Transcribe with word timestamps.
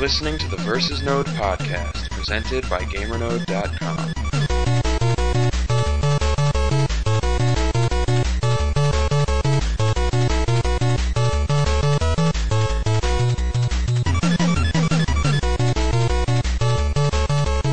listening 0.00 0.38
to 0.38 0.46
the 0.46 0.56
Versus 0.58 1.02
Node 1.02 1.26
podcast, 1.26 2.08
presented 2.10 2.68
by 2.70 2.82
GamerNode.com. 2.82 3.96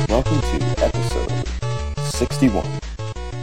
Welcome 0.08 0.40
to 0.40 0.84
episode 0.84 1.48
61 2.08 2.66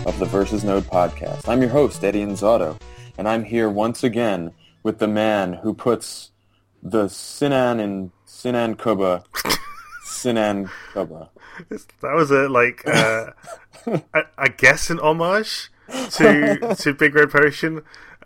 of 0.05 0.19
the 0.19 0.25
Versus 0.25 0.65
Node 0.65 0.83
podcast. 0.83 1.47
I'm 1.47 1.61
your 1.61 1.71
host, 1.71 2.03
Eddie 2.03 2.25
Inzauto, 2.25 2.77
and 3.17 3.29
I'm 3.29 3.45
here 3.45 3.69
once 3.69 4.03
again 4.03 4.51
with 4.83 4.99
the 4.99 5.07
man 5.07 5.53
who 5.53 5.73
puts 5.73 6.31
the 6.81 7.07
Sinan 7.07 7.79
in 7.79 8.11
Sinan 8.43 8.75
Kubba, 8.75 9.23
Sinan 10.03 10.69
Kubba. 10.93 11.29
That 12.01 12.13
was 12.13 12.29
a 12.29 12.49
like, 12.49 12.85
uh, 12.85 13.31
I, 14.13 14.23
I 14.37 14.47
guess, 14.49 14.89
an 14.89 14.99
homage 14.99 15.71
to 16.11 16.75
to 16.77 16.93
Big 16.93 17.15
Red 17.15 17.31
Potion, 17.31 17.83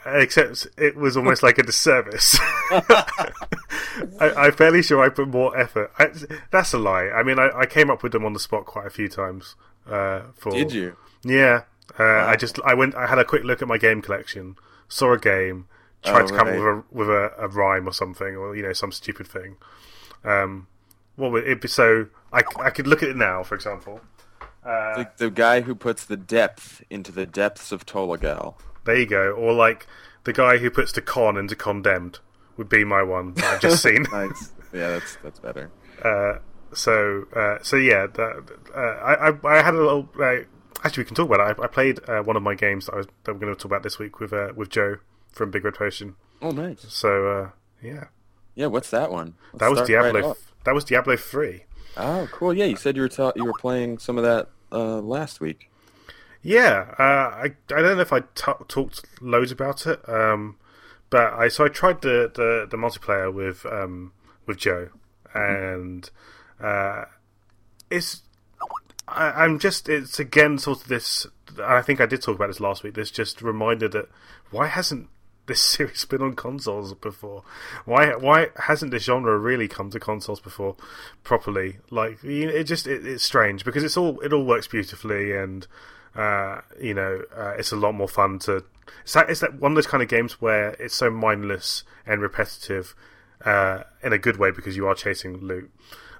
except 0.07 0.65
it 0.75 0.95
was 0.95 1.17
almost 1.17 1.43
like 1.43 1.59
a 1.59 1.63
disservice. 1.63 2.35
I, 2.71 4.33
I'm 4.35 4.53
fairly 4.53 4.81
sure 4.81 5.03
I 5.03 5.09
put 5.09 5.27
more 5.27 5.55
effort. 5.55 5.91
I, 5.99 6.09
that's 6.49 6.73
a 6.73 6.79
lie. 6.79 7.09
I 7.09 7.21
mean, 7.21 7.37
I, 7.37 7.49
I 7.55 7.65
came 7.67 7.91
up 7.91 8.01
with 8.01 8.11
them 8.11 8.25
on 8.25 8.33
the 8.33 8.39
spot 8.39 8.65
quite 8.65 8.87
a 8.87 8.91
few 8.91 9.07
times. 9.09 9.55
Uh, 9.87 10.21
for 10.35 10.51
Did 10.51 10.71
you? 10.73 10.97
Yeah, 11.23 11.61
uh, 11.99 12.03
I 12.03 12.37
just 12.37 12.59
I 12.65 12.73
went. 12.73 12.95
I 12.95 13.05
had 13.05 13.19
a 13.19 13.23
quick 13.23 13.43
look 13.43 13.61
at 13.61 13.67
my 13.67 13.77
game 13.77 14.01
collection, 14.01 14.55
saw 14.89 15.13
a 15.13 15.19
game, 15.19 15.67
tried 16.03 16.23
Oh, 16.23 16.27
to 16.27 16.35
come 16.35 16.47
right. 16.47 16.57
up 16.57 16.63
with 16.63 16.67
a 16.67 16.83
with 16.91 17.09
a, 17.09 17.31
a 17.37 17.47
rhyme 17.49 17.87
or 17.87 17.93
something, 17.93 18.35
or 18.35 18.55
you 18.55 18.63
know, 18.63 18.73
some 18.73 18.91
stupid 18.91 19.27
thing. 19.27 19.57
Um, 20.23 20.67
what 21.15 21.31
would 21.31 21.47
it 21.47 21.61
be? 21.61 21.67
So 21.67 22.07
I, 22.33 22.43
I 22.59 22.69
could 22.69 22.87
look 22.87 23.01
at 23.03 23.09
it 23.09 23.15
now, 23.17 23.43
for 23.43 23.55
example. 23.55 24.01
Uh, 24.65 24.95
The, 24.95 25.09
the 25.17 25.29
guy 25.31 25.61
who 25.61 25.73
puts 25.75 26.05
the 26.05 26.17
depth 26.17 26.83
into 26.89 27.11
the 27.11 27.25
depths 27.25 27.71
of 27.71 27.85
Tolagal. 27.85 28.55
there 28.85 28.97
you 28.97 29.05
go. 29.05 29.31
Or 29.31 29.53
like 29.53 29.87
the 30.25 30.33
guy 30.33 30.57
who 30.57 30.69
puts 30.69 30.91
the 30.91 31.01
con 31.01 31.37
into 31.37 31.55
condemned 31.55 32.19
would 32.57 32.69
be 32.69 32.83
my 32.83 33.01
one 33.03 33.33
that 33.35 33.45
I've 33.45 33.61
just 33.61 33.81
seen. 33.87 34.03
Nice. 34.11 34.51
yeah, 34.73 34.89
that's 34.91 35.17
that's 35.23 35.39
better. 35.39 35.71
Uh, 36.03 36.39
so 36.73 37.25
uh, 37.35 37.57
so 37.61 37.77
yeah, 37.77 38.07
that, 38.07 38.43
uh, 38.75 38.79
I, 38.79 39.29
I 39.29 39.57
I 39.59 39.61
had 39.63 39.73
a 39.73 39.77
little. 39.77 40.09
Uh, 40.19 40.39
actually, 40.83 41.03
we 41.03 41.07
can 41.07 41.15
talk 41.15 41.27
about 41.31 41.49
it. 41.51 41.59
I, 41.59 41.63
I 41.63 41.67
played 41.67 41.99
uh, 42.09 42.21
one 42.23 42.35
of 42.35 42.43
my 42.43 42.55
games 42.55 42.87
that 42.87 42.93
I 42.93 42.97
was 42.97 43.07
that 43.23 43.33
we're 43.33 43.39
going 43.39 43.55
to 43.55 43.57
talk 43.57 43.65
about 43.71 43.83
this 43.83 43.97
week 43.99 44.19
with 44.19 44.33
uh, 44.33 44.49
with 44.55 44.69
Joe 44.69 44.97
from 45.31 45.49
Big 45.51 45.63
Red 45.63 45.75
Potion. 45.75 46.15
Oh, 46.41 46.51
nice. 46.51 46.85
So 46.89 47.27
uh, 47.29 47.49
yeah, 47.81 48.05
Yeah, 48.57 48.65
what's 48.65 48.89
that 48.89 49.11
one? 49.11 49.35
Let's 49.53 49.59
that 49.59 49.69
was 49.69 49.77
start 49.77 49.89
right 49.91 50.13
Diablo. 50.13 50.35
that 50.63 50.73
was 50.73 50.83
Diablo 50.83 51.15
three. 51.15 51.65
Oh, 51.95 52.27
cool. 52.31 52.55
Yeah, 52.55 52.65
you 52.65 52.75
said 52.75 52.95
you 52.95 53.03
were 53.03 53.07
ta- 53.07 53.33
you 53.35 53.45
were 53.45 53.53
playing 53.53 53.99
some 53.99 54.17
of 54.17 54.23
that 54.23 54.49
uh, 54.71 54.99
last 54.99 55.39
week. 55.39 55.69
Yeah, 56.41 56.95
uh, 56.97 57.03
I 57.03 57.43
I 57.69 57.81
don't 57.81 57.97
know 57.97 58.01
if 58.01 58.11
I 58.11 58.21
t- 58.21 58.65
talked 58.67 59.05
loads 59.21 59.51
about 59.51 59.85
it, 59.85 60.01
um, 60.09 60.57
but 61.11 61.33
I 61.33 61.49
so 61.49 61.65
I 61.65 61.67
tried 61.67 62.01
the 62.01 62.31
the, 62.33 62.67
the 62.67 62.77
multiplayer 62.77 63.31
with 63.31 63.63
um, 63.67 64.11
with 64.47 64.57
Joe, 64.57 64.89
and 65.35 66.09
uh, 66.59 67.05
it's 67.91 68.23
I, 69.07 69.43
I'm 69.43 69.59
just 69.59 69.87
it's 69.87 70.19
again 70.19 70.57
sort 70.57 70.81
of 70.81 70.87
this. 70.87 71.27
I 71.63 71.83
think 71.83 72.01
I 72.01 72.07
did 72.07 72.23
talk 72.23 72.35
about 72.35 72.47
this 72.47 72.59
last 72.59 72.81
week. 72.81 72.95
This 72.95 73.11
just 73.11 73.43
reminder 73.43 73.87
that 73.89 74.09
why 74.49 74.65
hasn't 74.65 75.09
this 75.47 75.61
series 75.63 76.05
been 76.05 76.21
on 76.21 76.35
consoles 76.35 76.93
before? 76.93 77.43
Why 77.85 78.15
why 78.15 78.47
hasn't 78.55 78.91
this 78.91 79.03
genre 79.03 79.37
really 79.37 79.67
come 79.67 79.89
to 79.91 79.99
consoles 79.99 80.39
before 80.39 80.75
properly? 81.23 81.77
Like 81.89 82.23
it 82.23 82.63
just 82.63 82.87
it, 82.87 83.05
it's 83.05 83.23
strange 83.23 83.65
because 83.65 83.83
it's 83.83 83.97
all 83.97 84.19
it 84.21 84.31
all 84.33 84.45
works 84.45 84.67
beautifully 84.67 85.35
and 85.35 85.67
uh, 86.15 86.61
you 86.79 86.93
know 86.93 87.23
uh, 87.35 87.53
it's 87.57 87.71
a 87.71 87.75
lot 87.75 87.93
more 87.93 88.07
fun 88.07 88.39
to. 88.39 88.63
It's 89.03 89.13
that, 89.13 89.29
it's 89.29 89.41
that 89.41 89.59
one 89.59 89.73
of 89.73 89.75
those 89.75 89.87
kind 89.87 90.01
of 90.01 90.07
games 90.07 90.41
where 90.41 90.69
it's 90.79 90.95
so 90.95 91.09
mindless 91.09 91.83
and 92.05 92.21
repetitive 92.21 92.95
uh, 93.43 93.83
in 94.01 94.13
a 94.13 94.17
good 94.17 94.37
way 94.37 94.51
because 94.51 94.77
you 94.77 94.87
are 94.87 94.95
chasing 94.95 95.37
loot. 95.37 95.69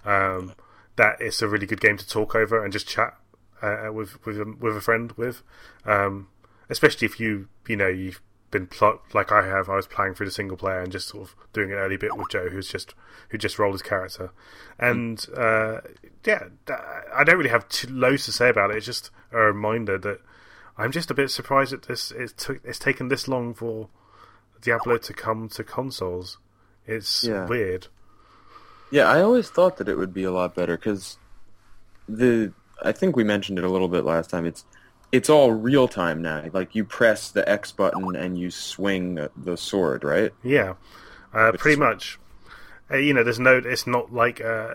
Um, 0.04 0.54
that 0.98 1.18
it's 1.20 1.42
a 1.42 1.48
really 1.48 1.66
good 1.66 1.80
game 1.80 1.98
to 1.98 2.08
talk 2.08 2.36
over 2.36 2.64
and 2.64 2.74
just 2.74 2.88
chat 2.88 3.16
uh, 3.62 3.90
with 3.92 4.24
with 4.26 4.40
a, 4.40 4.56
with 4.60 4.76
a 4.76 4.82
friend 4.82 5.12
with, 5.14 5.42
um, 5.86 6.28
especially 6.70 7.06
if 7.06 7.20
you 7.20 7.48
you 7.68 7.76
know 7.76 7.88
you've 7.88 8.22
been 8.52 8.68
pl- 8.68 9.02
like 9.14 9.32
I 9.32 9.46
have. 9.46 9.70
I 9.70 9.76
was 9.76 9.88
playing 9.88 10.14
through 10.16 10.28
the 10.28 10.32
single 10.32 10.58
player 10.58 10.80
and 10.82 10.92
just 10.92 11.10
sort 11.10 11.28
of 11.30 11.36
doing 11.54 11.72
an 11.72 11.78
early 11.78 11.98
bit 11.98 12.16
with 12.18 12.30
Joe, 12.30 12.50
who's 12.50 12.70
just 12.70 12.94
who 13.30 13.38
just 13.38 13.60
rolled 13.60 13.74
his 13.74 13.82
character, 13.82 14.32
and 14.80 15.26
uh, 15.36 15.82
yeah, 16.26 16.46
I 17.14 17.24
don't 17.24 17.38
really 17.38 17.50
have 17.50 17.68
too 17.70 17.88
loads 17.90 18.26
to 18.26 18.32
say 18.32 18.50
about 18.50 18.72
it. 18.72 18.78
It's 18.78 18.86
just 18.86 19.12
a 19.32 19.38
reminder 19.38 19.98
that 19.98 20.22
I'm 20.78 20.92
just 20.92 21.12
a 21.12 21.14
bit 21.14 21.30
surprised 21.32 21.72
that 21.74 21.84
this 21.84 22.12
it's 22.12 22.32
took 22.34 22.62
it's 22.64 22.80
taken 22.80 23.10
this 23.10 23.28
long 23.28 23.54
for 23.54 23.90
Diablo 24.62 24.98
to 24.98 25.14
come 25.14 25.50
to 25.50 25.64
consoles. 25.64 26.38
It's 26.86 27.24
Yeah. 27.26 27.46
weird. 27.48 27.88
Yeah, 28.92 29.10
I 29.10 29.22
always 29.22 29.50
thought 29.50 29.76
that 29.78 29.90
it 29.90 29.98
would 29.98 30.14
be 30.14 30.24
a 30.24 30.32
lot 30.32 30.56
better 30.56 30.78
because 30.78 31.18
the 32.08 32.54
I 32.82 32.92
think 32.94 33.16
we 33.18 33.24
mentioned 33.24 33.58
it 33.58 33.66
a 33.66 33.70
little 33.70 33.90
bit 33.90 34.06
last 34.06 34.30
time. 34.30 34.46
It's 34.46 34.64
it's 35.12 35.30
all 35.30 35.52
real 35.52 35.88
time 35.88 36.22
now. 36.22 36.44
Like 36.52 36.76
you 36.76 36.84
press 36.84 37.32
the 37.32 37.48
X 37.48 37.72
button 37.72 38.16
and 38.16 38.38
you 38.38 38.52
swing 38.52 39.28
the 39.36 39.58
sword, 39.58 40.04
right? 40.04 40.34
Yeah, 40.44 40.74
uh, 41.34 41.54
pretty 41.58 41.80
much. 41.80 42.20
Uh, 42.92 42.98
you 42.98 43.14
know, 43.14 43.24
there's 43.24 43.40
no. 43.40 43.62
It's 43.64 43.88
not 43.88 44.14
like 44.14 44.42
uh, 44.42 44.74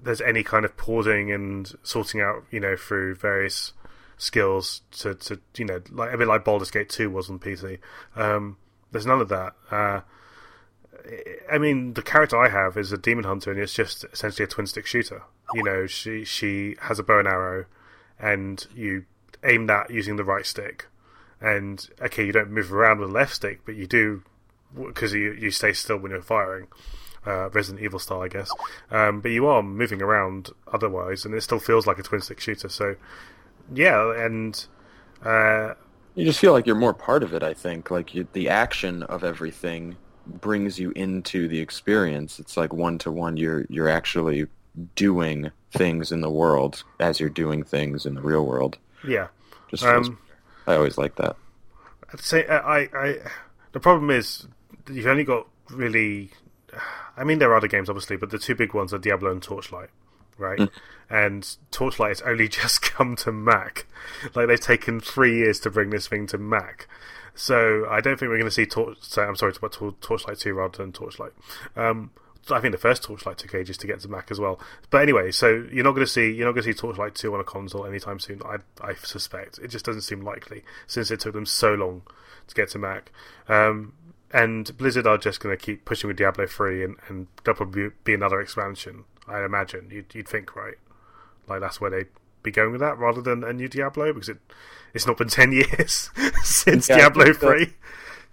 there's 0.00 0.20
any 0.20 0.42
kind 0.42 0.64
of 0.64 0.76
pausing 0.76 1.30
and 1.30 1.72
sorting 1.82 2.20
out. 2.20 2.44
You 2.50 2.60
know, 2.60 2.76
through 2.76 3.16
various 3.16 3.72
skills 4.16 4.82
to, 4.92 5.14
to 5.14 5.40
you 5.56 5.64
know, 5.64 5.80
like 5.90 6.12
a 6.12 6.18
bit 6.18 6.28
like 6.28 6.44
Baldur's 6.44 6.70
Gate 6.70 6.88
Two 6.88 7.10
was 7.10 7.28
on 7.28 7.38
PC. 7.38 7.78
Um, 8.16 8.56
there's 8.90 9.06
none 9.06 9.20
of 9.20 9.28
that. 9.28 9.54
Uh, 9.70 10.00
I 11.50 11.58
mean, 11.58 11.94
the 11.94 12.02
character 12.02 12.38
I 12.38 12.48
have 12.48 12.76
is 12.76 12.92
a 12.92 12.98
demon 12.98 13.24
hunter, 13.24 13.50
and 13.50 13.60
it's 13.60 13.74
just 13.74 14.04
essentially 14.12 14.44
a 14.44 14.48
twin 14.48 14.66
stick 14.66 14.86
shooter. 14.86 15.22
You 15.54 15.62
know, 15.62 15.86
she 15.86 16.24
she 16.24 16.76
has 16.80 16.98
a 16.98 17.02
bow 17.02 17.18
and 17.18 17.28
arrow, 17.28 17.66
and 18.18 18.64
you 18.74 19.04
aim 19.44 19.66
that 19.66 19.90
using 19.90 20.16
the 20.16 20.24
right 20.24 20.46
stick. 20.46 20.86
And 21.40 21.88
okay, 22.00 22.24
you 22.24 22.32
don't 22.32 22.50
move 22.50 22.72
around 22.72 23.00
with 23.00 23.08
the 23.08 23.14
left 23.14 23.34
stick, 23.34 23.60
but 23.64 23.74
you 23.74 23.86
do 23.86 24.22
because 24.76 25.12
you 25.12 25.32
you 25.32 25.50
stay 25.50 25.72
still 25.72 25.98
when 25.98 26.12
you're 26.12 26.22
firing. 26.22 26.68
Uh, 27.24 27.48
Resident 27.50 27.84
Evil 27.84 28.00
style, 28.00 28.22
I 28.22 28.28
guess. 28.28 28.50
Um, 28.90 29.20
but 29.20 29.30
you 29.30 29.46
are 29.46 29.62
moving 29.62 30.02
around 30.02 30.50
otherwise, 30.72 31.24
and 31.24 31.32
it 31.34 31.42
still 31.42 31.60
feels 31.60 31.86
like 31.86 31.98
a 32.00 32.02
twin 32.02 32.20
stick 32.20 32.40
shooter. 32.40 32.68
So, 32.68 32.96
yeah, 33.72 34.12
and 34.24 34.66
uh, 35.24 35.74
You 36.14 36.24
just 36.26 36.40
feel 36.40 36.52
like 36.52 36.66
you're 36.66 36.76
more 36.76 36.94
part 36.94 37.22
of 37.22 37.32
it. 37.32 37.42
I 37.42 37.54
think 37.54 37.90
like 37.90 38.14
you, 38.14 38.26
the 38.32 38.48
action 38.48 39.02
of 39.04 39.24
everything 39.24 39.96
brings 40.26 40.78
you 40.78 40.92
into 40.94 41.48
the 41.48 41.60
experience. 41.60 42.38
It's 42.38 42.56
like 42.56 42.72
one 42.72 42.98
to 42.98 43.10
one. 43.10 43.36
You're 43.36 43.64
you're 43.68 43.88
actually 43.88 44.46
doing 44.94 45.50
things 45.70 46.12
in 46.12 46.20
the 46.20 46.30
world 46.30 46.84
as 47.00 47.18
you're 47.20 47.30
doing 47.30 47.62
things 47.62 48.04
in 48.04 48.14
the 48.14 48.22
real 48.22 48.44
world. 48.44 48.78
Yeah, 49.06 49.28
Just 49.68 49.84
Um, 49.84 50.18
I 50.66 50.74
always 50.74 50.98
like 50.98 51.16
that. 51.16 51.36
I'd 52.12 52.20
say 52.20 52.46
I, 52.46 52.88
I 52.94 53.18
the 53.72 53.80
problem 53.80 54.10
is 54.10 54.46
you've 54.90 55.06
only 55.06 55.24
got 55.24 55.46
really 55.70 56.30
I 57.16 57.24
mean 57.24 57.38
there 57.38 57.50
are 57.50 57.56
other 57.56 57.68
games 57.68 57.88
obviously 57.88 58.16
but 58.16 58.30
the 58.30 58.38
two 58.38 58.54
big 58.54 58.74
ones 58.74 58.92
are 58.92 58.98
Diablo 58.98 59.30
and 59.30 59.42
Torchlight 59.42 59.88
right? 60.38 60.70
And 61.08 61.56
Torchlight 61.70 62.10
has 62.10 62.20
only 62.22 62.48
just 62.60 62.82
come 62.82 63.16
to 63.16 63.32
Mac. 63.32 63.86
Like 64.34 64.48
they've 64.48 64.60
taken 64.60 65.00
three 65.00 65.36
years 65.38 65.60
to 65.60 65.70
bring 65.70 65.90
this 65.90 66.08
thing 66.08 66.26
to 66.28 66.38
Mac. 66.38 66.88
So 67.34 67.86
I 67.88 68.00
don't 68.00 68.18
think 68.18 68.28
we're 68.28 68.38
going 68.38 68.44
to 68.44 68.50
see 68.50 68.66
Tor- 68.66 68.94
so 69.00 69.22
I'm 69.22 69.36
sorry 69.36 69.52
to 69.52 69.58
about 69.58 69.72
Tor- 69.72 69.94
Torchlight 70.00 70.38
2 70.38 70.52
rather 70.52 70.76
than 70.76 70.92
Torchlight. 70.92 71.32
Um, 71.76 72.10
I 72.50 72.60
think 72.60 72.72
the 72.72 72.78
first 72.78 73.04
Torchlight 73.04 73.38
took 73.38 73.54
ages 73.54 73.76
to 73.78 73.86
get 73.86 74.00
to 74.00 74.08
Mac 74.08 74.30
as 74.30 74.40
well. 74.40 74.58
But 74.90 75.02
anyway, 75.02 75.30
so 75.30 75.64
you're 75.70 75.84
not 75.84 75.92
going 75.92 76.06
to 76.06 76.10
see 76.12 76.30
you're 76.32 76.46
not 76.46 76.52
going 76.52 76.64
to 76.64 76.72
see 76.72 76.78
Torchlight 76.78 77.14
two 77.14 77.32
on 77.34 77.40
a 77.40 77.44
console 77.44 77.86
anytime 77.86 78.18
soon. 78.18 78.40
I 78.44 78.56
I 78.80 78.94
suspect 78.94 79.58
it 79.58 79.68
just 79.68 79.84
doesn't 79.84 80.02
seem 80.02 80.22
likely 80.22 80.64
since 80.86 81.10
it 81.10 81.20
took 81.20 81.34
them 81.34 81.46
so 81.46 81.74
long 81.74 82.02
to 82.48 82.54
get 82.54 82.68
to 82.70 82.78
Mac. 82.78 83.12
Um, 83.48 83.94
and 84.32 84.76
Blizzard 84.78 85.06
are 85.06 85.18
just 85.18 85.40
going 85.40 85.56
to 85.56 85.62
keep 85.62 85.84
pushing 85.84 86.08
with 86.08 86.16
Diablo 86.16 86.46
three, 86.46 86.82
and, 86.82 86.96
and 87.08 87.26
there'll 87.44 87.56
probably 87.56 87.90
be 88.04 88.14
another 88.14 88.40
expansion. 88.40 89.04
I 89.28 89.44
imagine 89.44 89.88
you'd 89.92 90.12
you'd 90.14 90.28
think 90.28 90.56
right, 90.56 90.74
like 91.48 91.60
that's 91.60 91.80
where 91.80 91.90
they'd 91.90 92.08
be 92.42 92.50
going 92.50 92.72
with 92.72 92.80
that 92.80 92.98
rather 92.98 93.20
than 93.22 93.44
a 93.44 93.52
new 93.52 93.68
Diablo 93.68 94.12
because 94.12 94.28
it 94.30 94.38
it's 94.94 95.06
not 95.06 95.16
been 95.18 95.28
ten 95.28 95.52
years 95.52 96.10
since 96.42 96.88
Yeah, 96.88 96.96
Diablo 96.96 97.26
so. 97.26 97.34
three. 97.34 97.74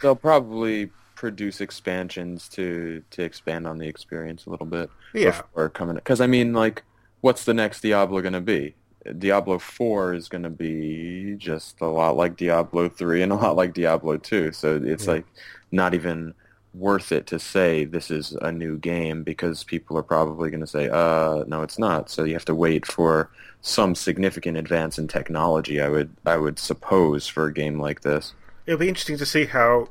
They'll 0.01 0.15
probably 0.15 0.89
produce 1.19 1.59
expansions 1.59 2.47
to 2.47 3.03
to 3.11 3.21
expand 3.23 3.67
on 3.67 3.77
the 3.77 3.85
experience 3.87 4.45
a 4.45 4.49
little 4.49 4.65
bit. 4.65 4.89
Yeah. 5.13 5.41
Before 5.41 5.67
coming, 5.67 5.95
because 5.95 6.21
I 6.21 6.27
mean, 6.27 6.53
like, 6.53 6.83
what's 7.19 7.43
the 7.43 7.53
next 7.53 7.81
Diablo 7.81 8.21
going 8.21 8.33
to 8.33 8.39
be? 8.41 8.73
Diablo 9.17 9.59
4 9.59 10.13
is 10.13 10.29
going 10.29 10.43
to 10.43 10.49
be 10.49 11.35
just 11.37 11.81
a 11.81 11.87
lot 11.87 12.15
like 12.15 12.37
Diablo 12.37 12.87
3 12.87 13.21
and 13.23 13.31
a 13.33 13.35
lot 13.35 13.57
like 13.57 13.73
Diablo 13.73 14.15
2. 14.15 14.53
So 14.53 14.79
it's 14.81 15.05
Yeah. 15.07 15.11
like 15.13 15.25
not 15.73 15.93
even 15.93 16.33
worth 16.73 17.11
it 17.11 17.25
to 17.27 17.39
say 17.39 17.83
this 17.83 18.09
is 18.11 18.31
a 18.41 18.51
new 18.51 18.77
game 18.77 19.23
because 19.23 19.63
people 19.65 19.97
are 19.97 20.03
probably 20.03 20.49
going 20.49 20.59
to 20.61 20.67
say, 20.67 20.87
uh, 20.87 21.43
no, 21.47 21.63
it's 21.63 21.79
not. 21.79 22.09
So 22.09 22.23
you 22.23 22.33
have 22.33 22.45
to 22.45 22.55
wait 22.55 22.85
for 22.85 23.29
some 23.61 23.93
significant 23.93 24.55
advance 24.55 24.97
in 24.97 25.07
technology. 25.09 25.81
I 25.81 25.89
would 25.89 26.11
I 26.25 26.37
would 26.37 26.59
suppose 26.59 27.27
for 27.27 27.47
a 27.47 27.53
game 27.53 27.77
like 27.77 28.01
this. 28.01 28.33
It'll 28.65 28.79
be 28.79 28.87
interesting 28.87 29.17
to 29.17 29.25
see 29.25 29.45
how 29.47 29.89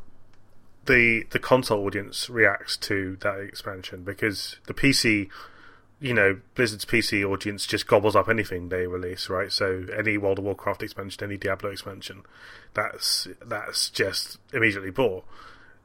the 0.89 1.25
the 1.31 1.39
console 1.39 1.85
audience 1.87 2.29
reacts 2.29 2.77
to 2.79 3.17
that 3.21 3.39
expansion 3.39 4.03
because 4.03 4.57
the 4.67 4.75
PC, 4.75 5.29
you 6.01 6.13
know, 6.15 6.41
Blizzard's 6.57 6.85
PC 6.85 7.25
audience 7.25 7.65
just 7.67 7.87
gobbles 7.87 8.17
up 8.17 8.29
anything 8.29 8.69
they 8.69 8.87
release, 8.89 9.29
right? 9.29 9.53
So 9.53 9.87
any 9.97 10.19
World 10.19 10.39
of 10.41 10.45
Warcraft 10.45 10.83
expansion, 10.83 11.23
any 11.23 11.37
Diablo 11.37 11.71
expansion, 11.71 12.23
that's 12.75 13.29
that's 13.45 13.89
just 13.91 14.39
immediately 14.53 14.91
bought. 14.91 15.25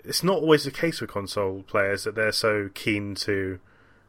It's 0.03 0.23
not 0.23 0.37
always 0.37 0.63
the 0.63 0.71
case 0.71 0.99
with 0.99 1.09
console 1.11 1.63
players 1.63 2.03
that 2.03 2.15
they're 2.15 2.31
so 2.31 2.69
keen 2.73 3.13
to 3.15 3.59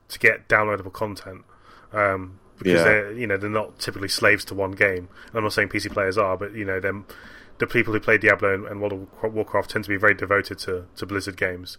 to 0.09 0.19
get 0.19 0.49
downloadable 0.49 0.93
content. 0.93 1.45
Um, 1.93 2.41
because 2.59 2.73
Yeah. 2.81 2.85
they're 2.85 3.13
you 3.13 3.27
know 3.27 3.37
they're 3.37 3.51
not 3.51 3.79
typically 3.79 4.09
slaves 4.09 4.45
to 4.47 4.55
one 4.55 4.73
game. 4.73 5.09
And 5.29 5.35
I'm 5.37 5.43
not 5.43 5.53
saying 5.53 5.69
PC 5.69 5.93
players 5.93 6.17
are, 6.17 6.37
but 6.37 6.53
you 6.55 6.65
know 6.65 6.81
them 6.81 7.07
the 7.59 7.67
people 7.67 7.93
who 7.93 8.01
play 8.01 8.19
Diablo 8.19 8.53
and, 8.55 8.67
and 8.67 8.81
World 8.81 9.09
of 9.23 9.35
Warcraft 9.35 9.71
tend 9.71 9.85
to 9.85 9.91
be 9.91 9.97
very 9.97 10.15
devoted 10.15 10.59
to, 10.61 10.87
to 10.97 11.07
Blizzard 11.07 11.37
games. 11.37 11.79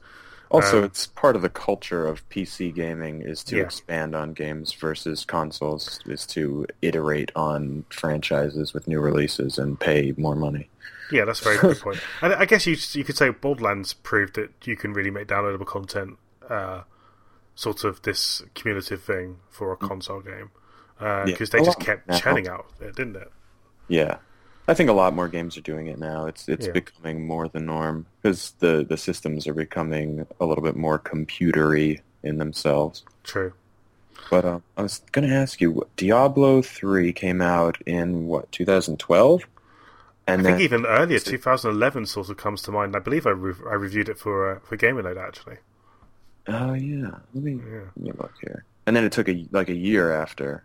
Also, 0.50 0.78
Um, 0.80 0.84
it's 0.86 1.08
part 1.08 1.36
of 1.36 1.42
the 1.42 1.50
culture 1.50 2.06
of 2.06 2.28
PC 2.30 2.74
gaming 2.74 3.22
is 3.24 3.44
to 3.46 3.58
Yeah. 3.58 3.64
expand 3.64 4.16
on 4.16 4.34
games 4.34 4.74
versus 4.74 5.26
consoles 5.26 6.00
is 6.06 6.26
to 6.28 6.68
iterate 6.82 7.32
on 7.36 7.84
franchises 7.90 8.74
with 8.74 8.88
new 8.88 9.00
releases 9.00 9.58
and 9.58 9.80
pay 9.80 10.14
more 10.18 10.36
money. 10.36 10.70
Yeah, 11.12 11.26
that's 11.26 11.42
a 11.42 11.46
very 11.46 11.58
good 11.58 11.80
point. 11.82 12.00
And 12.22 12.34
I 12.34 12.46
guess 12.46 12.66
you 12.68 12.76
you 12.94 13.04
could 13.04 13.18
say 13.18 13.30
Borderlands 13.30 13.94
proved 13.94 14.36
that 14.36 14.52
you 14.66 14.76
can 14.78 14.94
really 14.94 15.12
make 15.12 15.28
downloadable 15.28 15.66
content 15.66 16.18
uh, 16.50 16.84
sort 17.56 17.84
of 17.84 18.02
this 18.04 18.44
cumulative 18.54 19.02
thing 19.04 19.38
for 19.50 19.72
a 19.74 19.78
console 19.78 20.22
game 20.22 20.52
because 21.00 21.50
Yeah. 21.54 21.60
they 21.60 21.66
just 21.66 21.80
kept 21.80 22.12
churning 22.20 22.48
out, 22.48 22.68
it, 22.80 22.96
didn't 22.96 23.16
it? 23.18 23.32
Yeah. 23.88 24.18
I 24.68 24.74
think 24.74 24.90
a 24.90 24.94
lot 24.94 25.14
more 25.16 25.28
games 25.28 25.58
are 25.58 25.62
doing 25.62 25.88
it 25.88 26.00
now. 26.00 26.26
It's 26.26 26.50
it's 26.50 26.66
Yeah. 26.68 26.74
becoming 26.74 27.28
more 27.28 27.48
the 27.48 27.60
norm 27.60 28.06
because 28.22 28.52
the, 28.60 28.86
the 28.88 28.98
systems 28.98 29.48
are 29.48 29.54
becoming 29.54 30.26
a 30.40 30.46
little 30.46 30.64
bit 30.64 30.76
more 30.76 30.98
computery 30.98 32.02
in 32.24 32.38
themselves. 32.38 33.04
True. 33.24 33.54
But 34.32 34.46
uh, 34.46 34.60
I 34.76 34.82
was 34.82 35.02
going 35.12 35.28
to 35.30 35.36
ask 35.36 35.62
you, 35.62 35.86
Diablo 35.98 36.64
3 36.64 37.14
came 37.14 37.42
out 37.42 37.78
in, 37.86 38.26
what, 38.26 38.52
2012? 38.52 39.44
And 40.26 40.40
I 40.42 40.44
then, 40.44 40.54
think 40.58 40.64
even 40.64 40.86
earlier, 40.88 41.20
2011 41.20 42.08
sort 42.08 42.30
of 42.30 42.38
comes 42.38 42.64
to 42.64 42.72
mind. 42.72 42.96
I 42.96 43.00
believe 43.00 43.28
I, 43.28 43.32
re- 43.32 43.54
I 43.70 43.76
reviewed 43.76 44.10
it 44.10 44.18
for 44.18 44.56
uh, 44.56 44.60
for 44.64 44.76
GamerNode 44.78 45.18
actually. 45.24 45.58
oh 46.48 46.74
yeah, 46.74 47.12
let 47.36 47.44
me, 47.44 47.54
Yeah. 47.54 47.82
let 47.96 47.98
me 47.98 48.12
look 48.18 48.34
here. 48.42 48.64
And 48.88 48.96
then 48.96 49.04
it 49.04 49.12
took 49.12 49.30
a, 49.30 49.46
like 49.52 49.70
a 49.70 49.76
year 49.76 50.12
after 50.12 50.64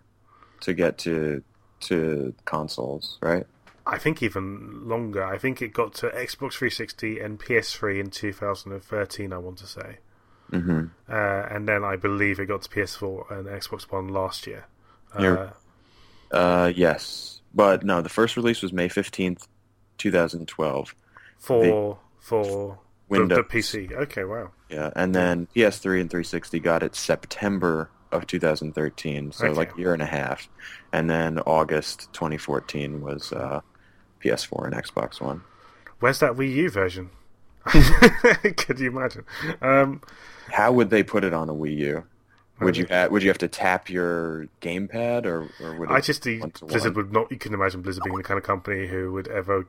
to 0.60 0.72
get 0.72 0.96
to 0.98 1.42
to 1.80 2.34
consoles, 2.46 3.18
right? 3.20 3.46
I 3.90 3.98
think 3.98 4.22
even 4.22 4.88
longer. 4.88 5.24
I 5.24 5.36
think 5.36 5.60
it 5.60 5.72
got 5.72 5.94
to 5.94 6.06
Xbox 6.10 6.54
360 6.54 7.18
and 7.18 7.38
PS3 7.40 7.98
in 8.00 8.10
2013. 8.10 9.32
I 9.32 9.38
want 9.38 9.58
to 9.58 9.66
say, 9.66 9.98
hmm 10.50 10.84
uh, 11.08 11.46
and 11.50 11.68
then 11.68 11.82
I 11.84 11.96
believe 11.96 12.38
it 12.40 12.46
got 12.46 12.62
to 12.62 12.68
PS4 12.70 13.30
and 13.32 13.46
Xbox 13.48 13.82
One 13.90 14.08
last 14.08 14.46
year. 14.46 14.66
Uh, 15.12 15.48
Uh, 16.30 16.72
yes, 16.74 17.40
but 17.52 17.82
no, 17.84 18.00
the 18.00 18.08
first 18.08 18.36
release 18.36 18.62
was 18.62 18.72
May 18.72 18.88
15th, 18.88 19.48
2012. 19.98 20.94
for 21.38 21.98
for 22.20 22.78
the, 23.08 23.18
Windows. 23.18 23.38
the 23.38 23.42
PC. 23.44 23.92
Okay, 23.92 24.22
wow. 24.24 24.50
Yeah, 24.68 24.90
and 24.94 25.12
then 25.14 25.48
PS3 25.56 26.00
and 26.00 26.08
360 26.10 26.60
got 26.60 26.82
it 26.84 26.94
September 26.94 27.90
of 28.12 28.26
2013, 28.28 29.32
so 29.32 29.46
Okay. 29.46 29.54
like 29.56 29.74
a 29.74 29.78
year 29.80 29.92
and 29.92 30.02
a 30.02 30.06
half. 30.06 30.48
And 30.92 31.08
then 31.10 31.38
August 31.40 32.08
2014 32.12 33.00
was 33.00 33.32
uh, 33.32 33.60
PS4 34.22 34.66
and 34.66 34.74
Xbox 34.74 35.20
One. 35.20 35.42
Where's 36.00 36.18
that 36.20 36.32
Wii 36.32 36.54
U 36.54 36.70
version? 36.70 37.10
Could 37.64 38.80
you 38.80 38.88
imagine? 38.90 39.24
Um, 39.60 40.00
How 40.50 40.72
would 40.72 40.90
they 40.90 41.02
put 41.02 41.24
it 41.24 41.34
on 41.34 41.48
a 41.48 41.54
Wii 41.54 41.76
U? 41.78 42.04
Would 42.60 42.76
you 42.76 42.86
ha- 42.90 43.08
would 43.10 43.22
you 43.22 43.28
have 43.30 43.38
to 43.38 43.48
tap 43.48 43.88
your 43.88 44.46
gamepad 44.60 45.24
or, 45.24 45.48
or 45.62 45.78
would 45.78 45.90
it 45.90 45.94
I 45.94 46.00
just 46.02 46.22
the 46.24 46.40
Blizzard 46.60 46.94
would 46.94 47.10
not. 47.10 47.30
You 47.30 47.38
can 47.38 47.54
imagine 47.54 47.80
Blizzard 47.80 48.04
being 48.04 48.16
the 48.18 48.22
kind 48.22 48.36
of 48.36 48.44
company 48.44 48.86
who 48.86 49.12
would 49.14 49.28
ever 49.28 49.66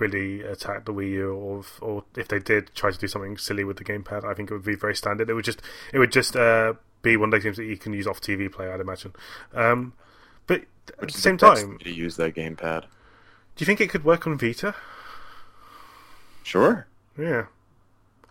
really 0.00 0.40
attack 0.42 0.84
the 0.86 0.92
Wii 0.92 1.10
U, 1.10 1.32
or 1.34 1.60
if- 1.60 1.80
or 1.82 2.04
if 2.16 2.26
they 2.26 2.40
did 2.40 2.74
try 2.74 2.90
to 2.90 2.98
do 2.98 3.06
something 3.06 3.36
silly 3.38 3.62
with 3.62 3.76
the 3.76 3.84
gamepad, 3.84 4.24
I 4.24 4.34
think 4.34 4.50
it 4.50 4.54
would 4.54 4.64
be 4.64 4.74
very 4.74 4.96
standard. 4.96 5.30
It 5.30 5.34
would 5.34 5.44
just 5.44 5.62
it 5.92 6.00
would 6.00 6.10
just 6.10 6.34
uh, 6.34 6.74
be 7.02 7.16
one 7.16 7.28
of 7.28 7.30
those 7.32 7.44
games 7.44 7.58
that 7.58 7.64
you 7.66 7.76
can 7.76 7.92
use 7.92 8.08
off 8.08 8.20
TV 8.20 8.50
play. 8.50 8.68
I'd 8.72 8.80
imagine. 8.80 9.12
Um, 9.54 9.92
but 10.48 10.62
at 11.00 11.12
the 11.12 11.18
same 11.18 11.36
time, 11.36 11.78
to 11.78 11.90
use 11.92 12.16
that 12.16 12.34
gamepad. 12.34 12.86
Do 13.56 13.62
you 13.62 13.66
think 13.66 13.80
it 13.80 13.90
could 13.90 14.04
work 14.04 14.26
on 14.26 14.38
Vita? 14.38 14.74
Sure. 16.42 16.86
Yeah. 17.18 17.46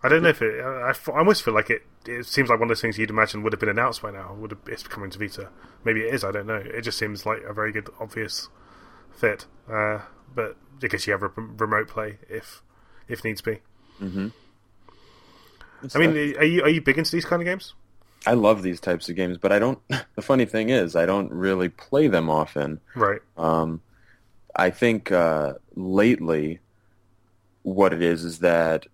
I 0.02 0.08
don't 0.08 0.22
know 0.22 0.30
if 0.30 0.42
it. 0.42 0.60
I, 0.60 0.92
I 1.10 1.18
almost 1.18 1.42
feel 1.42 1.54
like 1.54 1.70
it. 1.70 1.82
It 2.04 2.26
seems 2.26 2.48
like 2.48 2.58
one 2.58 2.66
of 2.66 2.70
those 2.70 2.80
things 2.80 2.98
you'd 2.98 3.10
imagine 3.10 3.42
would 3.44 3.52
have 3.52 3.60
been 3.60 3.68
announced 3.68 4.02
by 4.02 4.10
now. 4.10 4.34
Would 4.34 4.50
have, 4.50 4.60
it's 4.66 4.82
coming 4.82 5.10
to 5.10 5.18
Vita? 5.18 5.50
Maybe 5.84 6.00
it 6.00 6.12
is. 6.12 6.24
I 6.24 6.32
don't 6.32 6.46
know. 6.46 6.56
It 6.56 6.82
just 6.82 6.98
seems 6.98 7.24
like 7.24 7.42
a 7.42 7.52
very 7.52 7.70
good, 7.70 7.88
obvious 8.00 8.48
fit. 9.12 9.46
Uh, 9.70 10.00
but 10.34 10.56
I 10.82 10.88
guess 10.88 11.06
you 11.06 11.12
have 11.12 11.22
re- 11.22 11.30
remote 11.36 11.86
play 11.88 12.18
if 12.28 12.62
if 13.06 13.22
needs 13.22 13.40
be. 13.40 13.60
Mm-hmm. 14.00 14.28
I 15.94 15.98
mean, 15.98 16.36
are 16.36 16.44
you 16.44 16.62
are 16.62 16.68
you 16.68 16.80
big 16.80 16.98
into 16.98 17.12
these 17.12 17.24
kind 17.24 17.40
of 17.40 17.46
games? 17.46 17.74
I 18.26 18.34
love 18.34 18.62
these 18.62 18.80
types 18.80 19.08
of 19.08 19.16
games, 19.16 19.38
but 19.38 19.52
I 19.52 19.58
don't. 19.58 19.78
The 20.14 20.22
funny 20.22 20.44
thing 20.44 20.68
is, 20.68 20.94
I 20.94 21.06
don't 21.06 21.32
really 21.32 21.68
play 21.70 22.06
them 22.06 22.28
often. 22.28 22.80
Right. 22.94 23.20
Um, 23.36 23.80
I 24.54 24.70
think 24.70 25.10
uh, 25.10 25.54
lately, 25.74 26.60
what 27.62 27.92
it 27.92 28.02
is 28.02 28.24
is 28.24 28.40
that 28.40 28.86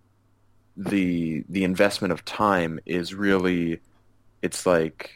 the 0.77 1.43
the 1.49 1.63
investment 1.63 2.11
of 2.11 2.23
time 2.23 2.79
is 2.85 3.13
really, 3.13 3.79
it's 4.41 4.65
like, 4.65 5.11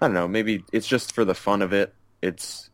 I 0.00 0.06
don't 0.06 0.14
know, 0.14 0.28
maybe 0.28 0.64
it's 0.72 0.86
just 0.86 1.14
for 1.14 1.24
the 1.24 1.34
fun 1.34 1.62
of 1.62 1.72
it. 1.72 1.94
It's 2.20 2.70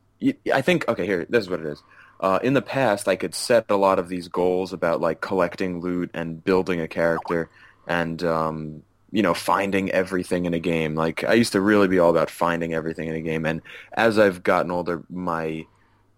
I 0.53 0.62
think 0.62 0.89
okay 0.89 1.06
here 1.06 1.27
this 1.29 1.45
is 1.45 1.50
what 1.50 1.61
it 1.61 1.67
is. 1.67 1.83
Uh, 2.21 2.41
in 2.43 2.55
the 2.55 2.62
past, 2.62 3.06
I 3.06 3.15
could 3.15 3.35
set 3.35 3.67
a 3.69 3.77
lot 3.77 3.99
of 3.99 4.09
these 4.09 4.27
goals 4.29 4.73
about 4.73 5.00
like 5.00 5.21
collecting 5.21 5.81
loot 5.81 6.11
and 6.15 6.43
building 6.43 6.81
a 6.81 6.89
character 6.89 7.49
and 7.87 8.23
um, 8.25 8.83
you 9.12 9.23
know 9.23 9.35
finding 9.35 9.90
everything 9.90 10.45
in 10.45 10.55
a 10.55 10.59
game. 10.59 10.95
Like 10.95 11.23
I 11.25 11.35
used 11.35 11.52
to 11.52 11.61
really 11.61 11.88
be 11.88 11.99
all 11.99 12.11
about 12.11 12.31
finding 12.31 12.75
everything 12.75 13.09
in 13.09 13.14
a 13.14 13.21
game, 13.21 13.47
and 13.47 13.62
as 13.93 14.19
I've 14.19 14.43
gotten 14.43 14.71
older, 14.71 15.05
my 15.11 15.67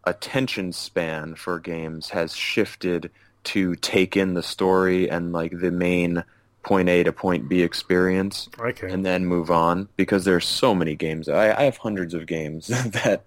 attention 0.04 0.72
span 0.72 1.34
for 1.34 1.58
games 1.60 2.10
has 2.10 2.34
shifted 2.34 3.10
to 3.44 3.74
take 3.76 4.16
in 4.16 4.34
the 4.34 4.42
story 4.42 5.10
and 5.10 5.32
like 5.32 5.52
the 5.60 5.70
main 5.70 6.24
point 6.62 6.88
A 6.88 7.02
to 7.04 7.12
point 7.12 7.48
B 7.48 7.62
experience 7.62 8.48
Okay. 8.58 8.90
and 8.90 9.04
then 9.04 9.24
move 9.24 9.50
on 9.50 9.88
because 9.96 10.24
there's 10.24 10.46
so 10.46 10.74
many 10.74 10.94
games. 10.94 11.28
I, 11.28 11.58
I 11.58 11.62
have 11.64 11.78
hundreds 11.78 12.12
of 12.14 12.26
games 12.26 12.66
that 12.92 13.24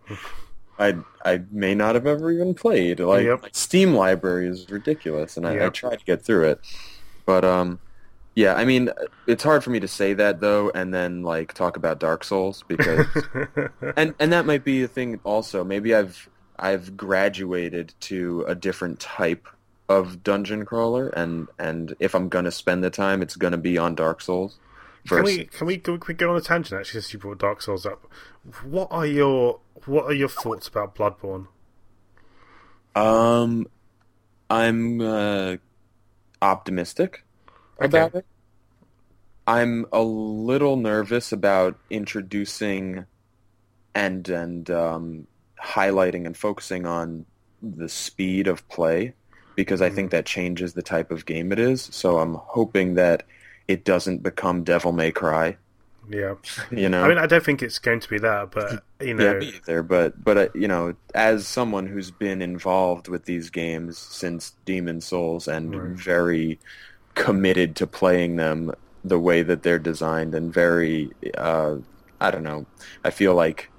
I 0.77 0.97
I 1.25 1.41
may 1.51 1.73
not 1.75 1.95
have 1.95 2.05
ever 2.07 2.31
even 2.31 2.53
played. 2.53 2.99
Like 2.99 3.25
Yep. 3.25 3.45
Steam 3.53 3.93
library 3.95 4.47
is 4.47 4.69
ridiculous, 4.69 5.37
and 5.37 5.47
I, 5.47 5.51
I 5.51 5.55
Yep. 5.55 5.73
try 5.73 5.95
to 5.95 6.05
get 6.05 6.23
through 6.23 6.49
it. 6.49 6.61
But 7.25 7.45
um, 7.45 7.79
yeah, 8.35 8.55
I 8.55 8.65
mean, 8.65 8.89
it's 9.27 9.43
hard 9.43 9.63
for 9.63 9.69
me 9.69 9.79
to 9.79 9.87
say 9.87 10.13
that 10.13 10.39
though, 10.41 10.71
and 10.73 10.93
then 10.93 11.21
like 11.23 11.53
talk 11.53 11.77
about 11.77 11.99
Dark 11.99 12.23
Souls 12.23 12.63
because 12.67 13.05
and 13.97 14.13
and 14.19 14.31
that 14.33 14.45
might 14.45 14.63
be 14.63 14.83
a 14.83 14.87
thing 14.87 15.19
also. 15.23 15.63
Maybe 15.63 15.93
I've 15.95 16.27
I've 16.57 16.95
graduated 16.97 17.93
to 18.01 18.43
a 18.47 18.55
different 18.55 18.99
type 18.99 19.47
of 19.89 20.23
dungeon 20.23 20.65
crawler, 20.65 21.09
and 21.09 21.47
and 21.59 21.95
if 21.99 22.15
I'm 22.15 22.29
gonna 22.29 22.51
spend 22.51 22.83
the 22.83 22.89
time, 22.89 23.21
it's 23.21 23.35
gonna 23.35 23.57
be 23.57 23.77
on 23.77 23.95
Dark 23.95 24.21
Souls. 24.21 24.59
Can 25.07 25.23
we 25.23 25.45
can 25.45 25.67
we 25.67 25.77
go, 25.77 25.97
can 25.97 26.13
we 26.13 26.17
go 26.17 26.31
on 26.31 26.37
a 26.37 26.41
tangent 26.41 26.79
actually 26.79 27.01
since 27.01 27.13
you 27.13 27.19
brought 27.19 27.39
Dark 27.39 27.61
Souls 27.61 27.85
up? 27.85 28.07
What 28.63 28.87
are 28.91 29.05
your 29.05 29.59
what 29.85 30.05
are 30.05 30.13
your 30.13 30.29
thoughts 30.29 30.67
about 30.67 30.95
Bloodborne? 30.95 31.47
um, 32.95 33.67
I'm 34.49 35.01
uh, 35.01 35.57
optimistic 36.41 37.25
Okay. 37.81 37.87
about 37.87 38.15
it. 38.15 38.25
I'm 39.45 39.85
a 39.91 40.01
little 40.01 40.77
nervous 40.77 41.31
about 41.31 41.77
introducing 41.89 43.05
and 43.93 44.27
and 44.29 44.69
um, 44.71 45.27
highlighting 45.63 46.25
and 46.25 46.37
focusing 46.37 46.85
on 46.85 47.25
the 47.61 47.89
speed 47.89 48.47
of 48.47 48.67
play 48.69 49.15
because 49.55 49.81
I 49.81 49.89
think 49.89 50.11
that 50.11 50.25
changes 50.25 50.73
the 50.73 50.81
type 50.83 51.11
of 51.11 51.25
game 51.25 51.51
it 51.51 51.59
is. 51.59 51.83
So 51.93 52.19
I'm 52.19 52.35
hoping 52.35 52.95
that 52.95 53.23
it 53.67 53.85
doesn't 53.85 54.23
become 54.23 54.63
Devil 54.63 54.91
May 54.91 55.11
Cry. 55.11 55.57
Yeah, 56.07 56.35
You 56.69 56.89
know, 56.89 57.03
I 57.03 57.07
mean, 57.07 57.17
I 57.17 57.27
don't 57.27 57.43
think 57.43 57.61
it's 57.61 57.79
going 57.79 57.99
to 58.01 58.09
be 58.09 58.19
that, 58.19 58.51
but 58.51 58.83
you 59.01 59.13
yeah, 59.17 59.33
know, 59.33 59.33
me 59.33 59.53
either. 59.57 59.83
But 59.83 60.23
but 60.23 60.37
uh, 60.37 60.49
you 60.55 60.67
know, 60.67 60.95
as 61.13 61.47
someone 61.47 61.87
who's 61.87 62.11
been 62.11 62.41
involved 62.41 63.07
with 63.07 63.25
these 63.25 63.49
games 63.49 63.99
since 63.99 64.53
Demon's 64.65 65.07
Souls 65.07 65.47
and 65.47 65.75
Right. 65.75 65.97
very 65.97 66.59
committed 67.15 67.77
to 67.77 67.87
playing 67.87 68.37
them 68.37 68.71
the 69.05 69.19
way 69.19 69.43
that 69.43 69.63
they're 69.63 69.79
designed 69.79 70.35
and 70.35 70.53
very 70.53 71.13
uh, 71.37 71.77
I 72.21 72.31
don't 72.31 72.43
know. 72.43 72.67
I 73.05 73.11
feel 73.11 73.35
like 73.35 73.72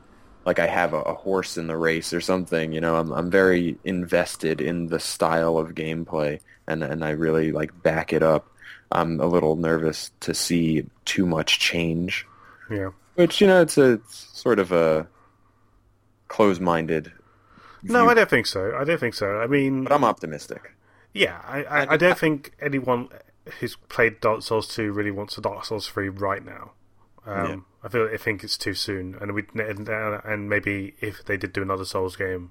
like 0.44 0.58
I 0.58 0.66
have 0.66 0.92
a, 0.92 1.00
a, 1.00 1.14
horse 1.14 1.56
in 1.56 1.66
the 1.66 1.76
race 1.76 2.12
or 2.12 2.20
something. 2.20 2.72
You 2.72 2.80
know, 2.80 2.96
I'm 2.96 3.12
I'm 3.12 3.30
very 3.30 3.78
invested 3.84 4.60
in 4.60 4.88
the 4.88 5.00
style 5.00 5.58
of 5.58 5.74
gameplay, 5.74 6.40
and 6.66 6.82
and 6.82 7.04
I 7.04 7.10
really 7.10 7.52
like 7.52 7.82
back 7.82 8.12
it 8.12 8.22
up. 8.22 8.48
I'm 8.92 9.20
a 9.20 9.26
little 9.26 9.56
nervous 9.56 10.10
to 10.20 10.34
see 10.34 10.86
too 11.04 11.26
much 11.26 11.58
change. 11.58 12.26
Yeah, 12.70 12.90
which 13.14 13.40
you 13.40 13.46
know, 13.46 13.62
it's 13.62 13.78
a 13.78 13.92
it's 13.92 14.16
sort 14.38 14.58
of 14.58 14.72
a 14.72 15.06
close-minded. 16.28 17.12
No, 17.82 18.00
view. 18.00 18.10
I 18.10 18.14
don't 18.14 18.30
think 18.30 18.46
so. 18.46 18.74
I 18.76 18.84
don't 18.84 18.98
think 18.98 19.14
so. 19.14 19.38
I 19.40 19.46
mean, 19.46 19.84
but 19.84 19.92
I'm 19.92 20.04
optimistic. 20.04 20.72
Yeah, 21.12 21.40
I, 21.46 21.62
I, 21.64 21.92
I 21.92 21.96
don't 21.96 22.18
think 22.18 22.54
anyone 22.60 23.08
who's 23.60 23.76
played 23.88 24.20
Dark 24.20 24.42
Souls 24.42 24.66
2 24.68 24.92
really 24.92 25.10
wants 25.10 25.38
a 25.38 25.40
Dark 25.40 25.64
Souls 25.64 25.88
3 25.88 26.08
right 26.08 26.44
now. 26.44 26.72
Um, 27.26 27.48
yeah. 27.48 27.56
I 27.82 27.88
feel 27.88 28.08
I 28.12 28.16
think 28.16 28.44
it's 28.44 28.58
too 28.58 28.74
soon, 28.74 29.16
and 29.20 29.32
we 29.32 29.44
and, 29.54 29.88
and 29.88 30.48
maybe 30.48 30.94
if 31.00 31.24
they 31.24 31.36
did 31.36 31.52
do 31.52 31.62
another 31.62 31.84
Souls 31.84 32.16
game, 32.16 32.50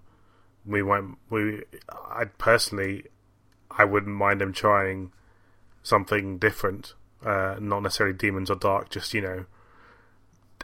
we 0.65 0.81
won't. 0.81 1.17
We 1.29 1.63
I 1.89 2.25
personally, 2.25 3.05
I 3.71 3.85
wouldn't 3.85 4.15
mind 4.15 4.41
them 4.41 4.53
trying 4.53 5.11
something 5.83 6.37
different, 6.37 6.93
uh, 7.25 7.57
not 7.59 7.81
necessarily 7.81 8.15
demons 8.15 8.49
or 8.49 8.55
dark, 8.55 8.89
just 8.89 9.13
you 9.13 9.21
know, 9.21 9.45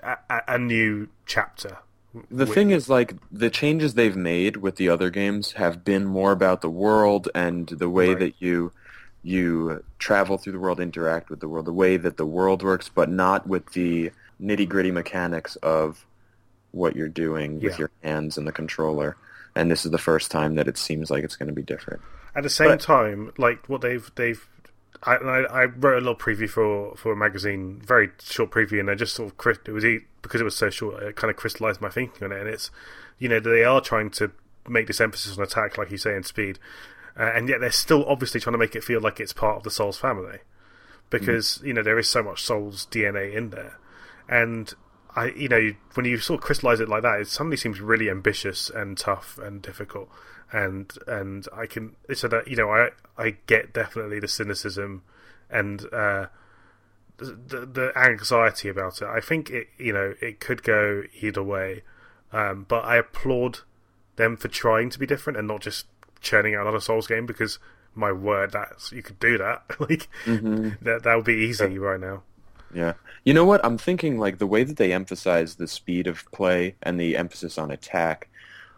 a, 0.03 0.41
a 0.47 0.57
new 0.57 1.09
chapter. 1.25 1.77
The 2.13 2.45
with... 2.45 2.53
thing 2.53 2.71
is, 2.71 2.89
like 2.89 3.13
the 3.31 3.49
changes 3.49 3.93
they've 3.93 4.15
made 4.15 4.57
with 4.57 4.77
the 4.77 4.89
other 4.89 5.09
games 5.09 5.53
have 5.53 5.83
been 5.83 6.05
more 6.05 6.31
about 6.31 6.61
the 6.61 6.69
world 6.69 7.29
and 7.35 7.67
the 7.67 7.89
way 7.89 8.09
right. 8.09 8.19
that 8.19 8.33
you 8.39 8.71
you 9.23 9.83
travel 9.97 10.37
through 10.37 10.53
the 10.53 10.59
world, 10.59 10.79
interact 10.79 11.29
with 11.29 11.39
the 11.39 11.47
world, 11.47 11.65
the 11.65 11.73
way 11.73 11.97
that 11.97 12.17
the 12.17 12.25
world 12.25 12.63
works, 12.63 12.89
but 12.93 13.09
not 13.09 13.47
with 13.47 13.73
the 13.73 14.11
nitty 14.41 14.67
gritty 14.67 14.91
mechanics 14.91 15.55
of 15.57 16.05
what 16.71 16.95
you're 16.95 17.07
doing 17.07 17.59
with 17.59 17.79
your 17.79 17.89
hands 18.03 18.37
and 18.37 18.47
the 18.47 18.51
controller. 18.51 19.17
And 19.55 19.69
this 19.69 19.85
is 19.85 19.91
the 19.91 19.97
first 19.97 20.31
time 20.31 20.55
that 20.55 20.67
it 20.67 20.77
seems 20.77 21.09
like 21.09 21.23
it's 21.23 21.35
going 21.35 21.47
to 21.47 21.53
be 21.53 21.63
different. 21.63 22.01
At 22.35 22.43
the 22.43 22.49
same 22.49 22.69
but, 22.69 22.79
time, 22.79 23.33
like 23.37 23.67
what 23.67 23.81
they've 23.81 24.09
they've, 24.15 24.47
I, 25.03 25.15
I, 25.15 25.65
wrote 25.65 25.97
a 25.97 26.01
little 26.01 26.15
preview 26.15 26.49
for 26.49 26.95
for 26.95 27.11
a 27.11 27.15
magazine, 27.15 27.81
very 27.83 28.11
short 28.21 28.51
preview, 28.51 28.79
and 28.79 28.89
I 28.89 28.95
just 28.95 29.15
sort 29.15 29.33
of 29.33 29.59
it 29.65 29.71
was 29.71 29.83
because 30.21 30.39
it 30.39 30.43
was 30.43 30.55
so 30.55 30.69
short, 30.69 31.01
it 31.01 31.15
kind 31.15 31.31
of 31.31 31.37
crystallized 31.37 31.81
my 31.81 31.89
thinking 31.89 32.23
on 32.23 32.31
it. 32.31 32.39
And 32.39 32.47
it's 32.47 32.69
you 33.17 33.27
know 33.27 33.39
they 33.39 33.63
are 33.63 33.81
trying 33.81 34.11
to 34.11 34.31
make 34.67 34.87
this 34.87 35.01
emphasis 35.01 35.37
on 35.37 35.43
attack, 35.43 35.77
like 35.77 35.91
you 35.91 35.97
say, 35.97 36.15
and 36.15 36.25
speed, 36.25 36.59
uh, 37.17 37.31
and 37.33 37.49
yet 37.49 37.59
they're 37.59 37.71
still 37.71 38.05
obviously 38.05 38.39
trying 38.39 38.53
to 38.53 38.57
make 38.57 38.75
it 38.75 38.83
feel 38.83 39.01
like 39.01 39.19
it's 39.19 39.33
part 39.33 39.57
of 39.57 39.63
the 39.63 39.71
Souls 39.71 39.97
family, 39.97 40.39
because 41.09 41.59
mm. 41.59 41.67
you 41.67 41.73
know 41.73 41.83
there 41.83 41.99
is 41.99 42.09
so 42.09 42.23
much 42.23 42.43
Souls 42.43 42.87
DNA 42.91 43.33
in 43.33 43.49
there, 43.49 43.77
and 44.27 44.73
I 45.15 45.27
you 45.31 45.47
know 45.47 45.71
when 45.93 46.05
you 46.05 46.17
sort 46.17 46.39
of 46.39 46.45
crystallize 46.45 46.79
it 46.79 46.89
like 46.89 47.03
that, 47.03 47.19
it 47.19 47.27
suddenly 47.27 47.57
seems 47.57 47.79
really 47.79 48.09
ambitious 48.09 48.69
and 48.69 48.97
tough 48.97 49.37
and 49.37 49.61
difficult, 49.61 50.09
and 50.51 50.91
and 51.07 51.47
I 51.55 51.65
can 51.65 51.95
so 52.13 52.27
that 52.27 52.47
you 52.47 52.55
know 52.55 52.69
I 52.69 52.89
I 53.17 53.37
get 53.47 53.73
definitely 53.73 54.19
the 54.19 54.27
cynicism 54.27 55.03
and. 55.49 55.85
Uh, 55.93 56.27
the, 57.19 57.65
the 57.65 57.91
anxiety 57.97 58.69
about 58.69 59.01
it. 59.01 59.07
I 59.07 59.19
think 59.19 59.49
it, 59.49 59.67
you 59.77 59.91
know, 59.91 60.13
it 60.21 60.39
could 60.39 60.63
go 60.63 61.03
either 61.21 61.43
way, 61.43 61.83
um, 62.31 62.65
but 62.67 62.85
I 62.85 62.95
applaud 62.95 63.59
them 64.15 64.37
for 64.37 64.47
trying 64.47 64.89
to 64.91 64.99
be 64.99 65.05
different 65.05 65.37
and 65.37 65.47
not 65.47 65.61
just 65.61 65.87
churning 66.21 66.55
out 66.55 66.61
another 66.61 66.79
Souls 66.79 67.07
game 67.07 67.25
because 67.25 67.59
my 67.95 68.11
word, 68.11 68.51
that's 68.51 68.91
you 68.91 69.01
could 69.01 69.19
do 69.19 69.37
that. 69.37 69.63
like 69.79 70.07
mm-hmm. 70.25 70.69
that 70.81 71.03
that 71.03 71.15
would 71.15 71.25
be 71.25 71.33
easy 71.33 71.77
right 71.77 71.99
now. 71.99 72.23
Yeah. 72.73 72.93
You 73.23 73.33
know 73.33 73.45
what? 73.45 73.63
I'm 73.65 73.77
thinking 73.77 74.19
like 74.19 74.37
the 74.37 74.47
way 74.47 74.63
that 74.63 74.77
they 74.77 74.93
emphasize 74.93 75.55
the 75.55 75.67
speed 75.67 76.07
of 76.07 76.29
play 76.31 76.75
and 76.83 76.99
the 76.99 77.17
emphasis 77.17 77.57
on 77.57 77.71
attack. 77.71 78.29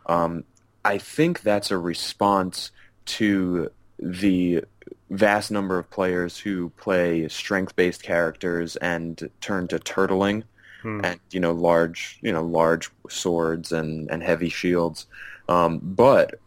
Um, 0.06 0.46
I 0.84 0.98
think 0.98 1.42
that's 1.42 1.72
a 1.72 1.78
response 1.78 2.72
to 3.06 3.72
the 4.00 4.64
vast 5.10 5.52
number 5.52 5.78
of 5.78 5.90
players 5.90 6.38
who 6.38 6.70
play 6.78 7.28
strength-based 7.28 8.02
characters 8.02 8.78
and 8.78 9.30
turn 9.42 9.68
to 9.68 9.78
turtling 9.78 10.44
hmm. 10.82 11.02
and 11.04 11.20
you 11.32 11.40
know 11.40 11.52
large 11.52 12.18
you 12.22 12.32
know 12.32 12.44
large 12.44 12.90
swords 13.10 13.72
and 13.72 14.10
and 14.10 14.24
heavy 14.24 14.50
shields. 14.50 15.06
Um, 15.50 15.80
but 15.84 16.40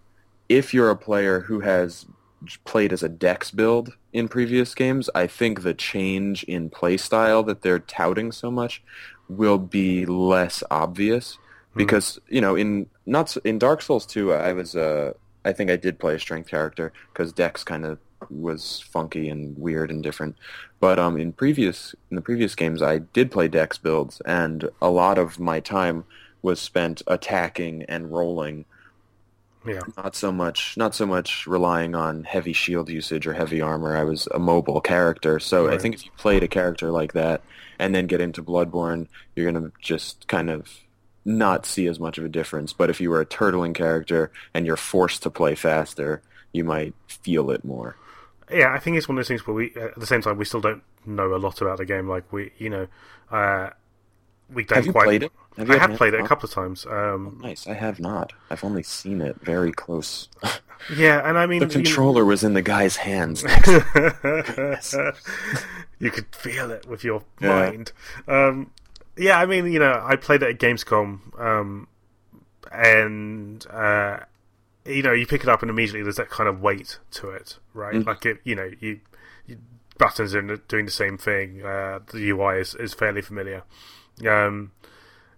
if 0.48 0.74
you're 0.74 0.90
a 0.90 0.96
player 0.96 1.40
who 1.40 1.60
has 1.60 2.06
played 2.64 2.92
as 2.92 3.02
a 3.02 3.08
dex 3.08 3.50
build 3.50 3.96
in 4.12 4.28
previous 4.28 4.74
games, 4.74 5.08
I 5.14 5.26
think 5.26 5.62
the 5.62 5.74
change 5.74 6.44
in 6.44 6.70
playstyle 6.70 7.44
that 7.46 7.62
they're 7.62 7.78
touting 7.78 8.32
so 8.32 8.50
much 8.50 8.82
will 9.28 9.58
be 9.58 10.04
less 10.06 10.62
obvious 10.70 11.38
hmm. 11.72 11.78
because 11.78 12.18
you 12.28 12.40
know 12.40 12.54
in 12.54 12.86
not 13.06 13.36
in 13.38 13.58
Dark 13.58 13.82
Souls 13.82 14.06
2 14.06 14.32
I 14.32 14.52
was 14.52 14.76
uh 14.76 15.12
I 15.44 15.52
think 15.52 15.70
I 15.70 15.76
did 15.76 15.98
play 15.98 16.14
a 16.14 16.20
strength 16.20 16.48
character 16.48 16.92
because 17.12 17.32
dex 17.32 17.64
kind 17.64 17.84
of 17.84 17.98
was 18.30 18.80
funky 18.80 19.28
and 19.28 19.56
weird 19.58 19.90
and 19.90 20.02
different. 20.02 20.36
But 20.80 20.98
um 20.98 21.16
in 21.16 21.32
previous 21.32 21.94
in 22.10 22.16
the 22.16 22.22
previous 22.22 22.54
games 22.54 22.82
I 22.82 22.98
did 22.98 23.30
play 23.30 23.48
dex 23.48 23.78
builds 23.78 24.20
and 24.26 24.68
a 24.82 24.90
lot 24.90 25.18
of 25.18 25.40
my 25.40 25.60
time 25.60 26.04
was 26.42 26.60
spent 26.60 27.00
attacking 27.06 27.84
and 27.84 28.12
rolling 28.12 28.66
yeah. 29.66 29.80
Not 29.96 30.14
so 30.14 30.30
much 30.30 30.76
not 30.76 30.94
so 30.94 31.06
much 31.06 31.46
relying 31.46 31.94
on 31.94 32.24
heavy 32.24 32.52
shield 32.52 32.88
usage 32.88 33.26
or 33.26 33.32
heavy 33.32 33.60
armor. 33.60 33.96
I 33.96 34.04
was 34.04 34.28
a 34.32 34.38
mobile 34.38 34.80
character. 34.80 35.38
So 35.38 35.66
right. 35.66 35.74
I 35.74 35.78
think 35.78 35.94
if 35.94 36.04
you 36.04 36.10
played 36.16 36.42
a 36.42 36.48
character 36.48 36.90
like 36.90 37.12
that 37.14 37.42
and 37.78 37.94
then 37.94 38.06
get 38.06 38.20
into 38.20 38.42
Bloodborne, 38.42 39.08
you're 39.34 39.50
going 39.50 39.64
to 39.64 39.72
just 39.80 40.28
kind 40.28 40.50
of 40.50 40.68
not 41.24 41.66
see 41.66 41.86
as 41.86 41.98
much 41.98 42.18
of 42.18 42.24
a 42.24 42.28
difference. 42.28 42.72
But 42.72 42.90
if 42.90 43.00
you 43.00 43.10
were 43.10 43.20
a 43.20 43.26
turtling 43.26 43.74
character 43.74 44.30
and 44.52 44.66
you're 44.66 44.76
forced 44.76 45.22
to 45.22 45.30
play 45.30 45.54
faster, 45.54 46.22
you 46.52 46.64
might 46.64 46.94
feel 47.06 47.50
it 47.50 47.64
more. 47.64 47.96
Yeah, 48.50 48.72
I 48.72 48.78
think 48.78 48.98
it's 48.98 49.08
one 49.08 49.16
of 49.16 49.20
those 49.20 49.28
things 49.28 49.46
where 49.46 49.54
we, 49.54 49.74
at 49.74 49.98
the 49.98 50.06
same 50.06 50.20
time, 50.20 50.36
we 50.36 50.44
still 50.44 50.60
don't 50.60 50.82
know 51.06 51.34
a 51.34 51.38
lot 51.38 51.60
about 51.62 51.78
the 51.78 51.86
game. 51.86 52.08
Like 52.08 52.30
we, 52.32 52.52
you 52.58 52.68
know, 52.68 52.86
uh, 53.30 53.70
we 54.52 54.64
don't 54.64 54.76
Have 54.76 54.86
you 54.86 54.92
quite. 54.92 55.04
Played 55.04 55.22
it? 55.24 55.32
Have 55.56 55.70
I 55.70 55.78
have 55.78 55.96
played 55.96 56.14
it 56.14 56.20
a 56.20 56.26
couple 56.26 56.48
of 56.48 56.52
times. 56.52 56.84
Um, 56.86 57.38
oh, 57.40 57.46
nice. 57.46 57.66
I 57.66 57.74
have 57.74 58.00
not. 58.00 58.32
I've 58.50 58.64
only 58.64 58.82
seen 58.82 59.20
it 59.20 59.36
very 59.40 59.70
close. 59.70 60.28
yeah, 60.96 61.28
and 61.28 61.38
I 61.38 61.46
mean 61.46 61.60
the 61.60 61.68
controller 61.68 62.22
you 62.22 62.26
was 62.26 62.42
in 62.42 62.54
the 62.54 62.62
guy's 62.62 62.96
hands. 62.96 63.42
you 65.98 66.10
could 66.10 66.34
feel 66.34 66.72
it 66.72 66.86
with 66.86 67.04
your 67.04 67.22
yeah. 67.40 67.48
mind. 67.48 67.92
Um, 68.26 68.72
yeah, 69.16 69.38
I 69.38 69.46
mean, 69.46 69.70
you 69.70 69.78
know, 69.78 70.02
I 70.04 70.16
played 70.16 70.42
it 70.42 70.50
at 70.50 70.58
Gamescom, 70.58 71.40
um, 71.40 71.86
and 72.72 73.64
uh, 73.70 74.18
you 74.86 75.02
know, 75.02 75.12
you 75.12 75.26
pick 75.26 75.42
it 75.42 75.48
up 75.48 75.62
and 75.62 75.70
immediately 75.70 76.02
there's 76.02 76.16
that 76.16 76.30
kind 76.30 76.48
of 76.48 76.60
weight 76.60 76.98
to 77.12 77.30
it, 77.30 77.58
right? 77.72 77.94
Mm. 77.94 78.06
Like 78.06 78.26
it, 78.26 78.38
you 78.44 78.54
know, 78.54 78.70
you, 78.80 79.00
you 79.46 79.58
buttons 79.98 80.34
are 80.34 80.56
doing 80.56 80.84
the 80.84 80.90
same 80.90 81.16
thing. 81.16 81.64
Uh, 81.64 82.00
the 82.12 82.30
UI 82.30 82.60
is, 82.60 82.74
is 82.74 82.92
fairly 82.92 83.22
familiar. 83.22 83.62
Um, 84.28 84.72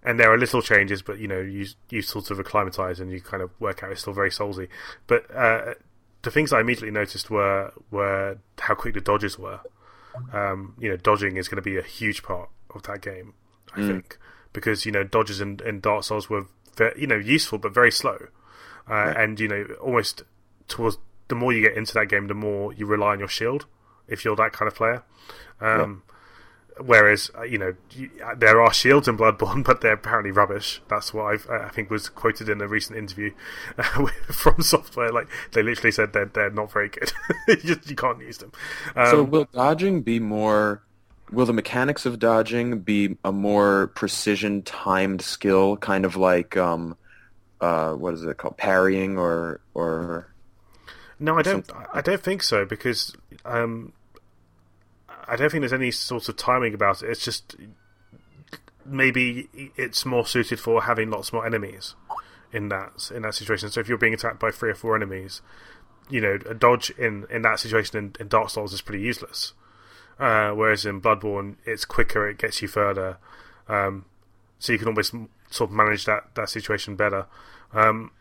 and 0.07 0.21
there 0.21 0.33
are 0.33 0.39
little 0.39 0.63
changes, 0.63 1.03
but 1.03 1.19
you 1.19 1.27
know, 1.27 1.41
you 1.41 1.67
you 1.91 2.01
sort 2.01 2.31
of 2.31 2.39
acclimatize 2.39 3.01
and 3.01 3.11
you 3.11 3.21
kind 3.21 3.43
of 3.43 3.51
work 3.61 3.83
out 3.83 3.91
it's 3.91 4.03
still 4.03 4.13
very 4.13 4.31
soulsy. 4.31 4.69
But 5.09 5.29
uh, 5.35 5.75
the 6.23 6.31
things 6.31 6.53
I 6.53 6.61
immediately 6.61 6.93
noticed 6.93 7.29
were 7.29 7.73
were 7.91 8.39
how 8.61 8.77
quick 8.77 8.95
the 8.95 9.01
dodges 9.01 9.37
were. 9.37 9.61
Um, 10.33 10.77
you 10.79 10.89
know, 10.89 10.97
dodging 10.97 11.37
is 11.37 11.49
going 11.49 11.57
to 11.57 11.63
be 11.63 11.77
a 11.77 11.83
huge 11.83 12.23
part 12.23 12.49
of 12.75 12.85
that 12.85 13.03
game, 13.03 13.35
I 13.75 13.81
mm. 13.81 13.89
think, 13.89 14.19
because 14.53 14.87
you 14.87 14.93
know 14.93 15.03
dodges 15.03 15.41
and, 15.41 15.61
in 15.61 15.81
Dark 15.81 16.05
Souls 16.05 16.31
were 16.31 16.47
very, 16.77 16.99
you 17.01 17.09
know 17.09 17.17
useful 17.17 17.59
but 17.59 17.75
very 17.75 17.91
slow, 17.91 18.29
uh, 18.89 18.95
right. 18.95 19.17
and 19.17 19.41
you 19.41 19.49
know 19.49 19.67
almost 19.81 20.23
towards 20.69 20.99
the 21.29 21.35
more 21.35 21.53
you 21.53 21.63
get 21.63 21.77
into 21.77 21.93
that 21.95 22.07
game, 22.09 22.29
the 22.29 22.35
more 22.35 22.73
you 22.73 22.87
rely 22.87 23.11
on 23.11 23.19
your 23.19 23.29
shield 23.29 23.67
if 24.07 24.25
you're 24.25 24.37
that 24.37 24.53
kind 24.53 24.69
of 24.69 24.77
player. 24.77 25.03
Um, 25.61 26.03
Whereas, 26.79 27.31
uh, 27.37 27.43
you 27.43 27.57
know, 27.57 27.75
uh, 28.23 28.35
there 28.35 28.61
are 28.61 28.73
shields 28.73 29.09
in 29.09 29.17
Bloodborne, 29.17 29.65
but 29.65 29.81
they're 29.81 29.95
apparently 29.95 30.31
rubbish. 30.31 30.83
That's 30.89 31.15
what 31.15 31.25
I've, 31.25 31.49
i 31.49 31.69
think 31.69 31.91
was 31.91 32.09
quoted 32.09 32.49
in 32.49 32.61
a 32.61 32.69
recent 32.69 32.99
interview 32.99 33.33
uh, 33.79 33.83
FromSoftware. 33.83 35.13
Like 35.13 35.29
they 35.53 35.63
literally 35.63 35.93
said 35.93 36.13
they're 36.13 36.27
they're 36.27 36.51
not 36.51 36.71
very 36.71 36.89
good. 36.89 37.13
you, 37.49 37.57
just, 37.57 37.89
you 37.89 37.97
can't 37.97 38.21
use 38.21 38.39
them. 38.39 38.53
Um, 38.95 39.07
so 39.07 39.23
will 39.23 39.49
dodging 39.53 40.03
be 40.03 40.21
more? 40.21 40.83
Will 41.33 41.47
the 41.47 41.53
mechanics 41.53 42.07
of 42.07 42.19
dodging 42.19 42.81
be 42.81 43.17
a 43.25 43.33
more 43.33 43.89
precision 43.89 44.63
timed 44.63 45.23
skill, 45.23 45.77
kind 45.77 46.05
of 46.05 46.15
like 46.17 46.57
um, 46.57 46.97
uh, 47.61 47.95
what 47.95 48.15
is 48.15 48.23
it 48.23 48.37
called, 48.37 48.59
parrying 48.59 49.19
or 49.19 49.61
or? 49.73 50.29
No, 51.19 51.39
I 51.39 51.43
don't. 51.43 51.69
I 51.95 52.03
don't 52.03 52.23
think 52.23 52.43
so 52.43 52.67
because 52.67 53.17
um, 53.47 53.95
I 55.29 55.37
don't 55.37 55.51
think 55.51 55.63
there's 55.63 55.73
any 55.73 55.91
sort 55.91 56.29
of 56.29 56.37
timing 56.37 56.75
about 56.75 57.03
it. 57.03 57.11
It's 57.11 57.25
just 57.25 57.57
maybe 58.85 59.49
it's 59.77 60.07
more 60.07 60.27
suited 60.27 60.61
for 60.61 60.83
having 60.83 61.11
lots 61.11 61.33
more 61.33 61.45
enemies 61.45 61.95
in 62.53 62.69
that 62.69 63.11
in 63.15 63.23
that 63.23 63.35
situation. 63.35 63.71
So 63.71 63.81
if 63.81 63.89
you're 63.89 63.99
being 63.99 64.15
attacked 64.15 64.39
by 64.39 64.51
three 64.51 64.71
or 64.71 64.75
four 64.75 64.95
enemies, 64.97 65.43
you 66.09 66.21
know 66.21 66.39
a 66.49 66.55
dodge 66.55 66.91
in 66.91 67.27
in 67.31 67.43
that 67.43 67.61
situation 67.61 67.99
in, 67.99 68.15
in 68.21 68.29
Dark 68.29 68.51
Souls 68.51 68.73
is 68.73 68.81
pretty 68.81 69.03
useless. 69.03 69.53
Uh, 70.19 70.51
whereas 70.53 70.87
in 70.87 71.01
Bloodborne, 71.01 71.57
it's 71.67 71.85
quicker, 71.85 72.27
it 72.27 72.39
gets 72.39 72.63
you 72.63 72.69
further, 72.69 73.19
um, 73.69 74.07
so 74.59 74.73
you 74.73 74.79
can 74.79 74.89
almost 74.89 75.13
sort 75.51 75.69
of 75.69 75.77
manage 75.77 76.07
that 76.07 76.35
that 76.35 76.49
situation 76.49 76.97
better. 76.97 77.27
Um, 77.73 78.13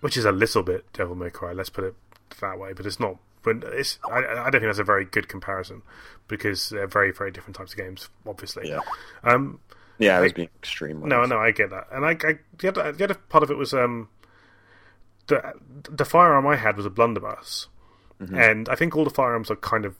which 0.00 0.16
is 0.16 0.24
a 0.24 0.32
little 0.32 0.62
bit 0.62 0.84
Devil 0.92 1.16
May 1.16 1.30
Cry. 1.30 1.52
Let's 1.52 1.70
put 1.70 1.84
it 1.84 1.94
that 2.40 2.58
way, 2.58 2.72
but 2.72 2.86
it's 2.86 3.00
not. 3.00 3.16
But 3.46 3.64
it's 3.72 3.98
I, 4.04 4.18
I 4.18 4.50
don't 4.50 4.60
think 4.60 4.64
that's 4.64 4.78
a 4.78 4.84
very 4.84 5.06
good 5.06 5.28
comparison 5.28 5.80
because 6.28 6.68
they're 6.68 6.86
very 6.86 7.12
very 7.12 7.30
different 7.30 7.56
types 7.56 7.72
of 7.72 7.78
games, 7.78 8.10
obviously. 8.26 8.68
Yeah. 8.68 8.80
Um, 9.24 9.60
Yeah, 9.98 10.18
I 10.18 10.20
was 10.20 10.32
being 10.34 10.50
extreme. 10.58 11.00
no, 11.08 11.24
no, 11.24 11.38
I 11.38 11.52
get 11.52 11.70
that, 11.70 11.86
and 11.90 12.04
I, 12.04 12.10
I 12.10 12.38
the, 12.58 12.68
other, 12.68 12.92
the 12.92 13.04
other 13.04 13.14
part 13.14 13.42
of 13.44 13.50
it 13.50 13.56
was 13.56 13.72
um, 13.72 14.08
the 15.28 15.54
the 15.88 16.04
firearm 16.04 16.46
I 16.46 16.56
had 16.56 16.76
was 16.76 16.84
a 16.86 16.90
blunderbuss, 16.90 17.68
and 18.20 18.68
I 18.68 18.74
think 18.74 18.94
all 18.96 19.04
the 19.04 19.10
firearms 19.10 19.50
are 19.50 19.56
kind 19.56 19.84
of. 19.84 19.96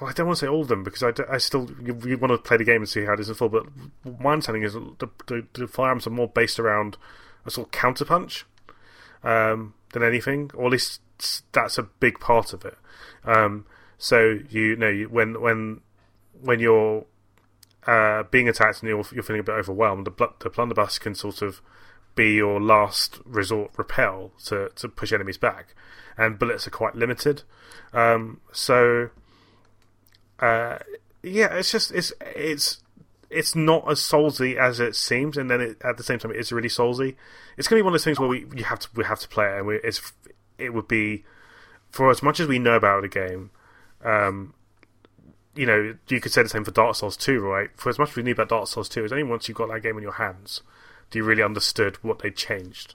well, 0.00 0.10
I 0.10 0.12
don't 0.12 0.26
want 0.26 0.38
to 0.38 0.44
say 0.44 0.48
all 0.48 0.62
of 0.62 0.68
them 0.68 0.82
because 0.82 1.02
I, 1.02 1.12
I 1.30 1.38
still 1.38 1.70
you, 1.82 1.98
you 2.04 2.18
want 2.18 2.32
to 2.32 2.38
play 2.38 2.56
the 2.56 2.64
game 2.64 2.82
and 2.82 2.88
see 2.88 3.04
how 3.04 3.12
it 3.14 3.20
is 3.20 3.28
in 3.28 3.34
full. 3.36 3.48
But 3.48 3.66
my 4.20 4.32
understanding 4.32 4.64
is 4.64 4.74
the, 4.74 5.08
the, 5.26 5.46
the 5.52 5.68
firearms 5.68 6.06
are 6.06 6.10
more 6.10 6.28
based 6.28 6.58
around 6.58 6.96
a 7.44 7.50
sort 7.50 7.68
of 7.68 7.72
counterpunch 7.72 8.44
um, 9.22 9.74
than 9.92 10.02
anything, 10.02 10.50
or 10.54 10.66
at 10.66 10.72
least 10.72 11.00
that's 11.52 11.78
a 11.78 11.82
big 11.82 12.20
part 12.20 12.52
of 12.52 12.64
it. 12.64 12.76
Um, 13.24 13.66
so 13.98 14.38
you 14.48 14.76
know 14.76 14.92
when 15.10 15.40
when 15.40 15.80
when 16.40 16.60
you're 16.60 17.06
uh, 17.86 18.24
being 18.24 18.48
attacked 18.48 18.82
and 18.82 18.88
you're, 18.88 19.04
you're 19.12 19.22
feeling 19.22 19.40
a 19.40 19.44
bit 19.44 19.52
overwhelmed, 19.52 20.06
the, 20.06 20.30
the 20.40 20.50
blunderbuss 20.50 20.98
can 20.98 21.14
sort 21.14 21.40
of 21.40 21.60
be 22.14 22.34
your 22.34 22.60
last 22.60 23.20
resort 23.24 23.70
repel 23.76 24.32
to, 24.46 24.70
to 24.74 24.88
push 24.88 25.12
enemies 25.12 25.38
back, 25.38 25.74
and 26.16 26.38
bullets 26.38 26.66
are 26.66 26.70
quite 26.70 26.94
limited. 26.96 27.42
Um, 27.92 28.40
so, 28.52 29.10
uh, 30.40 30.78
yeah, 31.22 31.54
it's 31.54 31.70
just 31.70 31.92
it's 31.92 32.12
it's 32.20 32.82
it's 33.30 33.54
not 33.54 33.88
as 33.90 34.00
soulsy 34.00 34.56
as 34.56 34.80
it 34.80 34.96
seems, 34.96 35.36
and 35.36 35.50
then 35.50 35.60
it, 35.60 35.76
at 35.84 35.96
the 35.96 36.02
same 36.02 36.18
time, 36.18 36.32
it 36.32 36.38
is 36.38 36.52
really 36.52 36.68
soulsy. 36.68 37.16
It's 37.56 37.68
going 37.68 37.78
to 37.78 37.82
be 37.82 37.84
one 37.84 37.92
of 37.92 38.00
those 38.00 38.04
things 38.04 38.18
where 38.18 38.28
we 38.28 38.46
you 38.56 38.64
have 38.64 38.80
to 38.80 38.88
we 38.94 39.04
have 39.04 39.20
to 39.20 39.28
play 39.28 39.46
it, 39.46 39.58
and 39.58 39.66
we, 39.66 39.76
it's 39.76 40.12
it 40.58 40.74
would 40.74 40.88
be 40.88 41.24
for 41.90 42.10
as 42.10 42.22
much 42.22 42.40
as 42.40 42.48
we 42.48 42.58
know 42.58 42.74
about 42.74 43.02
the 43.02 43.08
game. 43.08 43.50
Um, 44.04 44.54
you 45.54 45.64
know, 45.64 45.96
you 46.08 46.20
could 46.20 46.32
say 46.32 46.42
the 46.42 46.48
same 46.48 46.64
for 46.64 46.70
Dark 46.70 46.96
Souls 46.96 47.16
2, 47.16 47.40
right? 47.40 47.70
For 47.76 47.88
as 47.88 47.98
much 47.98 48.10
as 48.10 48.16
we 48.16 48.22
knew 48.22 48.32
about 48.32 48.50
Dark 48.50 48.68
Souls 48.68 48.88
2, 48.90 49.04
it's 49.04 49.12
only 49.12 49.24
once 49.24 49.48
you 49.48 49.54
got 49.54 49.68
that 49.68 49.82
game 49.82 49.96
in 49.96 50.02
your 50.02 50.12
hands 50.12 50.60
do 51.10 51.18
you 51.18 51.24
really 51.24 51.42
understood 51.42 51.96
what 52.02 52.18
they 52.20 52.30
changed 52.30 52.94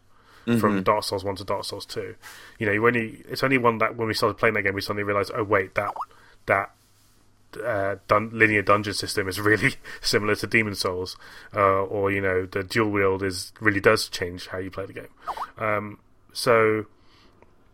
from 0.60 0.84
Dark 0.84 1.04
Souls 1.04 1.24
1 1.24 1.36
to 1.38 1.44
Dark 1.44 1.66
Souls 1.66 1.86
2. 1.86 2.16
You 2.60 2.66
know, 2.66 2.72
you 2.72 2.86
only 2.86 3.24
it's 3.30 3.44
only 3.44 3.58
one 3.58 3.78
that 3.78 3.96
when 3.96 4.08
we 4.08 4.14
started 4.14 4.38
playing 4.38 4.56
that 4.56 4.64
game, 4.64 4.74
we 4.74 4.82
suddenly 4.82 5.04
realized, 5.04 5.32
oh 5.36 5.44
wait, 5.44 5.76
that 5.76 5.94
that 6.48 6.72
uh, 7.64 7.96
dun- 8.08 8.32
linear 8.34 8.62
dungeon 8.62 8.94
system 8.94 9.28
is 9.28 9.40
really 9.42 9.76
similar 10.02 10.36
to 10.36 10.48
Demon's 10.48 10.80
Souls, 10.80 11.16
uh, 11.56 11.84
or 11.84 12.12
you 12.12 12.22
know, 12.22 12.46
the 12.46 12.64
dual 12.64 12.90
wield 12.90 13.24
is 13.24 13.54
really 13.60 13.80
does 13.80 14.10
change 14.10 14.48
how 14.48 14.58
you 14.58 14.72
play 14.72 14.86
the 14.86 14.94
game. 14.94 15.08
Um, 15.58 16.00
so, 16.34 16.86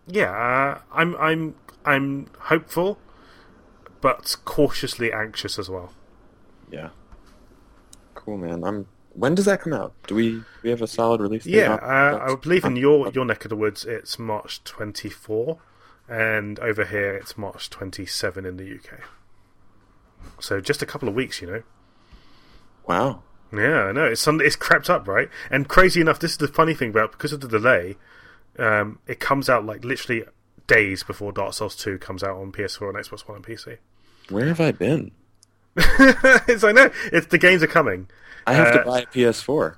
yeah, 0.08 0.32
uh, 0.32 0.82
I'm 0.92 1.16
I'm 1.18 1.56
I'm 1.86 2.28
hopeful, 2.40 3.00
but 4.02 4.36
cautiously 4.46 5.12
anxious 5.12 5.60
as 5.60 5.70
well. 5.70 5.94
Yeah. 6.72 6.90
Cool, 8.16 8.38
man. 8.38 8.64
I'm. 8.64 8.88
When 9.14 9.34
does 9.34 9.46
that 9.46 9.62
come 9.62 9.74
out? 9.74 9.94
Do 10.06 10.16
we 10.16 10.30
do 10.32 10.46
we 10.64 10.70
have 10.70 10.82
a 10.82 10.88
solid 10.88 11.22
release 11.22 11.44
date? 11.46 11.56
Yeah, 11.56 11.74
uh, 11.74 12.32
I 12.32 12.36
believe 12.36 12.66
in 12.66 12.76
your 12.76 13.10
your 13.10 13.26
neck 13.26 13.46
of 13.46 13.50
the 13.50 13.56
woods 13.56 13.84
it's 13.84 14.20
March 14.20 14.64
24, 14.64 15.58
and 16.08 16.60
over 16.60 16.86
here 16.86 17.16
it's 17.16 17.38
March 17.38 17.70
27 17.70 18.46
in 18.46 18.58
the 18.58 18.76
UK. 18.76 19.02
So 20.40 20.62
just 20.62 20.82
a 20.82 20.86
couple 20.86 21.10
of 21.10 21.16
weeks, 21.16 21.42
you 21.42 21.48
know. 21.48 21.64
Wow. 22.88 23.24
Yeah, 23.52 23.86
I 23.86 23.92
know 23.92 24.06
it's 24.06 24.22
some, 24.22 24.42
it's 24.42 24.56
crept 24.56 24.90
up, 24.90 25.08
right? 25.08 25.30
And 25.50 25.68
crazy 25.68 26.02
enough, 26.02 26.20
this 26.20 26.32
is 26.32 26.38
the 26.38 26.48
funny 26.48 26.74
thing 26.74 26.90
about 26.90 27.12
because 27.12 27.32
of 27.34 27.42
the 27.42 27.48
delay, 27.48 27.96
um, 28.58 29.00
it 29.08 29.20
comes 29.20 29.50
out 29.50 29.66
like 29.66 29.84
literally 29.84 30.24
days 30.68 31.04
before 31.04 31.32
Dark 31.32 31.54
Souls 31.54 31.76
2 31.76 31.98
comes 32.00 32.24
out 32.24 32.38
on 32.38 32.52
PS4 32.52 32.90
and 32.90 32.98
Xbox 32.98 33.28
One 33.28 33.38
and 33.38 33.46
PC. 33.46 33.78
Where 34.30 34.48
have 34.48 34.60
I 34.60 34.72
been? 34.72 35.12
it's, 35.76 36.64
I 36.64 36.72
know 36.72 36.90
it's 37.12 37.28
the 37.28 37.38
games 37.38 37.64
are 37.64 37.68
coming. 37.68 38.10
I 38.46 38.54
have 38.54 38.74
to 38.74 38.82
Uh, 38.82 38.86
buy 38.86 39.00
a 39.02 39.06
PS4. 39.06 39.76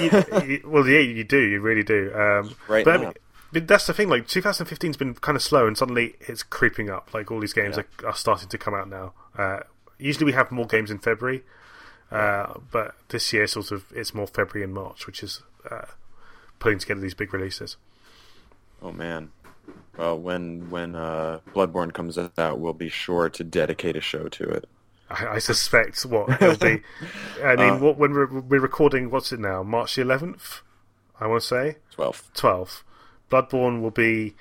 you, 0.00 0.44
you, 0.48 0.62
well, 0.68 0.86
yeah, 0.88 0.98
you 0.98 1.22
do. 1.24 1.38
You 1.40 1.60
really 1.60 1.84
do. 1.84 2.12
Um, 2.14 2.54
Right 2.66 2.84
but, 2.84 2.94
I 2.94 2.96
now. 2.96 3.02
mean, 3.04 3.12
but 3.52 3.68
that's 3.68 3.86
the 3.86 3.94
thing. 3.94 4.08
Like 4.08 4.26
2015's 4.26 4.96
been 4.96 5.14
kind 5.14 5.36
of 5.36 5.42
slow, 5.42 5.66
and 5.66 5.78
suddenly 5.78 6.16
it's 6.20 6.42
creeping 6.42 6.90
up. 6.90 7.14
Like 7.14 7.30
all 7.30 7.40
these 7.40 7.52
games 7.52 7.76
Yeah. 7.76 7.84
are, 8.04 8.08
are 8.08 8.14
starting 8.16 8.48
to 8.48 8.58
come 8.58 8.74
out 8.74 8.88
now. 8.90 9.12
Uh, 9.36 9.60
usually 9.98 10.26
we 10.26 10.32
have 10.32 10.50
more 10.50 10.66
games 10.66 10.90
in 10.90 10.98
February, 10.98 11.44
uh, 12.10 12.54
but 12.72 12.94
this 13.10 13.32
year 13.32 13.46
sort 13.46 13.70
of 13.70 13.84
it's 13.94 14.12
more 14.12 14.26
February 14.26 14.64
and 14.64 14.74
March, 14.74 15.06
which 15.06 15.22
is 15.22 15.42
uh, 15.70 15.86
putting 16.58 16.78
together 16.78 17.00
these 17.00 17.14
big 17.14 17.32
releases. 17.32 17.76
Oh 18.82 18.92
man. 18.92 19.30
Well, 19.96 20.18
when 20.18 20.70
when 20.70 20.94
uh, 20.94 21.40
Bloodborne 21.54 21.92
comes 21.92 22.16
out, 22.18 22.58
we'll 22.60 22.72
be 22.72 22.88
sure 22.88 23.28
to 23.28 23.44
dedicate 23.44 23.96
a 23.96 24.00
show 24.00 24.28
to 24.28 24.44
it. 24.44 24.68
I, 25.10 25.26
I 25.26 25.38
suspect 25.38 26.04
what 26.06 26.30
it'll 26.40 26.56
be. 26.56 26.82
I 27.42 27.56
mean, 27.56 27.70
Uh, 27.74 27.78
what 27.78 27.98
when 27.98 28.12
we're, 28.12 28.26
we're 28.40 28.60
recording, 28.60 29.10
what's 29.10 29.32
it 29.32 29.40
now? 29.40 29.62
March 29.62 29.96
the 29.96 30.02
11th, 30.02 30.60
I 31.18 31.26
want 31.26 31.42
to 31.42 31.46
say. 31.48 31.76
Twelfth. 31.90 32.30
12th. 32.34 32.82
Bloodborne 33.30 33.82
will 33.82 33.90
be 33.90 34.34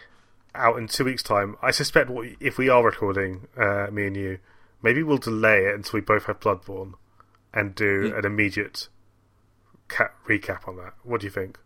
out 0.53 0.77
in 0.77 0.87
two 0.87 1.05
weeks' 1.05 1.23
time. 1.23 1.55
I 1.61 1.71
suspect 1.71 2.09
what, 2.09 2.27
if 2.39 2.57
we 2.57 2.69
are 2.69 2.83
recording, 2.83 3.47
uh, 3.57 3.87
me 3.91 4.07
and 4.07 4.15
you, 4.15 4.39
maybe 4.81 5.03
we'll 5.03 5.17
delay 5.17 5.65
it 5.65 5.75
until 5.75 5.97
we 5.97 6.01
both 6.01 6.25
have 6.25 6.39
Bloodborne 6.39 6.93
and 7.53 7.73
do 7.75 8.13
an 8.15 8.25
immediate 8.25 8.87
ca- 9.87 10.11
recap 10.27 10.67
on 10.67 10.77
that. 10.77 10.93
What 11.03 11.21
do 11.21 11.27
you 11.27 11.31
think? 11.31 11.57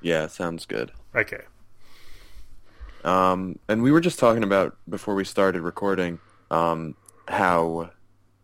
Yeah, 0.00 0.26
sounds 0.28 0.66
good. 0.66 0.92
Okay. 1.14 1.40
Um, 3.04 3.58
and 3.68 3.82
we 3.82 3.92
were 3.92 4.00
just 4.00 4.18
talking 4.18 4.42
about 4.42 4.76
before 4.88 5.14
we 5.14 5.24
started 5.24 5.62
recording 5.62 6.18
um, 6.50 6.94
how 7.28 7.90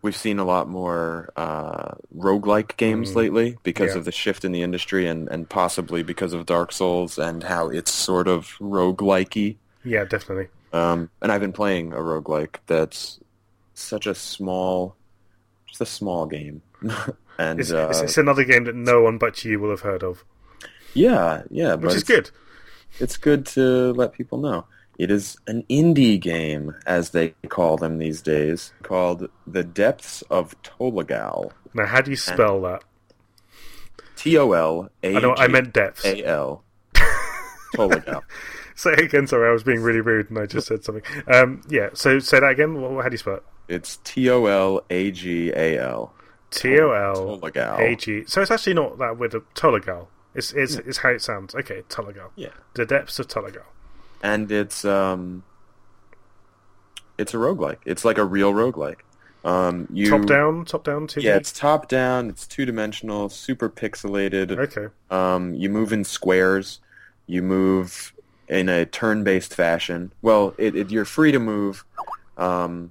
we've 0.02 0.16
seen 0.16 0.38
a 0.38 0.44
lot 0.44 0.68
more 0.68 1.30
uh, 1.36 1.94
roguelike 2.16 2.76
games 2.76 3.16
lately 3.16 3.56
because 3.62 3.92
Yeah. 3.92 3.98
of 3.98 4.04
the 4.04 4.12
shift 4.12 4.44
in 4.44 4.52
the 4.52 4.62
industry 4.62 5.06
and, 5.08 5.28
and 5.28 5.48
possibly 5.48 6.02
because 6.02 6.32
of 6.32 6.46
Dark 6.46 6.72
Souls 6.72 7.18
and 7.18 7.42
how 7.42 7.68
it's 7.68 7.90
sort 7.92 8.28
of 8.28 8.46
roguelikey. 8.60 9.56
Yeah, 9.82 10.04
definitely. 10.04 10.48
Um, 10.72 11.10
and 11.22 11.30
I've 11.32 11.40
been 11.40 11.52
playing 11.52 11.92
a 11.92 11.98
roguelike 11.98 12.56
that's 12.66 13.20
such 13.74 14.06
a 14.06 14.14
small, 14.14 14.96
just 15.66 15.80
a 15.80 15.86
small 15.86 16.26
game. 16.26 16.62
and 17.38 17.60
It's, 17.60 17.72
uh, 17.72 17.88
it's, 17.90 18.00
it's 18.00 18.18
another 18.18 18.44
game 18.44 18.64
that 18.64 18.74
no 18.74 19.02
one 19.02 19.18
but 19.18 19.44
you 19.44 19.58
will 19.58 19.70
have 19.70 19.80
heard 19.80 20.02
of, 20.02 20.24
yeah, 20.94 21.42
yeah, 21.50 21.74
which 21.74 21.82
but 21.82 21.92
is 21.96 22.02
it's- 22.02 22.16
good. 22.16 22.30
it's 23.00 23.16
good 23.16 23.46
to 23.46 23.92
let 23.92 24.12
people 24.12 24.38
know. 24.38 24.66
It 24.96 25.10
is 25.10 25.36
an 25.48 25.64
indie 25.68 26.20
game, 26.20 26.74
as 26.86 27.10
they 27.10 27.34
call 27.48 27.76
them 27.76 27.98
these 27.98 28.22
days, 28.22 28.72
called 28.82 29.28
The 29.44 29.64
Depths 29.64 30.22
of 30.30 30.54
Tolagal. 30.62 31.50
Now, 31.74 31.86
how 31.86 32.00
do 32.00 32.12
you 32.12 32.16
spell 32.16 32.62
that? 32.62 32.84
T 34.14 34.38
O 34.38 34.52
L 34.52 34.88
A 35.02 35.16
I 35.16 35.20
know 35.20 35.34
I 35.36 35.48
meant 35.48 35.72
depths. 35.72 36.04
A 36.04 36.24
L. 36.24 36.62
Tolagal. 37.74 38.22
Say 38.76 38.92
it 38.92 39.00
again. 39.00 39.26
Sorry, 39.26 39.48
I 39.48 39.52
was 39.52 39.64
being 39.64 39.80
really 39.82 40.00
rude 40.00 40.30
and 40.30 40.38
I 40.38 40.46
just 40.46 40.66
said 40.68 40.84
something. 40.84 41.02
Um, 41.26 41.62
yeah. 41.68 41.88
So 41.94 42.18
say 42.20 42.40
that 42.40 42.50
again. 42.50 42.80
What, 42.80 43.02
how 43.02 43.08
do 43.08 43.14
you 43.14 43.18
spell 43.18 43.34
it? 43.36 43.44
It's 43.68 43.96
T 44.04 44.30
O 44.30 44.46
L 44.46 44.82
A 44.90 45.10
G 45.10 45.50
A 45.50 45.78
L. 45.78 46.14
T 46.50 46.78
O 46.78 46.90
L 46.92 47.38
Tolagal. 47.40 47.78
A 47.80 47.96
G. 47.96 48.24
So 48.26 48.40
it's 48.42 48.50
actually 48.50 48.74
not 48.74 48.98
that 48.98 49.18
with 49.18 49.34
a 49.34 49.40
Tolagal. 49.54 50.06
It's 50.34 50.52
it's, 50.52 50.74
it's 50.76 50.98
how 50.98 51.10
it 51.10 51.22
sounds. 51.22 51.54
Okay, 51.54 51.82
Tolagal. 51.88 52.30
Yeah. 52.36 52.48
The 52.74 52.84
depths 52.86 53.18
of 53.18 53.28
Tolagal. 53.28 53.62
And 54.22 54.50
it's 54.50 54.84
um 54.84 55.44
it's 57.18 57.34
a 57.34 57.36
roguelike. 57.36 57.78
It's 57.84 58.04
like 58.04 58.18
a 58.18 58.24
real 58.24 58.52
roguelike. 58.52 59.00
Um 59.44 59.86
you 59.92 60.10
Top 60.10 60.26
down, 60.26 60.64
top 60.64 60.84
down, 60.84 61.06
two. 61.06 61.20
Yeah, 61.20 61.36
it's 61.36 61.52
top 61.52 61.88
down, 61.88 62.30
it's 62.30 62.46
two 62.46 62.64
dimensional, 62.64 63.28
super 63.28 63.68
pixelated. 63.68 64.58
okay. 64.58 64.88
Um, 65.10 65.54
you 65.54 65.68
move 65.68 65.92
in 65.92 66.04
squares. 66.04 66.80
You 67.26 67.42
move 67.42 68.12
in 68.48 68.68
a 68.68 68.84
turn-based 68.84 69.54
fashion. 69.54 70.12
Well, 70.20 70.54
it, 70.58 70.74
it, 70.76 70.90
you're 70.90 71.04
free 71.06 71.32
to 71.32 71.38
move 71.38 71.84
um, 72.36 72.90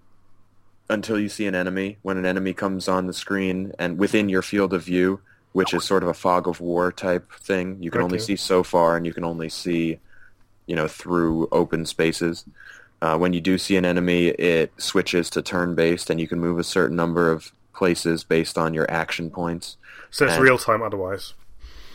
until 0.90 1.20
you 1.20 1.30
see 1.30 1.46
an 1.46 1.54
enemy. 1.56 1.98
When 2.02 2.18
an 2.18 2.26
enemy 2.26 2.54
comes 2.54 2.88
on 2.88 3.06
the 3.08 3.14
screen 3.14 3.72
and 3.78 4.00
within 4.00 4.30
your 4.30 4.42
field 4.42 4.74
of 4.74 4.84
view, 4.84 5.20
which 5.54 5.74
is 5.74 5.84
sort 5.84 6.04
of 6.04 6.10
a 6.10 6.14
fog 6.14 6.48
of 6.48 6.60
war 6.60 6.92
type 6.92 7.32
thing, 7.40 7.78
you 7.82 7.90
can 7.90 8.02
only 8.02 8.20
see 8.20 8.36
so 8.36 8.62
far, 8.64 8.98
and 8.98 9.06
you 9.06 9.14
can 9.14 9.24
only 9.24 9.50
see, 9.50 10.00
you 10.68 10.76
know, 10.76 10.88
through 10.88 11.48
open 11.52 11.86
spaces. 11.86 12.46
Uh, 13.02 13.18
when 13.18 13.34
you 13.34 13.42
do 13.42 13.58
see 13.58 13.76
an 13.76 13.86
enemy, 13.86 14.28
it 14.30 14.72
switches 14.78 15.30
to 15.30 15.42
turn-based, 15.42 16.10
and 16.10 16.20
you 16.20 16.28
can 16.28 16.40
move 16.40 16.58
a 16.60 16.64
certain 16.64 16.96
number 16.96 17.32
of 17.32 17.52
places 17.74 18.24
based 18.24 18.58
on 18.58 18.74
your 18.74 18.90
action 18.90 19.30
points. 19.30 19.78
So 20.12 20.26
it's 20.26 20.36
and- 20.36 20.44
real 20.44 20.58
time. 20.58 20.82
Otherwise, 20.82 21.34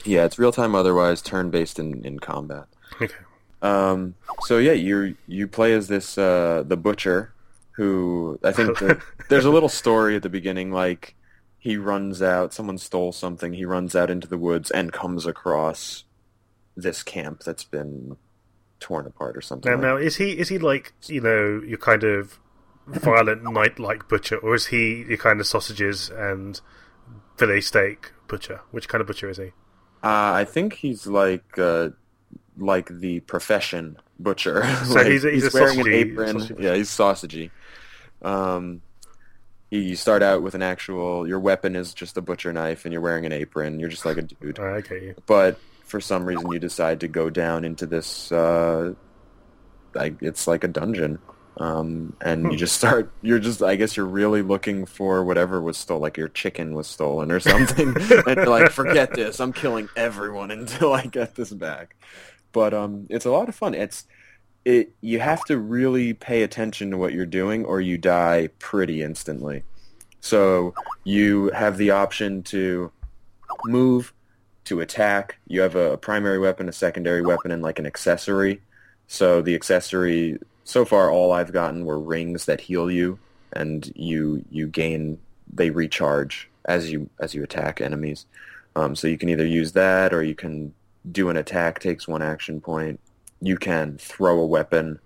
Yeah, 0.04 0.24
it's 0.24 0.38
real 0.38 0.52
time 0.52 0.74
otherwise, 0.74 1.22
turn 1.22 1.50
based 1.50 1.78
in, 1.78 2.04
in 2.04 2.18
combat. 2.18 2.66
okay. 3.00 3.14
Um, 3.60 4.14
so 4.42 4.58
yeah, 4.58 4.72
you 4.72 5.16
you 5.26 5.48
play 5.48 5.72
as 5.72 5.88
this 5.88 6.16
uh, 6.16 6.62
the 6.64 6.76
butcher, 6.76 7.32
who 7.72 8.38
I 8.44 8.52
think 8.52 8.78
the, 8.78 9.00
there's 9.28 9.44
a 9.46 9.50
little 9.50 9.68
story 9.68 10.14
at 10.14 10.22
the 10.22 10.28
beginning, 10.28 10.70
like 10.70 11.16
he 11.58 11.76
runs 11.76 12.22
out, 12.22 12.54
someone 12.54 12.78
stole 12.78 13.12
something, 13.12 13.52
he 13.52 13.64
runs 13.64 13.94
out 13.96 14.10
into 14.10 14.28
the 14.28 14.38
woods 14.38 14.70
and 14.70 14.92
comes 14.92 15.26
across 15.26 16.04
this 16.76 17.02
camp 17.02 17.42
that's 17.42 17.64
been 17.64 18.16
torn 18.80 19.06
apart 19.06 19.36
or 19.36 19.40
something. 19.40 19.70
Now, 19.70 19.76
like 19.76 19.82
now 19.84 19.96
is 19.96 20.16
he 20.16 20.38
is 20.38 20.48
he 20.48 20.58
like 20.58 20.92
you 21.06 21.20
know 21.20 21.60
your 21.66 21.78
kind 21.78 22.04
of 22.04 22.38
violent 22.86 23.42
knight 23.52 23.78
like 23.78 24.08
butcher, 24.08 24.36
or 24.38 24.54
is 24.54 24.66
he 24.66 25.04
your 25.08 25.16
kind 25.18 25.40
of 25.40 25.46
sausages 25.46 26.10
and 26.10 26.60
fillet 27.36 27.60
steak 27.62 28.12
butcher? 28.28 28.60
Which 28.70 28.88
kind 28.88 29.00
of 29.00 29.06
butcher 29.08 29.28
is 29.28 29.38
he? 29.38 29.46
Uh, 30.02 30.32
I 30.32 30.44
think 30.44 30.74
he's 30.74 31.08
like 31.08 31.58
uh, 31.58 31.88
like 32.56 32.88
the 33.00 33.18
profession 33.20 33.96
butcher. 34.20 34.64
So 34.84 34.94
Like, 34.94 35.06
he's 35.08 35.24
a- 35.24 35.30
he's 35.32 35.52
a 35.52 35.58
wearing 35.58 35.80
an 35.80 35.92
apron. 35.92 36.36
sausagey 36.36 36.62
yeah, 36.62 36.74
he's 36.74 36.88
sausagey. 36.90 37.50
Um, 38.22 38.82
you 39.70 39.96
start 39.96 40.22
out 40.22 40.42
with 40.42 40.54
an 40.54 40.62
actual. 40.62 41.26
Your 41.28 41.40
weapon 41.40 41.76
is 41.76 41.92
just 41.92 42.16
a 42.16 42.22
butcher 42.22 42.52
knife, 42.52 42.84
and 42.84 42.92
you're 42.92 43.02
wearing 43.02 43.26
an 43.26 43.32
apron. 43.32 43.78
You're 43.78 43.90
just 43.90 44.04
like 44.04 44.16
a 44.16 44.22
dude. 44.22 44.58
Okay, 44.58 45.14
But 45.26 45.58
for 45.84 46.00
some 46.00 46.24
reason, 46.24 46.50
you 46.50 46.58
decide 46.58 47.00
to 47.00 47.08
go 47.08 47.30
down 47.30 47.64
into 47.64 47.86
this. 47.86 48.32
Uh, 48.32 48.94
like 49.94 50.16
it's 50.22 50.46
like 50.46 50.64
a 50.64 50.68
dungeon. 50.68 51.18
Um, 51.58 52.16
and 52.20 52.52
you 52.52 52.56
just 52.56 52.76
start. 52.76 53.12
You're 53.20 53.40
just. 53.40 53.62
I 53.62 53.76
guess 53.76 53.96
you're 53.96 54.06
really 54.06 54.42
looking 54.42 54.86
for 54.86 55.24
whatever 55.24 55.60
was 55.60 55.76
stolen. 55.76 56.02
Like 56.02 56.16
your 56.16 56.28
chicken 56.28 56.74
was 56.74 56.86
stolen 56.86 57.30
or 57.30 57.40
something. 57.40 57.88
and 58.26 58.36
you're 58.36 58.46
like, 58.46 58.70
forget 58.70 59.12
this. 59.14 59.40
I'm 59.40 59.52
killing 59.52 59.88
everyone 59.96 60.50
until 60.52 60.92
I 60.94 61.06
get 61.06 61.34
this 61.34 61.52
back. 61.52 61.96
But 62.52 62.72
um, 62.72 63.06
it's 63.10 63.26
a 63.26 63.30
lot 63.30 63.48
of 63.48 63.54
fun. 63.54 63.74
It's 63.74 64.06
it. 64.68 64.92
You 65.00 65.18
have 65.20 65.44
to 65.46 65.58
really 65.58 66.12
pay 66.12 66.42
attention 66.42 66.90
to 66.90 66.96
what 66.96 67.12
you're 67.12 67.26
doing, 67.26 67.64
or 67.64 67.80
you 67.80 67.98
die 67.98 68.50
pretty 68.58 69.02
instantly. 69.02 69.64
So 70.20 70.74
you 71.04 71.50
have 71.50 71.78
the 71.78 71.90
option 71.90 72.42
to 72.44 72.92
move, 73.64 74.12
to 74.64 74.80
attack. 74.80 75.38
You 75.46 75.62
have 75.62 75.74
a, 75.74 75.96
primary 75.96 76.38
weapon, 76.38 76.68
a 76.68 76.72
secondary 76.72 77.22
weapon, 77.22 77.50
and 77.50 77.62
like 77.62 77.78
an 77.78 77.86
accessory. 77.86 78.60
So 79.06 79.40
the 79.40 79.54
accessory, 79.54 80.38
so 80.64 80.84
far, 80.84 81.10
all 81.10 81.32
I've 81.32 81.52
gotten 81.52 81.84
were 81.86 81.98
rings 81.98 82.44
that 82.44 82.60
heal 82.60 82.90
you, 82.90 83.18
and 83.54 83.90
you 83.96 84.44
you 84.50 84.66
gain 84.66 85.18
they 85.50 85.70
recharge 85.70 86.50
as 86.66 86.92
you 86.92 87.08
as 87.18 87.34
you 87.34 87.42
attack 87.42 87.80
enemies. 87.80 88.26
Um, 88.76 88.94
so 88.94 89.08
you 89.08 89.16
can 89.16 89.30
either 89.30 89.46
use 89.46 89.72
that, 89.72 90.12
or 90.12 90.22
you 90.22 90.34
can 90.34 90.74
do 91.10 91.30
an 91.30 91.38
attack, 91.38 91.80
takes 91.80 92.06
one 92.06 92.20
action 92.20 92.60
point. 92.60 93.00
You 93.40 93.56
can 93.56 93.98
throw 93.98 94.40
a 94.40 94.46
weapon 94.46 94.98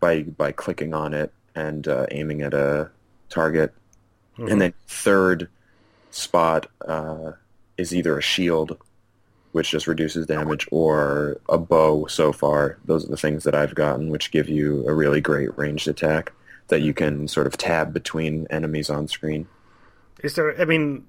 by 0.00 0.22
by 0.22 0.52
clicking 0.52 0.94
on 0.94 1.14
it 1.14 1.32
and 1.54 1.86
uh, 1.86 2.06
aiming 2.10 2.42
at 2.42 2.54
a 2.54 2.90
target. 3.28 3.74
Mhm. 4.38 4.50
And 4.50 4.60
then 4.60 4.74
third 4.86 5.48
spot 6.10 6.66
uh, 6.86 7.32
is 7.76 7.94
either 7.94 8.16
a 8.18 8.22
shield, 8.22 8.78
which 9.52 9.70
just 9.70 9.86
reduces 9.86 10.26
damage, 10.26 10.66
or 10.70 11.40
a 11.48 11.58
bow 11.58 12.06
so 12.06 12.32
far. 12.32 12.78
Those 12.84 13.04
are 13.04 13.10
the 13.10 13.16
things 13.16 13.44
that 13.44 13.54
I've 13.54 13.74
gotten, 13.74 14.10
which 14.10 14.30
give 14.30 14.48
you 14.48 14.86
a 14.88 14.94
really 14.94 15.20
great 15.20 15.56
ranged 15.58 15.88
attack 15.88 16.32
that 16.68 16.82
you 16.82 16.94
can 16.94 17.28
sort 17.28 17.46
of 17.46 17.56
tab 17.56 17.92
between 17.92 18.46
enemies 18.50 18.90
on 18.90 19.08
screen. 19.08 19.48
Is 20.22 20.34
there? 20.34 20.60
I 20.60 20.64
mean, 20.64 21.06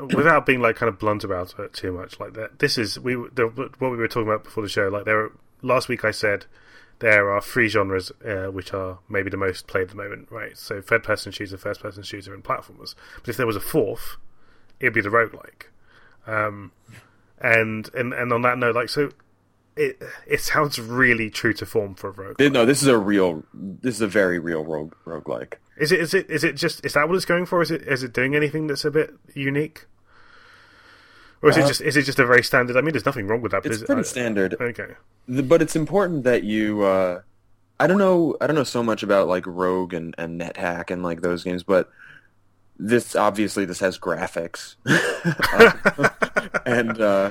without 0.00 0.46
being 0.46 0.60
like 0.60 0.76
kind 0.76 0.88
of 0.88 0.98
blunt 0.98 1.24
about 1.24 1.54
it 1.58 1.72
too 1.72 1.92
much, 1.92 2.20
like 2.20 2.34
that. 2.34 2.58
This 2.58 2.78
is 2.78 2.98
we 2.98 3.14
the, 3.14 3.46
what 3.78 3.90
we 3.90 3.96
were 3.96 4.08
talking 4.08 4.28
about 4.28 4.44
before 4.44 4.62
the 4.62 4.68
show. 4.68 4.88
Like 4.88 5.04
there, 5.04 5.24
are, 5.24 5.32
last 5.62 5.88
week 5.88 6.04
I 6.04 6.10
said 6.10 6.46
there 7.00 7.30
are 7.30 7.40
three 7.40 7.68
genres 7.68 8.10
uh, 8.24 8.46
which 8.46 8.74
are 8.74 8.98
maybe 9.08 9.30
the 9.30 9.36
most 9.36 9.66
played 9.66 9.82
at 9.82 9.88
the 9.90 9.96
moment, 9.96 10.28
right? 10.30 10.56
So 10.56 10.80
third 10.80 11.04
person 11.04 11.32
shooter, 11.32 11.56
first 11.56 11.80
person 11.80 12.02
shooter, 12.02 12.34
and 12.34 12.42
platformers. 12.42 12.94
But 13.20 13.28
if 13.30 13.36
there 13.36 13.46
was 13.46 13.56
a 13.56 13.60
fourth, 13.60 14.16
it'd 14.80 14.94
be 14.94 15.00
the 15.00 15.08
roguelike. 15.08 15.66
Um, 16.26 16.72
and 17.40 17.88
and 17.94 18.12
and 18.12 18.32
on 18.32 18.42
that 18.42 18.58
note, 18.58 18.74
like 18.74 18.88
so. 18.88 19.10
It 19.80 20.02
it 20.26 20.40
sounds 20.40 20.80
really 20.80 21.30
true 21.30 21.52
to 21.52 21.64
form 21.64 21.94
for 21.94 22.08
a 22.08 22.10
rogue. 22.10 22.40
No, 22.52 22.66
this 22.66 22.82
is 22.82 22.88
a 22.88 22.98
real. 22.98 23.44
This 23.54 23.94
is 23.94 24.00
a 24.00 24.08
very 24.08 24.40
real 24.40 24.64
rogue 24.64 24.92
roguelike. 25.06 25.54
Is 25.76 25.92
it 25.92 26.00
is 26.00 26.14
it 26.14 26.28
is 26.28 26.42
it 26.42 26.56
just 26.56 26.84
is 26.84 26.94
that 26.94 27.08
what 27.08 27.14
it's 27.14 27.24
going 27.24 27.46
for? 27.46 27.62
Is 27.62 27.70
it 27.70 27.82
is 27.82 28.02
it 28.02 28.12
doing 28.12 28.34
anything 28.34 28.66
that's 28.66 28.84
a 28.84 28.90
bit 28.90 29.14
unique? 29.34 29.86
Or 31.42 31.50
is 31.50 31.56
it 31.56 31.64
Uh, 31.64 31.68
just 31.68 31.80
is 31.80 31.96
it 31.96 32.02
just 32.02 32.18
a 32.18 32.26
very 32.26 32.42
standard? 32.42 32.76
I 32.76 32.80
mean, 32.80 32.92
there's 32.92 33.06
nothing 33.06 33.26
wrong 33.28 33.40
with 33.42 33.52
that. 33.52 33.62
But 33.62 33.72
It's 33.72 33.82
it- 33.82 33.86
pretty 33.86 34.00
I- 34.00 34.04
standard. 34.04 34.56
Okay. 34.60 34.94
The- 35.28 35.42
but 35.42 35.62
it's 35.62 35.76
important 35.76 36.24
that 36.24 36.42
you 36.44 36.82
uh 36.82 37.20
I 37.80 37.86
don't 37.86 37.98
know 37.98 38.36
I 38.40 38.46
don't 38.46 38.56
know 38.56 38.64
so 38.64 38.82
much 38.82 39.02
about 39.02 39.28
like 39.28 39.44
Rogue 39.46 39.94
and, 39.94 40.14
and 40.18 40.40
NetHack 40.40 40.90
and 40.90 41.02
like 41.02 41.20
those 41.22 41.44
games, 41.44 41.62
but 41.62 41.88
this 42.78 43.14
obviously 43.16 43.64
this 43.64 43.80
has 43.80 43.98
graphics. 43.98 44.76
Uh, 45.52 46.08
and 46.66 47.00
uh 47.00 47.30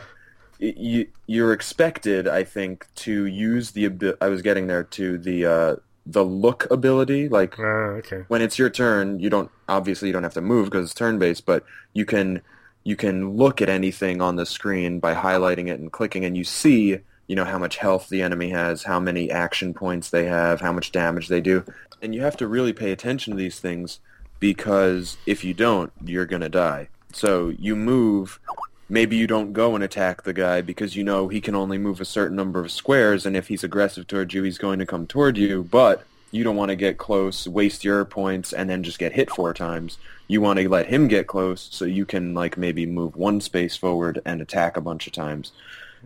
you 0.60 1.08
you're 1.28 1.54
expected, 1.54 2.28
I 2.28 2.44
think, 2.44 2.88
to 3.06 3.26
use 3.26 3.72
the 3.72 4.16
I 4.22 4.28
was 4.28 4.42
getting 4.42 4.68
there 4.68 4.84
to 4.84 5.18
the 5.18 5.46
uh 5.46 5.76
the 6.06 6.24
look 6.24 6.66
ability 6.72 7.28
like 7.30 7.60
Ah, 7.60 8.00
okay. 8.00 8.24
when 8.30 8.42
it's 8.42 8.58
your 8.58 8.70
turn, 8.70 9.20
you 9.20 9.30
don't 9.30 9.52
obviously 9.68 10.08
you 10.10 10.14
don't 10.14 10.24
have 10.24 10.34
to 10.36 10.42
move 10.42 10.66
because 10.70 10.86
it's 10.86 10.94
turn 10.94 11.20
based, 11.20 11.46
but 11.46 11.64
you 11.94 12.06
can 12.06 12.42
you 12.88 12.96
can 12.96 13.36
look 13.36 13.62
at 13.62 13.68
anything 13.68 14.22
on 14.22 14.38
the 14.38 14.46
screen 14.46 14.98
by 15.02 15.14
highlighting 15.14 15.68
it 15.68 15.78
and 15.78 15.92
clicking, 15.92 16.24
and 16.24 16.38
you 16.38 16.46
see 16.46 16.98
you 17.28 17.36
know 17.36 17.44
how 17.44 17.60
much 17.60 17.76
health 17.76 18.08
the 18.08 18.22
enemy 18.22 18.50
has, 18.52 18.84
how 18.84 18.98
many 18.98 19.30
action 19.30 19.74
points 19.74 20.10
they 20.10 20.24
have, 20.24 20.62
how 20.62 20.72
much 20.72 20.94
damage 20.94 21.28
they 21.28 21.42
do, 21.42 21.66
and 22.02 22.16
you 22.16 22.22
have 22.22 22.38
to 22.38 22.48
really 22.48 22.72
pay 22.72 22.94
attention 22.94 23.32
to 23.32 23.38
these 23.38 23.60
things 23.60 24.00
because 24.40 25.18
if 25.26 25.44
you 25.44 25.54
don't, 25.54 25.92
you're 26.06 26.26
gonna 26.26 26.48
die. 26.48 26.88
So 27.12 27.50
you 27.60 27.76
move. 27.76 28.40
Maybe 28.88 29.18
you 29.18 29.28
don't 29.28 29.52
go 29.52 29.76
and 29.76 29.84
attack 29.84 30.24
the 30.24 30.32
guy 30.32 30.62
because 30.62 30.96
you 30.96 31.04
know 31.04 31.28
he 31.28 31.42
can 31.42 31.56
only 31.56 31.78
move 31.78 32.00
a 32.00 32.06
certain 32.06 32.38
number 32.38 32.62
of 32.62 32.72
squares, 32.72 33.26
and 33.26 33.36
if 33.36 33.50
he's 33.50 33.66
aggressive 33.66 34.08
towards 34.08 34.34
you, 34.34 34.44
he's 34.44 34.58
going 34.58 34.80
to 34.80 34.86
come 34.86 35.06
toward 35.06 35.38
you. 35.38 35.64
But 35.64 36.06
you 36.32 36.46
don't 36.46 36.56
want 36.56 36.70
to 36.70 36.78
get 36.78 36.98
close, 36.98 37.50
waste 37.50 37.84
your 37.84 38.06
points, 38.06 38.54
and 38.54 38.70
then 38.70 38.84
just 38.84 38.98
get 38.98 39.12
hit 39.12 39.30
four 39.30 39.54
times. 39.54 39.98
You 40.28 40.42
want 40.42 40.60
to 40.60 40.70
let 40.70 40.88
him 40.88 41.08
get 41.08 41.28
close 41.28 41.70
so 41.72 41.86
you 41.86 42.06
can 42.06 42.34
like 42.34 42.58
maybe 42.58 42.86
move 42.86 43.16
one 43.16 43.40
space 43.42 43.76
forward 43.76 44.22
and 44.26 44.42
attack 44.42 44.76
a 44.78 44.82
bunch 44.82 45.08
of 45.08 45.14
times. 45.14 45.52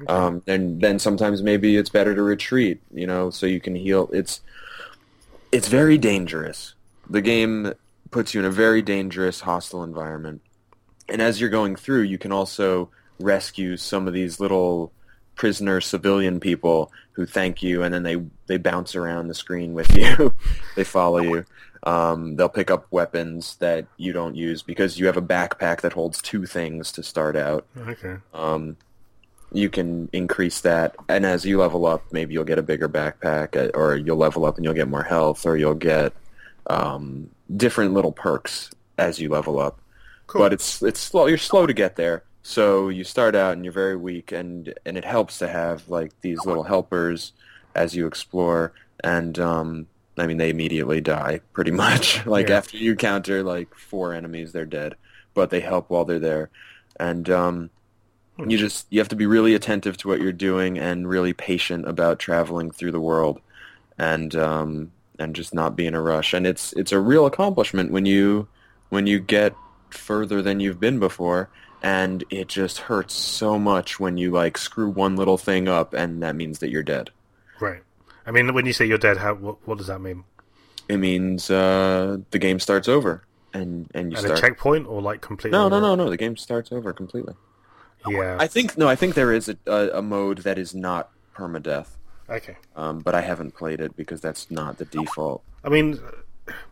Um, 0.07 0.41
and 0.47 0.81
then 0.81 0.99
sometimes 0.99 1.43
maybe 1.43 1.75
it's 1.75 1.89
better 1.89 2.15
to 2.15 2.21
retreat, 2.21 2.81
you 2.93 3.05
know, 3.05 3.29
so 3.29 3.45
you 3.45 3.59
can 3.59 3.75
heal. 3.75 4.09
It's 4.13 4.41
it's 5.51 5.67
very 5.67 5.97
dangerous. 5.97 6.73
The 7.09 7.21
game 7.21 7.73
puts 8.09 8.33
you 8.33 8.39
in 8.39 8.45
a 8.45 8.51
very 8.51 8.81
dangerous, 8.81 9.41
hostile 9.41 9.83
environment. 9.83 10.41
And 11.09 11.21
as 11.21 11.41
you're 11.41 11.49
going 11.49 11.75
through, 11.75 12.03
you 12.03 12.17
can 12.17 12.31
also 12.31 12.89
rescue 13.19 13.77
some 13.77 14.07
of 14.07 14.13
these 14.13 14.39
little 14.39 14.91
prisoner 15.35 15.81
civilian 15.81 16.39
people 16.39 16.91
who 17.13 17.25
thank 17.25 17.61
you, 17.61 17.83
and 17.83 17.93
then 17.93 18.03
they, 18.03 18.21
they 18.47 18.57
bounce 18.57 18.95
around 18.95 19.27
the 19.27 19.33
screen 19.33 19.73
with 19.73 19.93
you. 19.95 20.33
they 20.75 20.83
follow 20.83 21.21
you. 21.21 21.45
Um, 21.83 22.35
they'll 22.35 22.49
pick 22.49 22.69
up 22.69 22.85
weapons 22.91 23.55
that 23.57 23.87
you 23.97 24.13
don't 24.13 24.35
use 24.35 24.61
because 24.61 24.99
you 24.99 25.07
have 25.07 25.17
a 25.17 25.21
backpack 25.21 25.81
that 25.81 25.93
holds 25.93 26.21
two 26.21 26.45
things 26.45 26.91
to 26.91 27.03
start 27.03 27.35
out. 27.35 27.65
Okay. 27.75 28.17
Um, 28.33 28.77
you 29.53 29.69
can 29.69 30.09
increase 30.13 30.61
that, 30.61 30.95
and 31.09 31.25
as 31.25 31.43
you 31.45 31.59
level 31.59 31.85
up, 31.85 32.03
maybe 32.11 32.33
you'll 32.33 32.45
get 32.45 32.59
a 32.59 32.63
bigger 32.63 32.87
backpack, 32.87 33.55
uh, 33.57 33.69
or 33.77 33.97
you'll 33.97 34.17
level 34.17 34.45
up 34.45 34.55
and 34.55 34.63
you'll 34.63 34.73
get 34.73 34.87
more 34.87 35.03
health, 35.03 35.45
or 35.45 35.57
you'll 35.57 35.73
get 35.73 36.13
um, 36.67 37.29
different 37.57 37.93
little 37.93 38.13
perks 38.13 38.69
as 38.97 39.19
you 39.19 39.29
level 39.29 39.59
up. 39.59 39.79
Cool. 40.27 40.39
But 40.41 40.53
it's 40.53 40.81
it's 40.81 40.99
slow. 40.99 41.25
You're 41.25 41.37
slow 41.37 41.65
to 41.65 41.73
get 41.73 41.97
there, 41.97 42.23
so 42.43 42.87
you 42.87 43.03
start 43.03 43.35
out 43.35 43.53
and 43.53 43.65
you're 43.65 43.73
very 43.73 43.97
weak, 43.97 44.31
and 44.31 44.73
and 44.85 44.97
it 44.97 45.03
helps 45.03 45.39
to 45.39 45.49
have 45.49 45.89
like 45.89 46.13
these 46.21 46.45
little 46.45 46.63
helpers 46.63 47.33
as 47.75 47.93
you 47.95 48.07
explore. 48.07 48.71
And 49.03 49.37
um, 49.39 49.87
I 50.17 50.27
mean, 50.27 50.37
they 50.37 50.49
immediately 50.49 51.01
die 51.01 51.41
pretty 51.53 51.71
much. 51.85 52.25
like 52.25 52.49
Yeah. 52.49 52.57
after 52.57 52.77
you 52.77 52.95
counter 52.95 53.43
like 53.43 53.73
four 53.75 54.13
enemies, 54.13 54.51
they're 54.51 54.65
dead, 54.65 54.95
but 55.33 55.49
they 55.49 55.59
help 55.61 55.89
while 55.89 56.05
they're 56.05 56.19
there. 56.19 56.49
And 56.99 57.29
um, 57.29 57.69
you 58.37 58.57
just 58.57 58.87
you 58.89 58.99
have 58.99 59.07
to 59.09 59.15
be 59.15 59.25
really 59.25 59.53
attentive 59.55 59.97
to 59.97 60.07
what 60.07 60.21
you're 60.21 60.31
doing 60.33 60.77
and 60.79 61.07
really 61.07 61.33
patient 61.33 61.87
about 61.87 62.19
traveling 62.19 62.71
through 62.71 62.91
the 62.91 62.99
world, 62.99 63.39
and 63.97 64.35
um, 64.35 64.91
and 65.19 65.35
just 65.35 65.53
not 65.53 65.75
be 65.75 65.85
in 65.87 65.93
a 65.95 66.01
rush. 66.01 66.33
And 66.33 66.45
it's 66.47 66.73
it's 66.73 66.91
a 66.91 66.99
real 66.99 67.25
accomplishment 67.25 67.91
when 67.91 68.05
you 68.05 68.47
when 68.89 69.07
you 69.07 69.19
get 69.19 69.55
further 69.89 70.41
than 70.41 70.59
you've 70.59 70.79
been 70.79 70.99
before. 70.99 71.49
And 71.83 72.23
it 72.29 72.47
just 72.47 72.77
hurts 72.77 73.15
so 73.15 73.57
much 73.57 73.99
when 73.99 74.15
you 74.17 74.29
like 74.31 74.55
screw 74.57 74.89
one 74.89 75.15
little 75.15 75.37
thing 75.39 75.67
up, 75.67 75.93
and 75.93 76.21
that 76.21 76.35
means 76.35 76.59
that 76.59 76.69
you're 76.69 76.83
dead. 76.83 77.09
Right. 77.59 77.81
I 78.25 78.31
mean, 78.31 78.53
when 78.53 78.65
you 78.65 78.73
say 78.73 78.85
you're 78.85 78.97
dead, 78.97 79.17
how 79.17 79.33
what, 79.35 79.67
what 79.67 79.77
does 79.77 79.87
that 79.87 79.99
mean? 79.99 80.23
It 80.87 80.97
means 80.97 81.49
uh, 81.49 82.17
the 82.31 82.39
game 82.39 82.59
starts 82.59 82.87
over, 82.87 83.23
and 83.53 83.89
and 83.93 84.11
you 84.11 84.17
At 84.17 84.23
start. 84.23 84.37
a 84.37 84.41
checkpoint 84.41 84.87
or 84.87 85.01
like 85.01 85.21
completely? 85.21 85.57
no, 85.57 85.69
no, 85.69 85.79
no, 85.79 85.95
no. 85.95 86.09
The 86.09 86.17
game 86.17 86.37
starts 86.37 86.71
over 86.71 86.93
completely. 86.93 87.33
Yeah. 88.07 88.37
I 88.39 88.47
think 88.47 88.77
no. 88.77 88.87
I 88.87 88.95
think 88.95 89.13
there 89.15 89.31
is 89.31 89.47
a, 89.49 89.57
a, 89.67 89.99
a 89.99 90.01
mode 90.01 90.39
that 90.39 90.57
is 90.57 90.73
not 90.73 91.11
permadeath. 91.35 91.87
Okay. 92.29 92.55
um, 92.77 92.99
but 92.99 93.13
I 93.13 93.21
haven't 93.21 93.55
played 93.55 93.81
it 93.81 93.95
because 93.97 94.21
that's 94.21 94.49
not 94.49 94.77
the 94.77 94.85
default. 94.85 95.43
I 95.65 95.69
mean, 95.69 95.99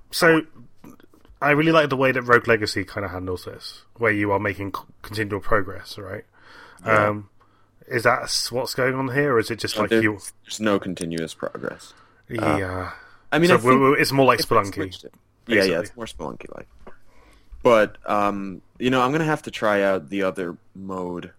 so 0.10 0.42
I 1.42 1.52
really 1.52 1.74
like 1.74 1.90
the 1.90 1.98
way 1.98 2.12
that 2.14 2.22
Rogue 2.22 2.48
Legacy 2.48 2.86
kind 2.86 3.04
of 3.06 3.12
handles 3.12 3.44
this, 3.46 3.84
where 3.98 4.12
you 4.12 4.32
are 4.32 4.40
making 4.40 4.74
continual 5.02 5.42
progress, 5.42 5.98
right? 5.98 6.24
Um, 6.86 7.30
is 7.90 8.04
that 8.04 8.30
what's 8.52 8.74
going 8.76 8.96
on 8.96 9.10
here, 9.10 9.34
or 9.34 9.40
is 9.40 9.50
it 9.52 9.60
just 9.60 9.78
like 9.78 9.90
There- 9.90 10.02
you? 10.02 10.20
There's 10.44 10.60
no 10.60 10.80
continuous 10.80 11.34
progress. 11.34 11.94
Yeah. 12.30 12.92
I 13.32 13.40
mean, 13.40 13.50
so 13.50 13.56
I 13.56 13.58
think 13.58 13.70
we- 13.82 13.90
we- 13.92 13.98
it's 14.00 14.12
more 14.12 14.26
like 14.26 14.40
Spelunky. 14.40 15.04
it- 15.04 15.14
Yeah, 15.48 15.64
yeah, 15.64 15.80
it's 15.82 15.96
more 15.96 16.06
Spelunky 16.06 16.54
like. 16.56 16.68
But 17.62 17.98
um, 18.10 18.62
you 18.78 18.90
know, 18.90 19.02
I'm 19.02 19.12
gonna 19.12 19.26
have 19.26 19.42
to 19.44 19.52
try 19.52 19.82
out 19.82 20.10
the 20.10 20.24
other 20.24 20.58
mode. 20.76 21.32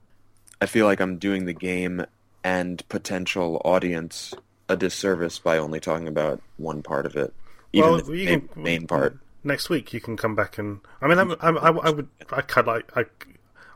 I 0.61 0.67
feel 0.67 0.85
like 0.87 1.01
I'm 1.01 1.17
doing 1.17 1.47
the 1.47 1.53
game 1.55 2.05
and 2.45 2.87
potential 2.89 3.61
audience 3.65 4.35
a 4.69 4.77
disservice 4.77 5.39
by 5.39 5.57
only 5.59 5.81
talking 5.81 6.07
about 6.09 6.41
one 6.59 6.83
part 6.83 7.07
of 7.07 7.17
it, 7.17 7.33
even 7.73 7.91
Well, 7.91 8.01
the 8.03 8.13
you 8.13 8.25
main, 8.27 8.49
can- 8.49 8.63
main 8.63 8.87
part. 8.87 9.19
Next 9.43 9.71
week 9.71 9.93
you 9.95 10.01
can 10.01 10.17
come 10.19 10.35
back 10.35 10.59
and 10.59 10.81
I 11.01 11.09
mean 11.09 11.19
I'm, 11.19 11.35
I'm, 11.41 11.57
I, 11.59 11.69
I 11.71 11.91
would 11.91 12.09
I 12.31 12.43
kind 12.43 12.69
of 12.69 12.75
like 12.75 12.97
I 12.97 13.05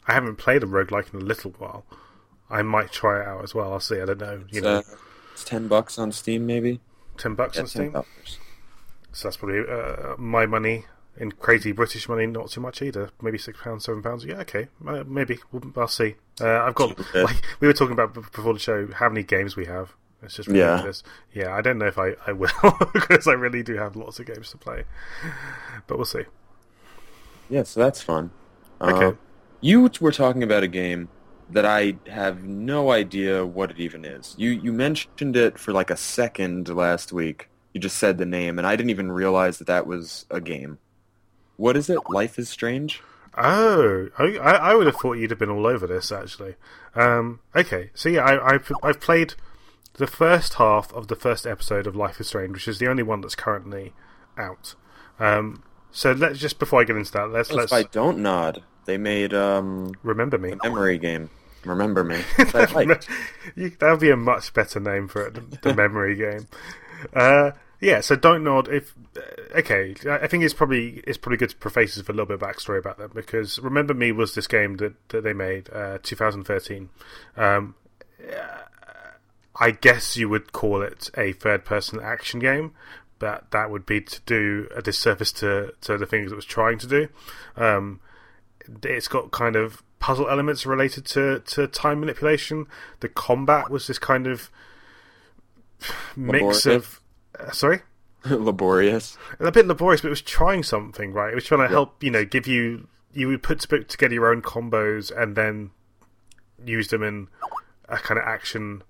I 0.07 0.13
haven't 0.13 0.37
played 0.37 0.63
a 0.63 0.67
roguelike 0.67 1.15
in 1.15 1.21
a 1.21 1.25
little 1.25 1.53
while. 1.53 1.85
I 2.51 2.63
might 2.63 2.93
try 2.93 3.21
it 3.23 3.27
out 3.27 3.43
as 3.43 3.55
well. 3.55 3.73
I'll 3.73 3.81
see. 3.81 4.01
I 4.01 4.05
don't 4.05 4.21
know. 4.21 4.37
You 4.51 4.59
It's, 4.59 4.63
know, 4.63 4.77
uh, 4.79 4.83
it's 5.33 5.45
ten 5.45 5.67
bucks 5.69 5.99
on 5.99 6.13
Steam, 6.13 6.47
maybe. 6.47 6.81
ten 7.17 7.35
bucks 7.35 7.57
Yeah, 7.57 7.63
on 7.63 7.67
Steam. 7.69 7.93
dollars. 7.93 8.39
So 9.13 9.29
that's 9.29 9.37
probably 9.37 9.61
uh, 9.69 10.17
my 10.19 10.45
money 10.47 10.87
in 11.17 11.31
crazy 11.33 11.71
British 11.73 12.09
money, 12.09 12.27
not 12.27 12.51
too 12.51 12.61
much 12.61 12.83
either. 12.83 13.11
Maybe 13.23 13.39
six 13.39 13.61
pounds, 13.63 13.85
seven 13.85 14.03
pounds. 14.03 14.25
Yeah, 14.25 14.39
okay, 14.41 14.69
uh, 14.87 15.05
maybe 15.07 15.39
We'll- 15.53 15.73
I'll 15.77 15.87
see. 15.89 16.17
Uh, 16.41 16.63
I've 16.63 16.75
got 16.75 16.99
like 17.15 17.37
we 17.61 17.69
were 17.69 17.73
talking 17.75 17.93
about 17.93 18.13
before 18.15 18.53
the 18.53 18.59
show 18.59 18.89
how 18.93 19.09
many 19.09 19.23
games 19.23 19.55
we 19.57 19.67
have. 19.67 19.93
It's 20.23 20.35
just 20.37 20.49
Yeah. 20.49 20.71
ridiculous. 20.73 21.03
Yeah, 21.33 21.55
I 21.55 21.61
don't 21.61 21.79
know 21.79 21.87
if 21.87 21.99
I, 21.99 22.15
I 22.27 22.33
will 22.33 22.49
because 22.93 23.29
I 23.29 23.33
really 23.35 23.63
do 23.63 23.77
have 23.77 23.95
lots 23.95 24.19
of 24.19 24.27
games 24.27 24.51
to 24.51 24.57
play, 24.59 24.85
but 25.87 25.97
we'll 25.97 26.05
see. 26.07 26.25
Yeah, 27.49 27.63
so 27.65 27.79
that's 27.81 28.01
fun. 28.03 28.31
Okay. 28.81 29.07
Uh, 29.07 29.13
you 29.61 29.89
were 30.01 30.13
talking 30.13 30.43
about 30.43 30.63
a 30.63 30.69
game 30.69 31.09
that 31.51 31.65
I 31.65 31.97
have 32.07 32.45
no 32.45 32.91
idea 32.91 33.45
what 33.45 33.71
it 33.71 33.79
even 33.79 34.05
is. 34.05 34.35
You 34.39 34.51
you 34.51 34.73
mentioned 34.73 35.37
it 35.37 35.59
for 35.59 35.73
like 35.73 35.91
a 35.91 35.97
second 35.97 36.69
last 36.69 37.13
week. 37.13 37.49
You 37.73 37.81
just 37.81 37.99
said 37.99 38.19
the 38.19 38.27
name, 38.27 38.59
and 38.59 38.67
I 38.67 38.77
didn't 38.77 38.91
even 38.91 39.13
realize 39.13 39.59
that 39.59 39.67
that 39.67 39.87
was 39.87 40.27
a 40.31 40.41
game. 40.41 40.79
What 41.57 41.77
is 41.77 41.91
it? 41.91 41.99
Life 42.09 42.39
is 42.39 42.49
Strange? 42.49 43.03
Oh, 43.37 44.09
I, 44.19 44.37
I 44.37 44.53
I 44.53 44.75
would 44.75 44.87
have 44.87 44.97
thought 44.97 45.15
you'd 45.15 45.31
have 45.31 45.39
been 45.39 45.51
all 45.51 45.67
over 45.67 45.87
this 45.87 46.13
actually. 46.13 46.55
Um, 46.95 47.41
okay, 47.55 47.91
so 47.95 48.09
yeah, 48.09 48.25
I, 48.25 48.55
I've 48.55 48.73
I've 48.83 49.01
played 49.01 49.35
the 49.95 50.07
first 50.07 50.55
half 50.55 50.93
of 50.93 51.09
the 51.09 51.17
first 51.17 51.47
episode 51.47 51.87
of 51.87 51.97
Life 51.97 52.21
is 52.21 52.29
Strange, 52.29 52.53
which 52.53 52.69
is 52.69 52.79
the 52.79 52.89
only 52.89 53.03
one 53.03 53.21
that's 53.21 53.35
currently 53.35 53.93
out. 54.37 54.75
Um, 55.19 55.63
so 55.91 56.13
let's 56.13 56.39
just 56.39 56.59
before 56.59 56.81
I 56.81 56.85
get 56.85 56.97
into 56.97 57.13
that, 57.13 57.31
let's 57.31 57.53
let's 57.53 57.73
If 57.73 57.79
I 57.79 57.83
Dontnod, 57.85 58.63
they 58.87 58.97
made 58.99 59.35
um, 59.35 59.95
remember 60.03 60.39
me. 60.39 60.53
a 60.53 60.57
memory 60.63 60.99
game. 60.99 61.31
Remember 61.65 62.05
me. 62.05 62.17
Which 62.37 62.55
I 62.55 62.65
liked. 62.73 63.09
You- 63.57 63.71
that 63.71 63.91
would 63.91 64.01
be 64.01 64.11
a 64.11 64.17
much 64.17 64.53
better 64.53 64.81
name 64.81 65.09
for 65.09 65.27
it, 65.29 65.63
the, 65.63 65.75
memory 65.83 66.17
game. 66.17 66.47
Uh, 67.15 67.53
yeah, 67.81 68.01
so 68.01 68.17
Dontnod. 68.17 68.69
If 68.73 68.95
uh, 69.17 69.59
okay, 69.61 69.95
I 70.07 70.19
I 70.21 70.27
think 70.27 70.45
it's 70.45 70.55
probably 70.55 71.03
it's 71.07 71.19
probably 71.19 71.39
good 71.39 71.51
to 71.51 71.57
preface 71.57 71.95
this 71.95 71.99
with 72.07 72.11
a 72.11 72.13
little 72.13 72.27
bit 72.27 72.43
of 72.43 72.49
backstory 72.49 72.79
about 72.79 72.99
them 72.99 73.11
because 73.15 73.59
Remember 73.59 73.95
Me 73.95 74.13
was 74.13 74.35
this 74.35 74.47
game 74.47 74.77
that, 74.77 74.95
that 75.09 75.23
they 75.25 75.33
made, 75.33 75.71
uh, 75.73 75.99
2013. 76.03 76.89
Um, 77.37 77.75
I 79.57 79.71
guess 79.71 80.17
you 80.17 80.29
would 80.29 80.53
call 80.53 80.83
it 80.83 81.11
a 81.17 81.33
third-person 81.33 82.01
action 82.03 82.41
game, 82.41 82.73
but 83.19 83.51
that 83.53 83.71
would 83.71 83.87
be 83.87 84.01
to 84.01 84.21
do 84.27 84.69
a 84.75 84.83
disservice 84.83 85.33
to 85.33 85.75
to 85.83 85.97
the 85.97 86.07
things 86.07 86.33
it 86.33 86.37
was 86.37 86.45
trying 86.45 86.79
to 86.79 86.87
do. 86.87 87.09
Um, 87.57 88.01
it's 88.83 89.09
got 89.09 89.31
kind 89.31 89.57
of 89.57 89.83
puzzle 89.99 90.29
elements 90.29 90.67
related 90.67 91.05
to, 91.07 91.41
to 91.41 91.67
time 91.67 92.01
manipulation. 92.01 92.67
The 93.01 93.09
combat 93.09 93.71
was 93.71 93.87
this 93.87 93.99
kind 93.99 94.27
of 94.27 94.51
mix 96.17 96.65
Laborious. 96.65 96.67
of. 96.67 97.01
Uh, 97.39 97.51
sorry? 97.51 97.81
Laborious. 98.25 99.19
A 99.41 99.51
bit 99.53 99.67
laborious, 99.67 100.01
but 100.01 100.09
it 100.09 100.11
was 100.11 100.23
trying 100.23 100.63
something, 100.63 101.13
right? 101.13 101.31
It 101.33 101.35
was 101.35 101.45
trying 101.45 101.61
to 101.61 101.69
help, 101.69 102.03
you 102.03 102.11
know, 102.11 102.25
give 102.25 102.47
you. 102.47 102.89
You 103.13 103.29
would 103.29 103.43
put 103.43 103.61
to- 103.61 103.85
together 103.85 104.15
your 104.15 104.33
own 104.33 104.43
combos 104.43 105.13
and 105.17 105.37
then 105.37 105.71
use 106.65 106.89
them 106.89 107.03
in 107.03 107.29
a 107.89 107.97
kind 107.99 108.19
of 108.19 108.27
action 108.27 108.83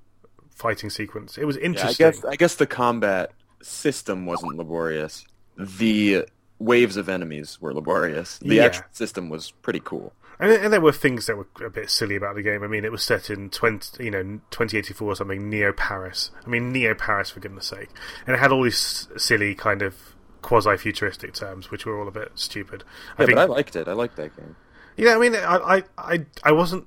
fighting 0.51 0.89
sequence. 0.89 1.37
It 1.37 1.45
was 1.45 1.57
Yeah, 1.57 1.63
I 1.63 1.65
interesting. 1.67 2.07
guess 2.07 2.25
I 2.25 2.37
guess 2.37 2.55
the 2.55 2.67
combat 2.67 3.33
system 3.63 4.25
wasn't 4.25 4.57
laborious. 4.57 5.27
The 5.59 6.25
waves 6.59 6.97
of 6.97 7.09
enemies 7.09 7.61
were 7.61 7.75
laborious. 7.75 8.39
The 8.39 8.57
Yeah. 8.57 8.65
action 8.65 8.85
system 8.93 9.29
was 9.29 9.51
pretty 9.63 9.81
cool. 9.81 10.13
And, 10.39 10.51
and 10.51 10.73
there 10.73 10.81
were 10.81 10.93
things 10.93 11.27
that 11.27 11.37
were 11.37 11.47
a 11.65 11.71
bit 11.71 11.91
silly 11.91 12.17
about 12.17 12.35
the 12.35 12.43
game. 12.43 12.63
I 12.65 12.67
mean, 12.67 12.85
it 12.85 12.91
was 12.93 13.05
set 13.05 13.31
in 13.31 13.51
twenty, 13.51 14.05
you 14.05 14.11
know, 14.11 14.41
twenty 14.51 14.77
eighty 14.79 14.93
four 14.93 15.13
or 15.13 15.15
something. 15.15 15.49
Neo 15.49 15.73
Paris. 15.73 16.31
I 16.45 16.49
mean, 16.49 16.73
Neo 16.73 16.95
Paris 16.95 17.31
for 17.31 17.41
goodness 17.41 17.67
sake. 17.67 17.89
And 18.27 18.35
it 18.35 18.41
had 18.41 18.51
all 18.51 18.63
these 18.65 19.07
silly 19.17 19.55
kind 19.55 19.81
of 19.83 19.95
quasi 20.43 20.77
futuristic 20.77 21.35
terms, 21.35 21.71
which 21.71 21.87
were 21.87 21.99
all 21.99 22.09
a 22.09 22.13
bit 22.13 22.33
stupid. 22.35 22.83
I 23.17 23.27
think, 23.27 23.37
but 23.37 23.43
I 23.43 23.45
liked 23.45 23.77
it. 23.77 23.87
I 23.89 23.93
liked 23.93 24.17
that 24.17 24.37
game. 24.37 24.57
yeah, 24.97 25.15
I 25.15 25.19
mean, 25.19 25.35
I, 25.37 25.57
I, 25.57 25.83
I, 25.97 26.27
I 26.43 26.53
wasn't, 26.53 26.87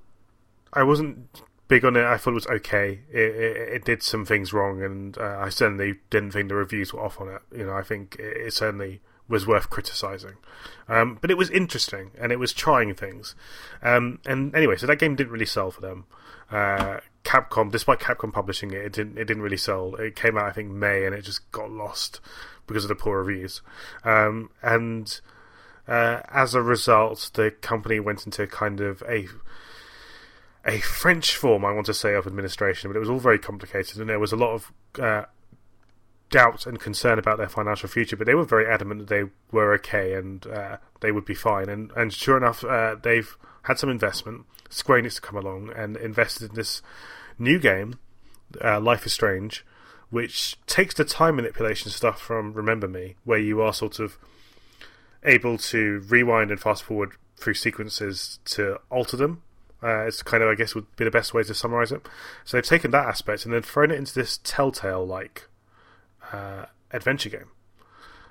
I 0.74 0.84
wasn't 0.84 1.28
big 1.70 1.84
on 1.86 1.96
it. 1.96 2.04
I 2.04 2.18
thought 2.18 2.32
it 2.32 2.34
was 2.36 2.48
okay. 2.48 3.00
It, 3.12 3.20
it, 3.20 3.58
it 3.76 3.86
did 3.86 4.04
some 4.04 4.26
things 4.26 4.52
wrong, 4.54 4.84
and 4.84 5.18
uh, 5.18 5.38
I 5.40 5.50
certainly 5.50 5.96
didn't 6.10 6.32
think 6.32 6.50
the 6.50 6.56
reviews 6.56 6.94
were 6.94 7.04
off 7.04 7.20
on 7.22 7.30
it. 7.30 7.42
You 7.56 7.66
know, 7.66 7.74
I 7.74 7.82
think 7.82 8.18
it, 8.20 8.48
it 8.48 8.54
certainly 8.54 9.02
was 9.28 9.46
worth 9.46 9.70
criticizing. 9.70 10.36
Um, 10.88 11.18
but 11.20 11.32
it 11.32 11.38
was 11.38 11.50
interesting, 11.50 12.12
and 12.20 12.32
it 12.32 12.40
was 12.40 12.54
trying 12.54 12.94
things. 12.94 13.36
Um, 13.82 14.20
and 14.26 14.56
anyway, 14.56 14.78
so 14.78 14.88
that 14.88 15.00
game 15.00 15.16
didn't 15.16 15.34
really 15.34 15.46
sell 15.46 15.72
for 15.72 15.82
them. 15.82 16.06
Uh, 16.50 17.00
Capcom, 17.24 17.72
despite 17.72 18.00
Capcom 18.00 18.32
publishing 18.32 18.72
it, 18.72 18.78
it 18.78 18.94
didn't. 18.94 19.18
It 19.18 19.26
didn't 19.26 19.44
really 19.44 19.58
sell. 19.58 19.96
It 19.96 20.16
came 20.16 20.38
out, 20.38 20.46
I 20.46 20.52
think, 20.52 20.70
May, 20.70 21.06
and 21.06 21.14
it 21.14 21.24
just 21.24 21.52
got 21.52 21.70
lost 21.70 22.22
because 22.68 22.86
of 22.86 22.90
the 22.90 22.96
poor 22.96 23.22
reviews. 23.22 23.62
Um, 24.06 24.50
and 24.62 25.20
uh, 25.88 26.22
as 26.30 26.56
a 26.56 26.62
result, 26.62 27.32
the 27.34 27.52
company 27.52 28.00
went 28.00 28.26
into 28.26 28.48
kind 28.48 28.80
of 28.80 29.04
a 29.08 29.28
a 30.66 30.80
French 30.80 31.36
form, 31.36 31.64
I 31.64 31.72
want 31.72 31.86
to 31.86 31.94
say, 31.94 32.14
of 32.14 32.28
administration, 32.28 32.90
but 32.90 32.98
it 32.98 33.00
was 33.00 33.10
all 33.10 33.20
very 33.20 33.40
complicated, 33.40 34.00
and 34.00 34.10
there 34.10 34.20
was 34.20 34.34
a 34.34 34.38
lot 34.38 34.54
of 34.54 34.72
uh, 35.00 35.26
doubt 36.30 36.66
and 36.66 36.80
concern 36.80 37.20
about 37.20 37.38
their 37.38 37.50
financial 37.50 37.90
future. 37.90 38.16
But 38.16 38.28
they 38.28 38.36
were 38.36 38.46
very 38.46 38.68
adamant 38.68 39.08
that 39.08 39.10
they 39.10 39.30
were 39.52 39.74
okay 39.76 40.14
and 40.14 40.46
uh, 40.48 40.78
they 41.02 41.12
would 41.12 41.26
be 41.26 41.34
fine. 41.34 41.70
And 41.70 41.92
and 41.96 42.14
sure 42.14 42.38
enough, 42.38 42.64
uh, 42.64 42.96
they've 43.02 43.36
had 43.64 43.80
some 43.80 43.90
investment. 43.90 44.46
Square 44.70 45.04
Enix 45.04 45.16
to 45.16 45.22
come 45.22 45.38
along 45.38 45.72
and 45.76 45.96
invested 45.98 46.50
in 46.50 46.56
this 46.56 46.82
new 47.40 47.60
game, 47.60 48.00
uh, 48.64 48.80
Life 48.80 49.06
is 49.06 49.14
Strange, 49.14 49.66
which 50.10 50.58
takes 50.66 50.94
the 50.96 51.06
time 51.06 51.38
manipulation 51.38 51.92
stuff 51.92 52.20
from 52.20 52.54
Remember 52.54 52.88
Me, 52.88 53.16
where 53.24 53.40
you 53.40 53.62
are 53.62 53.74
sort 53.74 54.00
of 54.00 54.18
able 55.24 55.58
to 55.58 56.04
rewind 56.08 56.52
and 56.52 56.60
fast 56.60 56.84
forward 56.84 57.14
through 57.38 57.54
sequences 57.54 58.40
to 58.46 58.78
alter 58.90 59.18
them. 59.18 59.44
Uh, 59.82 60.06
it's 60.06 60.24
kind 60.24 60.42
of, 60.42 60.50
I 60.50 60.56
guess, 60.56 60.74
would 60.74 60.94
be 60.96 61.06
the 61.06 61.12
best 61.12 61.34
way 61.34 61.44
to 61.44 61.54
summarize 61.54 61.92
it. 61.92 62.08
So 62.46 62.58
they've 62.58 62.66
taken 62.66 62.92
that 62.92 63.06
aspect 63.06 63.46
and 63.46 63.54
then 63.54 63.62
thrown 63.62 63.92
it 63.92 63.98
into 63.98 64.14
this 64.14 64.40
Telltale 64.44 65.06
like 65.06 65.48
uh, 66.32 66.66
adventure 66.92 67.30
game. 67.30 67.52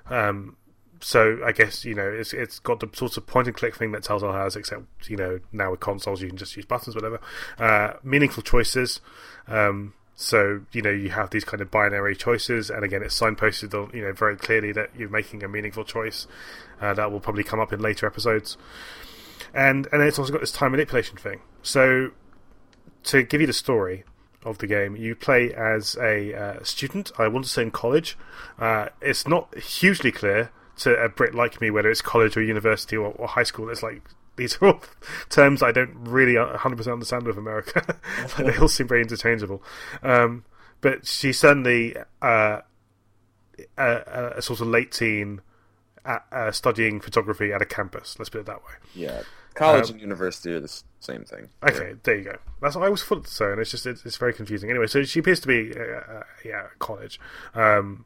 Um, 0.09 0.57
so 0.99 1.39
I 1.45 1.51
guess 1.51 1.85
you 1.85 1.93
know 1.93 2.09
it's 2.09 2.33
it's 2.33 2.59
got 2.59 2.79
the 2.79 2.89
sort 2.93 3.17
of 3.17 3.27
point 3.27 3.47
and 3.47 3.55
click 3.55 3.75
thing 3.75 3.91
that 3.91 4.03
Telltale 4.03 4.33
has, 4.33 4.55
except 4.55 4.83
you 5.07 5.17
know 5.17 5.39
now 5.51 5.71
with 5.71 5.79
consoles 5.79 6.21
you 6.21 6.27
can 6.27 6.37
just 6.37 6.55
use 6.55 6.65
buttons, 6.65 6.95
whatever. 6.95 7.19
Uh, 7.59 7.93
meaningful 8.03 8.43
choices. 8.43 8.99
Um, 9.47 9.93
so 10.15 10.61
you 10.71 10.81
know 10.81 10.89
you 10.89 11.09
have 11.09 11.29
these 11.29 11.43
kind 11.43 11.61
of 11.61 11.69
binary 11.69 12.15
choices, 12.15 12.69
and 12.69 12.83
again 12.83 13.03
it's 13.03 13.19
signposted 13.19 13.73
on 13.73 13.95
you 13.95 14.01
know 14.01 14.13
very 14.13 14.35
clearly 14.35 14.71
that 14.71 14.89
you're 14.97 15.09
making 15.09 15.43
a 15.43 15.47
meaningful 15.47 15.83
choice. 15.83 16.27
Uh, 16.81 16.93
that 16.93 17.11
will 17.11 17.19
probably 17.19 17.43
come 17.43 17.59
up 17.59 17.71
in 17.73 17.79
later 17.79 18.05
episodes. 18.05 18.57
And 19.53 19.87
and 19.91 20.01
it's 20.01 20.17
also 20.19 20.31
got 20.31 20.41
this 20.41 20.51
time 20.51 20.71
manipulation 20.71 21.17
thing. 21.17 21.41
So 21.61 22.11
to 23.03 23.23
give 23.23 23.41
you 23.41 23.47
the 23.47 23.53
story 23.53 24.03
of 24.47 24.57
the 24.59 24.67
game, 24.67 24.95
you 24.95 25.15
play 25.15 25.53
as 25.53 25.95
a 25.97 26.33
uh, 26.33 26.63
student. 26.63 27.11
I 27.17 27.27
want 27.27 27.45
to 27.45 27.51
say 27.51 27.63
in 27.63 27.71
college. 27.71 28.17
Uh, 28.57 28.89
it's 29.01 29.27
not 29.27 29.55
hugely 29.57 30.11
clear 30.11 30.51
to 30.77 30.95
a 30.95 31.09
Brit 31.09 31.33
like 31.33 31.59
me 31.59 31.71
whether 31.71 31.89
it's 31.89 32.01
college 32.01 32.37
or 32.37 32.41
university 32.41 32.95
or, 32.95 33.11
or 33.13 33.27
high 33.27 33.43
school. 33.43 33.69
It's 33.69 33.83
like 33.83 34.01
these 34.35 34.57
are 34.61 34.67
all 34.67 34.81
terms 35.29 35.61
I 35.61 35.71
don't 35.71 35.93
really 35.95 36.33
100% 36.33 36.91
understand 36.91 37.25
with 37.25 37.37
America. 37.37 37.97
they 38.37 38.57
all 38.57 38.67
seem 38.67 38.87
very 38.87 39.01
interchangeable. 39.01 39.61
Um, 40.01 40.45
but 40.81 41.05
she's 41.05 41.39
certainly 41.39 41.95
uh, 42.21 42.61
a, 43.77 44.33
a 44.37 44.41
sort 44.41 44.61
of 44.61 44.67
late 44.67 44.91
teen 44.91 45.41
at, 46.07 46.25
uh, 46.31 46.51
studying 46.51 46.99
photography 46.99 47.51
at 47.51 47.61
a 47.61 47.65
campus. 47.65 48.17
Let's 48.17 48.29
put 48.29 48.39
it 48.39 48.45
that 48.47 48.63
way. 48.63 48.73
Yeah, 48.95 49.21
college 49.53 49.89
Um, 49.89 49.93
and 49.93 50.01
university 50.01 50.53
are 50.53 50.59
the 50.59 50.81
same 50.99 51.23
thing. 51.25 51.49
Okay, 51.67 51.95
there 52.03 52.15
you 52.15 52.23
go. 52.23 52.37
That's 52.61 52.75
what 52.75 52.83
I 52.83 52.85
always 52.85 53.03
thought 53.03 53.27
so, 53.27 53.51
and 53.51 53.61
it's 53.61 53.71
just 53.71 53.85
it's, 53.85 54.05
it's 54.05 54.17
very 54.17 54.33
confusing. 54.33 54.69
Anyway, 54.69 54.87
so 54.87 55.03
she 55.03 55.19
appears 55.19 55.39
to 55.41 55.47
be 55.47 55.73
uh, 55.77 55.81
uh, 55.81 56.23
yeah 56.43 56.67
college, 56.79 57.19
um, 57.53 58.05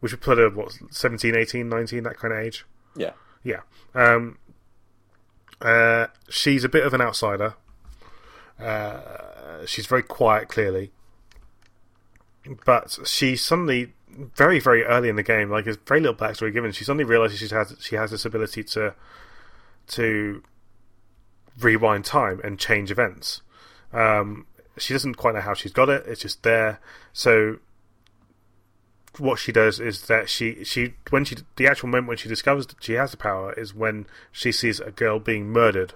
which 0.00 0.12
would 0.12 0.20
put 0.22 0.38
her 0.38 0.48
what 0.48 0.72
17, 0.90 1.36
18, 1.36 1.68
19, 1.68 2.02
that 2.04 2.16
kind 2.16 2.32
of 2.32 2.40
age. 2.40 2.64
Yeah, 2.96 3.12
Yeah. 3.42 3.60
Um, 3.94 4.38
uh, 5.60 6.08
she's 6.28 6.64
a 6.64 6.68
bit 6.68 6.84
of 6.84 6.92
an 6.94 7.00
outsider. 7.00 7.54
Uh, 8.58 9.64
she's 9.66 9.86
very 9.86 10.02
quiet, 10.02 10.48
clearly, 10.48 10.92
but 12.64 12.98
she 13.04 13.36
suddenly, 13.36 13.92
very 14.34 14.60
very 14.60 14.84
early 14.84 15.08
in 15.08 15.16
the 15.16 15.22
game, 15.22 15.50
like 15.50 15.64
there's 15.64 15.78
very 15.86 16.00
little 16.00 16.16
backstory 16.16 16.52
given. 16.52 16.72
She 16.72 16.84
suddenly 16.84 17.04
realizes 17.04 17.38
she 17.38 17.54
has 17.54 17.76
she 17.80 17.96
has 17.96 18.10
this 18.10 18.24
ability 18.24 18.64
to 18.64 18.94
to 19.88 20.42
rewind 21.60 22.04
time 22.04 22.40
and 22.44 22.58
change 22.58 22.90
events. 22.90 23.42
Um, 23.92 24.46
she 24.78 24.94
doesn't 24.94 25.14
quite 25.14 25.34
know 25.34 25.40
how 25.40 25.54
she's 25.54 25.72
got 25.72 25.88
it. 25.88 26.04
It's 26.06 26.22
just 26.22 26.42
there. 26.42 26.80
So 27.12 27.58
what 29.18 29.38
she 29.38 29.52
does 29.52 29.78
is 29.78 30.06
that 30.06 30.28
she 30.28 30.64
she 30.64 30.94
when 31.10 31.24
she 31.24 31.36
the 31.56 31.66
actual 31.66 31.88
moment 31.88 32.08
when 32.08 32.16
she 32.16 32.28
discovers 32.28 32.66
that 32.68 32.82
she 32.82 32.94
has 32.94 33.10
the 33.10 33.16
power 33.16 33.52
is 33.52 33.74
when 33.74 34.06
she 34.30 34.50
sees 34.50 34.80
a 34.80 34.90
girl 34.90 35.18
being 35.18 35.50
murdered 35.50 35.92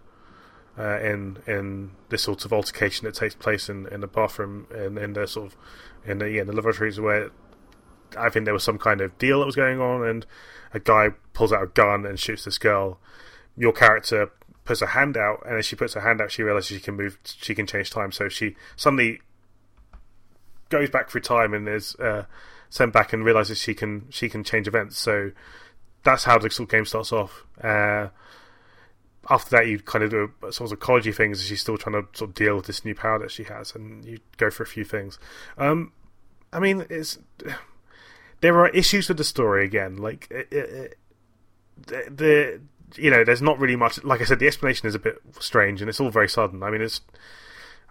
uh, 0.79 1.01
in 1.01 1.39
in 1.47 1.93
this 2.11 2.23
sort 2.23 2.45
of 2.45 2.53
altercation 2.53 3.07
that 3.07 3.15
takes 3.15 3.35
place 3.35 3.69
in, 3.69 3.87
in 3.87 4.01
the 4.01 4.07
bathroom 4.07 4.67
in, 4.75 4.99
in 4.99 5.15
the 5.15 5.27
sort 5.27 5.47
of 5.47 5.57
in 6.05 6.19
the 6.19 6.31
yeah, 6.31 6.43
in 6.43 6.47
the 6.47 6.53
laboratories 6.53 7.01
where 7.01 7.31
I 8.17 8.29
think 8.29 8.45
there 8.45 8.55
was 8.55 8.65
some 8.65 8.79
kind 8.79 9.01
of 9.01 9.17
deal 9.19 9.41
that 9.41 9.47
was 9.47 9.57
going 9.57 9.81
on 9.81 10.07
and 10.07 10.27
a 10.73 10.81
guy 10.81 11.11
pulls 11.33 11.53
out 11.53 11.63
a 11.63 11.67
gun 11.67 12.07
and 12.07 12.19
shoots 12.19 12.45
this 12.45 12.59
girl. 12.59 12.99
Your 13.57 13.73
character 13.73 14.31
puts 14.65 14.81
her 14.81 14.87
hand 14.87 15.17
out 15.17 15.43
and 15.47 15.57
as 15.59 15.67
she 15.67 15.77
puts 15.77 15.95
her 15.95 16.01
hand 16.01 16.21
out 16.21 16.31
she 16.33 16.43
realizes 16.43 16.77
she 16.77 16.81
can 16.81 16.97
move 16.97 17.19
she 17.25 17.55
can 17.55 17.69
change 17.69 17.89
time 17.89 18.11
so 18.11 18.29
she 18.29 18.57
suddenly 18.75 19.21
goes 20.69 20.91
back 20.91 21.11
through 21.11 21.21
time 21.21 21.55
and 21.55 21.69
is 21.69 21.95
uh, 21.97 22.25
sent 22.71 22.93
back 22.93 23.13
and 23.13 23.25
realizes 23.25 23.59
she 23.59 23.75
can 23.75 24.07
she 24.11 24.29
can 24.29 24.45
change 24.45 24.67
events. 24.67 24.99
So 24.99 25.33
that's 26.05 26.25
how 26.25 26.39
the 26.39 26.51
sort 26.51 26.69
of 26.69 26.71
game 26.71 26.85
starts 26.85 27.13
off. 27.13 27.45
Uh, 27.63 28.09
after 29.29 29.57
that, 29.57 29.67
you 29.67 29.81
kind 29.81 30.05
of 30.05 30.11
do 30.11 30.31
a, 30.47 30.53
sort 30.53 30.71
of 30.71 30.79
collegey 30.79 31.15
things. 31.15 31.45
She's 31.45 31.61
still 31.61 31.77
trying 31.77 31.95
to 32.01 32.09
sort 32.17 32.31
of 32.31 32.35
deal 32.35 32.57
with 32.57 32.67
this 32.67 32.85
new 32.85 32.95
power 32.95 33.19
that 33.19 33.31
she 33.31 33.45
has, 33.45 33.75
and 33.75 34.05
you 34.05 34.19
go 34.37 34.51
for 34.51 34.63
a 34.63 34.67
few 34.67 34.85
things. 34.85 35.19
Um, 35.59 35.93
I 36.53 36.61
mean, 36.61 36.87
it's 36.91 37.19
there 38.41 38.59
are 38.59 38.69
issues 38.69 39.09
with 39.09 39.19
the 39.19 39.25
story 39.25 39.65
again. 39.65 39.97
Like 39.97 40.29
it, 40.31 40.49
it, 40.53 40.99
the, 41.87 42.05
the 42.11 42.61
you 43.01 43.11
know, 43.11 43.25
there's 43.25 43.43
not 43.43 43.59
really 43.59 43.77
much. 43.77 44.03
Like 44.05 44.21
I 44.21 44.25
said, 44.25 44.39
the 44.39 44.47
explanation 44.47 44.89
is 44.89 44.95
a 44.95 44.99
bit 44.99 45.19
strange, 45.41 45.81
and 45.81 45.89
it's 45.89 46.01
all 46.01 46.11
very 46.11 46.29
sudden. 46.29 46.63
I 46.63 46.71
mean, 46.71 46.83
it's 46.83 47.01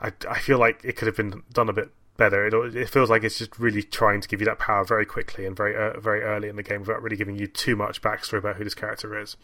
I, 0.01 0.11
I 0.29 0.39
feel 0.39 0.59
like 0.59 0.81
it 0.83 0.95
could 0.95 1.07
have 1.07 1.17
been 1.17 1.43
done 1.51 1.69
a 1.69 1.73
bit 1.73 1.89
better. 2.17 2.47
It, 2.47 2.75
it 2.75 2.89
feels 2.89 3.09
like 3.09 3.23
it's 3.23 3.37
just 3.37 3.59
really 3.59 3.83
trying 3.83 4.21
to 4.21 4.27
give 4.27 4.39
you 4.39 4.45
that 4.45 4.59
power 4.59 4.83
very 4.83 5.05
quickly 5.05 5.45
and 5.45 5.55
very 5.55 5.75
uh, 5.75 5.99
very 5.99 6.21
early 6.21 6.49
in 6.49 6.55
the 6.55 6.63
game 6.63 6.81
without 6.81 7.01
really 7.01 7.17
giving 7.17 7.37
you 7.37 7.47
too 7.47 7.75
much 7.75 8.01
backstory 8.01 8.39
about 8.39 8.55
who 8.55 8.63
this 8.63 8.75
character 8.75 9.19
is 9.19 9.35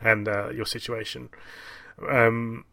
and 0.00 0.28
uh, 0.28 0.50
your 0.50 0.66
situation. 0.66 1.30
Um, 2.08 2.64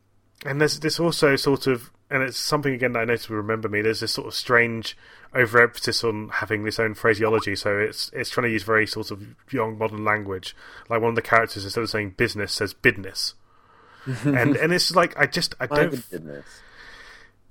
and 0.46 0.62
there's 0.62 0.80
this 0.80 1.00
also 1.00 1.36
sort 1.36 1.68
of, 1.68 1.92
and 2.10 2.24
it's 2.24 2.38
something 2.38 2.74
again 2.74 2.94
that 2.94 3.00
I 3.00 3.06
noticed 3.06 3.30
will 3.30 3.38
remember 3.38 3.68
me. 3.68 3.82
There's 3.82 4.00
this 4.00 4.14
sort 4.14 4.28
of 4.28 4.34
strange 4.34 4.98
overemphasis 5.34 6.04
on 6.04 6.30
having 6.30 6.64
this 6.64 6.80
own 6.80 6.94
phraseology. 6.94 7.56
So 7.56 7.78
it's 7.78 8.10
it's 8.14 8.30
trying 8.30 8.46
to 8.46 8.52
use 8.52 8.64
very 8.64 8.88
sort 8.88 9.12
of 9.12 9.24
young 9.52 9.78
modern 9.78 10.06
language. 10.06 10.56
Like 10.90 11.02
one 11.02 11.10
of 11.10 11.16
the 11.16 11.22
characters 11.22 11.64
instead 11.64 11.84
of 11.84 11.90
saying 11.90 12.12
business 12.12 12.54
says 12.54 12.74
bidness. 12.74 13.34
and 14.24 14.56
and 14.56 14.72
it's 14.72 14.96
like 14.96 15.18
I 15.18 15.26
just 15.26 15.56
I 15.60 15.68
don't 15.68 16.10
goodness. 16.10 16.46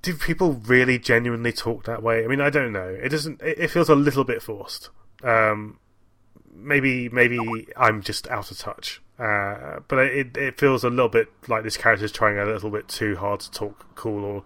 do 0.00 0.14
people 0.14 0.54
really 0.54 0.98
genuinely 0.98 1.52
talk 1.52 1.84
that 1.84 2.02
way? 2.02 2.24
I 2.24 2.28
mean, 2.28 2.40
I 2.40 2.48
don't 2.48 2.72
know. 2.72 2.88
It 2.88 3.10
doesn't. 3.10 3.42
It, 3.42 3.58
it 3.58 3.70
feels 3.70 3.90
a 3.90 3.94
little 3.94 4.24
bit 4.24 4.42
forced. 4.42 4.88
Um, 5.22 5.78
maybe, 6.54 7.08
maybe 7.08 7.66
I'm 7.76 8.02
just 8.02 8.26
out 8.28 8.50
of 8.50 8.58
touch. 8.58 9.02
Uh, 9.18 9.81
but 9.88 9.98
it 9.98 10.37
it 10.37 10.61
feels 10.61 10.85
a 10.85 10.90
little 10.90 11.09
bit 11.09 11.29
like 11.48 11.62
this 11.62 11.76
character's 11.76 12.12
trying 12.12 12.38
a 12.38 12.44
little 12.44 12.70
bit 12.70 12.87
too 12.87 13.16
hard 13.16 13.40
to 13.40 13.50
talk 13.50 13.87
cool, 13.94 14.24
or 14.24 14.44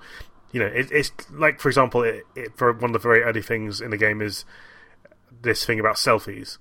you 0.53 0.61
know, 0.61 0.67
it, 0.67 0.91
it's 0.93 1.11
like 1.33 1.61
for 1.61 1.69
example, 1.69 2.03
it, 2.03 2.25
it, 2.37 2.57
for 2.57 2.73
one 2.73 2.91
of 2.91 2.93
the 2.93 2.99
very 2.99 3.23
early 3.23 3.43
things 3.43 3.81
in 3.81 3.91
the 3.91 3.97
game 3.97 4.23
is 4.23 4.45
this 5.43 5.65
thing 5.65 5.81
about 5.81 5.97
selfies, 5.97 6.59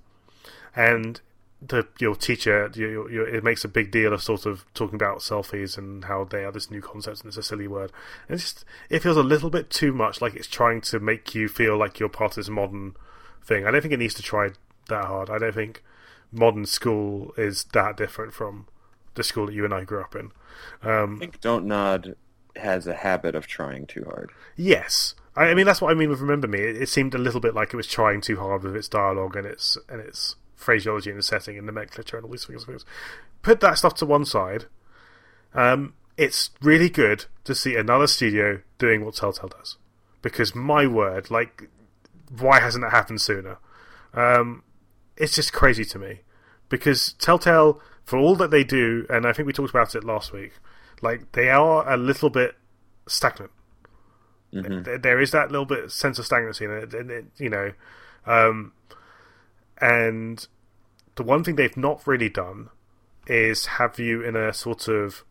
and 0.75 1.21
the 1.61 1.87
your 1.99 2.15
teacher 2.15 2.71
your, 2.73 3.11
your, 3.11 3.27
it 3.27 3.43
makes 3.43 3.65
a 3.65 3.67
big 3.67 3.91
deal 3.91 4.13
of 4.13 4.23
sort 4.23 4.45
of 4.45 4.65
talking 4.73 4.95
about 4.95 5.19
selfies 5.19 5.77
and 5.77 6.05
how 6.05 6.23
they 6.23 6.45
are 6.45 6.51
this 6.51 6.71
new 6.71 6.81
concept 6.81 7.19
and 7.21 7.27
it's 7.27 7.37
a 7.37 7.43
silly 7.43 7.67
word. 7.67 7.91
And 8.27 8.35
it's 8.35 8.53
just 8.53 8.65
it 8.89 9.03
feels 9.03 9.17
a 9.17 9.23
little 9.23 9.49
bit 9.49 9.69
too 9.69 9.93
much 9.93 10.21
like 10.21 10.35
it's 10.35 10.47
trying 10.47 10.81
to 10.81 10.99
make 10.99 11.35
you 11.35 11.47
feel 11.47 11.77
like 11.77 11.99
you're 11.99 12.09
part 12.09 12.31
of 12.31 12.35
this 12.37 12.49
modern 12.49 12.95
thing. 13.43 13.65
I 13.65 13.71
don't 13.71 13.81
think 13.81 13.93
it 13.93 13.99
needs 13.99 14.13
to 14.15 14.23
try 14.23 14.51
that 14.87 15.05
hard. 15.05 15.29
I 15.29 15.37
don't 15.37 15.53
think 15.53 15.83
modern 16.31 16.65
school 16.65 17.33
is 17.37 17.65
that 17.73 17.97
different 17.97 18.33
from 18.33 18.67
the 19.15 19.23
school 19.23 19.47
that 19.47 19.53
you 19.53 19.65
and 19.65 19.73
i 19.73 19.83
grew 19.83 20.01
up 20.01 20.15
in 20.15 20.31
um, 20.81 21.17
I 21.17 21.19
think 21.19 21.41
Dontnod 21.41 22.15
has 22.55 22.87
a 22.87 22.95
habit 22.95 23.35
of 23.35 23.47
trying 23.47 23.85
too 23.85 24.05
hard. 24.05 24.31
Yes, 24.55 25.15
I, 25.35 25.45
I 25.45 25.53
mean 25.53 25.65
that's 25.65 25.81
what 25.81 25.91
I 25.91 25.93
mean 25.93 26.09
with 26.09 26.19
Remember 26.19 26.47
Me. 26.47 26.59
It, 26.59 26.81
it 26.81 26.89
seemed 26.89 27.15
a 27.15 27.19
little 27.19 27.39
bit 27.39 27.55
like 27.55 27.73
it 27.73 27.77
was 27.77 27.87
trying 27.87 28.21
too 28.21 28.39
hard 28.39 28.63
with 28.63 28.75
its 28.75 28.87
dialogue 28.87 29.35
and 29.35 29.45
its 29.45 29.77
and 29.87 29.99
its 29.99 30.35
phraseology 30.55 31.09
and 31.09 31.19
the 31.19 31.23
setting 31.23 31.57
and 31.57 31.67
the 31.67 31.71
nomenclature 31.71 32.17
and 32.17 32.25
all 32.25 32.31
these 32.31 32.45
things. 32.45 32.65
things. 32.65 32.85
Put 33.41 33.61
that 33.61 33.77
stuff 33.77 33.95
to 33.95 34.05
one 34.05 34.25
side. 34.25 34.65
Um, 35.53 35.93
it's 36.17 36.51
really 36.61 36.89
good 36.89 37.25
to 37.45 37.55
see 37.55 37.75
another 37.75 38.07
studio 38.07 38.61
doing 38.77 39.05
what 39.05 39.15
Telltale 39.15 39.49
does, 39.49 39.77
because 40.21 40.53
my 40.53 40.85
word, 40.85 41.31
like, 41.31 41.69
why 42.37 42.59
hasn't 42.59 42.83
that 42.83 42.91
happened 42.91 43.21
sooner? 43.21 43.57
Um, 44.13 44.63
it's 45.19 45.35
just 45.35 45.53
crazy 45.53 45.85
to 45.85 45.99
me. 45.99 46.21
Because 46.69 47.13
Telltale, 47.13 47.81
for 48.03 48.17
all 48.17 48.35
that 48.37 48.51
they 48.51 48.63
do, 48.63 49.05
and 49.09 49.27
I 49.27 49.33
think 49.33 49.45
we 49.45 49.53
talked 49.53 49.69
about 49.69 49.93
it 49.93 50.03
last 50.03 50.31
week, 50.31 50.53
like 51.01 51.31
they 51.33 51.49
are 51.49 51.87
a 51.91 51.97
little 51.97 52.29
bit 52.29 52.55
stagnant. 53.07 53.51
There, 54.51 54.97
there 54.97 55.21
is 55.21 55.31
that 55.31 55.51
little 55.51 55.65
bit 55.65 55.91
sense 55.91 56.17
of 56.17 56.25
stagnancy 56.25 56.65
in 56.65 56.71
it, 56.71 56.93
and 56.93 57.11
it 57.11 57.25
you 57.37 57.49
know, 57.49 57.73
um, 58.25 58.73
and 59.79 60.47
the 61.15 61.23
one 61.23 61.43
thing 61.43 61.55
they've 61.55 61.77
not 61.77 62.05
really 62.07 62.29
done 62.29 62.69
is 63.27 63.65
have 63.65 63.99
you 63.99 64.23
in 64.23 64.35
a 64.35 64.53
sort 64.53 64.87
of 64.87 65.23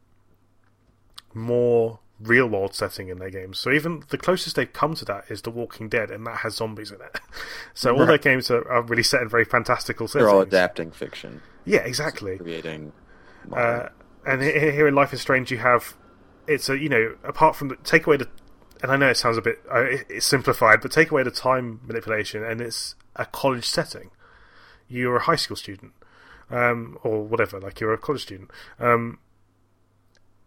more 1.35 1.99
real 2.21 2.47
world 2.49 2.75
setting 2.75 3.09
in 3.09 3.19
their 3.19 3.31
games. 3.31 3.59
So 3.59 3.71
even 3.71 4.03
the 4.09 4.19
closest 4.19 4.57
they've 4.57 4.73
come 4.73 4.95
to 4.97 5.05
that 5.07 5.25
is 5.29 5.43
The 5.43 5.51
Walking 5.51 5.89
Dead, 5.89 6.11
and 6.11 6.27
that 6.27 6.39
has 6.39 6.57
zombies 6.57 6.91
in 6.91 7.01
it. 7.01 7.21
So 7.75 7.97
all 7.97 8.07
their 8.07 8.19
games 8.19 8.51
are, 8.51 8.69
are 8.69 8.83
really 8.83 9.05
set 9.05 9.23
in 9.23 9.29
very 9.29 9.45
fantastical 9.45 10.09
settings. 10.09 10.27
They're 10.27 10.35
all 10.35 10.41
adapting 10.43 10.91
fiction, 10.91 11.43
Yeah, 11.65 11.81
exactly. 11.81 12.37
creating. 12.39 12.93
Uh, 13.53 13.89
and 14.27 14.43
here 14.43 14.89
in 14.89 14.95
Life 14.97 15.13
is 15.13 15.21
Strange, 15.21 15.51
you 15.53 15.59
have 15.59 15.95
it's 16.49 16.69
a 16.69 16.77
you 16.77 16.89
know 16.89 17.15
apart 17.25 17.55
from 17.55 17.69
the 17.69 17.77
take 17.77 18.07
away 18.07 18.17
the 18.17 18.29
and 18.83 18.91
I 18.91 18.97
know 18.97 19.09
it 19.09 19.17
sounds 19.17 19.37
a 19.37 19.43
bit 19.43 19.61
uh, 19.73 19.85
it's 20.09 20.27
simplified, 20.27 20.81
but 20.81 20.91
take 20.91 21.11
away 21.13 21.23
the 21.23 21.31
time 21.31 21.81
manipulation, 21.87 22.43
and 22.43 22.61
it's 22.61 22.97
a 23.15 23.27
college 23.27 23.65
setting. 23.69 24.11
You're 24.89 25.17
a 25.17 25.23
high 25.23 25.37
school 25.37 25.57
student, 25.57 25.93
um, 26.51 26.99
or 27.05 27.23
whatever, 27.23 27.61
like 27.61 27.79
you're 27.81 27.93
a 27.93 27.99
college 27.99 28.23
student, 28.23 28.51
um, 28.81 29.19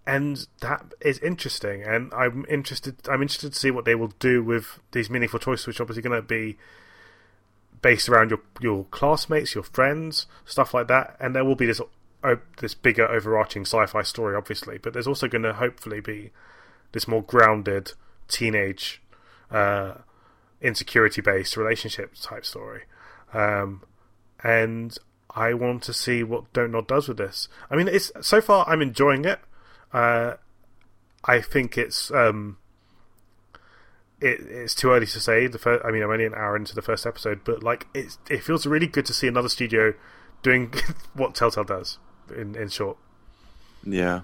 and 0.06 0.48
that 0.62 0.94
is 1.02 1.20
interesting. 1.20 1.84
And 1.84 2.14
I'm 2.14 2.46
interested. 2.50 2.96
I'm 3.08 3.22
interested 3.22 3.54
to 3.54 3.60
see 3.60 3.72
what 3.72 3.86
they 3.86 3.96
will 3.96 4.14
do 4.20 4.44
with 4.44 4.80
these 4.92 5.10
meaningful 5.10 5.40
choices, 5.40 5.68
which 5.68 5.80
are 5.80 5.84
obviously 5.84 6.04
going 6.04 6.20
to 6.20 6.28
be 6.28 6.58
based 7.82 8.10
around 8.10 8.30
your 8.30 8.42
your 8.60 8.86
classmates, 8.86 9.56
your 9.56 9.64
friends, 9.64 10.28
stuff 10.46 10.74
like 10.74 10.88
that. 10.88 11.18
And 11.20 11.36
there 11.36 11.46
will 11.46 11.56
be 11.56 11.66
this 11.66 11.82
this 12.60 12.76
bigger 12.76 13.08
overarching 13.08 13.64
sci-fi 13.64 14.04
story, 14.04 14.36
obviously, 14.36 14.78
but 14.78 14.94
there's 14.94 15.08
also 15.08 15.28
going 15.28 15.44
to 15.44 15.54
hopefully 15.54 16.00
be 16.00 16.32
this 16.92 17.08
more 17.08 17.24
grounded 17.24 17.94
teenage 18.28 19.02
uh, 19.50 19.96
insecurity-based 20.62 21.58
relationship 21.58 22.14
type 22.22 22.46
story. 22.46 22.84
Um, 23.34 23.84
and 24.44 24.98
I 25.36 25.54
want 25.54 25.84
to 25.84 25.94
see 25.94 26.24
what 26.24 26.52
Dontnod 26.54 26.88
does 26.88 27.08
with 27.08 27.18
this. 27.18 27.48
I 27.70 27.76
mean, 27.76 27.88
it's 27.88 28.12
so 28.22 28.42
far 28.42 28.68
I'm 28.68 28.82
enjoying 28.82 29.26
it. 29.26 29.40
Uh, 29.94 30.36
I 31.24 31.42
think 31.42 31.78
it's 31.78 32.12
um, 32.12 32.58
it, 34.20 34.40
it's 34.42 34.76
too 34.76 34.92
early 34.92 35.06
to 35.08 35.20
say. 35.20 35.48
The 35.48 35.58
first, 35.58 35.84
I 35.86 35.92
mean, 35.92 36.04
I'm 36.04 36.10
only 36.10 36.26
an 36.26 36.34
hour 36.34 36.56
into 36.56 36.76
the 36.76 36.82
first 36.82 37.06
episode, 37.06 37.42
but 37.44 37.64
like 37.64 37.88
it's 37.94 38.18
it 38.30 38.44
feels 38.44 38.66
really 38.66 38.88
good 38.88 39.06
to 39.08 39.14
see 39.14 39.28
another 39.28 39.50
studio 39.50 39.94
doing 40.44 40.74
what 41.14 41.36
Telltale 41.36 41.64
does. 41.64 41.98
In 42.36 42.56
in 42.56 42.70
short, 42.70 42.98
Yeah, 43.84 44.22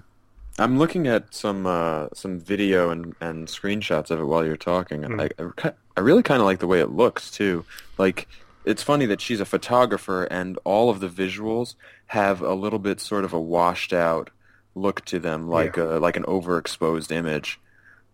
I'm 0.58 0.78
looking 0.78 1.06
at 1.06 1.34
some 1.34 1.66
uh, 1.66 2.08
some 2.14 2.40
video 2.40 2.90
and, 2.90 3.14
and 3.20 3.48
screenshots 3.48 4.10
of 4.10 4.20
it 4.20 4.24
while 4.24 4.44
you're 4.46 4.56
talking. 4.56 5.02
Hmm. 5.02 5.20
I 5.20 5.30
I, 5.38 5.72
I 5.96 6.00
really 6.00 6.22
kind 6.22 6.40
of 6.40 6.46
like 6.46 6.60
the 6.60 6.66
way 6.66 6.80
it 6.80 6.90
looks 6.90 7.30
too. 7.30 7.64
Like 7.98 8.28
it's 8.64 8.82
funny 8.82 9.06
that 9.06 9.20
she's 9.20 9.40
a 9.40 9.44
photographer 9.44 10.24
and 10.24 10.58
all 10.64 10.90
of 10.90 11.00
the 11.00 11.08
visuals 11.08 11.74
have 12.08 12.40
a 12.40 12.54
little 12.54 12.78
bit 12.78 13.00
sort 13.00 13.24
of 13.24 13.32
a 13.32 13.40
washed 13.40 13.92
out 13.92 14.30
look 14.78 15.04
to 15.06 15.18
them, 15.18 15.48
like 15.48 15.76
Yeah. 15.76 15.96
a 15.96 15.98
like 15.98 16.16
an 16.16 16.24
overexposed 16.24 17.10
image. 17.12 17.60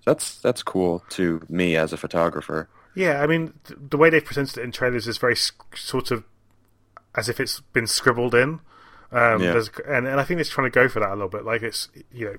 That's 0.05 0.39
that's 0.41 0.63
cool 0.63 1.03
to 1.11 1.43
me 1.49 1.77
as 1.77 1.93
a 1.93 1.97
photographer. 1.97 2.69
Yeah, 2.95 3.23
I 3.23 3.27
mean, 3.27 3.55
th- 3.65 3.79
the 3.91 3.97
way 3.97 4.09
they've 4.11 4.25
presented 4.25 4.59
it 4.59 4.63
in 4.65 4.71
trailers 4.73 5.09
is 5.09 5.19
very 5.19 5.37
sort 5.37 6.11
of 6.11 6.25
as 7.17 7.29
if 7.29 7.41
it's 7.41 7.61
been 7.73 7.87
scribbled 7.87 8.35
in. 8.35 8.61
Um, 9.13 9.43
Yeah. 9.43 9.53
there's- 9.53 9.71
and, 9.87 10.07
and 10.07 10.21
I 10.21 10.25
think 10.25 10.41
it's 10.41 10.51
trying 10.51 10.71
to 10.71 10.75
go 10.75 10.89
for 10.89 11.01
that 11.01 11.11
a 11.11 11.15
little 11.15 11.29
bit. 11.29 11.45
Like 11.45 11.63
it's, 11.63 11.89
you 12.13 12.27
know, 12.27 12.37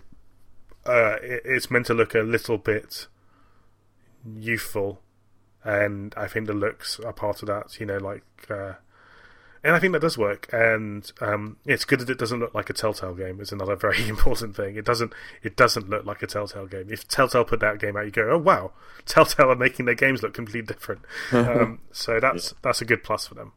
uh, 0.93 1.17
it, 1.21 1.41
it's 1.45 1.71
meant 1.71 1.85
to 1.87 1.93
look 1.93 2.13
a 2.15 2.19
little 2.21 2.57
bit 2.57 3.07
youthful, 4.37 5.01
and 5.63 6.13
I 6.17 6.27
think 6.27 6.47
the 6.47 6.53
looks 6.53 6.99
are 6.99 7.13
part 7.13 7.41
of 7.41 7.47
that. 7.47 7.79
You 7.79 7.85
know, 7.85 7.97
like, 7.97 8.23
uh, 8.49 8.73
and 9.65 9.75
I 9.75 9.79
think 9.79 9.93
that 9.93 9.99
does 9.99 10.15
work. 10.15 10.47
And 10.53 11.11
um, 11.21 11.57
it's 11.65 11.85
good 11.85 11.99
that 12.01 12.09
it 12.11 12.19
doesn't 12.19 12.39
look 12.39 12.53
like 12.53 12.69
a 12.69 12.73
Telltale 12.73 13.15
game. 13.15 13.41
It's 13.41 13.51
another 13.51 13.75
very 13.87 14.07
important 14.07 14.55
thing. 14.55 14.75
It 14.75 14.85
doesn't. 14.85 15.11
It 15.41 15.57
doesn't 15.57 15.89
look 15.89 16.05
like 16.05 16.21
a 16.21 16.27
Telltale 16.27 16.67
game. 16.67 16.87
If 16.91 17.07
Telltale 17.07 17.43
put 17.43 17.61
that 17.61 17.79
game 17.79 17.97
out, 17.97 18.05
you 18.05 18.11
go, 18.11 18.29
"Oh 18.29 18.37
wow, 18.37 18.71
Telltale 19.05 19.51
are 19.51 19.55
making 19.55 19.85
their 19.85 19.95
games 19.95 20.21
look 20.21 20.35
completely 20.35 20.61
different." 20.61 21.01
um, 21.31 21.79
so 21.91 22.19
that's 22.19 22.53
that's 22.61 22.81
a 22.81 22.85
good 22.85 23.03
plus 23.03 23.25
for 23.27 23.33
them. 23.33 23.53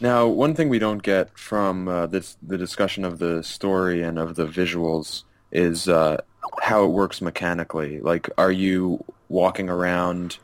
Now, 0.00 0.26
one 0.26 0.54
thing 0.54 0.68
we 0.68 0.80
don't 0.80 1.02
get 1.02 1.38
from 1.38 1.86
uh, 1.86 2.08
this, 2.08 2.36
the 2.42 2.58
discussion 2.58 3.04
of 3.04 3.20
the 3.20 3.44
story 3.44 4.02
and 4.02 4.18
of 4.18 4.34
the 4.34 4.48
visuals 4.48 5.22
is 5.52 5.86
uh, 5.88 6.16
how 6.60 6.82
it 6.82 6.88
works 6.88 7.22
mechanically. 7.22 8.00
Like, 8.00 8.28
are 8.36 8.50
you 8.50 9.04
walking 9.28 9.68
around, 9.68 10.38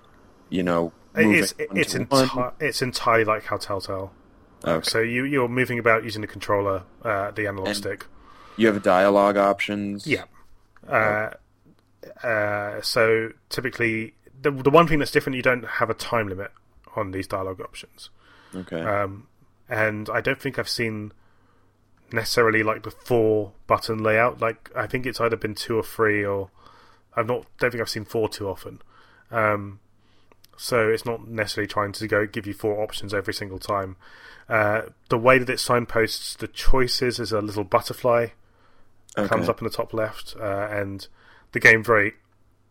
you 0.49 0.63
know, 0.63 0.93
It's 1.17 1.55
it's 1.59 1.95
enti- 1.95 2.53
it's 2.61 2.83
entirely 2.83 3.25
like 3.25 3.47
how 3.47 3.57
Telltale. 3.57 4.13
Okay. 4.65 4.89
So 4.89 5.01
you 5.01 5.25
you're 5.25 5.49
moving 5.49 5.79
about 5.79 6.05
using 6.05 6.21
the 6.21 6.27
controller, 6.27 6.83
uh, 7.03 7.31
the 7.31 7.47
analog 7.47 7.69
And- 7.69 7.77
stick. 7.77 8.07
You 8.57 8.67
have 8.67 8.83
dialogue 8.83 9.37
options. 9.37 10.07
Yeah. 10.07 10.25
Uh, 10.89 11.31
uh, 12.25 12.81
so 12.83 13.31
typically, 13.51 14.15
the 14.43 14.51
the 14.51 14.71
one 14.71 14.89
thing 14.89 14.99
that's 14.99 15.11
different, 15.13 15.37
you 15.37 15.43
don't 15.43 15.65
have 15.65 15.91
a 15.91 15.95
time 15.95 16.29
limit 16.29 16.51
on 16.97 17.13
these 17.13 17.27
dialogue 17.29 17.61
options, 17.61 18.11
Okay. 18.55 18.81
um, 18.83 19.29
and 19.69 20.09
I 20.11 20.21
don't 20.21 20.41
think 20.41 20.59
I've 20.59 20.69
seen 20.69 21.13
necessarily 22.11 22.63
like 22.63 22.83
the 22.83 22.91
four 22.91 23.53
button 23.67 24.03
layout. 24.03 24.41
Like 24.41 24.71
I 24.75 24.87
think 24.87 25.07
it's 25.07 25.21
either 25.21 25.37
been 25.37 25.55
two 25.55 25.77
or 25.77 25.83
three, 25.85 26.25
or 26.25 26.51
I've 27.15 27.27
not 27.27 27.47
don't 27.59 27.71
think 27.71 27.81
I've 27.81 27.89
seen 27.91 28.05
four 28.07 28.29
too 28.29 28.49
often. 28.49 28.81
Um, 29.31 29.79
so 30.59 30.89
it's 30.91 31.07
not 31.07 31.27
necessarily 31.29 31.67
trying 31.69 31.93
to 31.93 32.07
go 32.07 32.27
give 32.27 32.47
you 32.47 32.53
four 32.53 32.83
options 32.83 33.15
every 33.15 33.33
single 33.33 33.59
time. 33.59 33.97
Uh, 34.49 34.83
the 35.09 35.19
way 35.19 35.39
that 35.39 35.49
it 35.49 35.61
signposts 35.61 36.35
the 36.37 36.49
choices 36.49 37.19
is 37.19 37.33
a 37.33 37.41
little 37.41 37.65
butterfly 37.65 38.27
okay. 39.17 39.29
comes 39.29 39.49
up 39.49 39.61
in 39.61 39.65
the 39.65 39.71
top 39.73 39.93
left, 39.95 40.35
uh, 40.41 40.69
and 40.71 41.09
the 41.53 41.61
game 41.61 41.83
very 41.83 42.15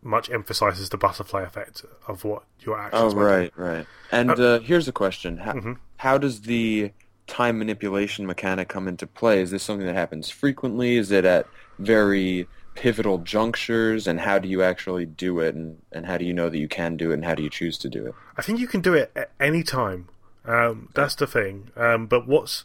much 0.02 0.30
emphasizes 0.30 0.88
the 0.90 0.96
butterfly 0.96 1.42
effect 1.42 1.84
of 2.06 2.24
what 2.24 2.44
your 2.60 2.78
Oh, 2.78 2.82
actions. 2.82 3.14
do. 3.14 3.20
right, 3.20 3.52
right. 3.56 3.86
And 4.12 4.30
uh, 4.38 4.60
here's 4.60 4.86
a 4.88 4.92
question: 4.92 5.38
how, 5.38 5.52
Mhm. 5.54 5.76
how 5.98 6.18
does 6.18 6.42
the 6.42 6.92
time 7.26 7.58
manipulation 7.58 8.26
mechanic 8.26 8.68
come 8.68 8.86
into 8.88 9.06
play? 9.06 9.40
Is 9.42 9.50
this 9.50 9.62
something 9.62 9.86
that 9.86 9.94
happens 9.94 10.30
frequently? 10.30 10.96
Is 10.96 11.10
it 11.10 11.24
at 11.24 11.46
very 11.78 12.48
pivotal 12.78 13.18
junctures? 13.18 14.06
And 14.06 14.20
how 14.20 14.38
do 14.38 14.48
you 14.48 14.62
actually 14.62 15.04
do 15.04 15.40
it? 15.40 15.54
And, 15.54 15.78
and 15.90 16.06
how 16.06 16.16
do 16.16 16.24
you 16.24 16.32
know 16.32 16.48
that 16.48 16.58
you 16.58 16.68
can 16.68 16.96
do 16.96 17.10
it? 17.10 17.14
And 17.14 17.24
how 17.24 17.34
do 17.34 17.42
you 17.42 17.50
choose 17.50 17.76
to 17.78 17.88
do 17.88 18.06
it? 18.06 18.14
I 18.36 18.42
think 18.42 18.60
you 18.60 18.68
can 18.68 18.80
do 18.80 18.94
it 18.94 19.10
at 19.16 19.32
any 19.40 19.62
time. 19.62 20.08
Um, 20.44 20.90
that's 20.94 21.16
the 21.16 21.26
thing. 21.26 21.70
Um, 21.76 22.06
but 22.06 22.28
what's 22.28 22.64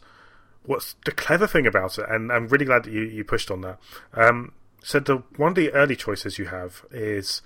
what's 0.64 0.94
the 1.04 1.10
clever 1.12 1.46
thing 1.46 1.66
about 1.66 1.98
it? 1.98 2.06
And 2.08 2.32
I'm 2.32 2.48
really 2.48 2.64
glad 2.64 2.84
that 2.84 2.92
you, 2.92 3.02
you 3.02 3.24
pushed 3.24 3.50
on 3.50 3.60
that. 3.62 3.78
Um, 4.14 4.52
so 4.82 5.00
the 5.00 5.22
one 5.36 5.50
of 5.50 5.56
the 5.56 5.72
early 5.72 5.96
choices 5.96 6.38
you 6.38 6.46
have 6.46 6.84
is 6.90 7.42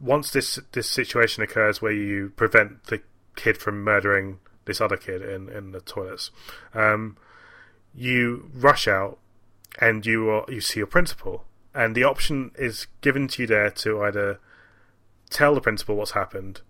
once 0.00 0.30
this 0.30 0.60
this 0.72 0.88
situation 0.88 1.42
occurs 1.42 1.82
where 1.82 1.92
you 1.92 2.32
prevent 2.36 2.84
the 2.84 3.02
kid 3.34 3.58
from 3.58 3.82
murdering 3.82 4.38
this 4.64 4.80
other 4.80 4.96
kid 4.96 5.22
in 5.22 5.48
in 5.48 5.72
the 5.72 5.80
toilets, 5.80 6.30
um, 6.72 7.16
you 7.94 8.50
rush 8.54 8.86
out 8.86 9.18
and 9.78 10.06
you 10.06 10.30
are, 10.30 10.44
you 10.48 10.60
see 10.60 10.80
your 10.80 10.86
principal, 10.86 11.44
and 11.76 11.94
the 11.94 12.04
option 12.04 12.52
is 12.58 12.86
given 13.02 13.28
to 13.28 13.42
you 13.42 13.46
there 13.46 13.70
to 13.70 14.02
either 14.02 14.40
tell 15.28 15.54
the 15.54 15.60
principal 15.60 15.94
what's 15.94 16.12
happened 16.12 16.62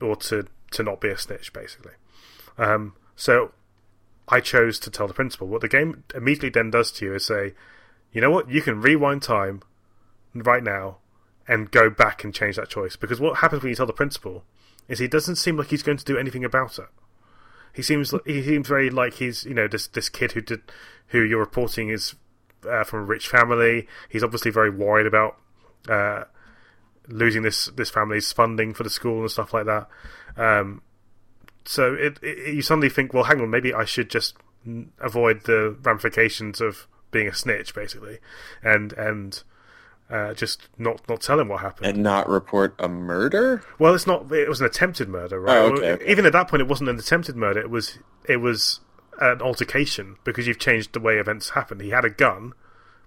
or 0.00 0.16
to 0.16 0.46
to 0.72 0.82
not 0.82 1.00
be 1.00 1.08
a 1.08 1.18
snitch, 1.18 1.52
basically. 1.52 1.92
Um, 2.58 2.94
so 3.14 3.52
I 4.28 4.40
chose 4.40 4.78
to 4.80 4.90
tell 4.90 5.06
the 5.06 5.14
principal. 5.14 5.46
What 5.46 5.60
the 5.60 5.68
game 5.68 6.04
immediately 6.14 6.48
then 6.48 6.70
does 6.70 6.90
to 6.92 7.04
you 7.04 7.14
is 7.14 7.26
say, 7.26 7.54
you 8.12 8.20
know 8.20 8.30
what, 8.30 8.50
you 8.50 8.62
can 8.62 8.80
rewind 8.80 9.22
time 9.22 9.62
right 10.34 10.62
now 10.62 10.96
and 11.46 11.70
go 11.70 11.88
back 11.90 12.24
and 12.24 12.34
change 12.34 12.56
that 12.56 12.68
choice. 12.68 12.96
Because 12.96 13.20
what 13.20 13.38
happens 13.38 13.62
when 13.62 13.70
you 13.70 13.76
tell 13.76 13.86
the 13.86 13.92
principal 13.92 14.42
is 14.88 14.98
he 14.98 15.06
doesn't 15.06 15.36
seem 15.36 15.56
like 15.56 15.68
he's 15.68 15.82
going 15.82 15.98
to 15.98 16.04
do 16.04 16.16
anything 16.16 16.44
about 16.44 16.78
it. 16.78 16.88
He 17.74 17.82
seems 17.82 18.14
he 18.24 18.42
seems 18.42 18.66
very 18.66 18.88
like 18.88 19.14
he's 19.14 19.44
you 19.44 19.52
know 19.52 19.68
this 19.68 19.86
this 19.86 20.08
kid 20.08 20.32
who 20.32 20.40
did 20.40 20.62
who 21.08 21.20
you're 21.20 21.40
reporting 21.40 21.90
is 21.90 22.14
uh, 22.68 22.84
from 22.84 23.00
a 23.00 23.04
rich 23.04 23.28
family. 23.28 23.86
He's 24.08 24.22
obviously 24.22 24.50
very 24.50 24.70
worried 24.70 25.06
about 25.06 25.36
uh, 25.88 26.24
losing 27.08 27.42
this 27.42 27.66
this 27.76 27.90
family's 27.90 28.32
funding 28.32 28.74
for 28.74 28.82
the 28.82 28.90
school 28.90 29.20
and 29.20 29.30
stuff 29.30 29.54
like 29.54 29.66
that. 29.66 29.88
Um, 30.36 30.82
so 31.64 31.94
it, 31.94 32.18
it 32.22 32.54
you 32.54 32.62
suddenly 32.62 32.88
think, 32.88 33.12
well, 33.12 33.24
hang 33.24 33.40
on, 33.40 33.50
maybe 33.50 33.74
I 33.74 33.84
should 33.84 34.10
just 34.10 34.36
avoid 35.00 35.44
the 35.44 35.76
ramifications 35.82 36.60
of 36.60 36.86
being 37.10 37.28
a 37.28 37.34
snitch, 37.34 37.74
basically, 37.74 38.18
and 38.62 38.92
and 38.94 39.42
uh, 40.10 40.34
just 40.34 40.68
not 40.78 41.08
not 41.08 41.20
tell 41.20 41.40
him 41.40 41.48
what 41.48 41.60
happened. 41.60 41.86
And 41.86 42.02
not 42.02 42.28
report 42.28 42.74
a 42.78 42.88
murder? 42.88 43.62
Well, 43.78 43.94
it's 43.94 44.06
not. 44.06 44.30
It 44.32 44.48
was 44.48 44.60
an 44.60 44.66
attempted 44.66 45.08
murder, 45.08 45.40
right? 45.40 45.56
Oh, 45.56 45.72
okay, 45.72 45.92
okay. 45.92 46.10
Even 46.10 46.26
at 46.26 46.32
that 46.32 46.48
point, 46.48 46.60
it 46.60 46.68
wasn't 46.68 46.90
an 46.90 46.98
attempted 46.98 47.36
murder. 47.36 47.60
It 47.60 47.70
was. 47.70 47.98
It 48.28 48.38
was 48.38 48.80
an 49.20 49.40
altercation 49.42 50.16
because 50.24 50.46
you've 50.46 50.58
changed 50.58 50.92
the 50.92 51.00
way 51.00 51.16
events 51.18 51.50
happen. 51.50 51.80
He 51.80 51.90
had 51.90 52.04
a 52.04 52.10
gun. 52.10 52.52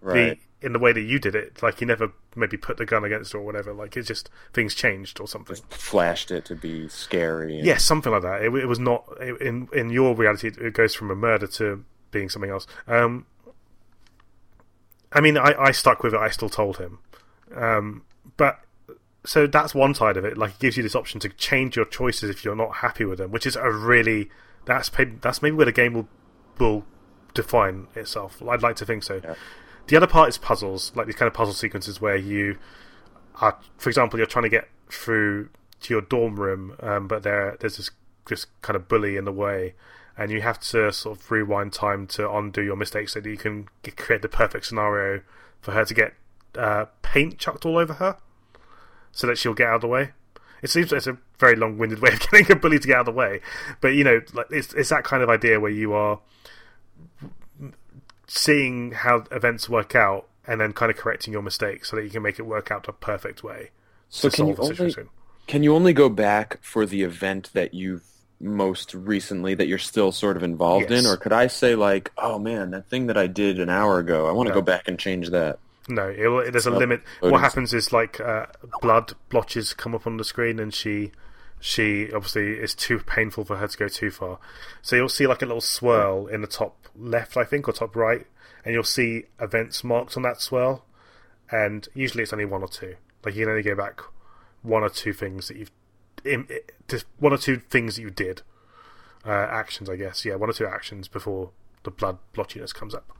Right. 0.02 0.40
The, 0.62 0.66
in 0.68 0.74
the 0.74 0.80
way 0.80 0.92
that 0.92 1.02
you 1.02 1.20
did 1.20 1.36
it, 1.36 1.64
like 1.64 1.80
he 1.80 1.86
never 1.86 2.12
maybe 2.36 2.58
put 2.58 2.76
the 2.78 2.86
gun 2.86 3.06
against 3.06 3.34
or 3.34 3.40
whatever. 3.42 3.74
Like 3.74 3.96
it's 3.96 4.08
just 4.10 4.30
things 4.54 4.74
changed 4.76 5.22
or 5.22 5.28
something. 5.28 5.56
Flashed 5.70 6.32
it 6.32 6.44
to 6.46 6.56
be 6.56 6.88
scary. 6.90 7.58
and- 7.58 7.66
Yes, 7.66 7.84
something 7.86 8.12
like 8.12 8.24
that. 8.24 8.42
It, 8.42 8.54
it 8.54 8.66
was 8.66 8.80
not 8.80 9.06
in 9.40 9.70
in 9.74 9.90
your 9.90 10.16
reality. 10.16 10.48
It 10.60 10.74
goes 10.74 10.94
from 10.96 11.12
a 11.12 11.16
murder 11.16 11.48
to 11.48 11.86
being 12.12 12.28
something 12.28 12.52
else. 12.52 12.68
Um, 12.88 13.26
I 15.12 15.22
mean, 15.22 15.38
I, 15.38 15.56
I 15.58 15.72
stuck 15.72 16.04
with 16.04 16.14
it. 16.14 16.20
I 16.20 16.30
still 16.30 16.50
told 16.50 16.78
him, 16.78 17.00
um, 17.56 18.04
but 18.38 18.60
so 19.26 19.48
that's 19.48 19.74
one 19.74 19.94
side 19.96 20.18
of 20.18 20.26
it. 20.26 20.38
Like, 20.38 20.52
it 20.52 20.60
gives 20.60 20.78
you 20.78 20.84
this 20.84 20.96
option 20.96 21.20
to 21.22 21.30
change 21.30 21.76
your 21.76 21.86
choices 21.86 22.30
if 22.30 22.46
you're 22.46 22.56
not 22.56 22.76
happy 22.78 23.06
with 23.06 23.18
them, 23.18 23.32
which 23.32 23.46
is 23.48 23.56
a 23.56 23.72
really 23.72 24.30
that's 24.66 24.96
maybe, 24.98 25.18
that's 25.22 25.42
maybe 25.42 25.56
where 25.56 25.66
the 25.66 25.72
game 25.72 25.94
will 25.94 26.08
will 26.60 26.86
define 27.34 27.88
itself. 27.96 28.42
I'd 28.48 28.62
like 28.62 28.76
to 28.78 28.86
think 28.86 29.04
so. 29.04 29.22
Yeah. 29.24 29.36
The 29.88 29.96
other 29.98 30.08
part 30.08 30.30
is 30.30 30.38
puzzles, 30.38 30.92
like 30.96 31.08
these 31.08 31.16
kind 31.16 31.28
of 31.28 31.34
puzzle 31.34 31.54
sequences 31.54 32.00
where 32.00 32.16
you 32.16 32.58
are, 33.42 33.58
for 33.78 33.90
example, 33.90 34.20
you're 34.20 34.28
trying 34.28 34.44
to 34.44 34.50
get 34.50 34.68
through 34.90 35.50
to 35.82 35.94
your 35.94 36.02
dorm 36.02 36.40
room, 36.40 36.76
um, 36.82 37.08
but 37.08 37.24
there 37.24 37.58
there's 37.60 37.78
this 37.78 37.92
this 38.28 38.46
kind 38.62 38.76
of 38.76 38.88
bully 38.88 39.18
in 39.18 39.26
the 39.26 39.32
way, 39.32 39.74
and 40.18 40.32
you 40.32 40.42
have 40.42 40.60
to 40.60 40.92
sort 40.92 41.18
of 41.18 41.32
rewind 41.32 41.74
time 41.74 42.06
to 42.08 42.30
undo 42.30 42.62
your 42.62 42.76
mistakes 42.76 43.14
so 43.14 43.22
that 43.22 43.30
you 43.30 43.38
can 43.38 43.68
get, 43.82 43.98
create 43.98 44.22
the 44.22 44.30
perfect 44.30 44.66
scenario 44.66 45.22
for 45.62 45.72
her 45.72 45.86
to 45.86 45.94
get 45.94 46.14
uh, 46.56 46.86
paint 47.02 47.38
chucked 47.38 47.66
all 47.66 47.78
over 47.78 47.94
her, 47.94 48.18
so 49.12 49.26
that 49.26 49.38
she'll 49.38 49.54
get 49.54 49.68
out 49.68 49.76
of 49.76 49.82
the 49.82 49.88
way. 49.88 50.12
It 50.62 50.70
seems 50.70 50.92
like 50.92 50.98
it's 50.98 51.08
a 51.08 51.18
very 51.40 51.56
long-winded 51.56 52.00
way 52.02 52.12
of 52.14 52.20
getting 52.20 52.52
a 52.52 52.56
bully 52.56 52.80
to 52.80 52.88
get 52.88 52.96
out 52.98 53.08
of 53.08 53.14
the 53.14 53.18
way, 53.20 53.42
but 53.82 53.90
you 53.90 54.04
know, 54.04 54.22
like 54.34 54.48
it's 54.50 54.74
it's 54.74 54.90
that 54.90 55.04
kind 55.04 55.24
of 55.24 55.30
idea 55.30 55.60
where 55.60 55.72
you 55.72 55.94
are 55.94 56.20
seeing 58.28 58.92
how 58.92 59.24
events 59.32 59.68
work 59.70 59.96
out 59.96 60.28
and 60.46 60.62
then 60.62 60.72
kind 60.74 60.92
of 60.92 60.98
correcting 60.98 61.34
your 61.34 61.42
mistakes 61.42 61.90
so 61.90 61.96
that 61.96 62.04
you 62.04 62.10
can 62.10 62.22
make 62.22 62.38
it 62.40 62.44
work 62.44 62.70
out 62.72 62.88
a 62.88 62.94
perfect 62.94 63.44
way 63.44 63.72
So 64.10 64.30
to 64.30 64.36
can 64.36 64.48
you 64.48 64.56
solve 64.56 64.58
the 64.58 64.64
only 64.64 64.76
situation. 64.92 65.10
can 65.48 65.64
you 65.64 65.74
only 65.76 65.94
go 65.94 66.10
back 66.10 66.60
for 66.62 66.86
the 66.86 67.02
event 67.04 67.50
that 67.54 67.74
you've 67.74 68.04
most 68.40 68.94
recently 68.94 69.54
that 69.56 69.68
you're 69.68 69.78
still 69.80 70.12
sort 70.12 70.38
of 70.38 70.44
involved 70.44 70.92
Yes. 70.92 71.00
in, 71.02 71.06
or 71.10 71.18
could 71.18 71.34
I 71.34 71.48
say 71.48 71.76
like, 71.76 72.12
oh 72.18 72.40
man, 72.40 72.72
that 72.72 72.86
thing 72.88 73.08
that 73.08 73.18
I 73.18 73.28
did 73.28 73.60
an 73.60 73.70
hour 73.70 74.00
ago, 74.00 74.28
I 74.28 74.32
want 74.32 74.48
to 74.48 74.52
No. 74.54 74.62
go 74.62 74.62
back 74.62 74.88
and 74.88 74.98
change 74.98 75.30
that? 75.32 75.60
No, 75.88 76.08
it, 76.08 76.52
there's 76.52 76.66
a 76.68 76.72
limit. 76.72 77.02
loading. 77.22 77.32
What 77.34 77.42
happens 77.42 77.74
is 77.74 77.92
like 77.92 78.20
uh, 78.20 78.48
blood 78.82 79.14
blotches 79.30 79.74
come 79.74 79.96
up 79.96 80.06
on 80.06 80.18
the 80.18 80.24
screen, 80.24 80.60
and 80.60 80.74
she, 80.74 81.12
she 81.60 82.12
obviously 82.14 82.52
is 82.54 82.76
too 82.76 83.00
painful 83.00 83.46
for 83.46 83.58
her 83.58 83.68
to 83.68 83.78
go 83.78 83.88
too 83.88 84.12
far. 84.12 84.40
So 84.82 84.96
you'll 84.96 85.10
see 85.10 85.26
like 85.26 85.42
a 85.42 85.46
little 85.46 85.62
swirl 85.62 86.28
in 86.28 86.42
the 86.42 86.48
top 86.48 86.88
left, 86.96 87.38
I 87.38 87.44
think, 87.44 87.68
or 87.68 87.72
top 87.72 87.96
right, 87.96 88.28
and 88.64 88.74
you'll 88.74 88.84
see 88.84 89.24
events 89.40 89.84
marked 89.84 90.16
on 90.18 90.24
that 90.24 90.42
swirl. 90.42 90.86
And 91.52 91.88
usually 91.96 92.22
it's 92.24 92.34
only 92.34 92.46
one 92.46 92.62
or 92.62 92.68
two. 92.68 92.96
Like 93.26 93.36
you 93.36 93.46
can 93.46 93.52
only 93.52 93.64
go 93.64 93.76
back 93.76 94.02
one 94.62 94.84
or 94.84 94.90
two 94.90 95.14
things 95.14 95.48
that 95.48 95.58
you've, 95.58 95.72
just 96.88 97.06
one 97.18 97.34
or 97.34 97.38
two 97.38 97.62
things 97.70 97.96
that 97.96 98.02
you 98.04 98.12
did. 98.12 98.44
uh, 99.26 99.32
actions, 99.32 99.90
I 99.90 99.96
guess. 99.96 100.26
Yeah, 100.26 100.36
one 100.36 100.50
or 100.50 100.54
two 100.54 100.66
actions 100.68 101.08
before 101.08 101.52
the 101.84 101.92
blood 101.92 102.18
blotchiness 102.34 102.74
comes 102.74 102.94
up. 102.94 103.12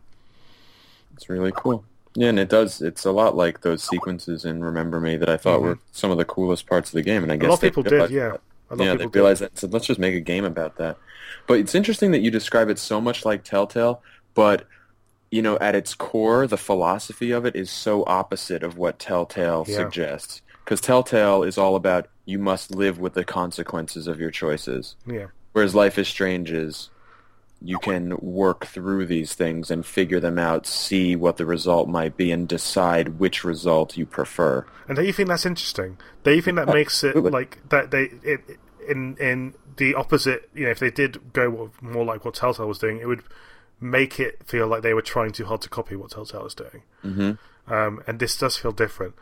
It's 1.14 1.30
really 1.30 1.52
cool. 1.56 1.86
Yeah, 2.20 2.28
and 2.28 2.38
it 2.38 2.50
does. 2.50 2.82
It's 2.82 3.06
a 3.06 3.14
lot 3.14 3.38
like 3.38 3.62
those 3.62 3.82
sequences 3.82 4.44
in 4.44 4.62
Remember 4.62 5.00
Me 5.00 5.16
that 5.16 5.30
I 5.30 5.38
thought 5.38 5.60
mm-hmm. 5.60 5.68
were 5.68 5.80
some 5.94 6.12
of 6.12 6.18
the 6.18 6.26
coolest 6.26 6.68
parts 6.68 6.90
of 6.90 6.96
the 6.96 7.02
game, 7.02 7.24
and 7.24 7.32
I 7.32 7.38
guess 7.38 7.48
a 7.48 7.52
lot 7.52 7.56
of 7.56 7.62
people 7.62 7.82
did, 7.82 8.12
yeah. 8.12 8.32
that. 8.32 8.42
A 8.72 8.76
lot 8.76 8.84
yeah, 8.84 8.92
of 8.92 8.98
they 8.98 9.06
people 9.06 9.12
did. 9.12 9.20
realized 9.20 9.42
that 9.42 9.52
and 9.52 9.58
said, 9.58 9.72
let's 9.72 9.88
just 9.88 10.02
make 10.02 10.14
a 10.14 10.20
game 10.20 10.44
about 10.44 10.76
that. 10.76 10.98
But 11.48 11.60
it's 11.60 11.74
interesting 11.74 12.12
that 12.12 12.20
you 12.20 12.30
describe 12.30 12.68
it 12.68 12.78
so 12.78 13.00
much 13.00 13.24
like 13.24 13.46
Telltale, 13.46 14.04
but 14.34 14.68
you 15.32 15.42
know, 15.42 15.58
at 15.60 15.76
its 15.76 15.94
core, 15.94 16.46
the 16.46 16.58
philosophy 16.58 17.32
of 17.32 17.46
it 17.46 17.56
is 17.56 17.72
so 17.72 18.04
opposite 18.06 18.64
of 18.64 18.78
what 18.78 19.00
Telltale 19.00 19.64
Yeah. 19.66 19.78
suggests. 19.78 20.42
Because 20.66 20.82
Telltale 20.82 21.44
is 21.44 21.58
all 21.58 21.78
about 21.78 22.08
you 22.26 22.38
must 22.38 22.76
live 22.76 23.00
with 23.00 23.14
the 23.14 23.24
consequences 23.24 24.08
of 24.08 24.20
your 24.20 24.32
choices, 24.32 24.98
Yeah. 25.06 25.28
whereas 25.54 25.74
Life 25.74 25.98
is 25.98 26.10
Strange 26.10 26.52
is 26.52 26.90
you 27.62 27.78
can 27.80 28.18
work 28.18 28.66
through 28.66 29.06
these 29.06 29.34
things 29.34 29.70
and 29.70 29.86
figure 29.86 30.20
them 30.20 30.40
out, 30.40 30.66
see 30.66 31.16
what 31.16 31.38
the 31.38 31.46
result 31.46 31.90
might 31.90 32.16
be, 32.16 32.32
and 32.32 32.48
decide 32.48 33.20
which 33.20 33.44
result 33.44 33.98
you 33.98 34.06
prefer. 34.06 34.66
And 34.88 34.96
don't 34.96 35.06
you 35.06 35.14
think 35.14 35.30
that's 35.30 35.46
interesting? 35.46 35.98
Don't 36.24 36.36
you 36.36 36.42
think 36.42 36.56
that 36.56 36.68
makes 36.68 37.04
it 37.04 37.10
Absolutely. 37.10 37.32
like 37.32 37.70
that? 37.70 37.92
They 37.92 38.12
it, 38.24 38.42
in 38.88 39.18
in 39.18 39.54
the 39.78 39.96
opposite. 39.96 40.50
You 40.54 40.66
know, 40.66 40.72
if 40.72 40.80
they 40.80 40.92
did 40.92 41.34
go 41.34 41.72
more 41.82 42.06
like 42.06 42.26
what 42.26 42.36
Telltale 42.36 42.68
was 42.68 42.80
doing, 42.80 43.00
it 43.00 43.08
would 43.08 43.24
make 43.82 44.20
it 44.20 44.42
feel 44.46 44.68
like 44.68 44.82
they 44.82 44.94
were 44.94 45.02
trying 45.02 45.32
too 45.32 45.46
hard 45.46 45.62
to 45.62 45.70
copy 45.70 45.96
what 45.96 46.12
Telltale 46.12 46.46
is 46.46 46.54
doing. 46.54 46.84
Mm-hmm. 47.04 47.74
Um, 47.74 48.04
and 48.08 48.20
this 48.20 48.38
does 48.38 48.58
feel 48.58 48.72
different. 48.72 49.16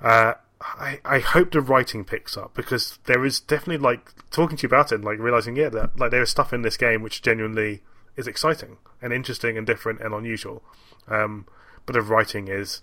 Uh, 0.00 0.34
I 0.60 1.00
I 1.04 1.18
hope 1.20 1.52
the 1.52 1.60
writing 1.60 2.04
picks 2.04 2.36
up 2.36 2.54
because 2.54 2.98
there 3.06 3.24
is 3.24 3.40
definitely 3.40 3.78
like 3.78 4.12
talking 4.30 4.56
to 4.56 4.62
you 4.62 4.66
about 4.68 4.92
it 4.92 4.96
and 4.96 5.04
like 5.04 5.18
realizing 5.18 5.56
yeah 5.56 5.68
that 5.68 5.98
like 5.98 6.10
there 6.10 6.22
is 6.22 6.30
stuff 6.30 6.52
in 6.52 6.62
this 6.62 6.76
game 6.76 7.02
which 7.02 7.22
genuinely 7.22 7.82
is 8.16 8.26
exciting 8.26 8.78
and 9.00 9.12
interesting 9.12 9.56
and 9.56 9.66
different 9.66 10.00
and 10.00 10.12
unusual. 10.12 10.62
Um, 11.06 11.46
but 11.86 11.92
the 11.92 12.02
writing 12.02 12.48
is 12.48 12.82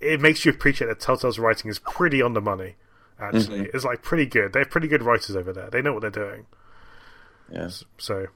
it 0.00 0.20
makes 0.20 0.44
you 0.44 0.50
appreciate 0.52 0.88
that 0.88 1.00
Telltale's 1.00 1.38
writing 1.38 1.70
is 1.70 1.78
pretty 1.78 2.20
on 2.20 2.34
the 2.34 2.40
money. 2.40 2.76
Actually, 3.18 3.70
it's 3.72 3.84
like 3.84 4.02
pretty 4.02 4.26
good. 4.26 4.52
They 4.52 4.58
have 4.60 4.70
pretty 4.70 4.88
good 4.88 5.02
writers 5.02 5.34
over 5.34 5.52
there. 5.52 5.70
They 5.70 5.80
know 5.80 5.94
what 5.94 6.02
they're 6.02 6.10
doing. 6.10 6.46
Yeah. 7.50 7.70
So 7.96 8.26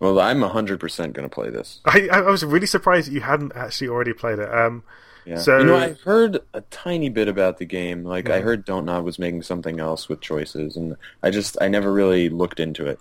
Well, 0.00 0.18
I'm 0.18 0.40
100% 0.40 0.78
going 1.12 1.28
to 1.28 1.28
play 1.28 1.50
this. 1.50 1.80
I, 1.84 2.08
I 2.10 2.20
was 2.22 2.42
really 2.42 2.66
surprised 2.66 3.08
that 3.08 3.12
you 3.12 3.20
hadn't 3.20 3.52
actually 3.54 3.88
already 3.88 4.14
played 4.14 4.38
it. 4.38 4.52
Um, 4.52 4.82
Yeah. 5.24 5.36
So- 5.38 5.58
you 5.58 5.64
know, 5.64 5.76
I 5.76 5.92
heard 6.04 6.38
a 6.52 6.60
tiny 6.62 7.08
bit 7.08 7.28
about 7.28 7.58
the 7.58 7.64
game. 7.64 8.04
Like, 8.04 8.28
I 8.28 8.40
heard 8.40 8.66
Dontnod 8.66 9.04
was 9.04 9.18
making 9.18 9.42
something 9.42 9.80
else 9.80 10.08
with 10.08 10.20
choices, 10.20 10.76
and 10.76 10.96
I 11.22 11.30
just, 11.30 11.56
I 11.60 11.68
never 11.68 11.92
really 11.92 12.28
looked 12.28 12.60
into 12.60 12.86
it. 12.86 12.98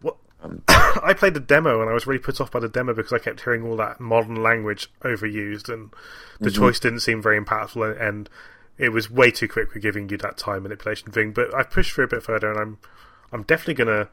what, 0.00 0.16
I 0.68 1.14
played 1.16 1.34
the 1.34 1.40
demo 1.40 1.80
and 1.80 1.90
I 1.90 1.92
was 1.92 2.06
really 2.06 2.20
put 2.20 2.40
off 2.40 2.50
by 2.52 2.60
the 2.60 2.68
demo 2.68 2.94
because 2.94 3.12
I 3.12 3.18
kept 3.18 3.42
hearing 3.42 3.64
all 3.64 3.76
that 3.76 3.98
modern 4.00 4.36
language 4.42 4.90
overused 5.02 5.68
and 5.72 5.90
the 6.40 6.50
choice 6.52 6.78
didn't 6.78 7.00
seem 7.00 7.20
very 7.20 7.40
impactful 7.40 7.90
and, 7.90 8.00
and 8.00 8.30
it 8.78 8.90
was 8.90 9.10
way 9.10 9.32
too 9.32 9.48
quick 9.48 9.72
for 9.72 9.80
giving 9.80 10.08
you 10.08 10.16
that 10.18 10.38
time 10.38 10.62
manipulation 10.62 11.10
thing. 11.10 11.32
But 11.32 11.52
I've 11.52 11.70
pushed 11.70 11.92
through 11.92 12.04
a 12.04 12.08
bit 12.08 12.22
further 12.22 12.50
and 12.52 12.60
I'm 12.60 12.78
I'm 13.32 13.42
definitely 13.42 13.74
gonna 13.84 14.08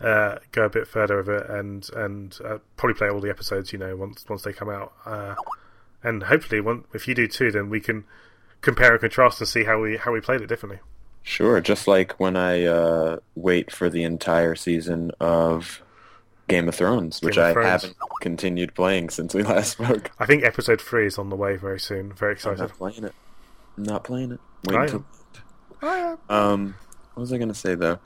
uh, 0.00 0.38
go 0.52 0.64
a 0.66 0.68
bit 0.68 0.86
further 0.86 1.16
with 1.16 1.30
it 1.30 1.48
and 1.48 1.88
and 1.96 2.38
uh, 2.44 2.58
probably 2.76 2.94
play 2.94 3.08
all 3.08 3.20
the 3.20 3.30
episodes. 3.30 3.72
You 3.72 3.78
know, 3.78 3.96
once 3.96 4.24
once 4.28 4.42
they 4.42 4.52
come 4.52 4.68
out. 4.68 4.92
Uh, 5.06 5.34
and 6.02 6.24
hopefully, 6.24 6.60
one, 6.60 6.84
if 6.92 7.06
you 7.08 7.14
do 7.14 7.26
too, 7.26 7.50
then 7.50 7.70
we 7.70 7.80
can 7.80 8.04
compare 8.60 8.92
and 8.92 9.00
contrast 9.00 9.40
and 9.40 9.48
see 9.48 9.64
how 9.64 9.80
we 9.80 9.96
how 9.96 10.12
we 10.12 10.20
played 10.20 10.40
it 10.40 10.46
differently. 10.46 10.80
Sure, 11.22 11.60
just 11.60 11.86
like 11.86 12.18
when 12.18 12.36
I 12.36 12.64
uh, 12.64 13.18
wait 13.36 13.70
for 13.70 13.88
the 13.88 14.02
entire 14.02 14.54
season 14.56 15.12
of 15.20 15.82
Game 16.48 16.68
of 16.68 16.74
Thrones, 16.74 17.20
which 17.22 17.36
of 17.36 17.44
I 17.44 17.52
Thrones. 17.52 17.68
haven't 17.68 17.96
continued 18.20 18.74
playing 18.74 19.10
since 19.10 19.34
we 19.34 19.42
last 19.42 19.72
spoke. 19.72 20.10
I 20.18 20.26
think 20.26 20.42
episode 20.42 20.80
three 20.80 21.06
is 21.06 21.18
on 21.18 21.28
the 21.28 21.36
way 21.36 21.56
very 21.56 21.78
soon. 21.78 22.12
Very 22.12 22.32
I'm 22.32 22.36
excited. 22.36 22.58
not 22.58 22.72
playing 22.72 23.04
it. 23.04 23.14
I'm 23.76 23.82
not 23.84 24.04
playing 24.04 24.32
it. 24.32 24.40
Wait 24.64 24.76
until. 24.76 25.04
am. 25.82 26.18
Um, 26.28 26.74
what 27.14 27.20
was 27.22 27.32
I 27.32 27.36
going 27.36 27.48
to 27.48 27.54
say 27.54 27.74
though? 27.74 27.98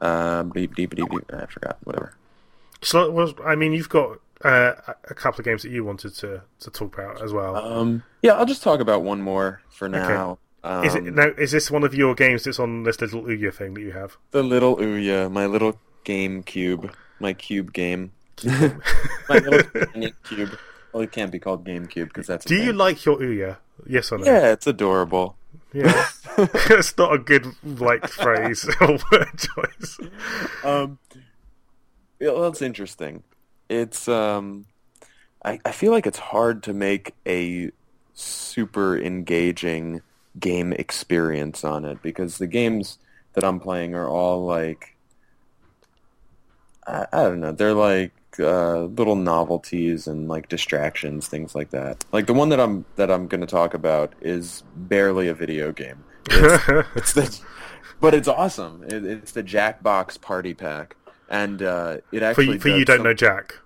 Uh, 0.00 0.42
beep, 0.44 0.74
beep, 0.74 0.90
beep, 0.90 1.08
beep. 1.08 1.32
I 1.32 1.46
forgot. 1.46 1.78
Whatever. 1.84 2.14
So, 2.80 3.10
well, 3.10 3.32
I 3.44 3.54
mean, 3.54 3.72
you've 3.72 3.88
got 3.88 4.18
uh, 4.44 4.74
a 5.08 5.14
couple 5.14 5.40
of 5.40 5.44
games 5.44 5.62
that 5.62 5.70
you 5.70 5.84
wanted 5.84 6.14
to, 6.16 6.42
to 6.60 6.70
talk 6.70 6.98
about 6.98 7.22
as 7.22 7.32
well. 7.32 7.56
Um, 7.56 8.02
yeah, 8.22 8.32
I'll 8.32 8.46
just 8.46 8.62
talk 8.62 8.80
about 8.80 9.02
one 9.02 9.22
more 9.22 9.62
for 9.70 9.88
now. 9.88 10.38
Um, 10.64 10.84
is 10.84 10.94
it 10.94 11.02
now? 11.04 11.28
Is 11.38 11.50
this 11.50 11.70
one 11.70 11.82
of 11.82 11.94
your 11.94 12.14
games 12.14 12.44
that's 12.44 12.60
on 12.60 12.84
this 12.84 13.00
little 13.00 13.22
Ouya 13.24 13.52
thing 13.52 13.74
that 13.74 13.80
you 13.80 13.92
have? 13.92 14.16
the 14.30 14.42
little 14.42 14.76
Ouya, 14.76 15.30
my 15.30 15.46
little 15.46 15.78
game 16.04 16.42
cube, 16.42 16.94
my 17.18 17.32
cube 17.32 17.72
game, 17.72 18.12
my 18.44 18.72
little 19.28 19.62
cube. 20.24 20.58
Well, 20.92 21.02
it 21.02 21.10
can't 21.10 21.32
be 21.32 21.38
called 21.38 21.64
GameCube 21.64 22.08
because 22.08 22.26
that's. 22.26 22.44
Do 22.44 22.54
you 22.54 22.66
thing. 22.66 22.76
like 22.76 23.04
your 23.04 23.16
Ouya? 23.16 23.56
Yes 23.86 24.12
or 24.12 24.18
no? 24.18 24.24
Yeah, 24.26 24.52
it's 24.52 24.66
adorable. 24.66 25.36
Yeah. 25.72 26.06
it's 26.38 26.96
not 26.98 27.14
a 27.14 27.18
good 27.18 27.46
like 27.64 28.06
phrase 28.08 28.68
or 28.80 28.98
word 29.10 29.38
choice. 29.38 29.98
Um, 30.62 30.98
well, 32.20 32.46
it's 32.48 32.62
interesting. 32.62 33.22
It's 33.72 34.06
um, 34.06 34.66
I 35.44 35.58
I 35.64 35.72
feel 35.72 35.92
like 35.92 36.06
it's 36.06 36.18
hard 36.18 36.62
to 36.64 36.74
make 36.74 37.14
a 37.26 37.70
super 38.14 38.98
engaging 38.98 40.02
game 40.38 40.72
experience 40.72 41.64
on 41.64 41.84
it 41.84 42.02
because 42.02 42.38
the 42.38 42.46
games 42.46 42.98
that 43.32 43.44
I'm 43.44 43.60
playing 43.60 43.94
are 43.94 44.08
all 44.08 44.44
like 44.44 44.96
I, 46.86 47.06
I 47.12 47.22
don't 47.22 47.40
know, 47.40 47.52
they're 47.52 47.72
like 47.72 48.12
uh, 48.38 48.84
little 48.84 49.16
novelties 49.16 50.06
and 50.06 50.28
like 50.28 50.48
distractions, 50.48 51.28
things 51.28 51.54
like 51.54 51.70
that. 51.70 52.04
Like 52.12 52.26
the 52.26 52.34
one 52.34 52.50
that 52.50 52.60
I'm 52.60 52.84
that 52.96 53.10
I'm 53.10 53.26
going 53.26 53.40
to 53.40 53.46
talk 53.46 53.72
about 53.72 54.12
is 54.20 54.62
barely 54.76 55.28
a 55.28 55.34
video 55.34 55.72
game. 55.72 56.04
It's, 56.28 56.68
it's 56.94 57.12
the, 57.14 57.40
but 58.00 58.12
it's 58.14 58.28
awesome. 58.28 58.82
It, 58.84 59.04
it's 59.04 59.32
the 59.32 59.42
Jackbox 59.42 60.20
Party 60.20 60.54
Pack, 60.54 60.96
and 61.32 61.60
uh, 61.62 61.96
it 62.12 62.20
for 62.20 62.24
actually 62.24 62.46
you, 62.52 62.58
for 62.60 62.68
you 62.68 62.84
don't 62.84 62.98
some- 62.98 63.04
know 63.04 63.14
Jack. 63.14 63.56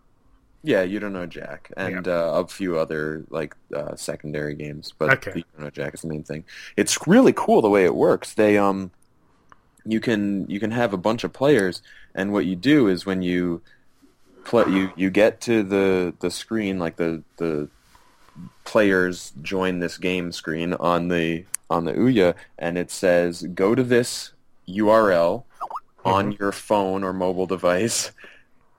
yeah, 0.62 0.82
you 0.82 0.98
don't 0.98 1.12
know 1.12 1.26
Jack, 1.26 1.70
and 1.76 2.08
uh, 2.08 2.32
a 2.42 2.46
few 2.48 2.78
other 2.78 3.24
like 3.28 3.54
uh, 3.74 3.94
secondary 3.96 4.54
games, 4.54 4.94
but 4.98 5.10
Okay. 5.14 5.32
you 5.36 5.44
don't 5.52 5.64
know 5.64 5.70
Jack 5.70 5.92
is 5.94 6.00
the 6.00 6.08
main 6.08 6.22
thing. 6.24 6.44
It's 6.76 7.06
really 7.06 7.34
cool 7.34 7.60
the 7.62 7.68
way 7.70 7.84
it 7.84 7.94
works. 7.94 8.32
They 8.34 8.56
um, 8.56 8.90
you 9.84 10.00
can 10.00 10.48
you 10.48 10.58
can 10.58 10.70
have 10.70 10.92
a 10.94 10.96
bunch 10.96 11.22
of 11.24 11.32
players, 11.32 11.82
and 12.14 12.32
what 12.32 12.46
you 12.46 12.56
do 12.56 12.88
is 12.88 13.04
when 13.06 13.20
you 13.22 13.60
play, 14.44 14.64
you 14.68 14.90
you 14.96 15.10
get 15.10 15.40
to 15.42 15.62
the 15.62 16.14
the 16.20 16.30
screen 16.30 16.78
like 16.78 16.96
the 16.96 17.22
the 17.36 17.68
players 18.64 19.32
join 19.42 19.78
this 19.80 19.98
game 19.98 20.32
screen 20.32 20.74
on 20.74 21.08
the 21.08 21.44
on 21.70 21.84
the 21.84 21.92
Ouya, 21.92 22.34
and 22.58 22.76
it 22.78 22.90
says 22.90 23.42
go 23.54 23.74
to 23.74 23.82
this 23.82 24.32
URL 24.68 25.44
on 26.06 26.30
mm-hmm. 26.30 26.42
your 26.42 26.52
phone 26.52 27.02
or 27.02 27.12
mobile 27.12 27.46
device 27.46 28.12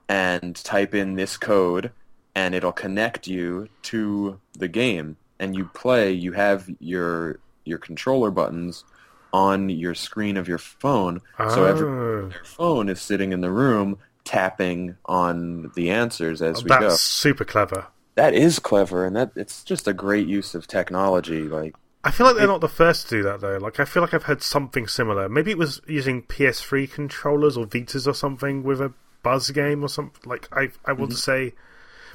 and 0.08 0.56
type 0.56 0.94
in 0.94 1.14
this 1.14 1.36
code 1.36 1.92
and 2.34 2.54
it'll 2.54 2.72
connect 2.72 3.26
you 3.26 3.68
to 3.82 4.40
the 4.54 4.68
game 4.68 5.16
and 5.38 5.54
you 5.54 5.66
play 5.66 6.10
you 6.10 6.32
have 6.32 6.68
your 6.80 7.38
your 7.64 7.78
controller 7.78 8.30
buttons 8.30 8.84
on 9.32 9.68
your 9.68 9.94
screen 9.94 10.38
of 10.38 10.48
your 10.48 10.58
phone 10.58 11.20
so 11.38 11.64
every 11.66 11.86
Oh. 11.86 12.30
your 12.32 12.44
phone 12.44 12.88
is 12.88 13.00
sitting 13.00 13.32
in 13.32 13.42
the 13.42 13.50
room 13.50 13.98
tapping 14.24 14.96
on 15.04 15.70
the 15.74 15.90
answers 15.90 16.40
as 16.40 16.60
oh, 16.60 16.62
we 16.62 16.68
That's 16.68 16.80
go 16.80 16.96
super 16.96 17.44
clever. 17.44 17.86
that 18.14 18.34
is 18.34 18.58
clever 18.58 19.04
and 19.04 19.14
that 19.16 19.32
it's 19.36 19.62
just 19.62 19.86
a 19.86 19.92
great 19.92 20.26
use 20.26 20.54
of 20.54 20.66
technology 20.66 21.42
like 21.42 21.74
I 22.04 22.10
feel 22.10 22.26
like 22.26 22.36
they're 22.36 22.46
not 22.46 22.60
the 22.60 22.68
first 22.68 23.08
to 23.08 23.16
do 23.16 23.22
that 23.24 23.40
though. 23.40 23.58
Like 23.58 23.80
I 23.80 23.84
feel 23.84 24.02
like 24.02 24.14
I've 24.14 24.24
heard 24.24 24.42
something 24.42 24.86
similar. 24.86 25.28
Maybe 25.28 25.50
it 25.50 25.58
was 25.58 25.80
using 25.86 26.22
PS3 26.22 26.90
controllers 26.90 27.56
or 27.56 27.66
Vitas 27.66 28.06
or 28.06 28.14
something 28.14 28.62
with 28.62 28.80
a 28.80 28.92
Buzz 29.22 29.50
game 29.50 29.82
or 29.82 29.88
something. 29.88 30.20
Like 30.28 30.48
I 30.52 30.70
I 30.84 30.92
Mm-hmm. 30.98 31.00
would 31.00 31.12
say, 31.12 31.54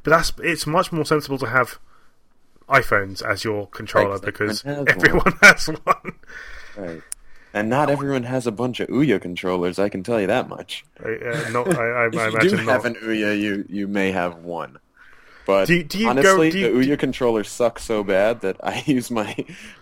but 0.03 0.11
that's 0.11 0.31
it's 0.41 0.65
much 0.65 0.91
more 0.91 1.05
sensible 1.05 1.37
to 1.39 1.47
have 1.47 1.79
iPhones 2.69 3.21
as 3.21 3.43
your 3.43 3.67
controller 3.67 4.19
because 4.19 4.63
everyone 4.65 4.95
has 5.01 5.03
everyone 5.03 5.33
has 5.41 5.67
one. 5.67 6.13
right 6.75 7.03
and 7.53 7.69
not 7.69 7.89
everyone 7.89 8.23
has 8.23 8.47
a 8.47 8.51
bunch 8.51 8.79
of 8.79 8.87
Ouya 8.89 9.21
controllers 9.21 9.77
I 9.79 9.89
can 9.89 10.01
tell 10.03 10.19
you 10.19 10.27
that 10.27 10.47
much 10.49 10.85
Uh, 11.03 11.09
not, 11.49 11.67
I, 11.75 12.05
I, 12.05 12.07
if 12.11 12.15
I 12.15 12.27
you 12.27 12.29
imagine 12.29 12.57
do 12.57 12.63
not. 12.65 12.71
have 12.71 12.85
an 12.85 12.95
Ouya, 12.95 13.39
you 13.39 13.65
you 13.69 13.87
may 13.87 14.11
have 14.11 14.37
one. 14.37 14.79
But 15.45 15.67
Do 15.67 15.83
do 15.83 15.97
you 15.97 16.05
go- 16.05 16.09
honestly, 16.11 16.49
do 16.51 16.59
you- 16.59 16.85
the 16.85 16.93
Ouya 16.95 16.99
controller 16.99 17.43
sucks 17.43 17.83
so 17.83 18.03
bad 18.03 18.41
that 18.41 18.57
I 18.63 18.83
use 18.87 19.11
my 19.11 19.35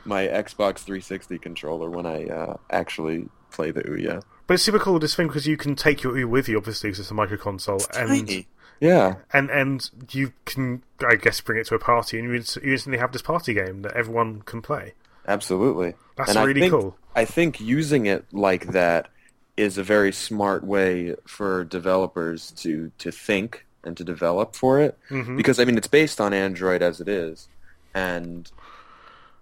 my 0.06 0.28
Xbox 0.28 0.80
360 0.80 1.38
controller 1.40 1.90
when 1.90 2.06
I 2.06 2.26
uh, 2.26 2.58
actually 2.70 3.30
play 3.52 3.72
the 3.72 3.84
Ouya. 3.84 4.24
But 4.48 4.56
it's 4.56 4.64
super 4.64 4.80
cool 4.80 4.98
this 5.00 5.16
thing 5.16 5.28
because 5.28 5.48
you 5.48 5.58
can 5.58 5.76
take 5.76 6.04
your 6.04 6.14
Ouya 6.14 6.26
with 6.30 6.50
you, 6.50 6.58
obviously, 6.58 6.90
because 6.90 7.00
it's 7.02 7.12
a 7.12 7.14
micro 7.14 7.38
console, 7.38 7.80
and 7.98 8.10
Tiny. 8.10 8.48
Yeah, 8.80 9.18
and 9.32 9.52
and 9.52 9.88
you 10.12 10.34
can, 10.46 10.82
I 11.08 11.14
guess, 11.16 11.40
bring 11.42 11.60
it 11.60 11.68
to 11.68 11.76
a 11.76 11.80
party, 11.80 12.18
and 12.18 12.28
you 12.28 12.34
you 12.64 12.72
instantly 12.74 12.98
have 12.98 13.12
this 13.12 13.22
party 13.22 13.54
game 13.54 13.84
that 13.84 13.94
everyone 13.94 14.42
can 14.42 14.62
play. 14.64 14.94
absolutely. 15.28 15.94
That's 16.18 16.30
And 16.32 16.40
I 16.40 16.44
really 16.44 16.62
think- 16.62 16.72
cool. 16.74 16.98
I 17.16 17.26
think 17.26 17.60
using 17.62 18.06
it 18.08 18.26
like 18.32 18.72
that 18.72 19.10
is 19.58 19.78
a 19.78 19.84
very 19.84 20.12
smart 20.12 20.64
way 20.64 21.16
for 21.28 21.64
developers 21.64 22.52
to 22.64 22.92
to 22.98 23.12
think 23.12 23.66
and 23.84 23.98
to 23.98 24.04
develop 24.04 24.56
for 24.56 24.80
it 24.80 24.98
Mhm. 25.10 25.38
because 25.38 25.60
I 25.60 25.66
mean 25.66 25.78
it's 25.78 25.88
based 25.88 26.22
on 26.22 26.34
Android 26.34 26.82
as 26.82 27.02
it 27.02 27.08
is, 27.08 27.48
and 27.94 28.50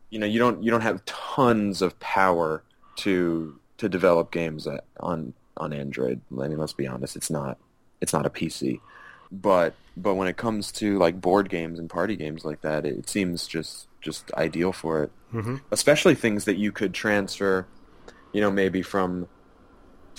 you 0.10 0.20
know 0.20 0.26
you 0.26 0.40
don't 0.40 0.64
you 0.64 0.72
don't 0.72 0.82
have 0.82 1.04
tons 1.06 1.82
of 1.82 2.00
power 2.00 2.64
to 2.98 3.60
to 3.78 3.90
develop 3.90 4.32
games 4.32 4.68
on 5.00 5.34
on 5.58 5.74
Android. 5.74 6.22
I 6.32 6.48
mean, 6.48 6.58
let's 6.58 6.74
be 6.74 6.88
honest, 6.88 7.16
it's 7.16 7.30
not 7.30 7.58
it's 8.02 8.14
not 8.14 8.26
a 8.26 8.30
PC, 8.30 8.80
but 9.32 9.74
but 9.98 10.16
when 10.16 10.28
it 10.30 10.38
comes 10.38 10.72
to 10.74 10.98
like 10.98 11.20
board 11.20 11.50
games 11.50 11.78
and 11.80 11.90
party 11.90 12.16
games 12.16 12.46
like 12.46 12.62
that, 12.62 12.86
it, 12.86 13.10
seems 13.10 13.46
just 13.48 13.88
just 14.02 14.32
ideal 14.36 14.72
for 14.72 15.04
it. 15.04 15.12
Mhm. 15.34 15.60
Especially 15.72 16.16
things 16.16 16.46
that 16.46 16.56
you 16.56 16.72
could 16.72 16.94
transfer, 16.94 17.66
you 18.32 18.40
know, 18.40 18.50
maybe 18.50 18.82
from 18.82 19.28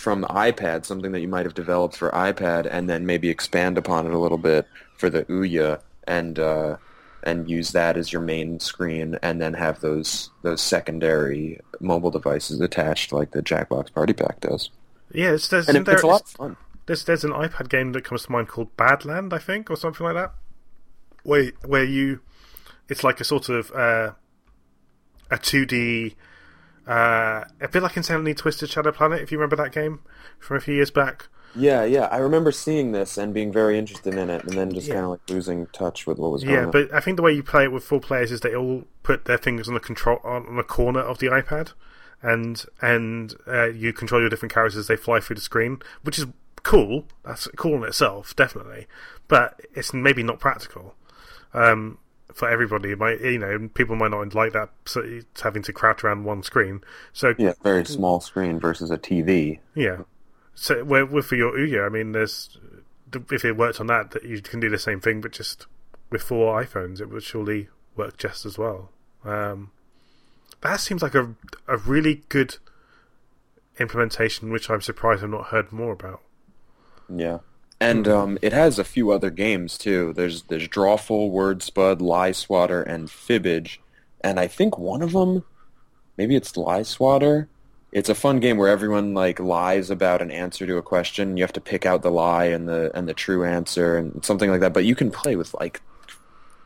from 0.00 0.24
iPad, 0.24 0.86
something 0.86 1.12
that 1.12 1.20
you 1.20 1.28
might 1.28 1.44
have 1.44 1.54
developed 1.54 1.96
for 1.96 2.10
iPad, 2.10 2.66
and 2.70 2.88
then 2.88 3.04
maybe 3.04 3.28
expand 3.28 3.76
upon 3.76 4.06
it 4.06 4.14
a 4.14 4.18
little 4.18 4.38
bit 4.38 4.66
for 4.96 5.10
the 5.10 5.24
Ouya, 5.26 5.80
and 6.04 6.38
uh, 6.38 6.76
and 7.22 7.50
use 7.50 7.72
that 7.72 7.96
as 7.96 8.12
your 8.12 8.22
main 8.22 8.58
screen, 8.60 9.18
and 9.22 9.40
then 9.40 9.54
have 9.54 9.80
those 9.80 10.30
those 10.42 10.62
secondary 10.62 11.60
mobile 11.80 12.10
devices 12.10 12.60
attached, 12.60 13.12
like 13.12 13.32
the 13.32 13.42
Jackbox 13.42 13.92
Party 13.92 14.14
Pack 14.14 14.40
does. 14.40 14.70
Yeah, 15.12 15.32
it's, 15.32 15.48
there's, 15.48 15.68
And 15.68 15.76
it, 15.76 15.84
there, 15.84 15.96
it's 15.96 16.04
a 16.04 16.06
lot 16.06 16.22
of 16.22 16.28
fun. 16.28 16.56
there's 16.86 17.04
there's 17.04 17.24
an 17.24 17.32
iPad 17.32 17.68
game 17.68 17.92
that 17.92 18.04
comes 18.04 18.24
to 18.24 18.32
mind 18.32 18.48
called 18.48 18.74
Badland, 18.76 19.32
I 19.32 19.38
think, 19.38 19.70
or 19.70 19.76
something 19.76 20.04
like 20.04 20.14
that. 20.14 20.32
Where 21.24 21.52
where 21.64 21.84
you, 21.84 22.20
it's 22.88 23.04
like 23.04 23.20
a 23.20 23.24
sort 23.24 23.50
of 23.50 23.70
uh, 23.72 24.12
a 25.30 25.38
two 25.38 25.66
D, 25.66 26.16
uh, 26.86 27.44
a 27.60 27.68
bit 27.70 27.82
like 27.82 27.96
Insanely 27.96 28.34
Twisted 28.34 28.70
Shadow 28.70 28.92
Planet, 28.92 29.20
if 29.20 29.30
you 29.32 29.38
remember 29.38 29.56
that 29.56 29.72
game 29.72 30.00
from 30.38 30.56
a 30.56 30.60
few 30.60 30.74
years 30.74 30.90
back. 30.90 31.28
Yeah, 31.54 31.84
yeah. 31.84 32.06
I 32.12 32.18
remember 32.18 32.52
seeing 32.52 32.92
this 32.92 33.18
and 33.18 33.34
being 33.34 33.52
very 33.52 33.76
interested 33.78 34.14
in 34.14 34.30
it, 34.30 34.44
and 34.44 34.52
then 34.56 34.72
just 34.72 34.86
Yeah. 34.86 34.94
kind 34.94 35.04
of 35.06 35.10
like 35.10 35.20
losing 35.28 35.66
touch 35.72 36.06
with 36.06 36.18
what 36.18 36.30
was 36.30 36.44
going 36.44 36.56
on. 36.56 36.64
Yeah, 36.66 36.70
but 36.70 36.94
I 36.94 37.00
think 37.00 37.16
the 37.16 37.22
way 37.22 37.32
you 37.32 37.42
play 37.42 37.64
it 37.64 37.72
with 37.72 37.82
four 37.84 38.00
players 38.00 38.30
is 38.30 38.40
they 38.40 38.54
all 38.54 38.84
put 39.02 39.24
their 39.24 39.38
fingers 39.38 39.66
on 39.66 39.74
the 39.74 39.80
control 39.80 40.20
on, 40.22 40.46
on 40.46 40.56
the 40.56 40.62
corner 40.62 41.00
of 41.00 41.18
the 41.18 41.26
iPad, 41.26 41.72
and 42.22 42.64
and 42.80 43.34
uh, 43.48 43.66
you 43.66 43.92
control 43.92 44.20
your 44.20 44.30
different 44.30 44.52
characters 44.52 44.76
as 44.78 44.86
they 44.86 44.96
fly 44.96 45.18
through 45.18 45.36
the 45.36 45.42
screen, 45.42 45.80
which 46.02 46.18
is 46.18 46.26
cool. 46.62 47.06
That's 47.24 47.48
cool 47.56 47.76
in 47.78 47.84
itself, 47.84 48.36
definitely. 48.36 48.86
But 49.26 49.60
it's 49.74 49.92
maybe 49.92 50.22
not 50.22 50.38
practical 50.38 50.94
um, 51.52 51.98
for 52.34 52.48
everybody. 52.48 52.92
It 52.92 52.98
might 52.98 53.20
you 53.20 53.38
know 53.38 53.68
people 53.74 53.96
might 53.96 54.10
not 54.10 54.34
like 54.34 54.52
that, 54.52 54.70
so 54.84 55.00
it's 55.04 55.40
having 55.40 55.62
to 55.64 55.72
crouch 55.72 56.04
around 56.04 56.24
one 56.24 56.42
screen. 56.42 56.82
So 57.12 57.34
yeah, 57.38 57.54
very 57.62 57.84
small 57.84 58.20
screen 58.20 58.58
versus 58.58 58.90
a 58.90 58.98
TV. 58.98 59.60
yeah. 59.74 60.02
So 60.54 60.84
where 60.84 61.06
with 61.06 61.26
for 61.26 61.36
your 61.36 61.52
Ouya, 61.52 61.86
I 61.86 61.88
mean, 61.88 62.12
there's 62.12 62.58
if 63.30 63.44
it 63.44 63.56
worked 63.56 63.80
on 63.80 63.86
that, 63.88 64.10
that 64.12 64.24
you 64.24 64.40
can 64.40 64.60
do 64.60 64.68
the 64.68 64.78
same 64.78 65.00
thing, 65.00 65.20
but 65.20 65.32
just 65.32 65.66
with 66.10 66.22
four 66.22 66.62
iPhones, 66.62 67.00
it 67.00 67.08
would 67.08 67.22
surely 67.22 67.68
work 67.96 68.16
just 68.16 68.44
as 68.44 68.58
well. 68.58 68.90
Um, 69.24 69.70
that 70.60 70.80
seems 70.80 71.02
like 71.02 71.14
a 71.14 71.34
a 71.66 71.76
really 71.78 72.22
good 72.28 72.56
implementation, 73.78 74.50
which 74.50 74.68
I'm 74.68 74.82
surprised 74.82 75.24
I've 75.24 75.30
not 75.30 75.46
heard 75.46 75.72
more 75.72 75.92
about. 75.92 76.20
Yeah. 77.08 77.38
And 77.80 78.06
um, 78.06 78.38
it 78.42 78.52
has 78.52 78.78
a 78.78 78.84
few 78.84 79.10
other 79.10 79.30
games 79.30 79.78
too. 79.78 80.12
There's 80.12 80.42
there's 80.44 80.68
Drawful, 80.68 81.32
Wordspud, 81.32 82.00
Lie 82.02 82.32
Swatter, 82.32 82.82
and 82.82 83.08
Fibbage. 83.08 83.78
And 84.20 84.38
I 84.38 84.48
think 84.48 84.76
one 84.78 85.00
of 85.00 85.12
them, 85.12 85.44
maybe 86.18 86.36
it's 86.36 86.56
Lie 86.56 86.82
Swatter. 86.82 87.48
It's 87.90 88.10
a 88.10 88.14
fun 88.14 88.38
game 88.38 88.56
where 88.58 88.68
everyone 88.68 89.14
like 89.14 89.40
lies 89.40 89.90
about 89.90 90.22
an 90.22 90.30
answer 90.30 90.66
to 90.66 90.76
a 90.76 90.82
question. 90.82 91.36
You 91.36 91.42
have 91.42 91.54
to 91.54 91.60
pick 91.60 91.86
out 91.86 92.02
the 92.02 92.10
lie 92.10 92.44
and 92.44 92.68
the 92.68 92.90
and 92.94 93.08
the 93.08 93.14
true 93.14 93.44
answer 93.44 93.96
and 93.96 94.24
something 94.24 94.50
like 94.50 94.60
that. 94.60 94.74
But 94.74 94.84
you 94.84 94.94
can 94.94 95.10
play 95.10 95.34
with 95.34 95.54
like 95.54 95.80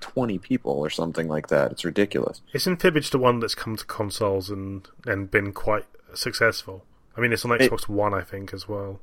twenty 0.00 0.38
people 0.38 0.72
or 0.72 0.90
something 0.90 1.28
like 1.28 1.46
that. 1.48 1.70
It's 1.70 1.84
ridiculous. 1.84 2.42
Isn't 2.52 2.80
Fibbage 2.80 3.10
the 3.10 3.18
one 3.18 3.38
that's 3.40 3.54
come 3.54 3.76
to 3.76 3.84
consoles 3.84 4.50
and 4.50 4.86
and 5.06 5.30
been 5.30 5.52
quite 5.52 5.86
successful? 6.12 6.84
I 7.16 7.20
mean, 7.20 7.32
it's 7.32 7.44
on 7.44 7.52
It- 7.52 7.70
Xbox 7.70 7.88
One, 7.88 8.12
I 8.12 8.22
think, 8.22 8.52
as 8.52 8.68
well. 8.68 9.00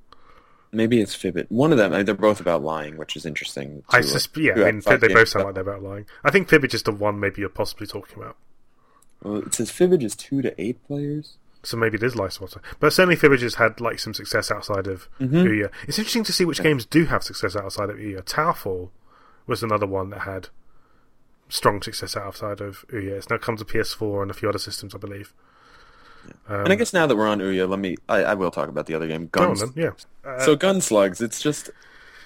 Maybe 0.74 1.02
it's 1.02 1.16
Fibbage. 1.16 1.48
One 1.50 1.72
of 1.72 1.78
them. 1.78 1.92
I 1.94 1.98
mean, 1.98 2.06
they're 2.06 2.16
both 2.16 2.40
about 2.40 2.64
lying, 2.64 2.96
which 2.98 3.16
is 3.18 3.26
interesting. 3.26 3.84
I 3.90 3.98
uh, 3.98 4.02
susp- 4.02 4.42
yeah, 4.42 4.54
I 4.64 4.72
mean, 4.72 4.82
they 5.00 5.14
both 5.14 5.28
sound 5.30 5.46
like 5.46 5.54
they're 5.56 5.64
about 5.64 5.84
lying. 5.84 6.06
I 6.24 6.32
think 6.32 6.48
Fibbage 6.48 6.74
is 6.74 6.84
the 6.84 6.94
one 6.94 7.20
maybe 7.20 7.42
you're 7.42 7.50
possibly 7.50 7.88
talking 7.88 8.22
about. 8.22 8.38
Well, 9.22 9.38
it 9.40 9.54
says 9.54 9.70
Fibbage 9.70 10.04
is 10.04 10.16
two 10.16 10.42
to 10.42 10.60
eight 10.62 10.86
players. 10.88 11.38
So 11.64 11.78
maybe 11.78 11.96
it 11.98 12.04
is 12.04 12.16
Lice 12.16 12.40
But 12.80 12.92
certainly 12.94 13.16
Fibbage 13.16 13.42
has 13.42 13.56
had 13.56 13.80
like 13.80 14.00
some 14.00 14.14
success 14.16 14.50
outside 14.50 14.88
of 14.88 15.08
Mhm. 15.20 15.44
Ouya. 15.46 15.70
It's 15.88 16.00
interesting 16.00 16.24
to 16.24 16.34
see 16.34 16.44
which 16.46 16.64
games 16.64 16.86
do 16.86 17.06
have 17.06 17.22
success 17.24 17.56
outside 17.56 17.90
of 17.92 17.98
Ouya. 17.98 18.24
Towerfall 18.24 18.90
was 19.46 19.62
another 19.62 19.86
one 19.86 20.10
that 20.10 20.22
had 20.22 20.48
strong 21.50 21.82
success 21.84 22.16
outside 22.18 22.62
of 22.62 22.86
Ouya. 22.88 23.12
It's 23.18 23.30
now 23.30 23.38
come 23.38 23.58
to 23.58 23.66
PS4 23.66 24.24
and 24.24 24.32
a 24.32 24.34
few 24.34 24.50
other 24.50 24.58
systems, 24.58 24.96
I 24.96 24.98
believe. 24.98 25.34
Um, 26.48 26.62
And 26.62 26.74
I 26.74 26.76
guess 26.76 26.94
now 26.94 27.08
that 27.08 27.16
we're 27.16 27.28
on 27.28 27.40
Ouya, 27.40 27.68
let 27.68 27.80
me. 27.80 27.98
I, 28.10 28.24
I 28.24 28.34
will 28.34 28.52
talk 28.52 28.70
about 28.70 28.86
the 28.86 28.94
other 28.94 29.08
game, 29.08 29.22
on 29.22 29.28
Guns. 29.28 29.62
then, 29.62 29.74
yeah. 29.76 29.92
Uh, 30.26 30.40
so 30.40 30.56
Gunslugs, 30.56 31.22
it's 31.22 31.42
just. 31.42 31.70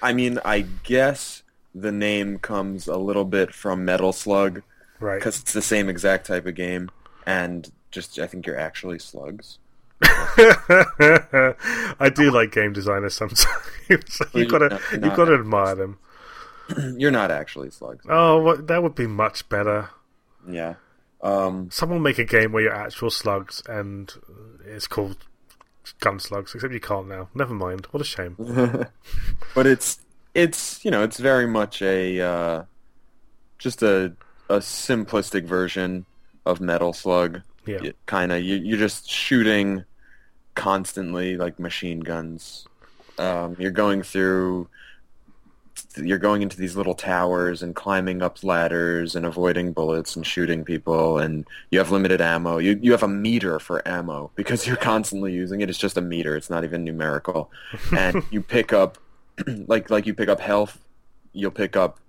I 0.01 0.13
mean, 0.13 0.39
I 0.45 0.65
guess 0.83 1.43
the 1.73 1.91
name 1.91 2.39
comes 2.39 2.87
a 2.87 2.97
little 2.97 3.25
bit 3.25 3.53
from 3.53 3.85
Metal 3.85 4.13
Slug 4.13 4.61
right. 4.99 5.19
because 5.19 5.39
it's 5.39 5.53
the 5.53 5.61
same 5.61 5.89
exact 5.89 6.27
type 6.27 6.45
of 6.45 6.55
game, 6.55 6.89
and 7.25 7.71
just 7.91 8.19
I 8.19 8.27
think 8.27 8.45
you're 8.45 8.59
actually 8.59 8.99
slugs. 8.99 9.57
I 10.01 12.11
do 12.13 12.31
like 12.31 12.51
game 12.51 12.73
designers 12.73 13.15
sometimes. 13.15 13.47
you've 14.33 14.49
got 14.49 14.59
to 14.59 14.79
Well, 14.91 15.01
you've 15.01 15.15
got 15.15 15.25
to 15.25 15.35
admire 15.35 15.75
them. 15.75 15.97
You're 16.97 17.11
not 17.11 17.31
actually 17.31 17.69
slugs. 17.69 18.05
Oh, 18.09 18.41
what, 18.41 18.67
that 18.67 18.81
would 18.81 18.95
be 18.95 19.07
much 19.07 19.47
better. 19.49 19.89
Yeah. 20.49 20.75
Um, 21.25 21.69
Someone 21.71 22.03
make 22.03 22.19
a 22.19 22.23
game 22.23 22.51
where 22.51 22.63
you're 22.63 22.75
actual 22.75 23.09
slugs 23.09 23.63
and 23.67 24.13
it's 24.63 24.87
called 24.87 25.17
Gunslugs, 25.99 26.53
except 26.53 26.71
you 26.71 26.79
can't 26.79 27.07
now. 27.07 27.29
Never 27.33 27.53
mind. 27.53 27.87
What 27.91 28.01
a 28.01 28.03
shame. 28.03 28.35
but 29.55 29.65
it's 29.65 29.99
it's 30.35 30.83
you 30.85 30.91
know 30.91 31.03
it's 31.03 31.17
very 31.17 31.47
much 31.47 31.81
a 31.81 32.21
uh, 32.21 32.63
just 33.57 33.81
a 33.81 34.13
a 34.49 34.57
simplistic 34.57 35.45
version 35.45 36.05
of 36.45 36.61
Metal 36.61 36.93
Slug. 36.93 37.41
Yeah. 37.65 37.79
kind 38.05 38.31
of 38.31 38.43
you, 38.43 38.57
you're 38.57 38.77
just 38.77 39.09
shooting 39.09 39.85
constantly 40.53 41.35
like 41.37 41.59
machine 41.59 42.01
guns. 42.01 42.67
Um, 43.17 43.55
you're 43.57 43.71
going 43.71 44.03
through. 44.03 44.69
You're 45.97 46.17
going 46.17 46.41
into 46.41 46.57
these 46.57 46.75
little 46.75 46.93
towers 46.95 47.61
and 47.63 47.75
climbing 47.75 48.21
up 48.21 48.43
ladders 48.43 49.15
and 49.15 49.25
avoiding 49.25 49.71
bullets 49.73 50.15
and 50.15 50.25
shooting 50.25 50.63
people 50.63 51.17
and 51.17 51.45
you 51.71 51.79
have 51.79 51.91
limited 51.91 52.21
ammo. 52.21 52.57
You 52.57 52.79
you 52.81 52.91
have 52.91 53.03
a 53.03 53.07
meter 53.07 53.59
for 53.59 53.87
ammo 53.87 54.31
because 54.35 54.65
you're 54.67 54.75
constantly 54.77 55.33
using 55.33 55.61
it. 55.61 55.69
It's 55.69 55.79
just 55.79 55.97
a 55.97 56.01
meter. 56.01 56.35
It's 56.35 56.49
not 56.49 56.63
even 56.63 56.83
numerical. 56.83 57.49
And 57.95 58.23
you 58.31 58.41
pick 58.41 58.73
up 58.73 58.97
like 59.67 59.89
like 59.89 60.05
you 60.05 60.13
pick 60.13 60.29
up 60.29 60.39
health, 60.39 60.79
you'll 61.33 61.51
pick 61.51 61.75
up 61.75 61.99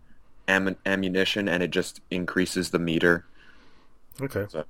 am- 0.48 0.76
ammunition 0.86 1.48
and 1.48 1.62
it 1.62 1.70
just 1.70 2.00
increases 2.10 2.70
the 2.70 2.78
meter. 2.78 3.24
Okay. 4.20 4.46
So- 4.48 4.64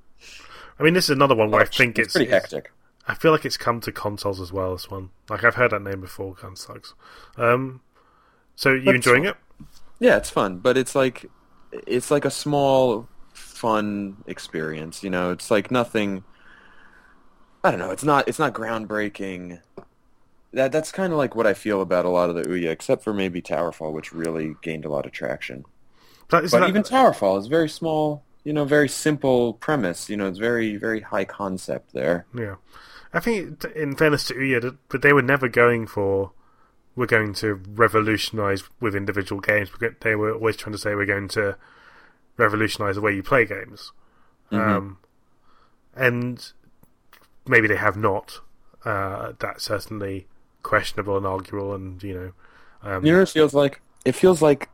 I 0.79 0.83
mean, 0.83 0.93
this 0.95 1.05
is 1.05 1.11
another 1.11 1.35
one 1.35 1.51
where 1.51 1.63
I 1.63 1.65
think 1.65 1.99
it's, 1.99 2.13
pretty 2.13 2.27
it's- 2.27 2.43
hectic. 2.43 2.71
I 3.09 3.15
feel 3.15 3.31
like 3.31 3.45
it's 3.45 3.57
come 3.57 3.81
to 3.83 3.93
consoles 3.93 4.41
as 4.41 4.53
well. 4.53 4.73
This 4.73 4.91
one, 4.91 5.11
like 5.31 5.45
I've 5.45 5.55
heard 5.55 5.71
that 5.71 5.81
name 5.83 6.01
before, 6.01 6.35
Gunslugs. 6.35 6.93
Um, 7.37 7.81
so 8.57 8.73
you 8.73 8.91
enjoying 8.91 9.25
it? 9.27 9.37
Yeah, 10.01 10.17
it's 10.17 10.31
fun, 10.31 10.59
but 10.59 10.77
it's 10.77 10.95
like 10.95 11.27
it's 11.73 12.11
like 12.11 12.25
a 12.25 12.31
small 12.31 13.09
fun 13.33 14.17
experience, 14.27 15.03
you 15.05 15.11
know. 15.11 15.31
It's 15.31 15.51
like 15.51 15.71
nothing 15.71 16.25
I 17.65 17.71
don't 17.71 17.81
know, 17.81 17.91
it's 17.91 18.05
not 18.05 18.29
it's 18.29 18.39
not 18.39 18.53
groundbreaking. 18.55 19.61
That 20.53 20.73
that's 20.73 20.93
kind 20.93 21.13
of 21.13 21.19
like 21.19 21.35
what 21.35 21.47
I 21.47 21.55
feel 21.55 21.83
about 21.83 22.05
a 22.05 22.09
lot 22.09 22.31
of 22.31 22.37
the 22.37 22.43
Ouya, 22.43 22.71
except 22.71 23.03
for 23.03 23.13
maybe 23.13 23.43
Towerfall, 23.43 23.93
which 23.93 24.13
really 24.13 24.55
gained 24.63 24.85
a 24.85 24.89
lot 24.89 25.05
of 25.07 25.13
traction. 25.13 25.65
But, 26.29 26.51
But 26.51 26.61
that- 26.61 26.69
even 26.69 26.83
Towerfall 26.83 27.39
is 27.41 27.47
very 27.47 27.69
small, 27.69 28.23
you 28.45 28.53
know, 28.53 28.65
very 28.65 28.89
simple 28.89 29.55
premise. 29.55 30.09
You 30.09 30.17
know, 30.17 30.27
it's 30.29 30.39
very 30.39 30.77
very 30.77 31.01
high 31.01 31.25
concept 31.25 31.93
there. 31.93 32.27
Yeah, 32.37 32.57
I 33.13 33.21
think 33.21 33.65
in 33.75 33.97
fairness 33.97 34.27
to 34.29 34.35
Ouya, 34.35 34.61
that- 34.63 34.89
but 34.89 35.03
they 35.03 35.13
were 35.13 35.23
never 35.23 35.49
going 35.49 35.87
for 35.87 36.33
we're 36.97 37.07
going 37.07 37.35
to 37.35 37.61
revolutionise 37.75 38.65
with 38.81 38.97
individual 38.97 39.41
games. 39.41 39.71
They 40.01 40.17
were 40.17 40.35
always 40.35 40.57
trying 40.57 40.73
to 40.73 40.79
say 40.79 40.95
we're 40.95 41.07
going 41.07 41.29
to 41.29 41.57
revolutionise 42.37 42.97
the 42.97 43.01
way 43.01 43.15
you 43.15 43.23
play 43.23 43.45
games, 43.45 43.93
um, 44.51 44.99
and 45.95 46.53
maybe 47.47 47.69
they 47.69 47.77
have 47.77 47.97
not. 47.97 48.41
Uh, 48.85 49.33
that's 49.39 49.65
certainly 49.65 50.27
questionable 50.63 51.17
and 51.17 51.27
arguable, 51.27 51.75
and 51.75 52.03
you 52.03 52.15
know, 52.83 52.91
um, 52.91 53.05
You 53.05 53.13
know 53.13 53.23
it 53.23 53.29
feels 53.29 53.55
like? 53.55 53.81
It 54.05 54.15
feels 54.15 54.41
like 54.41 54.69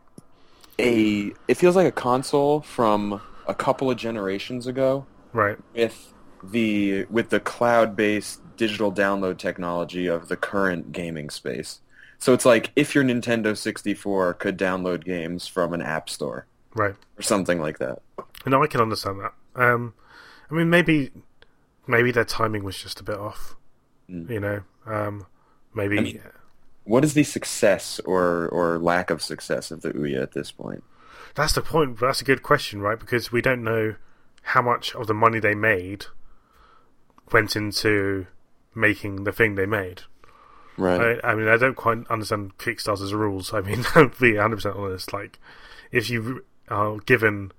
a 0.79 1.33
it 1.49 1.55
feels 1.55 1.77
like 1.77 1.87
a 1.87 1.93
console 1.93 2.61
from 2.61 3.21
a 3.47 3.55
couple 3.55 3.91
of 3.91 3.97
generations 3.97 4.67
ago 4.67 5.07
right? 5.33 5.59
with 5.75 6.13
the 6.43 7.05
with 7.11 7.31
the 7.31 7.41
cloud-based 7.41 8.41
digital 8.57 8.93
download 8.93 9.39
technology 9.39 10.07
of 10.07 10.29
the 10.29 10.37
current 10.37 10.93
gaming 10.93 11.31
space. 11.31 11.81
So 12.23 12.33
it's 12.33 12.45
like 12.47 12.71
if 12.77 12.95
your 12.95 13.03
Nintendo 13.03 13.57
64 13.57 14.35
could 14.35 14.57
download 14.57 15.03
games 15.03 15.49
from 15.49 15.73
an 15.75 15.83
app 15.83 16.09
store 16.09 16.47
Right. 16.73 16.95
or 17.19 17.23
something 17.23 17.61
like 17.61 17.79
that. 17.79 18.01
No, 18.47 18.63
I 18.63 18.69
can 18.69 18.81
understand 18.81 19.19
that. 19.19 19.33
Um, 19.57 19.95
I 20.49 20.55
mean, 20.55 20.71
maybe 20.71 21.11
maybe 21.89 22.13
their 22.13 22.25
timing 22.25 22.63
was 22.63 22.79
just 22.81 23.01
a 23.01 23.03
bit 23.03 23.17
off. 23.17 23.57
You 24.07 24.39
know, 24.39 24.61
um, 24.87 25.27
maybe. 25.75 25.97
Mm. 25.97 25.99
I 25.99 26.03
mean- 26.05 26.23
What 26.85 27.03
is 27.03 27.15
the 27.15 27.25
success 27.25 27.99
or, 28.05 28.49
or 28.51 28.79
lack 28.79 29.11
of 29.11 29.21
success 29.21 29.73
of 29.73 29.83
the 29.83 29.91
Ouya 29.93 30.23
at 30.23 30.31
this 30.31 30.53
point? 30.53 30.85
That's 31.35 31.55
the 31.55 31.61
point. 31.63 31.99
That's 31.99 32.21
a 32.21 32.25
good 32.25 32.45
question, 32.45 32.81
right? 32.83 33.01
Because 33.01 33.33
we 33.33 33.43
don't 33.43 33.65
know 33.65 33.97
how 34.43 34.63
much 34.63 34.95
of 34.95 35.09
the 35.09 35.15
money 35.15 35.41
they 35.41 35.57
made 35.57 36.07
went 37.33 37.57
into 37.57 38.29
making 38.77 39.25
the 39.25 39.33
thing 39.33 39.57
they 39.57 39.67
made. 39.67 40.03
Right. 40.83 41.21
I, 41.23 41.31
I 41.31 41.35
mean, 41.35 41.49
I 41.49 41.57
don't 41.57 41.77
quite 41.77 42.07
understand 42.09 42.59
Kickstarter's 42.59 43.15
rules. 43.15 43.53
I 43.55 43.61
mean, 43.61 43.83
to 43.95 44.11
be 44.21 44.33
100% 44.33 44.77
honest, 44.77 45.13
like, 45.13 45.39
if 45.91 46.11
you 46.11 46.45
are 46.69 46.99
given 46.99 47.53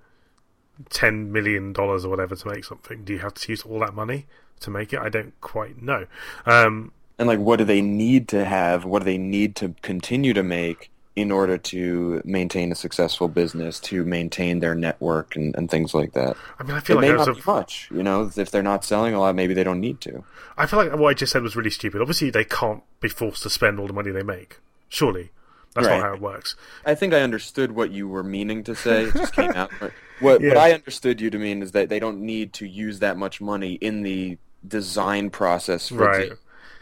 $10 0.90 1.28
million 1.28 1.74
or 1.76 2.08
whatever 2.08 2.36
to 2.36 2.48
make 2.48 2.64
something, 2.64 3.04
do 3.04 3.12
you 3.12 3.20
have 3.20 3.34
to 3.34 3.52
use 3.52 3.62
all 3.62 3.78
that 3.80 3.94
money 3.94 4.26
to 4.60 4.70
make 4.70 4.92
it? 4.92 5.00
I 5.00 5.08
don't 5.08 5.38
quite 5.40 5.80
know. 5.80 6.06
Um, 6.46 6.92
And 7.18 7.28
like, 7.28 7.38
what 7.38 7.56
do 7.56 7.64
they 7.64 7.80
need 7.80 8.28
to 8.28 8.44
have? 8.44 8.84
What 8.84 9.00
do 9.00 9.04
they 9.04 9.18
need 9.18 9.56
to 9.56 9.74
continue 9.82 10.34
to 10.34 10.42
make 10.42 10.90
in 11.16 11.30
order 11.30 11.56
to 11.56 12.20
maintain 12.24 12.72
a 12.72 12.74
successful 12.74 13.28
business, 13.28 13.78
to 13.80 14.04
maintain 14.04 14.58
their 14.60 14.74
network 14.74 15.36
and, 15.36 15.54
and 15.56 15.70
things 15.70 15.94
like 15.94 16.12
that? 16.12 16.36
I 16.58 16.62
mean, 16.64 16.72
I 16.72 16.78
It 16.78 16.84
feel 16.84 16.96
like 16.96 17.06
may 17.08 17.12
not 17.12 17.28
a, 17.28 17.34
be 17.34 17.42
much, 17.46 17.88
you 17.94 18.02
know. 18.02 18.30
If 18.36 18.50
they're 18.50 18.62
not 18.62 18.84
selling 18.84 19.14
a 19.14 19.20
lot, 19.20 19.34
maybe 19.34 19.54
they 19.54 19.64
don't 19.64 19.80
need 19.80 20.00
to. 20.02 20.24
I 20.56 20.66
feel 20.66 20.78
like 20.78 20.92
what 20.98 21.08
I 21.10 21.14
just 21.14 21.32
said 21.32 21.42
was 21.42 21.54
really 21.56 21.70
stupid. 21.70 22.00
Obviously, 22.00 22.30
they 22.30 22.44
can't 22.44 22.82
be 23.00 23.08
forced 23.08 23.42
to 23.44 23.50
spend 23.50 23.78
all 23.78 23.86
the 23.86 23.92
money 23.92 24.10
they 24.10 24.22
make. 24.24 24.58
Surely, 24.88 25.30
that's 25.74 25.86
Right. 25.86 25.98
not 25.98 26.06
how 26.08 26.14
it 26.14 26.20
works. 26.20 26.56
I 26.84 26.94
think 26.94 27.14
I 27.14 27.20
understood 27.20 27.72
what 27.72 27.90
you 27.90 28.08
were 28.08 28.22
meaning 28.24 28.64
to 28.64 28.74
say. 28.74 29.04
It 29.04 29.14
just 29.14 29.34
came 29.34 29.50
out. 29.52 29.70
What, 30.20 30.40
what 30.42 30.56
I 30.56 30.72
understood 30.72 31.20
you 31.20 31.28
to 31.30 31.38
mean 31.38 31.60
is 31.60 31.72
that 31.72 31.88
they 31.88 31.98
don't 31.98 32.20
need 32.20 32.52
to 32.54 32.68
use 32.68 33.00
that 33.00 33.16
much 33.16 33.40
money 33.40 33.72
in 33.74 34.04
the 34.04 34.38
design 34.66 35.28
process 35.28 35.88
for 35.88 35.96
Right. 35.96 36.32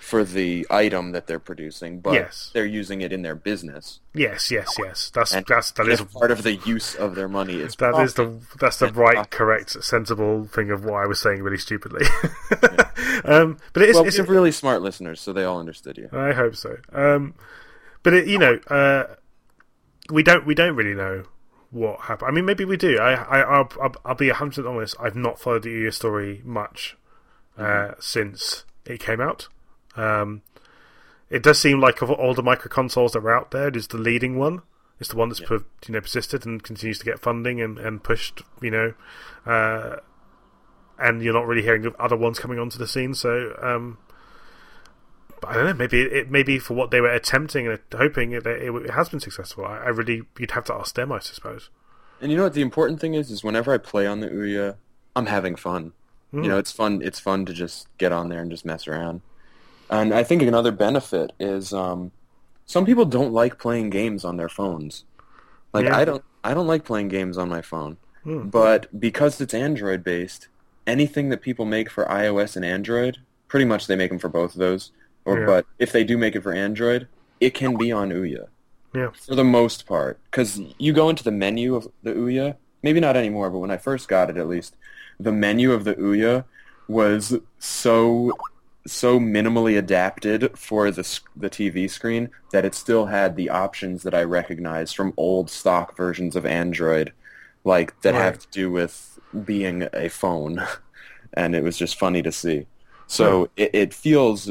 For 0.03 0.25
the 0.25 0.67
item 0.69 1.13
that 1.13 1.29
they're 1.29 1.39
producing, 1.39 2.01
but 2.01 2.15
Yes. 2.15 2.51
they're 2.53 2.67
using 2.67 3.03
it 3.03 3.13
in 3.13 3.23
their 3.23 3.37
business. 3.37 4.01
Yes, 4.13 4.51
yes, 4.51 4.75
yes. 4.77 5.13
That's 5.15 5.33
And 5.33 5.47
that's 5.47 5.71
that 5.73 5.87
is 5.87 6.01
part 6.03 6.33
of 6.33 6.43
the 6.43 6.57
use 6.57 6.97
of 6.97 7.15
their 7.15 7.29
money 7.29 7.61
is 7.61 7.77
that 7.77 7.95
is 8.01 8.15
the 8.15 8.41
that's 8.59 8.79
the 8.79 8.93
right, 8.93 9.15
profit. 9.15 9.31
correct, 9.31 9.85
sensible 9.85 10.45
thing 10.47 10.73
of 10.73 10.85
what 10.85 11.05
I 11.05 11.07
was 11.07 11.21
saying 11.21 11.43
really 11.43 11.57
stupidly. 11.57 12.05
um, 13.25 13.59
but 13.73 13.85
it 13.85 13.91
is. 13.91 13.95
well, 13.95 14.05
it's, 14.05 14.19
really 14.19 14.51
smart 14.51 14.83
listeners, 14.83 15.21
so 15.21 15.33
they 15.33 15.45
all 15.45 15.61
understood 15.61 15.97
you. 15.97 16.09
I 16.13 16.33
hope 16.33 16.57
so. 16.57 16.79
Um, 16.93 17.35
but 18.03 18.13
it, 18.13 18.27
you 18.27 18.39
know, 18.39 18.59
uh, 18.69 19.05
we 20.11 20.25
don't 20.25 20.45
we 20.45 20.55
don't 20.55 20.75
really 20.75 20.95
know 20.95 21.25
what 21.71 22.01
happened. 22.01 22.29
I 22.29 22.33
mean, 22.33 22.45
maybe 22.45 22.65
we 22.65 22.77
do. 22.77 22.99
I, 22.99 23.13
I 23.15 23.41
I'll, 23.43 23.69
I'll, 23.81 23.95
I'll 24.05 24.15
be 24.17 24.29
hundred 24.31 24.67
honest. 24.67 24.97
I've 25.01 25.17
not 25.17 25.41
followed 25.41 25.63
the 25.63 25.71
Ouya 25.71 25.95
story 25.95 26.43
much 26.45 26.97
uh, 27.57 27.93
since 28.01 28.65
it 28.85 28.99
came 29.01 29.21
out. 29.21 29.49
Um, 29.97 30.43
it 31.31 31.43
does 31.43 31.59
seem 31.59 31.81
like 31.81 32.03
of 32.03 32.11
all 32.11 32.35
the 32.35 32.43
micro 32.43 32.69
consoles 32.69 33.13
that 33.13 33.23
were 33.23 33.35
out 33.35 33.51
there, 33.51 33.69
it 33.69 33.77
is 33.77 33.89
the 33.89 33.99
leading 33.99 34.39
one. 34.39 34.63
It's 35.01 35.09
the 35.09 35.17
one 35.17 35.29
that's 35.31 35.41
per, 35.41 35.57
you 35.87 35.95
know 35.95 36.01
persisted 36.01 36.47
and 36.47 36.63
continues 36.63 36.99
to 37.01 37.05
get 37.05 37.19
funding 37.19 37.61
and, 37.61 37.79
and 37.79 38.03
pushed. 38.03 38.43
You 38.61 38.71
know, 38.71 38.95
uh, 39.47 39.97
and 40.99 41.23
you're 41.23 41.35
not 41.35 41.47
really 41.47 41.63
hearing 41.63 41.87
of 41.87 41.97
other 41.97 42.17
ones 42.17 42.39
coming 42.39 42.59
onto 42.59 42.79
the 42.79 42.87
scene. 42.87 43.15
So 43.15 43.57
um, 43.61 43.99
but 45.43 45.51
I 45.51 45.55
don't 45.55 45.65
know. 45.67 45.75
Maybe 45.75 46.03
it 46.03 46.31
maybe 46.31 46.59
for 46.59 46.75
what 46.75 46.93
they 46.93 47.01
were 47.01 47.11
attempting 47.11 47.67
and 47.67 47.79
hoping 47.93 48.31
it, 48.31 48.47
it, 48.47 48.73
it 48.73 48.91
has 48.91 49.09
been 49.09 49.21
successful. 49.21 49.65
I, 49.67 49.79
I 49.79 49.89
really 49.89 50.23
you'd 50.39 50.53
have 50.53 50.65
to 50.67 50.75
ask 50.75 50.95
them, 50.95 51.11
I 51.11 51.19
suppose. 51.19 51.69
And 52.21 52.31
you 52.31 52.37
know 52.37 52.45
what 52.45 52.55
the 52.55 52.63
important 52.63 53.01
thing 53.01 53.15
is? 53.15 53.31
Is 53.31 53.43
whenever 53.43 53.75
I 53.75 53.79
play 53.79 54.07
on 54.07 54.21
the 54.21 54.29
Ouya, 54.29 54.77
I'm 55.17 55.27
having 55.27 55.57
fun. 55.57 55.93
Hmm. 56.31 56.45
You 56.45 56.49
know, 56.49 56.59
it's 56.59 56.71
fun. 56.71 57.03
It's 57.03 57.19
fun 57.19 57.45
to 57.47 57.53
just 57.53 57.89
get 57.99 58.13
on 58.13 58.29
there 58.29 58.41
and 58.41 58.53
just 58.53 58.65
mess 58.65 58.87
around. 58.87 59.23
And 59.93 60.13
I 60.15 60.25
think 60.25 60.43
another 60.43 60.73
benefit 60.73 61.33
is 61.39 61.73
um, 61.73 62.11
some 62.67 62.87
people 62.87 63.05
don't 63.05 63.33
like 63.33 63.59
playing 63.59 63.91
games 63.91 64.25
on 64.25 64.37
their 64.39 64.49
phones. 64.49 65.05
Like 65.73 65.85
Yeah. 65.85 65.97
I 65.97 66.05
don't. 66.05 66.25
I 66.43 66.55
don't 66.55 66.67
like 66.67 66.85
playing 66.85 67.09
games 67.09 67.39
on 67.39 67.49
my 67.49 67.63
phone. 67.63 67.99
Hmm. 68.25 68.49
But 68.49 68.99
because 68.99 69.41
it's 69.41 69.55
Android 69.55 70.03
based, 70.03 70.49
anything 70.87 71.29
that 71.29 71.41
people 71.43 71.65
make 71.67 71.89
for 71.91 72.05
iOS 72.07 72.57
and 72.57 72.65
Android, 72.65 73.19
pretty 73.49 73.65
much 73.67 73.87
they 73.87 73.95
make 73.95 74.11
them 74.11 74.19
for 74.19 74.29
both 74.29 74.55
of 74.55 74.59
those. 74.59 74.91
Or 75.25 75.39
Yeah. 75.39 75.47
but 75.47 75.67
if 75.79 75.93
they 75.93 76.03
do 76.05 76.19
make 76.19 76.35
it 76.35 76.43
for 76.43 76.53
Android, 76.53 77.07
it 77.39 77.55
can 77.55 77.77
be 77.77 77.93
on 77.93 78.11
Ouya 78.11 78.47
Yeah, 78.95 79.11
for 79.11 79.35
the 79.35 79.45
most 79.45 79.87
part 79.87 80.19
because 80.31 80.61
you 80.79 80.93
go 80.93 81.09
into 81.11 81.23
the 81.25 81.31
menu 81.33 81.75
of 81.75 81.89
the 82.03 82.13
Ouya 82.13 82.57
maybe 82.83 83.01
not 83.01 83.17
anymore 83.17 83.51
but 83.51 83.59
when 83.59 83.71
I 83.71 83.77
first 83.79 84.07
got 84.09 84.31
it 84.31 84.37
at 84.37 84.49
least 84.49 84.77
the 85.19 85.33
menu 85.33 85.73
of 85.73 85.83
the 85.85 85.95
Ouya 85.97 86.45
was 86.89 87.37
so 87.59 88.33
so 88.87 89.21
minimally 89.21 89.79
adapted 89.79 90.57
for 90.59 90.91
the 90.91 91.21
the 91.37 91.51
TV 91.51 91.89
screen 91.89 92.31
that 92.51 92.65
it 92.65 92.75
still 92.75 93.07
had 93.07 93.37
the 93.37 93.51
options 93.51 94.03
that 94.03 94.15
I 94.15 94.25
recognized 94.25 94.97
from 94.97 95.15
old 95.17 95.51
stock 95.51 95.97
versions 95.97 96.37
of 96.37 96.45
Android 96.45 97.13
like 97.65 98.01
that 98.03 98.15
have 98.15 98.39
to 98.41 98.49
do 98.51 98.71
with 98.71 99.19
being 99.45 99.89
a 99.93 100.09
phone. 100.09 100.63
And 101.35 101.57
it 101.57 101.63
was 101.63 101.79
just 101.79 101.99
funny 101.99 102.21
to 102.25 102.31
see. 102.31 102.67
So 103.07 103.49
it, 103.57 103.71
it 103.73 103.95
feels 103.95 104.51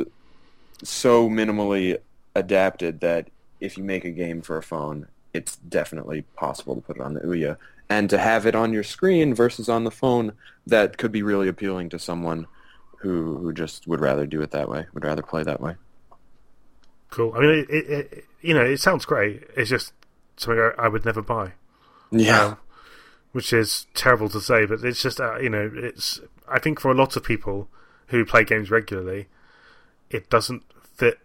so 0.83 1.29
minimally 1.29 1.99
adapted 2.35 3.01
that 3.01 3.29
if 3.59 3.77
you 3.77 3.83
make 3.83 4.03
a 4.03 4.09
game 4.09 4.41
for 4.41 4.57
a 4.57 4.63
phone, 4.63 5.05
it's 5.31 5.57
definitely 5.57 6.23
possible 6.35 6.73
to 6.73 6.81
put 6.81 6.95
it 6.97 7.03
on 7.03 7.13
the 7.13 7.19
Ouya. 7.19 7.57
And 7.87 8.09
to 8.09 8.17
have 8.17 8.47
it 8.47 8.55
on 8.55 8.73
your 8.73 8.81
screen 8.81 9.35
versus 9.35 9.69
on 9.69 9.83
the 9.83 9.91
phone, 9.91 10.33
that 10.65 10.97
could 10.97 11.11
be 11.11 11.21
really 11.21 11.47
appealing 11.47 11.89
to 11.89 11.99
someone 11.99 12.47
who 13.01 13.37
who 13.37 13.53
just 13.53 13.87
would 13.87 13.99
rather 14.01 14.25
do 14.25 14.41
it 14.41 14.51
that 14.51 14.69
way, 14.69 14.85
would 14.93 15.03
rather 15.03 15.21
play 15.21 15.43
that 15.43 15.59
way. 15.61 15.75
cool. 17.09 17.33
I 17.35 17.39
mean, 17.39 17.49
it, 17.49 17.69
it, 17.69 17.89
it 17.89 18.25
you 18.41 18.53
know 18.53 18.63
it 18.63 18.79
sounds 18.79 19.05
great. 19.05 19.43
It's 19.55 19.69
just 19.69 19.93
something 20.37 20.59
I, 20.77 20.85
I 20.85 20.87
would 20.87 21.05
never 21.05 21.21
buy. 21.21 21.53
Yeah. 22.11 22.43
Um, 22.45 22.57
which 23.31 23.53
is 23.53 23.87
terrible 23.93 24.27
to 24.29 24.41
say, 24.41 24.65
but 24.65 24.83
it's 24.83 25.01
just 25.01 25.19
uh, 25.21 25.37
you 25.39 25.49
know 25.49 25.71
it's. 25.73 26.19
I 26.47 26.59
think 26.59 26.79
for 26.79 26.91
a 26.91 26.95
lot 26.95 27.15
of 27.15 27.23
people 27.23 27.69
who 28.07 28.25
play 28.25 28.43
games 28.43 28.69
regularly, 28.69 29.27
it 30.09 30.29
doesn't 30.29 30.63
fit. 30.95 31.19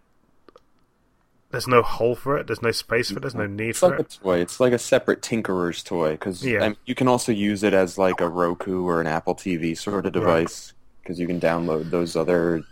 There's 1.51 1.67
no 1.69 1.83
hole 1.83 2.15
for 2.15 2.37
it. 2.37 2.47
There's 2.47 2.63
no 2.63 2.71
space 2.73 3.11
for 3.11 3.19
it. 3.19 3.21
There's 3.23 3.35
no 3.35 3.47
need 3.47 3.71
It's 3.71 3.79
for 3.79 3.91
like 3.91 3.99
a 3.99 4.03
it. 4.03 4.19
toy. 4.23 4.39
It's 4.41 4.61
like 4.61 4.73
a 4.73 4.79
separate 4.79 5.23
tinkerer's 5.23 5.83
toy 5.83 6.13
because 6.13 6.45
Yeah. 6.45 6.75
you 6.85 6.95
can 6.95 7.09
also 7.09 7.33
use 7.33 7.63
it 7.63 7.73
as 7.73 7.97
like 7.99 8.21
a 8.21 8.29
Roku 8.29 8.85
or 8.87 9.01
an 9.01 9.07
Apple 9.07 9.35
TV 9.35 9.77
sort 9.79 10.07
of 10.07 10.13
device 10.13 10.73
because 11.07 11.21
you 11.21 11.27
can 11.27 11.41
download 11.41 11.91
those 11.91 12.17
other 12.17 12.65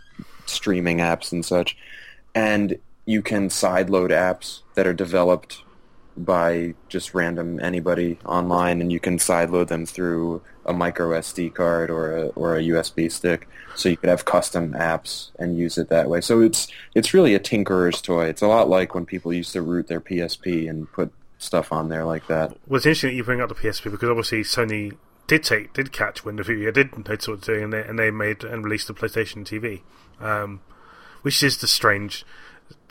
streaming 0.45 0.97
apps 0.97 1.31
and 1.31 1.45
such, 1.45 1.77
and 2.35 2.77
you 3.05 3.21
can 3.21 3.47
sideload 3.47 4.09
apps 4.09 4.61
that 4.73 4.85
are 4.85 4.93
developed 4.93 5.61
by 6.17 6.73
just 6.89 7.13
random 7.13 7.59
anybody 7.61 8.19
online, 8.25 8.81
and 8.81 8.91
you 8.91 8.99
can 8.99 9.17
sideload 9.17 9.67
them 9.67 9.85
through 9.85 10.41
a 10.65 10.73
micro 10.73 11.09
SD 11.19 11.53
card 11.53 11.89
or 11.89 12.17
a 12.17 12.27
or 12.29 12.57
a 12.57 12.61
USB 12.61 13.09
stick, 13.09 13.47
so 13.75 13.87
you 13.87 13.97
could 13.97 14.09
have 14.09 14.25
custom 14.25 14.73
apps 14.73 15.31
and 15.39 15.57
use 15.57 15.77
it 15.77 15.87
that 15.89 16.09
way. 16.09 16.19
So 16.19 16.41
it's 16.41 16.67
it's 16.93 17.13
really 17.13 17.35
a 17.35 17.39
tinkerer's 17.39 18.01
toy. 18.01 18.25
It's 18.25 18.41
a 18.41 18.47
lot 18.47 18.67
like 18.67 18.93
when 18.93 19.05
people 19.05 19.31
used 19.31 19.53
to 19.53 19.61
root 19.61 19.87
their 19.87 20.01
PSP 20.01 20.69
and 20.69 20.91
put 20.91 21.11
stuff 21.37 21.71
on 21.71 21.89
there 21.89 22.05
like 22.05 22.27
that. 22.27 22.57
Well, 22.67 22.77
it's 22.77 22.85
interesting 22.85 23.11
that 23.11 23.15
you 23.15 23.23
bring 23.23 23.41
up 23.41 23.49
the 23.49 23.55
PSP 23.55 23.91
because 23.91 24.09
obviously 24.09 24.41
Sony 24.41 24.97
did 25.27 25.43
take 25.43 25.73
did 25.73 25.91
catch 25.91 26.23
wind 26.23 26.39
of 26.39 26.49
it. 26.49 26.73
Did 26.73 26.97
notice 26.97 27.27
what 27.27 27.41
they're 27.41 27.55
doing, 27.55 27.63
and 27.65 27.73
they, 27.73 27.83
and 27.83 27.99
they 27.99 28.11
made 28.11 28.43
and 28.43 28.63
released 28.63 28.87
the 28.87 28.93
PlayStation 28.93 29.45
TV, 29.45 29.81
um, 30.23 30.61
which 31.21 31.41
is 31.41 31.57
the 31.57 31.67
strange 31.67 32.25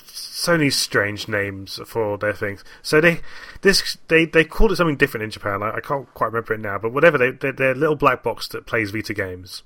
Sony's 0.05 0.76
strange 0.76 1.28
names 1.28 1.80
for 1.87 2.18
their 2.18 2.32
things. 2.32 2.64
So 2.82 3.01
they 3.01 3.20
this 3.62 3.99
they 4.09 4.26
they 4.26 4.45
called 4.45 4.72
it 4.72 4.76
something 4.76 4.97
different 4.97 5.24
in 5.24 5.30
Japan. 5.30 5.62
I, 5.62 5.76
I 5.76 5.80
can't 5.80 6.12
quite 6.14 6.28
remember 6.28 6.55
it 6.55 6.61
now, 6.61 6.78
but 6.78 6.93
whatever 6.93 7.18
they 7.18 7.30
they 7.30 7.51
their 7.51 7.74
little 7.74 7.97
black 7.97 8.22
box 8.22 8.49
that 8.49 8.66
plays 8.66 8.91
Vita 8.91 9.14
games 9.14 9.62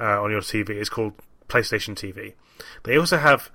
uh, 0.00 0.22
on 0.22 0.30
your 0.30 0.40
TV 0.40 0.70
is 0.70 0.88
called 0.88 1.14
PlayStation 1.48 1.94
TV. 1.94 2.34
They 2.84 2.96
also 2.96 3.18
have 3.18 3.50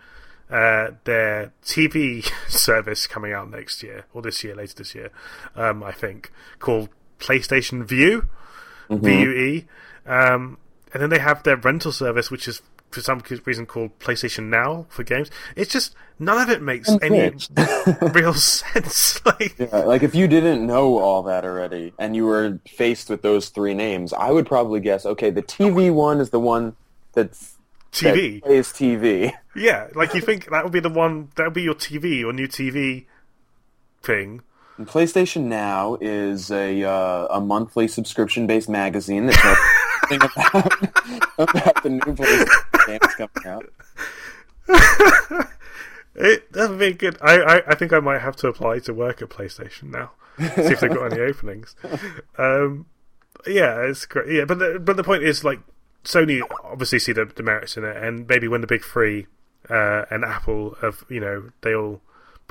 uh, 0.49 0.91
their 1.05 1.53
TV 1.63 2.29
service 2.49 3.07
coming 3.07 3.33
out 3.33 3.49
next 3.49 3.83
year 3.83 4.05
or 4.13 4.21
this 4.21 4.43
year, 4.43 4.55
later 4.55 4.75
this 4.75 4.95
year, 4.95 5.11
um, 5.55 5.83
I 5.83 5.91
think, 5.91 6.31
called 6.59 6.89
PlayStation 7.19 7.85
View, 7.85 8.27
V-U-E, 8.99 9.65
um, 10.05 10.57
and 10.93 11.01
then 11.01 11.09
they 11.09 11.19
have 11.19 11.43
their 11.43 11.55
rental 11.55 11.91
service, 11.91 12.29
which 12.29 12.47
is 12.47 12.61
for 12.91 13.01
some 13.01 13.23
reason 13.45 13.65
called 13.65 13.97
PlayStation 13.99 14.49
Now 14.49 14.85
for 14.89 15.03
games. 15.03 15.29
It's 15.55 15.71
just 15.71 15.95
none 16.19 16.41
of 16.41 16.49
it 16.49 16.61
makes 16.61 16.89
any 17.01 17.33
real 18.13 18.33
sense. 18.33 19.25
like, 19.25 19.57
Yeah, 19.57 19.77
like 19.77 20.03
if 20.03 20.13
you 20.13 20.27
didn't 20.27 20.65
know 20.65 20.99
all 20.99 21.23
that 21.23 21.45
already 21.45 21.93
and 21.97 22.15
you 22.15 22.25
were 22.25 22.59
faced 22.67 23.09
with 23.09 23.21
those 23.21 23.49
three 23.49 23.73
names, 23.73 24.13
I 24.13 24.31
would 24.31 24.45
probably 24.45 24.79
guess, 24.79 25.05
okay, 25.05 25.29
the 25.29 25.43
TV 25.43 25.93
one 25.93 26.19
is 26.19 26.29
the 26.29 26.39
one 26.39 26.75
that's 27.13 27.55
TV. 27.91 28.41
That 28.41 28.47
plays 28.47 28.67
TV. 28.69 29.33
Yeah, 29.55 29.87
like 29.95 30.13
you 30.13 30.21
think 30.21 30.49
that 30.49 30.63
would 30.63 30.73
be 30.73 30.79
the 30.79 30.89
one 30.89 31.29
that 31.35 31.45
would 31.45 31.53
be 31.53 31.63
your 31.63 31.75
TV, 31.75 32.19
your 32.19 32.33
new 32.33 32.47
TV 32.47 33.05
thing. 34.01 34.41
And 34.81 34.89
PlayStation 34.89 35.43
Now 35.43 35.99
is 36.01 36.49
a 36.49 36.83
uh, 36.83 37.27
a 37.29 37.39
monthly 37.39 37.87
subscription 37.87 38.47
based 38.47 38.67
magazine 38.67 39.27
that 39.27 39.35
tells 39.35 39.59
about 40.23 40.73
about 41.49 41.83
the 41.83 41.91
new 41.91 41.99
PlayStation 41.99 42.87
games 42.87 43.13
coming 43.15 43.45
out. 43.45 43.71
It 46.15 46.51
that 46.53 46.71
would 46.71 46.79
be 46.79 46.93
good. 46.93 47.19
I, 47.21 47.41
I, 47.41 47.61
I 47.71 47.75
think 47.75 47.93
I 47.93 47.99
might 47.99 48.21
have 48.21 48.35
to 48.37 48.47
apply 48.47 48.79
to 48.79 48.93
work 48.93 49.21
at 49.21 49.29
PlayStation 49.29 49.91
now. 49.91 50.13
See 50.39 50.73
if 50.73 50.79
they've 50.79 50.93
got 50.93 51.13
any 51.13 51.21
openings. 51.31 51.75
Um, 52.37 52.87
yeah, 53.47 53.83
it's 53.83 54.07
great. 54.07 54.33
Yeah, 54.33 54.45
but 54.45 54.57
the, 54.59 54.79
but 54.79 54.97
the 54.97 55.03
point 55.03 55.23
is 55.23 55.43
like 55.43 55.59
Sony 56.03 56.41
obviously 56.65 56.99
see 56.99 57.13
the, 57.13 57.25
the 57.25 57.43
merits 57.43 57.77
in 57.77 57.85
it, 57.85 57.95
and 57.95 58.27
maybe 58.27 58.49
when 58.49 58.61
the 58.61 58.67
big 58.67 58.83
three 58.83 59.27
uh, 59.69 60.03
and 60.09 60.25
Apple 60.25 60.75
have 60.81 61.05
you 61.07 61.21
know 61.21 61.51
they 61.61 61.73
all 61.73 62.01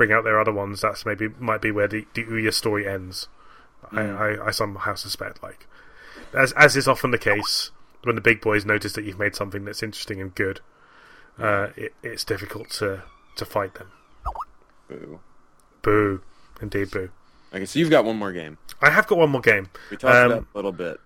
bring 0.01 0.13
out 0.13 0.25
their 0.25 0.41
other 0.41 0.53
ones, 0.53 0.81
that's 0.81 1.05
maybe 1.05 1.29
might 1.39 1.61
be 1.61 1.71
where 1.71 1.87
the, 1.87 2.07
the 2.15 2.25
Ouya 2.25 2.55
story 2.55 2.89
ends. 2.89 3.29
I, 3.93 4.01
I, 4.01 4.47
I 4.47 4.51
somehow 4.51 4.95
suspect 4.95 5.43
like 5.43 5.67
as 6.33 6.53
as 6.53 6.75
is 6.75 6.89
often 6.89 7.11
the 7.11 7.19
case 7.19 7.71
when 8.05 8.15
the 8.15 8.23
big 8.23 8.41
boys 8.41 8.65
notice 8.65 8.95
that 8.95 9.05
you've 9.05 9.19
made 9.19 9.35
something 9.37 9.67
that's 9.67 9.83
interesting 9.83 10.21
and 10.23 10.35
good, 10.35 10.61
uh, 11.39 11.69
it, 11.77 11.93
it's 12.03 12.25
difficult 12.25 12.71
to 12.81 13.03
to 13.37 13.45
fight 13.45 13.75
them. 13.75 13.89
Boo. 14.89 15.21
Boo, 15.83 16.23
indeed, 16.63 16.91
boo. 16.91 17.11
Okay, 17.53 17.67
so 17.67 17.79
you've 17.79 17.91
got 17.91 18.05
one 18.07 18.17
more 18.17 18.33
game. 18.33 18.57
I 18.81 18.89
have 18.91 19.07
got 19.07 19.19
one 19.19 19.31
more 19.31 19.41
game. 19.43 19.69
We 19.91 19.99
talked 19.99 20.15
Um, 20.15 20.33
about 20.33 20.47
a 20.55 20.59
little 20.59 20.73
bit. 20.73 20.99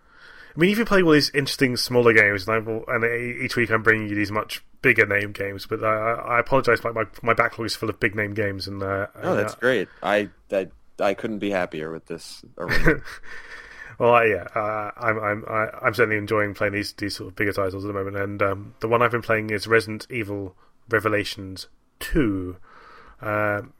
I 0.56 0.60
mean, 0.60 0.70
if 0.70 0.78
you 0.78 0.84
play 0.84 1.02
all 1.02 1.12
these 1.12 1.30
interesting 1.30 1.76
smaller 1.76 2.12
games, 2.12 2.46
and, 2.46 2.54
I 2.54 2.58
will, 2.58 2.84
and 2.86 3.04
each 3.42 3.56
week 3.56 3.70
I'm 3.70 3.82
bringing 3.82 4.08
you 4.08 4.14
these 4.14 4.30
much 4.30 4.64
bigger 4.82 5.06
name 5.06 5.32
games, 5.32 5.66
but 5.66 5.82
I, 5.82 6.12
I 6.12 6.40
apologise. 6.40 6.84
My, 6.84 6.92
my 6.92 7.04
my 7.22 7.34
backlog 7.34 7.66
is 7.66 7.74
full 7.74 7.90
of 7.90 7.98
big 7.98 8.14
name 8.14 8.34
games, 8.34 8.68
and 8.68 8.82
uh, 8.82 9.08
Oh, 9.22 9.34
that's 9.34 9.54
uh, 9.54 9.58
great. 9.58 9.88
I, 10.02 10.28
I 10.52 10.68
I 11.00 11.14
couldn't 11.14 11.40
be 11.40 11.50
happier 11.50 11.90
with 11.90 12.06
this 12.06 12.44
well, 13.98 14.26
yeah, 14.26 14.46
uh, 14.54 14.90
I'm 14.96 15.18
I'm 15.18 15.44
I'm 15.82 15.94
certainly 15.94 16.18
enjoying 16.18 16.54
playing 16.54 16.74
these 16.74 16.92
these 16.92 17.16
sort 17.16 17.30
of 17.30 17.36
bigger 17.36 17.52
titles 17.52 17.84
at 17.84 17.88
the 17.88 17.94
moment, 17.94 18.16
and 18.16 18.42
um, 18.42 18.74
the 18.80 18.88
one 18.88 19.02
I've 19.02 19.10
been 19.10 19.22
playing 19.22 19.50
is 19.50 19.66
Resident 19.66 20.06
Evil 20.10 20.54
Revelations 20.88 21.68
Two. 21.98 22.58
Um, 23.20 23.72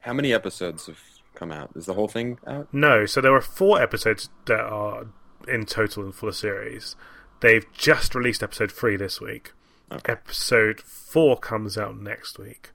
How 0.00 0.12
many 0.12 0.32
episodes 0.32 0.86
have 0.86 1.00
come 1.34 1.52
out? 1.52 1.70
Is 1.76 1.86
the 1.86 1.94
whole 1.94 2.08
thing 2.08 2.38
out? 2.46 2.68
No, 2.72 3.06
so 3.06 3.20
there 3.20 3.32
were 3.32 3.40
four 3.40 3.80
episodes 3.80 4.28
that 4.46 4.60
are 4.60 5.06
in 5.48 5.66
total 5.66 6.04
in 6.04 6.12
for 6.12 6.26
the 6.26 6.32
series. 6.32 6.96
They've 7.40 7.66
just 7.72 8.14
released 8.14 8.42
episode 8.42 8.72
three 8.72 8.96
this 8.96 9.20
week. 9.20 9.52
Okay. 9.92 10.12
Episode 10.12 10.80
four 10.80 11.36
comes 11.38 11.76
out 11.76 11.98
next 12.00 12.38
week. 12.38 12.70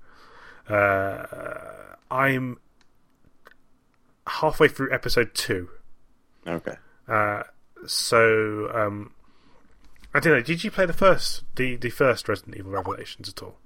Uh, 0.68 1.26
I'm 2.12 2.60
halfway 4.28 4.68
through 4.68 4.94
episode 4.94 5.34
two. 5.34 5.70
Okay. 6.48 6.76
Uh, 7.08 7.44
so 7.88 8.70
um, 8.74 9.14
I 10.14 10.20
don't 10.20 10.34
know. 10.34 10.42
Did 10.42 10.64
you 10.64 10.72
play 10.72 10.86
the 10.86 10.94
first 10.94 11.44
the 11.56 11.76
the 11.76 11.90
first 11.90 12.30
Resident 12.30 12.58
Evil 12.58 12.72
Revelations 12.72 13.30
at 13.30 13.42
all? 13.42 13.58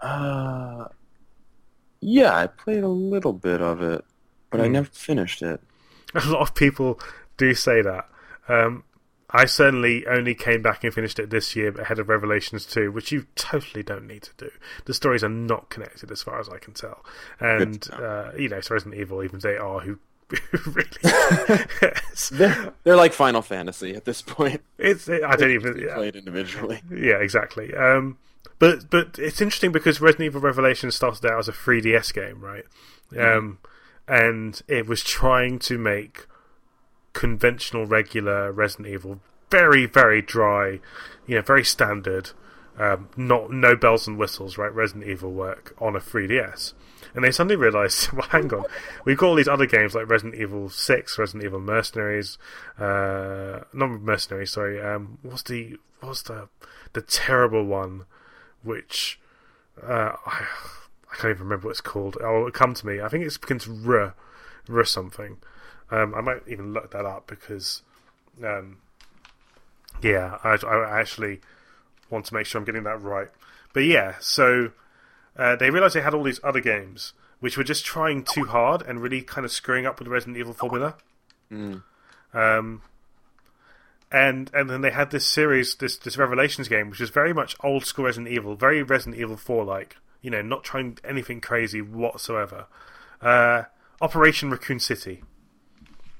Uh, 0.00 0.86
yeah, 2.00 2.36
I 2.36 2.46
played 2.46 2.84
a 2.84 2.88
little 2.88 3.32
bit 3.32 3.60
of 3.60 3.82
it, 3.82 4.04
but 4.50 4.60
I 4.60 4.66
Hmm. 4.66 4.72
never 4.72 4.88
finished 4.88 5.42
it. 5.42 5.60
A 6.14 6.24
lot 6.28 6.42
of 6.42 6.54
people 6.54 7.00
do 7.36 7.54
say 7.54 7.82
that. 7.82 8.08
Um, 8.48 8.84
I 9.30 9.44
certainly 9.44 10.06
only 10.06 10.34
came 10.34 10.62
back 10.62 10.84
and 10.84 10.94
finished 10.94 11.18
it 11.18 11.30
this 11.30 11.56
year 11.56 11.70
ahead 11.80 11.98
of 11.98 12.08
Revelations 12.08 12.64
2, 12.64 12.92
which 12.92 13.10
you 13.10 13.26
totally 13.34 13.82
don't 13.82 14.06
need 14.06 14.22
to 14.22 14.30
do. 14.36 14.50
The 14.84 14.94
stories 14.94 15.24
are 15.24 15.28
not 15.28 15.68
connected 15.68 16.12
as 16.12 16.22
far 16.22 16.38
as 16.38 16.48
I 16.48 16.58
can 16.58 16.74
tell. 16.74 17.04
And, 17.40 17.86
uh, 17.92 18.30
you 18.38 18.48
know, 18.48 18.58
it's 18.58 18.70
Resident 18.70 18.94
Evil, 18.94 19.24
even 19.24 19.40
they 19.40 19.56
are, 19.56 19.80
who 19.80 19.98
really. 20.66 20.88
it's, 21.02 22.28
They're, 22.30 22.72
they're 22.84 22.96
like 22.96 23.12
Final 23.12 23.42
Fantasy 23.42 23.94
at 23.94 24.04
this 24.04 24.22
point. 24.22 24.62
it's, 24.78 25.08
I 25.08 25.36
don't 25.36 25.50
even. 25.52 25.78
Yeah, 25.78 25.94
played 25.94 26.16
individually. 26.16 26.82
yeah 26.90 27.16
exactly. 27.16 27.74
Um, 27.74 28.18
but 28.58 28.90
but 28.90 29.18
it's 29.18 29.40
interesting 29.40 29.72
because 29.72 30.00
Resident 30.00 30.26
Evil 30.26 30.40
Revelation 30.40 30.90
started 30.90 31.26
out 31.26 31.38
as 31.38 31.48
a 31.48 31.52
3DS 31.52 32.12
game, 32.14 32.40
right? 32.40 32.64
Um, 33.16 33.58
and 34.08 34.60
it 34.66 34.86
was 34.86 35.02
trying 35.04 35.58
to 35.60 35.78
make 35.78 36.26
conventional, 37.16 37.86
regular 37.86 38.52
Resident 38.52 38.88
Evil 38.88 39.20
very, 39.50 39.86
very 39.86 40.20
dry, 40.20 40.80
you 41.26 41.36
know, 41.36 41.40
very 41.40 41.64
standard, 41.64 42.30
um, 42.78 43.08
not 43.16 43.50
no 43.50 43.74
bells 43.74 44.06
and 44.06 44.18
whistles, 44.18 44.58
right? 44.58 44.72
Resident 44.74 45.06
Evil 45.06 45.32
work 45.32 45.74
on 45.78 45.96
a 45.96 45.98
3DS. 45.98 46.74
And 47.14 47.24
they 47.24 47.30
suddenly 47.30 47.56
realised, 47.56 48.12
well, 48.12 48.28
hang 48.28 48.52
on, 48.52 48.64
we've 49.06 49.16
got 49.16 49.28
all 49.28 49.34
these 49.34 49.48
other 49.48 49.64
games 49.64 49.94
like 49.94 50.10
Resident 50.10 50.34
Evil 50.34 50.68
Six, 50.68 51.18
Resident 51.18 51.44
Evil 51.44 51.60
Mercenaries, 51.60 52.36
uh, 52.78 53.60
not 53.72 54.00
Mercenaries, 54.02 54.52
sorry. 54.52 54.78
Um, 54.82 55.18
what's 55.22 55.42
the 55.44 55.78
what's 56.00 56.22
the 56.22 56.48
the 56.92 57.00
terrible 57.00 57.64
one, 57.64 58.04
which 58.62 59.18
uh, 59.82 60.12
I, 60.26 60.46
I 61.10 61.14
can't 61.16 61.30
even 61.30 61.44
remember 61.44 61.68
what 61.68 61.72
it's 61.72 61.80
called. 61.80 62.18
Oh, 62.22 62.40
it'll 62.40 62.50
come 62.50 62.74
to 62.74 62.86
me. 62.86 63.00
I 63.00 63.08
think 63.08 63.24
it 63.24 63.40
begins 63.40 63.66
R, 63.86 64.14
R 64.68 64.84
something. 64.84 65.38
Um, 65.90 66.14
I 66.14 66.20
might 66.20 66.42
even 66.48 66.72
look 66.72 66.90
that 66.90 67.04
up 67.04 67.26
because, 67.26 67.82
um, 68.44 68.78
yeah, 70.02 70.38
I, 70.42 70.56
I 70.66 71.00
actually 71.00 71.40
want 72.10 72.24
to 72.26 72.34
make 72.34 72.46
sure 72.46 72.58
I'm 72.58 72.64
getting 72.64 72.84
that 72.84 73.00
right. 73.00 73.28
But 73.72 73.84
yeah, 73.84 74.14
so 74.20 74.72
uh, 75.36 75.56
they 75.56 75.70
realized 75.70 75.94
they 75.94 76.00
had 76.00 76.14
all 76.14 76.24
these 76.24 76.40
other 76.42 76.60
games 76.60 77.12
which 77.40 77.56
were 77.56 77.64
just 77.64 77.84
trying 77.84 78.24
too 78.24 78.44
hard 78.44 78.82
and 78.82 79.00
really 79.00 79.22
kind 79.22 79.44
of 79.44 79.52
screwing 79.52 79.86
up 79.86 79.98
with 79.98 80.06
the 80.06 80.12
Resident 80.12 80.36
Evil 80.36 80.52
formula. 80.52 80.96
Um, 82.32 82.82
and 84.10 84.50
and 84.54 84.70
then 84.70 84.80
they 84.80 84.90
had 84.90 85.10
this 85.10 85.26
series, 85.26 85.74
this 85.76 85.96
this 85.96 86.16
Revelations 86.16 86.68
game, 86.68 86.90
which 86.90 87.00
was 87.00 87.10
very 87.10 87.34
much 87.34 87.56
old 87.62 87.84
school 87.84 88.04
Resident 88.04 88.32
Evil, 88.32 88.54
very 88.54 88.82
Resident 88.82 89.20
Evil 89.20 89.36
Four 89.36 89.64
like. 89.64 89.96
You 90.22 90.30
know, 90.30 90.42
not 90.42 90.64
trying 90.64 90.98
anything 91.04 91.40
crazy 91.40 91.80
whatsoever. 91.80 92.66
Uh, 93.20 93.64
Operation 94.00 94.50
Raccoon 94.50 94.80
City. 94.80 95.22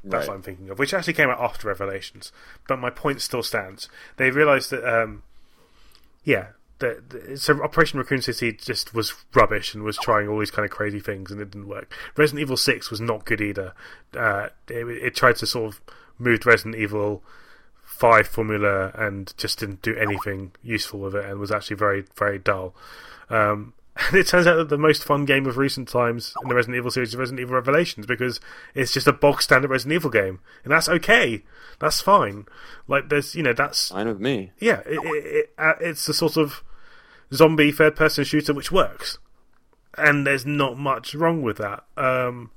That's 0.05 0.23
Right. 0.23 0.29
what 0.29 0.35
I'm 0.37 0.43
thinking 0.43 0.71
of, 0.71 0.79
which 0.79 0.95
actually 0.95 1.15
came 1.15 1.29
out 1.31 1.41
after 1.41 1.69
Revelations. 1.69 2.33
But 2.69 2.79
my 2.79 2.91
point 2.91 3.21
still 3.21 3.43
stands. 3.43 3.89
They 4.17 4.31
realised 4.31 4.71
that, 4.71 4.85
um, 4.85 5.23
yeah, 6.25 6.49
that 6.79 7.11
that- 7.11 7.39
so 7.41 7.61
Operation 7.63 7.99
Raccoon 7.99 8.23
City 8.23 8.53
just 8.53 8.95
was 8.95 9.15
rubbish 9.35 9.75
and 9.75 9.83
was 9.83 9.97
trying 9.97 10.29
all 10.29 10.39
these 10.39 10.51
kind 10.51 10.65
of 10.65 10.71
crazy 10.71 11.01
things 11.01 11.31
and 11.33 11.41
it 11.41 11.51
didn't 11.51 11.69
work. 11.69 11.93
Resident 12.17 12.43
Evil 12.43 12.57
Six 12.57 12.91
was 12.91 13.01
not 13.01 13.25
good 13.25 13.41
either. 13.41 13.73
Uh, 14.17 14.51
it, 14.69 14.87
it 14.89 15.15
tried 15.17 15.37
to 15.37 15.47
sort 15.47 15.75
of 15.75 15.81
move 16.19 16.45
Resident 16.47 16.77
Evil 16.77 17.23
Five 17.83 18.29
formula 18.29 18.91
and 18.95 19.33
just 19.39 19.59
didn't 19.61 19.81
do 19.81 19.97
anything 19.97 20.53
useful 20.63 21.01
with 21.01 21.15
it 21.15 21.25
and 21.25 21.39
was 21.41 21.51
actually 21.51 21.77
very 21.77 22.05
very 22.17 22.39
dull. 22.39 22.75
Um, 23.31 23.73
and 23.99 24.17
it 24.17 24.27
turns 24.27 24.47
out 24.47 24.57
that 24.57 24.69
the 24.69 24.79
most 24.79 25.05
fun 25.05 25.25
game 25.25 25.47
of 25.47 25.57
recent 25.57 25.89
times 25.89 26.35
in 26.43 26.49
the 26.49 26.55
Resident 26.55 26.77
Evil 26.77 26.91
series 26.91 27.11
is 27.11 27.17
Resident 27.17 27.41
Evil 27.41 27.55
Revelations 27.55 28.07
because 28.07 28.41
it's 28.75 28.93
just 28.93 29.07
a 29.07 29.13
bog 29.13 29.43
standard 29.43 29.71
Resident 29.71 29.95
Evil 29.95 30.11
game, 30.11 30.41
and 30.65 30.73
that's 30.73 30.89
okay. 30.89 31.43
That's 31.79 32.01
fine. 32.01 32.47
Like 32.89 33.09
there's, 33.09 33.35
you 33.35 33.43
know, 33.43 33.53
that's 33.53 33.91
Fine 33.91 34.09
with 34.09 34.21
me. 34.21 34.53
yeah, 34.59 34.81
it, 34.87 34.99
it, 35.03 35.25
it, 35.25 35.53
uh, 35.59 35.75
it's 35.81 36.07
the 36.07 36.15
sort 36.15 36.37
of 36.37 36.63
zombie 37.33 37.73
third 37.73 37.97
person 37.97 38.25
shooter 38.25 38.55
which 38.55 38.71
works, 38.71 39.19
and 39.97 40.27
there's 40.27 40.47
not 40.47 40.79
much 40.79 41.15
wrong 41.15 41.43
with 41.43 41.59
that. 41.59 41.85
Um, 41.97 42.51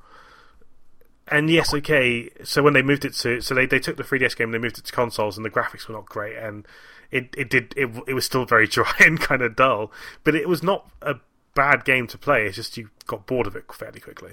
and 1.28 1.50
yes, 1.50 1.74
okay. 1.74 2.30
So 2.44 2.64
when 2.64 2.74
they 2.74 2.82
moved 2.82 3.06
it 3.06 3.14
to, 3.14 3.40
so 3.42 3.54
they, 3.54 3.66
they 3.66 3.80
took 3.80 3.98
the 3.98 4.04
3DS 4.04 4.36
game, 4.36 4.48
and 4.48 4.54
they 4.54 4.60
moved 4.60 4.78
it 4.78 4.86
to 4.86 4.92
consoles, 4.92 5.38
and 5.38 5.46
the 5.46 5.50
graphics 5.50 5.88
were 5.88 5.94
not 5.94 6.06
great, 6.06 6.36
and 6.36 6.68
it 7.12 7.34
it 7.38 7.50
did 7.50 7.74
it 7.78 7.90
it 8.08 8.14
was 8.14 8.26
still 8.26 8.46
very 8.46 8.68
dry 8.68 8.94
and 9.00 9.20
kind 9.20 9.42
of 9.42 9.56
dull, 9.56 9.92
but 10.24 10.36
it 10.36 10.48
was 10.48 10.64
not 10.64 10.90
a 11.02 11.16
bad 11.60 11.84
game 11.84 12.08
to 12.08 12.18
play. 12.18 12.46
It's 12.46 12.56
just 12.56 12.78
you 12.78 12.90
got 13.06 13.26
bored 13.26 13.46
of 13.46 13.54
it 13.54 13.66
fairly 13.74 14.00
quickly. 14.00 14.32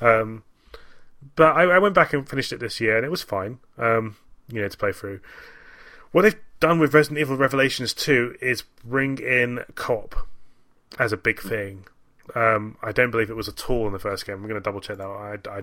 Um, 0.00 0.42
but 1.36 1.56
I, 1.56 1.62
I 1.62 1.78
went 1.78 1.94
back 1.94 2.12
and 2.12 2.28
finished 2.28 2.52
it 2.52 2.58
this 2.58 2.80
year, 2.80 2.96
and 2.96 3.06
it 3.06 3.08
was 3.08 3.22
fine. 3.22 3.60
Um, 3.78 4.16
you 4.48 4.60
know, 4.60 4.66
to 4.66 4.76
play 4.76 4.90
through. 4.90 5.20
What 6.10 6.22
they've 6.22 6.40
done 6.58 6.80
with 6.80 6.92
Resident 6.92 7.20
Evil 7.20 7.36
Revelations 7.36 7.94
2 7.94 8.38
is 8.42 8.62
bring 8.84 9.18
in 9.18 9.60
co-op 9.76 10.26
as 10.98 11.12
a 11.12 11.16
big 11.16 11.40
thing. 11.40 11.84
Um, 12.34 12.78
I 12.82 12.90
don't 12.90 13.12
believe 13.12 13.30
it 13.30 13.36
was 13.36 13.48
at 13.48 13.70
all 13.70 13.86
in 13.86 13.92
the 13.92 14.00
first 14.00 14.26
game. 14.26 14.34
I'm 14.34 14.42
going 14.42 14.54
to 14.54 14.60
double 14.60 14.80
check 14.80 14.98
that. 14.98 15.06
I, 15.06 15.38
I, 15.48 15.62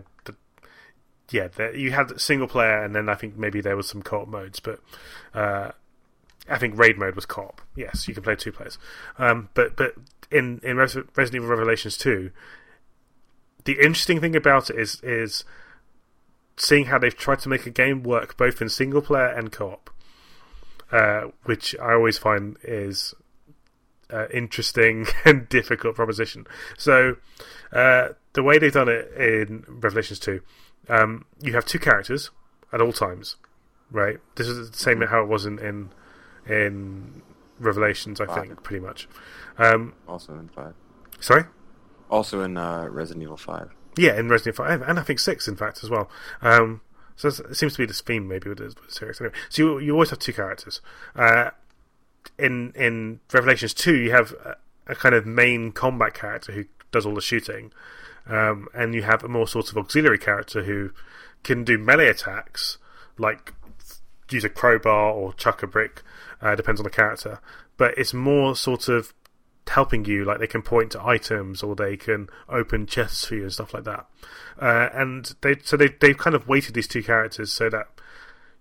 yeah, 1.31 1.49
you 1.73 1.91
had 1.91 2.17
single 2.17 2.47
player, 2.47 2.81
and 2.81 2.95
then 2.95 3.09
I 3.09 3.15
think 3.15 3.35
maybe 3.35 3.59
there 3.59 3.75
was 3.75 3.89
some 3.89 4.03
co-op 4.03 4.29
modes, 4.29 4.61
but 4.61 4.79
uh, 5.33 5.71
I 6.49 6.57
think 6.57 6.77
raid 6.77 6.97
mode 6.97 7.15
was 7.15 7.25
co-op. 7.25 7.61
Yes, 7.75 8.07
you 8.07 8.13
can 8.13 8.23
play 8.23 8.37
two 8.37 8.53
players. 8.53 8.77
Um, 9.17 9.49
but 9.53 9.75
but 9.75 9.95
in 10.33 10.59
in 10.63 10.77
Resident 10.77 11.35
Evil 11.35 11.47
Revelations 11.47 11.97
2, 11.97 12.31
the 13.65 13.73
interesting 13.73 14.19
thing 14.19 14.35
about 14.35 14.69
it 14.69 14.77
is 14.77 15.01
is 15.03 15.45
seeing 16.57 16.85
how 16.85 16.99
they've 16.99 17.15
tried 17.15 17.39
to 17.39 17.49
make 17.49 17.65
a 17.65 17.71
game 17.71 18.03
work 18.03 18.37
both 18.37 18.61
in 18.61 18.69
single 18.69 19.01
player 19.01 19.27
and 19.27 19.51
co-op. 19.51 19.89
uh, 20.91 21.23
which 21.45 21.75
I 21.79 21.93
always 21.93 22.19
find 22.19 22.55
is 22.63 23.15
uh, 24.11 24.27
interesting 24.31 25.07
and 25.25 25.49
difficult 25.49 25.95
proposition. 25.95 26.45
So 26.77 27.17
uh, 27.71 28.09
the 28.33 28.43
way 28.43 28.59
they've 28.59 28.71
done 28.71 28.89
it 28.89 29.11
in 29.17 29.65
Revelations 29.67 30.19
two, 30.19 30.41
um, 30.89 31.25
you 31.41 31.53
have 31.53 31.65
two 31.65 31.79
characters 31.79 32.29
at 32.71 32.79
all 32.79 32.93
times, 32.93 33.37
right? 33.91 34.19
This 34.35 34.47
is 34.47 34.69
the 34.69 34.77
same 34.77 35.01
how 35.01 35.23
it 35.23 35.27
was 35.27 35.45
in 35.45 35.57
in, 35.59 35.89
in 36.47 37.23
Revelations, 37.59 38.19
I 38.21 38.25
Five. 38.25 38.47
think, 38.47 38.63
pretty 38.63 38.83
much. 38.85 39.07
Um, 39.57 39.93
Also 40.07 40.33
in 40.33 40.49
five. 40.49 40.73
sorry. 41.19 41.45
Also 42.09 42.41
in 42.41 42.57
uh, 42.57 42.87
Resident 42.89 43.23
Evil 43.23 43.37
five. 43.37 43.69
Yeah, 43.97 44.17
in 44.17 44.27
Resident 44.27 44.55
Evil 44.55 44.65
5, 44.65 44.81
and 44.89 44.99
I 44.99 45.03
think 45.03 45.19
6, 45.19 45.47
in 45.47 45.55
fact, 45.55 45.83
as 45.83 45.89
well. 45.89 46.09
Um, 46.41 46.81
so 47.15 47.27
it 47.27 47.55
seems 47.55 47.73
to 47.73 47.77
be 47.77 47.85
this 47.85 48.01
theme, 48.01 48.27
maybe, 48.27 48.49
with 48.49 48.57
the 48.57 48.73
series. 48.87 49.21
Anyway, 49.21 49.35
so 49.49 49.61
you, 49.61 49.79
you 49.79 49.93
always 49.93 50.09
have 50.09 50.17
two 50.19 50.33
characters. 50.33 50.81
Uh, 51.15 51.51
in 52.39 52.71
in 52.75 53.19
Revelations 53.31 53.73
2, 53.75 53.95
you 53.95 54.11
have 54.11 54.31
a, 54.43 54.55
a 54.87 54.95
kind 54.95 55.13
of 55.13 55.25
main 55.27 55.71
combat 55.71 56.13
character 56.15 56.51
who 56.53 56.65
does 56.91 57.05
all 57.05 57.13
the 57.13 57.21
shooting, 57.21 57.71
um, 58.25 58.67
and 58.73 58.95
you 58.95 59.03
have 59.03 59.23
a 59.23 59.27
more 59.27 59.47
sort 59.47 59.69
of 59.69 59.77
auxiliary 59.77 60.17
character 60.17 60.63
who 60.63 60.89
can 61.43 61.63
do 61.63 61.77
melee 61.77 62.07
attacks, 62.07 62.79
like 63.19 63.53
use 64.31 64.43
a 64.43 64.49
crowbar 64.49 65.11
or 65.13 65.33
chuck 65.33 65.61
a 65.61 65.67
brick, 65.67 66.01
uh, 66.43 66.55
depends 66.55 66.79
on 66.79 66.83
the 66.83 66.89
character. 66.89 67.39
But 67.77 67.97
it's 67.97 68.13
more 68.13 68.55
sort 68.55 68.89
of 68.89 69.13
helping 69.67 70.05
you, 70.05 70.25
like 70.25 70.39
they 70.39 70.47
can 70.47 70.61
point 70.61 70.91
to 70.91 71.03
items 71.03 71.63
or 71.63 71.75
they 71.75 71.97
can 71.97 72.29
open 72.49 72.85
chests 72.85 73.25
for 73.25 73.35
you 73.35 73.43
and 73.43 73.53
stuff 73.53 73.73
like 73.73 73.85
that. 73.85 74.05
Uh, 74.61 74.89
and 74.93 75.33
they 75.41 75.55
so 75.63 75.77
they 75.77 75.87
they've 75.87 76.17
kind 76.17 76.35
of 76.35 76.47
weighted 76.47 76.75
these 76.75 76.87
two 76.87 77.01
characters 77.01 77.51
so 77.51 77.69
that 77.69 77.87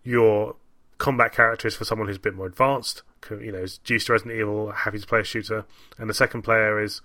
your 0.04 0.56
combat 0.98 1.32
character 1.32 1.66
is 1.66 1.74
for 1.74 1.84
someone 1.84 2.06
who's 2.06 2.16
a 2.16 2.20
bit 2.20 2.34
more 2.34 2.46
advanced, 2.46 3.02
you 3.30 3.50
know, 3.50 3.58
is 3.58 3.80
used 3.86 4.06
to 4.06 4.12
Resident 4.12 4.38
Evil, 4.38 4.70
happy 4.70 4.98
to 4.98 5.06
play 5.06 5.20
a 5.20 5.24
shooter, 5.24 5.64
and 5.98 6.08
the 6.08 6.14
second 6.14 6.42
player 6.42 6.80
is 6.80 7.02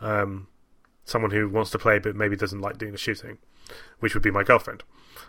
um, 0.00 0.46
someone 1.04 1.30
who 1.30 1.48
wants 1.48 1.70
to 1.70 1.78
play 1.78 1.98
but 1.98 2.14
maybe 2.14 2.36
doesn't 2.36 2.60
like 2.60 2.76
doing 2.76 2.92
the 2.92 2.98
shooting, 2.98 3.38
which 4.00 4.14
would 4.14 4.22
be 4.22 4.30
my 4.30 4.42
girlfriend. 4.44 4.82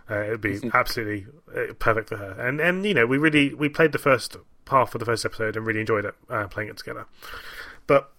Uh, 0.10 0.20
it 0.20 0.30
would 0.32 0.42
be 0.42 0.60
absolutely 0.74 1.26
uh, 1.56 1.74
perfect 1.80 2.10
for 2.10 2.18
her. 2.18 2.32
And 2.32 2.60
and 2.60 2.86
you 2.86 2.94
know, 2.94 3.06
we 3.06 3.18
really 3.18 3.54
we 3.54 3.70
played 3.70 3.94
the 3.94 3.98
first 3.98 4.36
half 4.72 4.96
of 4.96 5.00
the 5.00 5.06
first 5.06 5.24
episode 5.26 5.56
and 5.56 5.66
really 5.66 5.80
enjoyed 5.82 6.06
it 6.06 6.16
uh, 6.30 6.48
playing 6.48 6.70
it 6.70 6.78
together. 6.78 7.06
But 7.88 8.12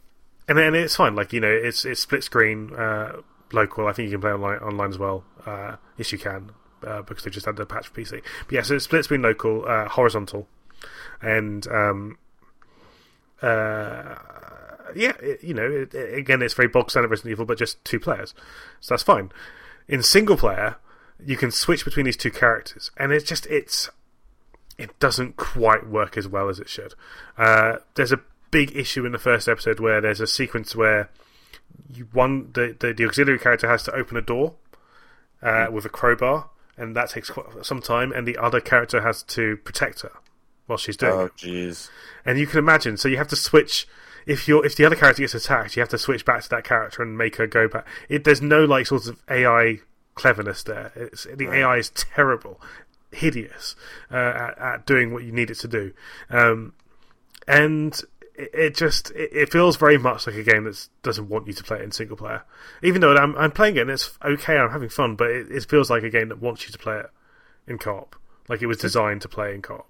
and 0.49 0.59
and 0.59 0.77
it's 0.77 0.95
fine. 0.97 1.15
Like 1.17 1.33
you 1.33 1.41
know, 1.41 1.51
it's 1.51 1.85
it's 1.85 2.01
split 2.01 2.23
screen, 2.25 2.73
uh, 2.75 3.17
local. 3.53 3.87
I 3.89 3.93
think 3.93 4.07
you 4.07 4.13
can 4.13 4.21
play 4.21 4.31
online 4.33 4.59
online 4.61 4.91
as 4.91 4.99
well. 4.99 5.25
Uh, 5.45 5.77
yes, 5.97 6.13
you 6.13 6.19
can 6.19 6.53
uh, 6.87 7.03
because 7.03 7.25
they 7.25 7.31
just 7.31 7.47
had 7.47 7.57
the 7.57 7.67
patch 7.67 7.89
for 7.89 8.01
PC. 8.01 8.23
But 8.47 8.53
yeah, 8.53 8.63
so 8.63 8.75
it's 8.77 8.85
split 8.85 9.05
screen, 9.05 9.23
local, 9.23 9.65
uh, 9.67 9.89
horizontal, 9.89 10.47
and 11.21 11.67
um, 11.69 12.19
uh, 13.41 14.15
yeah, 14.95 15.13
it, 15.21 15.43
you 15.43 15.55
know, 15.55 15.69
it, 15.69 15.95
it- 15.95 16.19
again, 16.19 16.43
it's 16.43 16.55
very 16.55 16.69
bog 16.69 16.91
standard 16.91 17.11
Resident 17.11 17.33
Evil, 17.33 17.45
but 17.47 17.59
just 17.59 17.85
two 17.85 17.99
players, 18.01 18.35
so 18.81 18.95
that's 18.95 19.03
fine. 19.03 19.33
In 19.89 20.03
single 20.03 20.37
player, 20.37 20.77
you 21.25 21.37
can 21.37 21.51
switch 21.51 21.85
between 21.85 22.07
these 22.07 22.17
two 22.17 22.31
characters, 22.31 22.91
and 22.97 23.13
it's 23.13 23.25
just 23.25 23.47
it's 23.47 23.91
it 24.83 24.99
doesn't 24.99 25.37
quite 25.37 25.87
work 25.89 26.17
as 26.17 26.27
well 26.27 26.49
as 26.49 26.59
it 26.59 26.69
should. 26.69 26.95
Uh, 27.39 27.77
there's 27.95 28.13
a 28.13 28.21
big 28.51 28.77
issue 28.77 29.07
in 29.07 29.13
the 29.13 29.19
first 29.19 29.49
episode 29.49 29.81
where 29.81 30.01
there's 30.01 30.21
a 30.21 30.27
sequence 30.27 30.75
where 30.77 31.09
you 31.93 32.09
one 32.13 32.51
the, 32.53 32.77
the, 32.79 32.93
the 32.93 33.05
auxiliary 33.07 33.39
character 33.39 33.69
has 33.69 33.83
to 33.85 33.93
open 33.95 34.17
a 34.17 34.21
door 34.21 34.55
uh, 35.43 35.67
with 35.71 35.85
a 35.85 35.89
crowbar, 35.89 36.51
and 36.77 36.95
that 36.97 37.11
takes 37.11 37.31
quite 37.31 37.47
some 37.65 37.81
time, 37.81 38.13
and 38.13 38.27
the 38.27 38.37
other 38.37 38.61
character 38.61 39.01
has 39.03 39.23
to 39.23 39.57
protect 39.59 40.03
her 40.03 40.13
while 40.67 40.79
she's 40.79 40.97
doing 40.97 41.13
Oh 41.13 41.21
it. 41.27 41.37
jeez. 41.37 41.89
And 42.25 42.39
you 42.39 42.47
can 42.47 42.59
imagine, 42.59 42.97
so 42.97 43.09
you 43.09 43.17
have 43.17 43.29
to 43.29 43.37
switch. 43.37 43.87
If 44.27 44.47
you're 44.47 44.65
if 44.65 44.77
the 44.77 44.85
other 44.85 44.95
character 44.97 45.23
gets 45.23 45.35
attacked, 45.35 45.77
you 45.77 45.81
have 45.81 45.89
to 45.91 45.99
switch 45.99 46.25
back 46.25 46.43
to 46.43 46.49
that 46.51 46.65
character 46.65 47.03
and 47.03 47.17
make 47.19 47.37
her 47.37 47.47
go 47.47 47.67
back. 47.69 47.87
It, 48.09 48.25
there's 48.25 48.41
no 48.43 48.65
like 48.65 48.87
sort 48.87 49.07
of 49.09 49.21
AI 49.29 49.81
cleverness 50.15 50.63
there. 50.63 50.93
It's, 50.95 51.25
the 51.25 51.49
AI 51.51 51.79
is 51.79 51.91
terrible, 51.91 52.61
hideous 53.13 53.77
uh, 54.11 54.17
at, 54.17 54.59
at 54.59 54.87
doing 54.87 55.13
what 55.13 55.23
you 55.25 55.33
need 55.33 55.51
it 55.51 55.57
to 55.61 55.69
do, 55.69 55.93
um, 56.31 56.73
and 57.47 58.01
it, 58.35 58.51
it 58.55 58.77
just 58.77 59.11
it, 59.13 59.31
it 59.33 59.53
feels 59.53 59.77
very 59.77 59.99
much 59.99 60.27
like 60.27 60.37
a 60.37 60.43
game 60.43 60.65
that 60.65 60.89
doesn't 61.03 61.29
want 61.29 61.47
you 61.47 61.53
to 61.53 61.65
play 61.65 61.79
it 61.79 61.83
in 61.83 61.93
single 61.93 62.17
player. 62.17 62.43
Even 62.83 63.01
though 63.01 63.15
I'm 63.15 63.37
I'm 63.37 63.51
playing 63.53 63.77
it 63.77 63.83
and 63.83 63.91
it's 63.91 64.17
okay, 64.25 64.57
I'm 64.57 64.71
having 64.71 64.89
fun, 64.89 65.17
but 65.17 65.31
it, 65.31 65.51
it 65.51 65.65
feels 65.69 65.91
like 65.91 66.03
a 66.03 66.11
game 66.11 66.29
that 66.29 66.41
wants 66.41 66.67
you 66.67 66.73
to 66.73 66.79
play 66.79 66.99
it 66.99 67.11
in 67.67 67.79
co-op, 67.79 68.17
like 68.49 68.63
it 68.63 68.67
was 68.67 68.79
designed 68.79 69.23
to 69.23 69.29
play 69.29 69.55
in 69.55 69.63
co-op. 69.63 69.89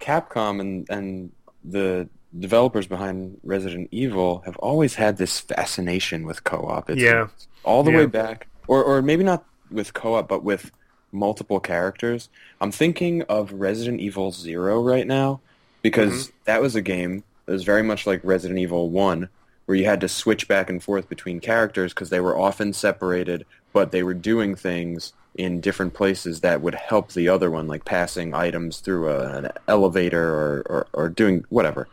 Capcom 0.00 0.60
and 0.60 0.88
and 0.90 1.32
the 1.64 2.08
developers 2.38 2.86
behind 2.86 3.38
Resident 3.42 3.88
Evil 3.90 4.42
have 4.44 4.56
always 4.58 4.94
had 4.94 5.16
this 5.16 5.40
fascination 5.40 6.26
with 6.26 6.44
co-op. 6.44 6.90
It's 6.90 7.00
Yeah. 7.00 7.28
all 7.64 7.82
the 7.82 7.90
Yeah. 7.90 7.98
way 7.98 8.06
back, 8.06 8.48
or 8.66 8.84
or 8.84 9.02
maybe 9.02 9.24
not 9.24 9.44
with 9.70 9.94
co-op, 9.94 10.28
but 10.28 10.44
with 10.44 10.70
multiple 11.12 11.60
characters. 11.60 12.28
I'm 12.60 12.72
thinking 12.72 13.22
of 13.22 13.52
Resident 13.52 14.00
Evil 14.00 14.30
Zero 14.32 14.82
right 14.82 15.06
now 15.06 15.40
because 15.82 16.32
that 16.44 16.60
was 16.60 16.74
a 16.74 16.82
game 16.82 17.24
that 17.46 17.52
was 17.52 17.64
very 17.64 17.82
much 17.82 18.06
like 18.06 18.20
Resident 18.22 18.58
Evil 18.58 18.90
One, 18.90 19.28
where 19.66 19.76
you 19.76 19.84
had 19.84 20.00
to 20.00 20.08
switch 20.08 20.48
back 20.48 20.68
and 20.68 20.82
forth 20.82 21.08
between 21.08 21.40
characters 21.40 21.94
because 21.94 22.10
they 22.10 22.20
were 22.20 22.38
often 22.38 22.72
separated, 22.72 23.46
but 23.72 23.90
they 23.90 24.02
were 24.02 24.14
doing 24.14 24.54
things 24.54 25.12
in 25.34 25.60
different 25.60 25.94
places 25.94 26.40
that 26.40 26.60
would 26.60 26.74
help 26.74 27.12
the 27.12 27.28
other 27.28 27.50
one, 27.50 27.68
like 27.68 27.84
passing 27.84 28.34
items 28.34 28.80
through 28.80 29.08
a, 29.08 29.38
an 29.38 29.52
elevator 29.68 30.34
or, 30.34 30.62
or, 30.66 30.86
or 30.92 31.08
doing 31.08 31.44
whatever. 31.48 31.88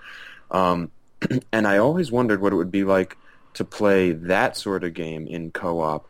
Um, 0.51 0.91
and 1.51 1.67
I 1.67 1.77
always 1.77 2.11
wondered 2.11 2.41
what 2.41 2.53
it 2.53 2.55
would 2.55 2.71
be 2.71 2.83
like 2.83 3.17
to 3.53 3.63
play 3.63 4.11
that 4.11 4.57
sort 4.57 4.83
of 4.83 4.93
game 4.93 5.27
in 5.27 5.51
co-op 5.51 6.07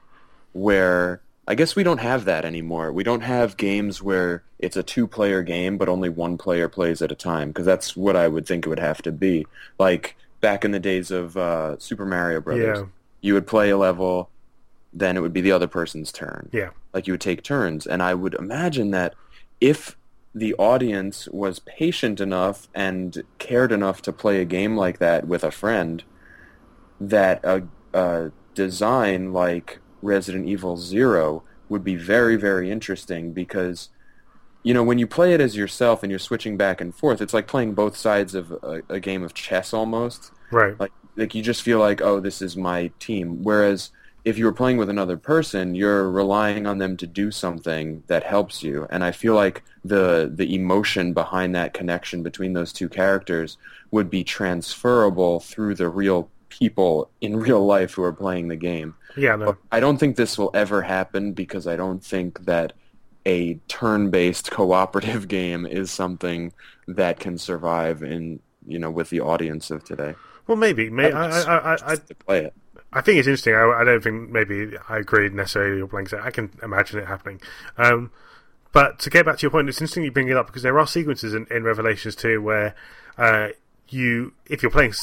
where 0.54 1.22
I 1.48 1.54
guess 1.56 1.76
we 1.76 1.84
don't 1.84 2.00
have 2.00 2.26
that 2.26 2.44
anymore. 2.46 2.92
We 2.92 3.04
don't 3.04 3.22
have 3.22 3.56
games 3.58 4.02
where 4.02 4.44
it's 4.60 4.76
a 4.78 4.84
two-player 4.84 5.44
game 5.44 5.78
but 5.78 5.88
only 5.90 6.10
one 6.10 6.38
player 6.38 6.68
plays 6.68 7.02
at 7.02 7.12
a 7.12 7.16
time 7.16 7.50
because 7.50 7.66
that's 7.66 7.96
what 7.96 8.16
I 8.16 8.28
would 8.28 8.48
think 8.48 8.66
it 8.66 8.70
would 8.70 8.80
have 8.80 9.02
to 9.04 9.12
be. 9.12 9.46
Like 9.78 10.16
back 10.42 10.66
in 10.66 10.72
the 10.72 10.80
days 10.80 11.12
of 11.12 11.38
uh, 11.38 11.78
Super 11.78 12.06
Mario 12.06 12.42
Brothers, 12.42 12.80
Yeah. 12.80 12.86
you 13.22 13.34
would 13.36 13.46
play 13.48 13.70
a 13.70 13.78
level, 13.78 14.30
then 14.94 15.18
it 15.18 15.22
would 15.22 15.34
be 15.34 15.42
the 15.42 15.52
other 15.52 15.68
person's 15.68 16.12
turn. 16.12 16.50
Yeah. 16.52 16.70
Like 16.94 17.06
you 17.08 17.14
would 17.14 17.22
take 17.22 17.44
turns, 17.44 17.86
and 17.86 18.02
I 18.02 18.14
would 18.14 18.34
imagine 18.36 18.92
that 18.92 19.14
if 19.62 19.98
the 20.34 20.54
audience 20.56 21.28
was 21.32 21.60
patient 21.60 22.20
enough 22.20 22.68
and 22.74 23.24
cared 23.38 23.72
enough 23.72 24.02
to 24.04 24.12
play 24.14 24.42
a 24.42 24.46
game 24.46 24.76
like 24.78 24.98
that 25.00 25.28
with 25.28 25.44
a 25.44 25.52
friend, 25.52 26.04
that 27.00 27.44
a, 27.44 27.64
a 27.94 28.32
design 28.54 29.32
like 29.34 29.80
Resident 30.06 30.48
Evil 30.48 30.78
Zero 30.78 31.44
would 31.68 31.84
be 31.84 31.96
very, 31.96 32.36
very 32.36 32.72
interesting 32.72 33.34
because, 33.34 33.90
you 34.64 34.74
know, 34.74 34.84
when 34.84 35.00
you 35.00 35.08
play 35.08 35.34
it 35.34 35.42
as 35.42 35.56
yourself 35.56 36.04
and 36.04 36.12
you're 36.12 36.20
switching 36.20 36.58
back 36.58 36.80
and 36.80 36.94
forth, 36.94 37.22
it's 37.22 37.34
like 37.34 37.48
playing 37.48 37.74
both 37.74 37.98
sides 37.98 38.36
of 38.36 38.52
a, 38.52 38.82
a 38.90 39.00
game 39.00 39.24
of 39.24 39.34
chess 39.34 39.74
almost. 39.74 40.32
Right. 40.52 40.80
Like, 40.80 40.92
like 41.16 41.34
you 41.34 41.42
just 41.42 41.64
feel 41.64 41.80
like, 41.80 42.02
oh, 42.02 42.20
this 42.20 42.42
is 42.42 42.56
my 42.56 42.92
team. 43.00 43.44
Whereas 43.44 43.92
if 44.26 44.40
you 44.40 44.46
were 44.46 44.54
playing 44.54 44.78
with 44.78 44.90
another 44.90 45.18
person, 45.18 45.76
you're 45.76 46.10
relying 46.10 46.66
on 46.66 46.80
them 46.80 46.98
to 46.98 47.08
do 47.08 47.30
something 47.30 48.04
that 48.08 48.24
helps 48.24 48.64
you. 48.64 48.88
And 48.90 49.04
I 49.04 49.12
feel 49.12 49.36
like 49.36 49.64
the 49.86 50.32
the 50.34 50.56
emotion 50.56 51.14
behind 51.14 51.54
that 51.54 51.74
connection 51.74 52.24
between 52.24 52.54
those 52.54 52.74
two 52.74 52.90
characters 52.90 53.58
would 53.92 54.10
be 54.10 54.24
transferable 54.24 55.40
through 55.40 55.76
the 55.76 55.90
real 55.90 56.30
people 56.50 57.10
in 57.22 57.38
real 57.38 57.64
life 57.64 57.94
who 57.94 58.04
are 58.04 58.14
playing 58.14 58.48
the 58.48 58.56
game. 58.56 58.96
Yeah. 59.18 59.36
No. 59.36 59.58
I 59.72 59.80
don't 59.80 59.98
think 59.98 60.16
this 60.16 60.38
will 60.38 60.52
ever 60.54 60.82
happen 60.82 61.34
because 61.34 61.68
I 61.68 61.76
don't 61.76 62.04
think 62.04 62.46
that 62.46 62.74
a 63.26 63.56
turn-based 63.68 64.52
cooperative 64.52 65.28
game 65.28 65.66
is 65.66 65.92
something 65.92 66.54
that 66.88 67.20
can 67.20 67.38
survive 67.38 68.04
in 68.04 68.40
you 68.68 68.80
know 68.80 68.92
with 68.92 69.10
the 69.10 69.22
audience 69.22 69.72
of 69.72 69.84
today. 69.84 70.16
Well, 70.48 70.58
maybe. 70.58 70.90
May, 70.90 71.12
I, 71.12 71.28
I, 71.28 71.58
I, 71.58 71.74
I, 71.74 71.96
Just 71.96 72.08
to 72.08 72.16
play 72.16 72.46
it. 72.46 72.54
I 72.94 73.02
think 73.02 73.18
it's 73.18 73.28
interesting. 73.28 73.56
I, 73.56 73.82
I 73.82 73.84
don't 73.84 74.02
think 74.02 74.30
maybe 74.30 74.78
I 74.88 75.00
agree 75.00 75.28
necessarily 75.30 75.84
with. 75.84 76.14
I 76.14 76.30
can 76.30 76.52
imagine 76.62 77.00
it 77.00 77.08
happening. 77.08 77.42
Um, 77.78 78.12
but 78.72 79.00
to 79.00 79.10
get 79.10 79.26
back 79.26 79.38
to 79.38 79.42
your 79.42 79.52
point, 79.52 79.70
it's 79.70 79.80
interesting 79.80 80.04
you 80.04 80.12
bring 80.12 80.28
it 80.28 80.38
up 80.38 80.48
because 80.48 80.62
there 80.62 80.78
are 80.78 80.86
sequences 80.88 81.34
in, 81.34 81.48
in 81.50 81.64
Revelations 81.64 82.16
2 82.16 82.42
where 82.42 82.76
uh, 83.18 83.50
you, 83.90 84.34
if 84.48 84.62
you're 84.62 84.72
playing, 84.72 84.94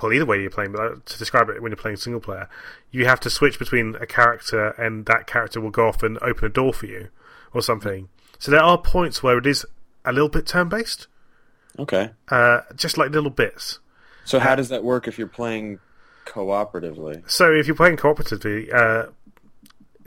well, 0.00 0.12
either 0.12 0.26
way 0.26 0.40
you're 0.40 0.50
playing, 0.50 0.72
but 0.72 0.80
uh, 0.80 0.94
to 1.04 1.18
describe 1.18 1.48
it 1.48 1.62
when 1.62 1.70
you're 1.72 1.76
playing 1.76 1.96
single 1.96 2.20
player, 2.20 2.48
you 2.90 3.06
have 3.06 3.20
to 3.20 3.30
switch 3.30 3.58
between 3.58 3.94
a 4.00 4.06
character 4.06 4.70
and 4.70 5.06
that 5.06 5.26
character 5.26 5.60
will 5.60 5.70
go 5.70 5.88
off 5.88 6.02
and 6.02 6.18
open 6.22 6.44
a 6.44 6.48
door 6.48 6.72
for 6.72 6.86
you 6.86 7.08
or 7.52 7.62
something. 7.62 8.08
So 8.38 8.50
there 8.50 8.62
are 8.62 8.78
points 8.78 9.22
where 9.22 9.38
it 9.38 9.46
is 9.46 9.66
a 10.04 10.12
little 10.12 10.28
bit 10.28 10.46
turn 10.46 10.68
based, 10.68 11.06
Okay. 11.78 12.10
uh, 12.28 12.60
just 12.76 12.96
like 12.98 13.10
little 13.10 13.30
bits. 13.30 13.80
So 14.24 14.38
how 14.38 14.54
does 14.54 14.68
that 14.68 14.84
work 14.84 15.08
if 15.08 15.18
you're 15.18 15.26
playing 15.26 15.78
cooperatively? 16.26 17.28
So 17.30 17.52
if 17.52 17.66
you're 17.66 17.76
playing 17.76 17.96
cooperatively, 17.96 18.72
uh, 18.72 19.10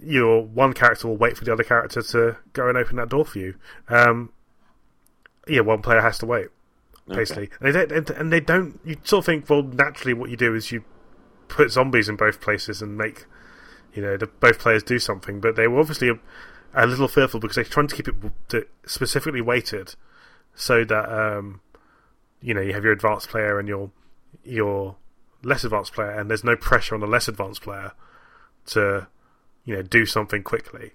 your 0.03 0.43
one 0.43 0.73
character 0.73 1.07
will 1.07 1.17
wait 1.17 1.37
for 1.37 1.43
the 1.45 1.53
other 1.53 1.63
character 1.63 2.01
to 2.01 2.37
go 2.53 2.67
and 2.67 2.77
open 2.77 2.95
that 2.97 3.09
door 3.09 3.25
for 3.25 3.39
you. 3.39 3.55
Um, 3.89 4.31
yeah, 5.47 5.61
one 5.61 5.81
player 5.81 6.01
has 6.01 6.17
to 6.19 6.25
wait 6.25 6.47
basically. 7.07 7.49
And 7.59 7.73
they 7.73 7.85
don't, 7.85 8.09
and 8.11 8.33
they 8.33 8.39
don't. 8.39 8.79
You 8.85 8.97
sort 9.03 9.21
of 9.21 9.25
think, 9.25 9.49
well, 9.49 9.63
naturally, 9.63 10.13
what 10.13 10.29
you 10.29 10.37
do 10.37 10.55
is 10.55 10.71
you 10.71 10.83
put 11.47 11.71
zombies 11.71 12.07
in 12.07 12.15
both 12.15 12.39
places 12.41 12.81
and 12.81 12.97
make 12.97 13.25
you 13.93 14.01
know 14.01 14.17
the, 14.17 14.27
both 14.27 14.59
players 14.59 14.83
do 14.83 14.99
something. 14.99 15.39
But 15.39 15.55
they 15.55 15.67
were 15.67 15.79
obviously 15.79 16.09
a, 16.09 16.19
a 16.73 16.85
little 16.85 17.07
fearful 17.07 17.39
because 17.39 17.55
they're 17.55 17.65
trying 17.65 17.87
to 17.87 17.95
keep 17.95 18.07
it 18.07 18.69
specifically 18.85 19.41
weighted 19.41 19.95
so 20.55 20.83
that 20.85 21.09
um, 21.09 21.61
you 22.41 22.53
know 22.53 22.61
you 22.61 22.73
have 22.73 22.83
your 22.83 22.93
advanced 22.93 23.29
player 23.29 23.59
and 23.59 23.67
your 23.67 23.91
your 24.43 24.95
less 25.43 25.63
advanced 25.63 25.93
player, 25.93 26.11
and 26.11 26.29
there's 26.29 26.43
no 26.43 26.55
pressure 26.55 26.95
on 26.95 27.01
the 27.01 27.07
less 27.07 27.27
advanced 27.27 27.61
player 27.61 27.91
to 28.67 29.07
you 29.65 29.75
know 29.75 29.81
do 29.81 30.05
something 30.05 30.43
quickly 30.43 30.91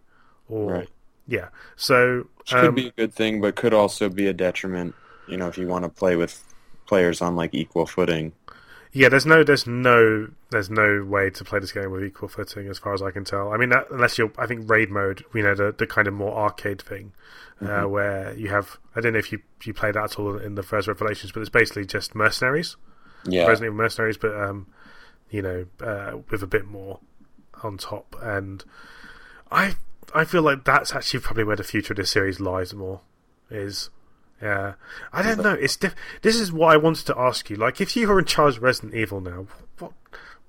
or 0.49 0.73
Right. 0.73 0.89
yeah. 1.27 1.49
So 1.77 2.29
Which 2.39 2.51
could 2.51 2.69
um, 2.69 2.75
be 2.75 2.89
a 2.89 2.93
good 2.93 3.13
thing, 3.13 3.41
but 3.41 3.57
could 3.57 3.75
also 3.75 4.09
be 4.09 4.27
a 4.27 4.33
detriment. 4.33 4.95
You 5.27 5.37
know, 5.37 5.49
if 5.49 5.59
you 5.59 5.67
want 5.67 5.85
to 5.85 5.89
play 5.89 6.17
with 6.17 6.43
players 6.87 7.21
on 7.21 7.37
like 7.37 7.55
equal 7.55 7.87
footing. 7.87 8.33
Yeah, 8.93 9.11
there's 9.11 9.27
no, 9.27 9.45
there's 9.45 9.67
no, 9.67 10.31
there's 10.51 10.71
no 10.71 11.05
way 11.05 11.29
to 11.29 11.45
play 11.45 11.59
this 11.59 11.73
game 11.73 11.91
with 11.91 12.03
equal 12.03 12.29
footing, 12.29 12.69
as 12.69 12.79
far 12.79 12.95
as 12.95 13.03
I 13.03 13.11
can 13.11 13.25
tell. 13.25 13.53
I 13.53 13.59
mean, 13.59 13.69
that, 13.69 13.89
unless 13.91 14.17
you're, 14.17 14.33
I 14.39 14.47
think 14.47 14.71
raid 14.71 14.91
mode, 14.91 15.23
you 15.35 15.43
know, 15.43 15.55
the 15.55 15.75
the 15.77 15.87
kind 15.87 16.09
of 16.09 16.15
more 16.15 16.35
arcade 16.35 16.81
thing, 16.81 17.13
uh, 17.61 17.83
where 17.83 18.35
you 18.35 18.49
have, 18.49 18.79
I 18.95 19.03
don't 19.03 19.13
know 19.13 19.19
if 19.19 19.33
you 19.33 19.43
you 19.65 19.75
play 19.75 19.93
that 19.93 20.03
at 20.03 20.19
all 20.19 20.39
in 20.39 20.55
the 20.55 20.63
first 20.63 20.89
Revelations, 20.89 21.31
but 21.31 21.41
it's 21.41 21.51
basically 21.51 21.85
just 21.85 22.15
mercenaries, 22.15 22.77
Yeah, 23.27 23.47
Resident 23.47 23.75
Evil 23.75 23.85
mercenaries, 23.85 24.17
but 24.17 24.35
um, 24.35 24.69
you 25.31 25.43
know, 25.43 25.67
uh, 25.83 26.19
with 26.31 26.43
a 26.43 26.47
bit 26.47 26.65
more 26.65 27.01
on 27.63 27.77
top, 27.77 28.17
and 28.23 28.65
I 29.51 29.75
I 30.15 30.25
feel 30.25 30.43
like 30.43 30.65
that's 30.65 30.95
actually 30.95 31.21
probably 31.21 31.45
where 31.45 31.57
the 31.57 31.65
future 31.65 31.93
of 31.93 31.99
this 31.99 32.11
series 32.11 32.41
lies 32.41 32.73
more, 32.73 33.03
is. 33.51 33.91
Yeah, 34.41 34.75
I 35.13 35.23
don't 35.23 35.43
know. 35.43 35.55
It's 35.55 35.77
diff- 35.77 35.95
this 36.23 36.37
is 36.37 36.53
what 36.53 36.73
I 36.73 36.77
wanted 36.77 37.07
to 37.07 37.19
ask 37.19 37.49
you. 37.49 37.57
Like, 37.57 37.81
if 37.81 37.97
you 37.97 38.07
were 38.07 38.19
in 38.19 38.27
charge 38.27 38.59
of 38.59 38.63
Resident 38.63 38.95
Evil 38.95 39.21
now, 39.21 39.47
what 39.79 39.93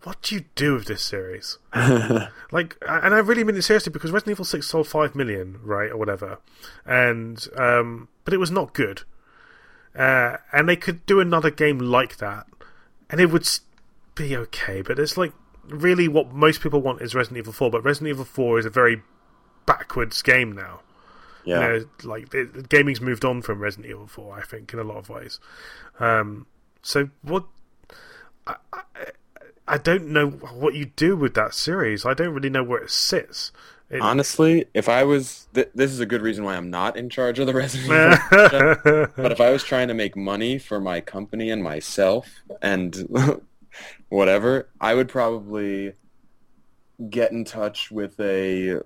what 0.03 0.21
do 0.21 0.35
you 0.35 0.45
do 0.55 0.75
with 0.75 0.85
this 0.85 1.03
series? 1.03 1.57
like, 1.73 2.77
and 2.87 3.13
I 3.13 3.19
really 3.19 3.43
mean 3.43 3.55
it 3.55 3.61
seriously 3.61 3.91
because 3.91 4.11
Resident 4.11 4.35
Evil 4.35 4.45
Six 4.45 4.67
sold 4.67 4.87
five 4.87 5.15
million, 5.15 5.59
right, 5.63 5.89
or 5.91 5.97
whatever, 5.97 6.39
and 6.85 7.45
um, 7.55 8.09
but 8.25 8.33
it 8.33 8.39
was 8.39 8.51
not 8.51 8.73
good. 8.73 9.03
Uh, 9.95 10.37
and 10.51 10.69
they 10.69 10.75
could 10.75 11.05
do 11.05 11.19
another 11.19 11.49
game 11.49 11.79
like 11.79 12.17
that, 12.17 12.45
and 13.09 13.21
it 13.21 13.27
would 13.27 13.47
be 14.15 14.35
okay. 14.35 14.81
But 14.81 14.99
it's 14.99 15.17
like 15.17 15.33
really 15.67 16.07
what 16.07 16.33
most 16.33 16.61
people 16.61 16.81
want 16.81 17.01
is 17.01 17.15
Resident 17.15 17.39
Evil 17.39 17.53
Four, 17.53 17.71
but 17.71 17.83
Resident 17.83 18.09
Evil 18.09 18.25
Four 18.25 18.59
is 18.59 18.65
a 18.65 18.69
very 18.69 19.01
backwards 19.65 20.21
game 20.21 20.51
now. 20.51 20.81
Yeah. 21.47 21.73
You 21.73 21.79
know, 21.79 22.09
like 22.09 22.69
gaming's 22.69 23.01
moved 23.01 23.23
on 23.23 23.41
from 23.41 23.59
Resident 23.59 23.89
Evil 23.89 24.07
4, 24.07 24.37
I 24.37 24.41
think, 24.41 24.73
in 24.73 24.79
a 24.79 24.83
lot 24.83 24.97
of 24.97 25.09
ways. 25.09 25.39
Um, 25.99 26.45
so 26.81 27.09
what? 27.21 27.45
I, 28.45 28.55
I, 28.73 28.81
I 29.67 29.77
don't 29.77 30.07
know 30.09 30.29
what 30.29 30.75
you 30.75 30.85
do 30.85 31.15
with 31.15 31.33
that 31.35 31.53
series. 31.53 32.05
I 32.05 32.13
don't 32.13 32.33
really 32.33 32.49
know 32.49 32.63
where 32.63 32.83
it 32.83 32.91
sits. 32.91 33.51
It, 33.89 34.01
Honestly, 34.01 34.65
if 34.73 34.89
I 34.89 35.05
was, 35.05 35.47
th- 35.53 35.69
this 35.73 35.91
is 35.91 36.01
a 36.01 36.05
good 36.05 36.21
reason 36.21 36.43
why 36.43 36.57
I'm 36.57 36.69
not 36.69 36.97
in 36.97 37.09
charge 37.09 37.39
of 37.39 37.47
the 37.47 37.53
Resident 37.55 38.19
Evil. 38.33 39.07
but 39.15 39.31
if 39.31 39.39
I 39.39 39.49
was 39.51 39.63
trying 39.63 39.87
to 39.87 39.93
make 39.93 40.17
money 40.17 40.57
for 40.57 40.79
my 40.79 40.99
company 40.99 41.49
and 41.49 41.63
myself 41.63 42.27
and 42.61 43.41
whatever, 44.09 44.67
I 44.81 44.93
would 44.93 45.07
probably 45.07 45.93
get 47.09 47.31
in 47.31 47.45
touch 47.45 47.89
with 47.89 48.19
a 48.19 48.81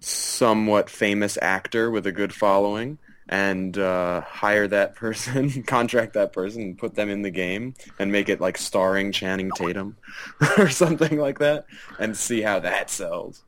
somewhat 0.00 0.90
famous 0.90 1.38
actor 1.40 1.90
with 1.90 2.06
a 2.06 2.12
good 2.12 2.32
following 2.32 2.98
and 3.28 3.76
uh, 3.76 4.22
hire 4.22 4.66
that 4.68 4.94
person, 4.94 5.62
contract 5.66 6.14
that 6.14 6.32
person, 6.32 6.62
and 6.62 6.78
put 6.78 6.94
them 6.94 7.10
in 7.10 7.22
the 7.22 7.30
game 7.30 7.74
and 7.98 8.10
make 8.10 8.28
it 8.28 8.40
like 8.40 8.56
starring 8.56 9.12
Channing 9.12 9.50
Tatum 9.54 9.96
or 10.58 10.68
something 10.68 11.18
like 11.18 11.38
that, 11.40 11.66
and 11.98 12.16
see 12.16 12.40
how 12.40 12.58
that 12.60 12.90
sells. 12.90 13.44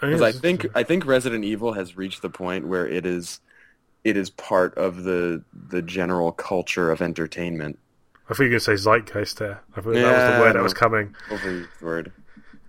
Because 0.00 0.22
I 0.22 0.30
think 0.30 0.66
I 0.74 0.84
think 0.84 1.04
Resident 1.04 1.44
Evil 1.44 1.72
has 1.72 1.96
reached 1.96 2.22
the 2.22 2.30
point 2.30 2.68
where 2.68 2.86
it 2.86 3.04
is 3.04 3.40
it 4.04 4.16
is 4.16 4.30
part 4.30 4.76
of 4.76 5.02
the 5.02 5.42
the 5.52 5.82
general 5.82 6.30
culture 6.30 6.92
of 6.92 7.02
entertainment. 7.02 7.78
I 8.28 8.34
thought 8.34 8.44
you 8.44 8.44
were 8.44 8.50
going 8.50 8.60
to 8.60 8.64
say 8.64 8.76
zeitgeist 8.76 9.38
there. 9.38 9.62
I 9.76 9.80
thought 9.80 9.94
that 9.94 10.28
was 10.28 10.36
the 10.36 10.40
word 10.40 10.54
that 10.54 10.62
was 10.62 10.74
coming. 10.74 11.14
Overused 11.28 11.82
word. 11.82 12.12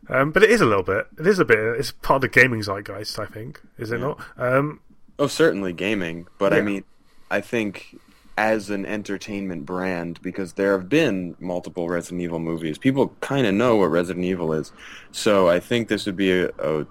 Um, 0.09 0.31
but 0.31 0.43
it 0.43 0.49
is 0.51 0.61
a 0.61 0.65
little 0.65 0.83
bit. 0.83 1.07
It 1.19 1.25
is 1.27 1.39
a 1.39 1.45
bit. 1.45 1.57
It's 1.57 1.91
part 1.91 2.17
of 2.17 2.21
the 2.21 2.27
gaming 2.39 2.61
zeitgeist, 2.61 3.17
I 3.19 3.25
think. 3.25 3.61
Is 3.77 3.91
it 3.91 3.99
Yeah. 3.99 4.07
not? 4.07 4.19
Um, 4.37 4.79
Oh, 5.17 5.27
certainly 5.27 5.71
gaming, 5.71 6.27
but 6.37 6.51
I 6.53 6.59
mean, 6.61 6.83
I 7.31 7.39
think 7.41 7.97
as 8.37 8.69
an 8.69 8.85
entertainment 8.85 9.65
brand, 9.65 10.21
because 10.21 10.53
there 10.53 10.73
have 10.77 10.89
been 10.89 11.35
multiple 11.39 11.87
Resident 11.87 12.21
Evil 12.21 12.39
movies, 12.39 12.77
people 12.77 13.15
kind 13.21 13.47
of 13.47 13.53
know 13.53 13.77
what 13.77 13.85
Resident 13.91 14.25
Evil 14.25 14.51
is. 14.51 14.73
So 15.13 15.47
I 15.47 15.61
think 15.61 15.87
this 15.87 16.05
would 16.05 16.17
be 16.17 16.31
a, 16.33 16.49
a 16.59 16.85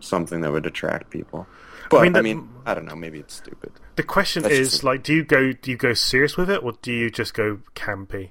something 0.00 0.42
that 0.42 0.52
would 0.52 0.66
attract 0.66 1.08
people. 1.08 1.46
But 1.88 2.00
I 2.16 2.20
mean, 2.20 2.22
mean, 2.22 2.48
I, 2.66 2.74
don't 2.74 2.84
know. 2.84 2.94
Maybe 2.96 3.18
it's 3.20 3.34
stupid. 3.34 3.72
the 3.96 4.02
question 4.02 4.42
That's 4.42 4.54
is 4.54 4.70
just- 4.72 4.84
like, 4.84 5.02
do 5.02 5.14
you 5.14 5.24
go 5.24 5.52
do 5.52 5.70
you 5.70 5.76
go 5.78 5.94
serious 5.94 6.36
with 6.36 6.50
it 6.50 6.62
or 6.62 6.72
do 6.82 6.92
you 6.92 7.10
just 7.10 7.32
go 7.32 7.60
campy? 7.74 8.30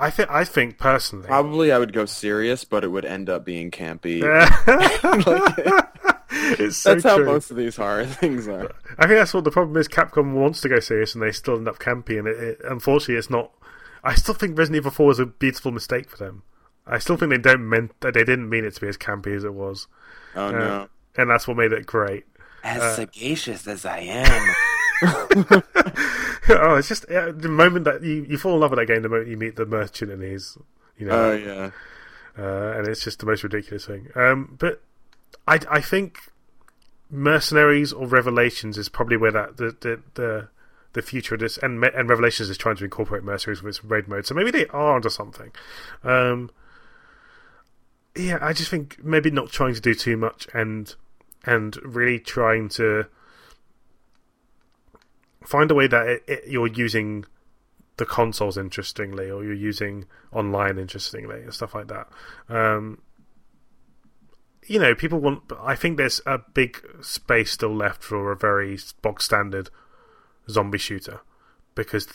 I 0.00 0.10
think 0.10 0.30
I 0.30 0.44
think 0.44 0.78
personally. 0.78 1.26
Probably 1.26 1.70
I 1.72 1.78
would 1.78 1.92
go 1.92 2.06
serious, 2.06 2.64
but 2.64 2.82
it 2.84 2.88
would 2.88 3.04
end 3.04 3.28
up 3.28 3.44
being 3.44 3.70
campy. 3.70 4.22
it's 6.58 6.76
so 6.78 6.94
That's 6.94 7.04
how 7.04 7.18
most 7.18 7.50
of 7.50 7.56
these 7.56 7.76
horror 7.76 8.06
things 8.06 8.48
are. 8.48 8.70
I 8.98 9.06
think 9.06 9.18
that's 9.18 9.34
what 9.34 9.44
the 9.44 9.50
problem 9.50 9.76
is. 9.76 9.88
Capcom 9.88 10.32
wants 10.34 10.60
to 10.62 10.68
go 10.68 10.80
serious, 10.80 11.14
and 11.14 11.22
they 11.22 11.32
still 11.32 11.56
end 11.56 11.68
up 11.68 11.78
campy. 11.78 12.18
And 12.18 12.26
it, 12.28 12.36
it, 12.38 12.58
unfortunately, 12.64 13.16
it's 13.16 13.30
not. 13.30 13.50
I 14.02 14.14
still 14.14 14.34
think 14.34 14.56
Resident 14.56 14.76
Evil 14.80 14.90
Four 14.90 15.06
was 15.08 15.18
a 15.18 15.26
beautiful 15.26 15.72
mistake 15.72 16.08
for 16.08 16.16
them. 16.16 16.42
I 16.86 16.98
still 16.98 17.16
think 17.16 17.30
they 17.30 17.38
don't 17.38 17.68
meant 17.68 17.92
that 18.00 18.14
they 18.14 18.24
didn't 18.24 18.48
mean 18.48 18.64
it 18.64 18.74
to 18.74 18.80
be 18.80 18.88
as 18.88 18.96
campy 18.96 19.36
as 19.36 19.44
it 19.44 19.54
was, 19.54 19.86
Oh 20.34 20.46
Uh, 20.46 20.50
no. 20.52 20.88
and 21.16 21.30
that's 21.30 21.46
what 21.46 21.56
made 21.56 21.72
it 21.72 21.86
great. 21.86 22.24
As 22.64 22.96
sagacious 22.96 23.66
as 23.66 23.84
I 23.84 23.98
am. 23.98 24.54
oh, 26.48 26.76
it's 26.76 26.88
just 26.88 27.08
uh, 27.10 27.32
the 27.32 27.48
moment 27.48 27.84
that 27.84 28.02
you, 28.02 28.26
you 28.28 28.38
fall 28.38 28.54
in 28.54 28.60
love 28.60 28.70
with 28.70 28.78
that 28.78 28.86
game, 28.86 29.02
the 29.02 29.08
moment 29.08 29.28
you 29.28 29.36
meet 29.36 29.56
the 29.56 29.66
merchant, 29.66 30.10
and 30.10 30.22
he's 30.22 30.58
you 30.98 31.06
know 31.06 31.30
Oh 31.30 31.32
yeah. 31.32 31.70
uh, 32.38 32.78
and 32.78 32.86
it's 32.86 33.02
just 33.04 33.18
the 33.20 33.26
most 33.26 33.42
ridiculous 33.42 33.86
thing. 33.86 34.08
Um, 34.14 34.56
but 34.58 34.82
I, 35.48 35.60
I 35.70 35.80
think 35.80 36.18
Mercenaries 37.10 37.92
or 37.92 38.06
Revelations 38.06 38.78
is 38.78 38.88
probably 38.88 39.16
where 39.16 39.32
that 39.32 39.56
the 39.56 39.76
the 39.80 40.00
the, 40.14 40.48
the 40.92 41.02
future 41.02 41.34
of 41.34 41.40
this 41.40 41.56
and 41.58 41.82
and 41.82 42.08
Revelations 42.08 42.50
is 42.50 42.58
trying 42.58 42.76
to 42.76 42.84
incorporate 42.84 43.24
Mercenaries 43.24 43.62
with 43.62 43.76
its 43.76 43.84
raid 43.84 44.06
mode. 44.08 44.26
So 44.26 44.34
maybe 44.34 44.50
they 44.50 44.66
are 44.66 44.94
onto 44.94 45.08
something. 45.10 45.52
Um, 46.04 46.50
yeah, 48.16 48.38
I 48.40 48.52
just 48.52 48.70
think 48.70 49.02
maybe 49.02 49.30
not 49.30 49.50
trying 49.50 49.74
to 49.74 49.80
do 49.80 49.94
too 49.94 50.16
much 50.16 50.46
and 50.52 50.94
and 51.44 51.76
really 51.82 52.18
trying 52.18 52.68
to 52.70 53.06
find 55.44 55.70
a 55.70 55.74
way 55.74 55.86
that 55.86 56.06
it, 56.06 56.24
it, 56.26 56.44
you're 56.48 56.66
using 56.66 57.24
the 57.96 58.06
consoles 58.06 58.56
interestingly, 58.56 59.30
or 59.30 59.44
you're 59.44 59.52
using 59.52 60.06
online 60.32 60.78
interestingly, 60.78 61.42
and 61.42 61.54
stuff 61.54 61.74
like 61.74 61.88
that. 61.88 62.08
Um, 62.48 63.02
you 64.66 64.78
know, 64.78 64.94
people 64.94 65.18
want. 65.18 65.42
I 65.60 65.74
think 65.74 65.96
there's 65.96 66.20
a 66.26 66.38
big 66.38 66.78
space 67.02 67.50
still 67.52 67.74
left 67.74 68.02
for 68.02 68.32
a 68.32 68.36
very 68.36 68.78
bog 69.02 69.20
standard 69.20 69.70
zombie 70.48 70.78
shooter, 70.78 71.20
because 71.74 72.06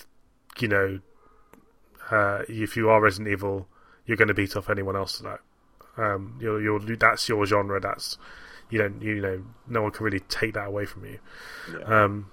you 0.60 0.68
know, 0.68 1.00
uh, 2.12 2.44
if 2.48 2.76
you 2.76 2.90
are 2.90 3.02
Resident 3.02 3.30
Evil, 3.30 3.68
you're 4.06 4.18
going 4.18 4.28
to 4.28 4.34
beat 4.34 4.56
off 4.56 4.70
anyone 4.70 4.96
else 4.96 5.18
to 5.18 5.24
that. 5.24 5.40
Um, 5.98 6.38
you're, 6.42 6.62
you're 6.62 6.80
that's 6.98 7.28
your 7.30 7.46
genre. 7.46 7.80
That's 7.80 8.18
you 8.70 8.80
don't 8.80 9.02
you 9.02 9.22
know 9.22 9.44
no 9.68 9.82
one 9.82 9.92
can 9.92 10.04
really 10.04 10.20
take 10.22 10.54
that 10.54 10.68
away 10.68 10.86
from 10.86 11.06
you. 11.06 11.20
Yeah. 11.72 12.04
Um, 12.04 12.32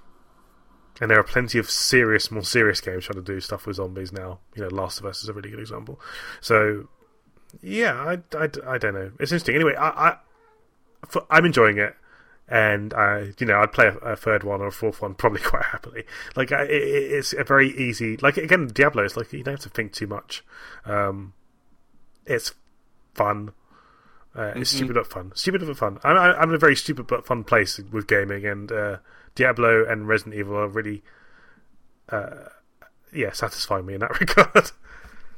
and 1.00 1.10
there 1.10 1.18
are 1.18 1.24
plenty 1.24 1.58
of 1.58 1.70
serious, 1.70 2.30
more 2.30 2.44
serious 2.44 2.80
games 2.80 3.04
trying 3.06 3.22
to 3.24 3.32
do 3.32 3.40
stuff 3.40 3.66
with 3.66 3.76
zombies 3.76 4.12
now. 4.12 4.38
You 4.54 4.62
know, 4.62 4.68
Last 4.68 5.00
of 5.00 5.06
Us 5.06 5.22
is 5.22 5.28
a 5.28 5.32
really 5.32 5.50
good 5.50 5.60
example. 5.60 6.00
So, 6.40 6.88
yeah, 7.62 7.94
I, 7.94 8.36
I, 8.36 8.48
I 8.66 8.78
don't 8.78 8.94
know. 8.94 9.12
It's 9.18 9.32
interesting. 9.32 9.54
Anyway, 9.56 9.74
I, 9.76 9.88
I 9.88 10.16
I'm 11.30 11.44
enjoying 11.44 11.78
it, 11.78 11.96
and 12.48 12.94
I, 12.94 13.32
you 13.38 13.46
know, 13.46 13.60
I'd 13.60 13.72
play 13.72 13.86
a, 13.88 13.96
a 14.12 14.16
third 14.16 14.44
one 14.44 14.60
or 14.60 14.68
a 14.68 14.72
fourth 14.72 15.02
one 15.02 15.14
probably 15.14 15.40
quite 15.44 15.64
happily. 15.64 16.04
Like, 16.36 16.52
I, 16.52 16.62
it, 16.64 16.70
it's 16.82 17.32
a 17.32 17.44
very 17.44 17.70
easy. 17.76 18.16
Like 18.18 18.36
again, 18.36 18.68
Diablo 18.68 19.04
is 19.04 19.16
like 19.16 19.32
you 19.32 19.42
don't 19.42 19.54
have 19.54 19.60
to 19.60 19.68
think 19.70 19.92
too 19.92 20.06
much. 20.06 20.44
Um, 20.84 21.32
it's 22.26 22.52
fun. 23.14 23.52
Uh, 24.34 24.52
It's 24.56 24.72
Mhm. 24.72 24.76
stupid 24.76 24.94
but 24.94 25.06
fun. 25.06 25.32
Stupid 25.34 25.66
but 25.66 25.76
fun. 25.76 25.98
I'm, 26.04 26.16
I'm 26.16 26.48
in 26.50 26.54
a 26.54 26.58
very 26.58 26.76
stupid 26.76 27.06
but 27.06 27.26
fun 27.26 27.44
place 27.44 27.78
with 27.90 28.06
gaming, 28.06 28.46
and 28.46 28.70
uh, 28.72 28.96
Diablo 29.34 29.84
and 29.88 30.06
Resident 30.08 30.34
Evil 30.36 30.56
are 30.56 30.68
really, 30.68 31.02
uh, 32.08 32.48
yeah, 33.12 33.32
satisfying 33.32 33.86
me 33.86 33.94
in 33.94 34.00
that 34.00 34.18
regard. 34.20 34.70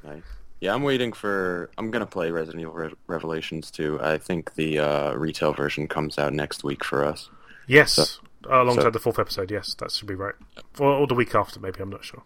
Nice. 0.02 0.22
Yeah, 0.60 0.74
I'm 0.74 0.82
waiting 0.82 1.12
for. 1.12 1.70
I'm 1.78 1.90
gonna 1.90 2.06
play 2.06 2.30
Resident 2.30 2.62
Evil 2.62 2.74
Re- 2.74 2.94
Revelations 3.06 3.70
too. 3.70 3.98
I 4.02 4.18
think 4.18 4.54
the 4.54 4.78
uh, 4.78 5.14
retail 5.14 5.52
version 5.52 5.86
comes 5.88 6.18
out 6.18 6.32
next 6.32 6.64
week 6.64 6.82
for 6.84 7.04
us. 7.04 7.28
yes, 7.66 7.92
So- 7.92 8.20
alongside 8.48 8.82
So- 8.82 8.90
the 8.90 8.98
fourth 8.98 9.18
episode. 9.18 9.50
Yes, 9.50 9.74
that 9.74 9.90
should 9.90 10.08
be 10.08 10.14
right. 10.14 10.34
Or, 10.78 10.92
or 10.92 11.06
the 11.06 11.14
week 11.14 11.34
after, 11.34 11.60
maybe. 11.60 11.80
I'm 11.80 11.90
not 11.90 12.04
sure. 12.04 12.22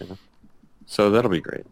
Yeah. 0.00 0.14
So 0.86 1.10
that'll 1.10 1.30
be 1.30 1.40
great. 1.40 1.66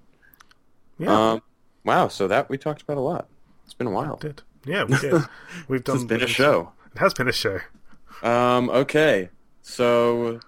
Yeah, 0.98 1.32
Um, 1.32 1.42
wow. 1.84 2.08
So 2.08 2.28
that 2.28 2.48
we 2.48 2.56
talked 2.58 2.82
about 2.82 2.96
a 2.96 3.00
lot. 3.00 3.28
It's 3.64 3.74
been 3.74 3.86
a 3.86 3.90
while. 3.90 4.18
we 4.22 4.28
did. 4.28 4.42
Yeah, 4.64 4.84
we 4.84 4.96
did. 4.98 5.22
We've 5.68 5.82
done. 5.84 5.96
has 5.96 6.04
been 6.04 6.22
a 6.22 6.26
show. 6.26 6.72
It 6.94 6.98
has 6.98 7.14
been 7.14 7.28
a 7.28 7.32
show. 7.32 7.60
Um, 8.22 8.70
okay. 8.70 9.30
So 9.62 10.40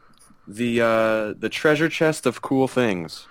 the 0.47 0.81
uh, 0.81 1.35
the 1.39 1.49
treasure 1.51 1.89
chest 1.89 2.27
of 2.27 2.43
cool 2.43 2.69
things. 2.69 3.27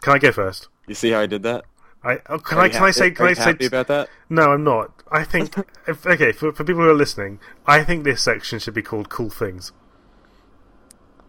Can 0.00 0.14
I 0.14 0.18
go 0.18 0.32
first? 0.32 0.68
You 0.86 0.94
see 0.94 1.10
how 1.10 1.20
I 1.20 1.26
did 1.26 1.42
that? 1.42 1.64
I 2.02 2.20
oh, 2.28 2.38
can 2.38 2.58
I 2.58 2.68
can 2.68 2.82
I 2.82 2.90
say 2.90 3.10
can 3.10 3.26
are 3.26 3.30
I 3.30 3.34
say 3.34 3.44
happy 3.44 3.66
about 3.66 3.88
that? 3.88 4.08
no? 4.28 4.52
I'm 4.52 4.64
not. 4.64 5.02
I 5.10 5.24
think 5.24 5.56
if, 5.88 6.06
okay 6.06 6.32
for 6.32 6.52
for 6.52 6.64
people 6.64 6.82
who 6.82 6.90
are 6.90 6.94
listening, 6.94 7.40
I 7.66 7.82
think 7.82 8.04
this 8.04 8.22
section 8.22 8.58
should 8.58 8.74
be 8.74 8.82
called 8.82 9.08
"Cool 9.08 9.30
Things." 9.30 9.72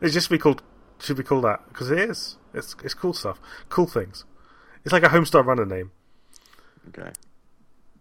It 0.01 0.09
just 0.09 0.29
be 0.29 0.37
called 0.37 0.61
should 0.99 1.17
be 1.17 1.23
called 1.23 1.45
that 1.45 1.67
because 1.69 1.91
it 1.91 1.99
is. 1.99 2.37
It's 2.53 2.75
it's 2.83 2.93
cool 2.93 3.13
stuff. 3.13 3.39
Cool 3.69 3.87
things. 3.87 4.25
It's 4.83 4.93
like 4.93 5.03
a 5.03 5.09
Homestar 5.09 5.45
Runner 5.45 5.65
name. 5.65 5.91
Okay. 6.89 7.11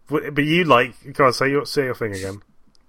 But 0.07 0.35
but 0.35 0.43
you 0.43 0.65
like 0.65 1.13
go 1.13 1.25
on 1.25 1.33
say 1.33 1.49
your 1.49 1.65
say 1.65 1.85
your 1.85 1.95
thing 1.95 2.13
again. 2.13 2.41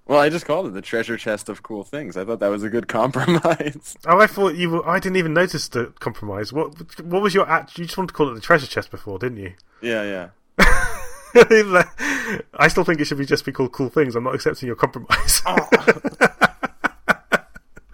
Well, 0.07 0.21
I 0.21 0.29
just 0.29 0.47
called 0.47 0.67
it 0.67 0.73
the 0.75 0.83
treasure 0.83 1.17
chest 1.17 1.49
of 1.49 1.63
cool 1.65 1.83
things. 1.83 2.17
I 2.17 2.25
thought 2.25 2.39
that 2.41 2.49
was 2.49 2.63
a 2.63 2.69
good 2.71 2.87
compromise. 2.99 3.97
Oh, 4.07 4.19
I 4.21 4.27
thought 4.29 4.55
you. 4.55 4.71
Were, 4.71 4.89
I 4.89 5.01
didn't 5.01 5.17
even 5.17 5.35
notice 5.35 5.67
the 5.69 5.87
compromise. 5.99 6.53
What 6.53 7.01
what 7.03 7.23
was 7.23 7.35
your 7.35 7.49
act? 7.49 7.77
You 7.79 7.85
just 7.87 7.99
wanted 7.99 8.09
to 8.09 8.15
call 8.15 8.31
it 8.31 8.35
the 8.35 8.41
treasure 8.41 8.67
chest 8.69 8.91
before, 8.91 9.19
didn't 9.19 9.39
you? 9.39 9.55
yeah, 9.83 10.03
yeah. 10.05 10.29
I 11.39 12.69
still 12.69 12.85
think 12.85 13.01
it 13.01 13.05
should 13.07 13.19
be 13.19 13.27
just 13.27 13.45
be 13.45 13.53
called 13.53 13.73
cool 13.73 13.89
things. 13.91 14.15
I'm 14.17 14.25
not 14.25 14.35
accepting 14.35 14.67
your 14.67 14.77
compromise. 14.77 15.43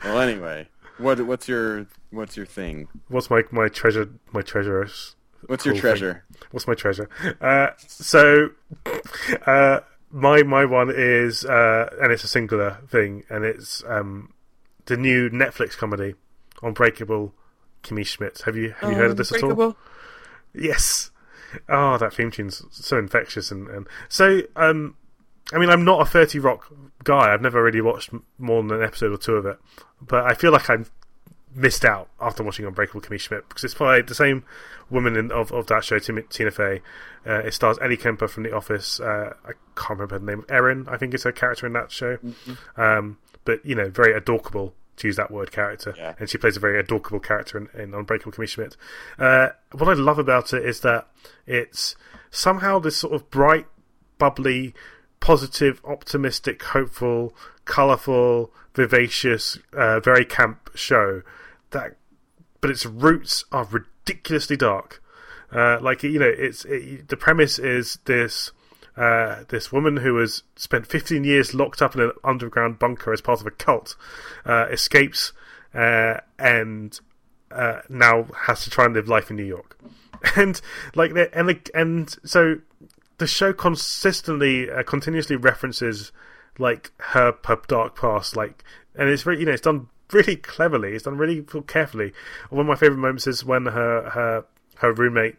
Well, 0.04 0.18
anyway, 0.20 0.68
what 0.98 1.20
what's 1.22 1.48
your 1.48 1.86
what's 2.10 2.36
your 2.36 2.44
thing? 2.44 2.88
What's 3.08 3.30
my 3.30 3.42
my 3.50 3.68
treasure? 3.68 4.10
My 4.32 4.42
treasures. 4.42 5.14
What's 5.46 5.62
Cool 5.64 5.72
your 5.72 5.74
thing. 5.74 5.80
treasure? 5.80 6.24
What's 6.50 6.66
my 6.66 6.74
treasure? 6.74 7.08
Uh, 7.40 7.68
so, 7.78 8.50
uh, 9.46 9.80
my 10.12 10.42
my 10.42 10.64
one 10.64 10.92
is, 10.94 11.44
uh, 11.44 11.88
and 12.00 12.12
it's 12.12 12.22
a 12.22 12.28
singular 12.28 12.78
thing, 12.88 13.24
and 13.28 13.44
it's 13.44 13.82
um, 13.88 14.34
the 14.86 14.96
new 14.96 15.28
Netflix 15.30 15.76
comedy, 15.76 16.14
Unbreakable. 16.62 17.34
Kimmy 17.82 18.06
Schmidt. 18.06 18.42
Have 18.44 18.56
you 18.56 18.74
have 18.78 18.90
you 18.90 18.96
heard 18.96 19.10
of 19.10 19.16
this 19.16 19.32
at 19.32 19.42
all? 19.42 19.76
Yes. 20.54 21.10
Oh, 21.68 21.98
that 21.98 22.14
theme 22.14 22.30
tune's 22.30 22.62
so 22.70 22.98
infectious 22.98 23.50
and, 23.50 23.68
and 23.68 23.86
so. 24.08 24.42
Um, 24.56 24.96
I 25.52 25.58
mean, 25.58 25.68
I'm 25.68 25.84
not 25.84 26.00
a 26.00 26.04
Thirty 26.04 26.38
Rock 26.38 26.72
guy. 27.04 27.32
I've 27.32 27.42
never 27.42 27.62
really 27.62 27.80
watched 27.80 28.10
more 28.38 28.62
than 28.62 28.72
an 28.72 28.82
episode 28.82 29.12
or 29.12 29.16
two 29.16 29.34
of 29.34 29.46
it, 29.46 29.58
but 30.00 30.24
I 30.24 30.34
feel 30.34 30.52
like 30.52 30.70
I've 30.70 30.90
missed 31.54 31.84
out 31.84 32.08
after 32.20 32.42
watching 32.42 32.64
Unbreakable 32.66 33.00
Kimmy 33.00 33.20
Schmidt 33.20 33.48
because 33.48 33.64
it's 33.64 33.74
by 33.74 34.00
the 34.02 34.14
same 34.14 34.44
woman 34.90 35.16
in, 35.16 35.30
of 35.32 35.52
of 35.52 35.66
that 35.68 35.84
show, 35.84 35.98
Tim, 35.98 36.22
Tina 36.30 36.50
Fey. 36.50 36.80
Uh, 37.26 37.34
it 37.44 37.54
stars 37.54 37.78
Ellie 37.80 37.96
Kemper 37.96 38.28
from 38.28 38.42
The 38.42 38.52
Office. 38.54 39.00
Uh, 39.00 39.34
I 39.44 39.52
can't 39.76 39.98
remember 40.00 40.18
the 40.18 40.24
name. 40.26 40.44
Erin, 40.48 40.86
I 40.90 40.96
think 40.96 41.14
is 41.14 41.22
her 41.24 41.32
character 41.32 41.66
in 41.66 41.72
that 41.74 41.90
show. 41.92 42.18
Um, 42.76 43.18
but 43.44 43.64
you 43.64 43.74
know, 43.74 43.88
very 43.90 44.12
adorable 44.14 44.74
to 44.96 45.08
use 45.08 45.16
that 45.16 45.30
word 45.30 45.50
character, 45.52 45.94
Yeah. 45.96 46.14
and 46.18 46.28
she 46.28 46.36
plays 46.36 46.56
a 46.56 46.60
very 46.60 46.78
adorable 46.78 47.18
character 47.20 47.56
in, 47.58 47.68
in 47.80 47.94
Unbreakable 47.94 48.32
Kimmy 48.32 48.46
Schmidt. 48.48 48.76
Uh, 49.18 49.48
what 49.72 49.88
I 49.88 49.94
love 49.94 50.18
about 50.18 50.52
it 50.52 50.64
is 50.64 50.80
that 50.80 51.08
it's 51.46 51.96
somehow 52.30 52.78
this 52.78 52.98
sort 52.98 53.14
of 53.14 53.30
bright, 53.30 53.66
bubbly, 54.18 54.74
positive, 55.20 55.80
optimistic, 55.84 56.62
hopeful, 56.62 57.34
colourful, 57.64 58.52
vivacious, 58.74 59.58
uh, 59.72 59.98
very 60.00 60.24
camp 60.24 60.70
show 60.74 61.22
that, 61.72 61.96
but 62.60 62.70
its 62.70 62.86
roots 62.86 63.44
are 63.52 63.64
ridiculously 63.64 64.56
dark. 64.56 65.02
Uh, 65.52 65.78
like 65.80 66.02
you 66.02 66.18
know, 66.18 66.32
it's 66.34 66.64
it, 66.64 67.08
the 67.08 67.16
premise 67.16 67.58
is 67.58 67.98
this 68.06 68.52
uh, 68.96 69.44
this 69.48 69.72
woman 69.72 69.98
who 69.98 70.16
has 70.18 70.42
spent 70.56 70.86
15 70.86 71.24
years 71.24 71.54
locked 71.54 71.80
up 71.80 71.94
in 71.94 72.00
an 72.00 72.12
underground 72.24 72.78
bunker 72.78 73.12
as 73.12 73.20
part 73.20 73.40
of 73.40 73.46
a 73.46 73.50
cult 73.50 73.96
uh, 74.44 74.66
escapes 74.70 75.32
uh, 75.74 76.18
and 76.38 77.00
uh, 77.50 77.80
now 77.88 78.26
has 78.46 78.64
to 78.64 78.70
try 78.70 78.84
and 78.84 78.94
live 78.94 79.08
life 79.08 79.30
in 79.30 79.36
New 79.36 79.44
York. 79.44 79.78
And 80.36 80.60
like 80.94 81.10
and 81.32 81.70
and 81.74 82.16
so 82.24 82.60
the 83.18 83.26
show 83.26 83.52
consistently 83.52 84.70
uh, 84.70 84.84
continuously 84.84 85.34
references 85.34 86.12
like 86.60 86.92
her, 86.98 87.34
her 87.44 87.58
dark 87.66 87.96
past 87.96 88.36
like 88.36 88.62
and 88.94 89.08
it's 89.08 89.24
very 89.24 89.40
you 89.40 89.46
know 89.46 89.50
it's 89.50 89.62
done 89.62 89.88
really 90.12 90.36
cleverly 90.36 90.94
it's 90.94 91.04
done 91.04 91.16
really 91.16 91.44
carefully 91.66 92.12
one 92.50 92.62
of 92.62 92.66
my 92.66 92.74
favorite 92.74 92.98
moments 92.98 93.26
is 93.26 93.44
when 93.44 93.66
her 93.66 94.10
her 94.10 94.44
her 94.76 94.92
roommate 94.92 95.36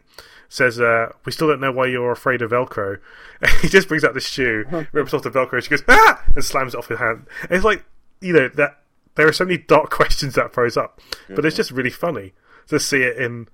says 0.48 0.80
uh, 0.80 1.10
we 1.24 1.32
still 1.32 1.48
don't 1.48 1.60
know 1.60 1.72
why 1.72 1.86
you're 1.86 2.12
afraid 2.12 2.42
of 2.42 2.50
velcro 2.50 2.98
he 3.60 3.68
just 3.68 3.88
brings 3.88 4.04
out 4.04 4.14
this 4.14 4.26
shoe 4.26 4.64
rips 4.92 5.12
off 5.12 5.22
the 5.22 5.30
velcro 5.30 5.62
she 5.62 5.68
goes 5.70 5.82
ah 5.88 6.22
and 6.34 6.44
slams 6.44 6.74
it 6.74 6.78
off 6.78 6.86
her 6.86 6.96
hand 6.96 7.26
and 7.42 7.52
it's 7.52 7.64
like 7.64 7.84
you 8.20 8.32
know 8.32 8.48
that 8.48 8.78
there 9.16 9.26
are 9.26 9.32
so 9.32 9.44
many 9.44 9.58
dark 9.58 9.90
questions 9.90 10.34
that 10.34 10.52
throws 10.52 10.76
up 10.76 11.00
but 11.28 11.44
it's 11.44 11.56
just 11.56 11.70
really 11.70 11.90
funny 11.90 12.32
to 12.68 12.78
see 12.78 13.02
it 13.02 13.16
in 13.16 13.48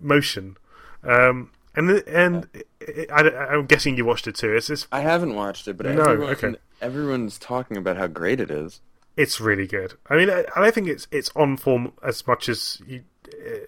motion 0.00 0.56
um, 1.02 1.50
and 1.76 1.90
and 1.90 2.48
it, 2.80 3.10
I, 3.10 3.28
I'm 3.28 3.66
guessing 3.66 3.96
you 3.96 4.04
watched 4.04 4.26
it 4.26 4.36
too. 4.36 4.54
It's 4.54 4.70
it's, 4.70 4.86
I 4.92 5.00
haven't 5.00 5.34
watched 5.34 5.68
it, 5.68 5.76
but 5.76 5.86
No, 5.86 6.02
everyone, 6.02 6.32
okay. 6.32 6.54
everyone's 6.80 7.38
talking 7.38 7.76
about 7.76 7.96
how 7.96 8.06
great 8.06 8.40
it 8.40 8.50
is. 8.50 8.80
It's 9.16 9.40
really 9.40 9.66
good. 9.66 9.94
I 10.08 10.16
mean, 10.16 10.30
I, 10.30 10.44
I 10.56 10.62
don't 10.62 10.74
think 10.74 10.88
it's 10.88 11.06
it's 11.10 11.30
on 11.36 11.56
form 11.56 11.92
as 12.02 12.26
much 12.26 12.48
as 12.48 12.80
you, 12.86 13.04
uh, 13.28 13.58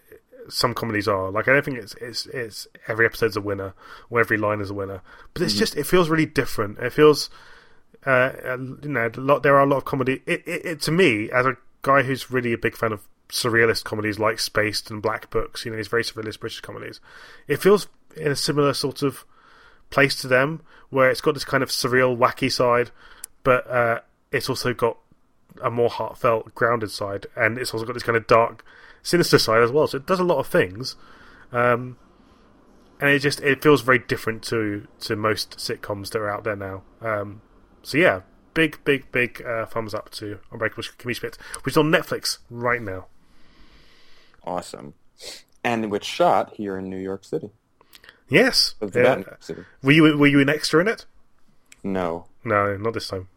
some 0.48 0.74
comedies 0.74 1.08
are. 1.08 1.30
Like 1.30 1.48
I 1.48 1.52
don't 1.52 1.64
think 1.64 1.78
it's 1.78 1.94
it's 2.00 2.26
it's 2.26 2.66
every 2.88 3.06
episode's 3.06 3.36
a 3.36 3.40
winner 3.40 3.74
or 4.10 4.20
every 4.20 4.36
line 4.36 4.60
is 4.60 4.70
a 4.70 4.74
winner. 4.74 5.02
But 5.34 5.42
it's 5.42 5.54
just 5.54 5.76
it 5.76 5.84
feels 5.84 6.08
really 6.08 6.26
different. 6.26 6.78
It 6.78 6.92
feels 6.92 7.30
uh, 8.06 8.32
uh, 8.44 8.58
you 8.82 8.88
know 8.88 9.10
a 9.12 9.20
lot. 9.20 9.42
There 9.42 9.56
are 9.56 9.62
a 9.62 9.66
lot 9.66 9.78
of 9.78 9.84
comedy. 9.84 10.22
It, 10.26 10.42
it, 10.46 10.66
it 10.66 10.80
to 10.82 10.90
me 10.90 11.30
as 11.30 11.46
a 11.46 11.56
guy 11.82 12.02
who's 12.02 12.30
really 12.30 12.52
a 12.52 12.58
big 12.58 12.76
fan 12.76 12.92
of 12.92 13.06
surrealist 13.28 13.84
comedies 13.84 14.18
like 14.18 14.38
Spaced 14.38 14.90
and 14.90 15.02
Black 15.02 15.30
Books. 15.30 15.64
You 15.64 15.70
know, 15.70 15.76
these 15.76 15.88
very 15.88 16.02
surrealist 16.02 16.40
British 16.40 16.60
comedies. 16.60 17.00
It 17.48 17.62
feels 17.62 17.88
in 18.16 18.32
a 18.32 18.36
similar 18.36 18.74
sort 18.74 19.02
of 19.02 19.24
place 19.90 20.20
to 20.20 20.28
them, 20.28 20.62
where 20.90 21.10
it's 21.10 21.20
got 21.20 21.34
this 21.34 21.44
kind 21.44 21.62
of 21.62 21.68
surreal, 21.68 22.16
wacky 22.16 22.50
side, 22.50 22.90
but 23.44 23.68
uh, 23.70 24.00
it's 24.32 24.48
also 24.48 24.74
got 24.74 24.98
a 25.62 25.70
more 25.70 25.88
heartfelt, 25.90 26.54
grounded 26.54 26.90
side, 26.90 27.26
and 27.36 27.58
it's 27.58 27.72
also 27.72 27.86
got 27.86 27.94
this 27.94 28.02
kind 28.02 28.16
of 28.16 28.26
dark, 28.26 28.64
sinister 29.02 29.38
side 29.38 29.62
as 29.62 29.70
well. 29.70 29.86
So 29.86 29.96
it 29.98 30.06
does 30.06 30.20
a 30.20 30.24
lot 30.24 30.38
of 30.38 30.46
things, 30.46 30.96
um, 31.52 31.96
and 33.00 33.10
it 33.10 33.20
just 33.20 33.40
it 33.40 33.62
feels 33.62 33.82
very 33.82 33.98
different 33.98 34.42
to 34.44 34.86
to 35.00 35.16
most 35.16 35.56
sitcoms 35.58 36.10
that 36.10 36.18
are 36.18 36.30
out 36.30 36.44
there 36.44 36.56
now. 36.56 36.82
Um, 37.00 37.40
so 37.82 37.98
yeah, 37.98 38.20
big, 38.54 38.82
big, 38.84 39.10
big 39.12 39.42
uh, 39.42 39.66
thumbs 39.66 39.94
up 39.94 40.10
to 40.12 40.38
Unbreakable 40.52 40.82
Kimmy 40.98 41.14
Schmidt, 41.16 41.36
which 41.62 41.72
is 41.74 41.78
on 41.78 41.90
Netflix 41.90 42.38
right 42.50 42.82
now. 42.82 43.06
Awesome. 44.44 44.94
And 45.64 45.90
which 45.90 46.04
shot 46.04 46.54
here 46.54 46.76
in 46.78 46.88
New 46.88 46.98
York 46.98 47.24
City. 47.24 47.50
Yes, 48.28 48.74
Yeah. 48.80 49.16
York 49.18 49.42
City. 49.42 49.64
were 49.82 49.92
you 49.92 50.16
were 50.18 50.26
you 50.26 50.40
an 50.40 50.48
extra 50.48 50.80
in 50.80 50.88
it? 50.88 51.06
No. 51.82 52.26
No, 52.44 52.76
not 52.76 52.94
this 52.94 53.08
time. 53.08 53.28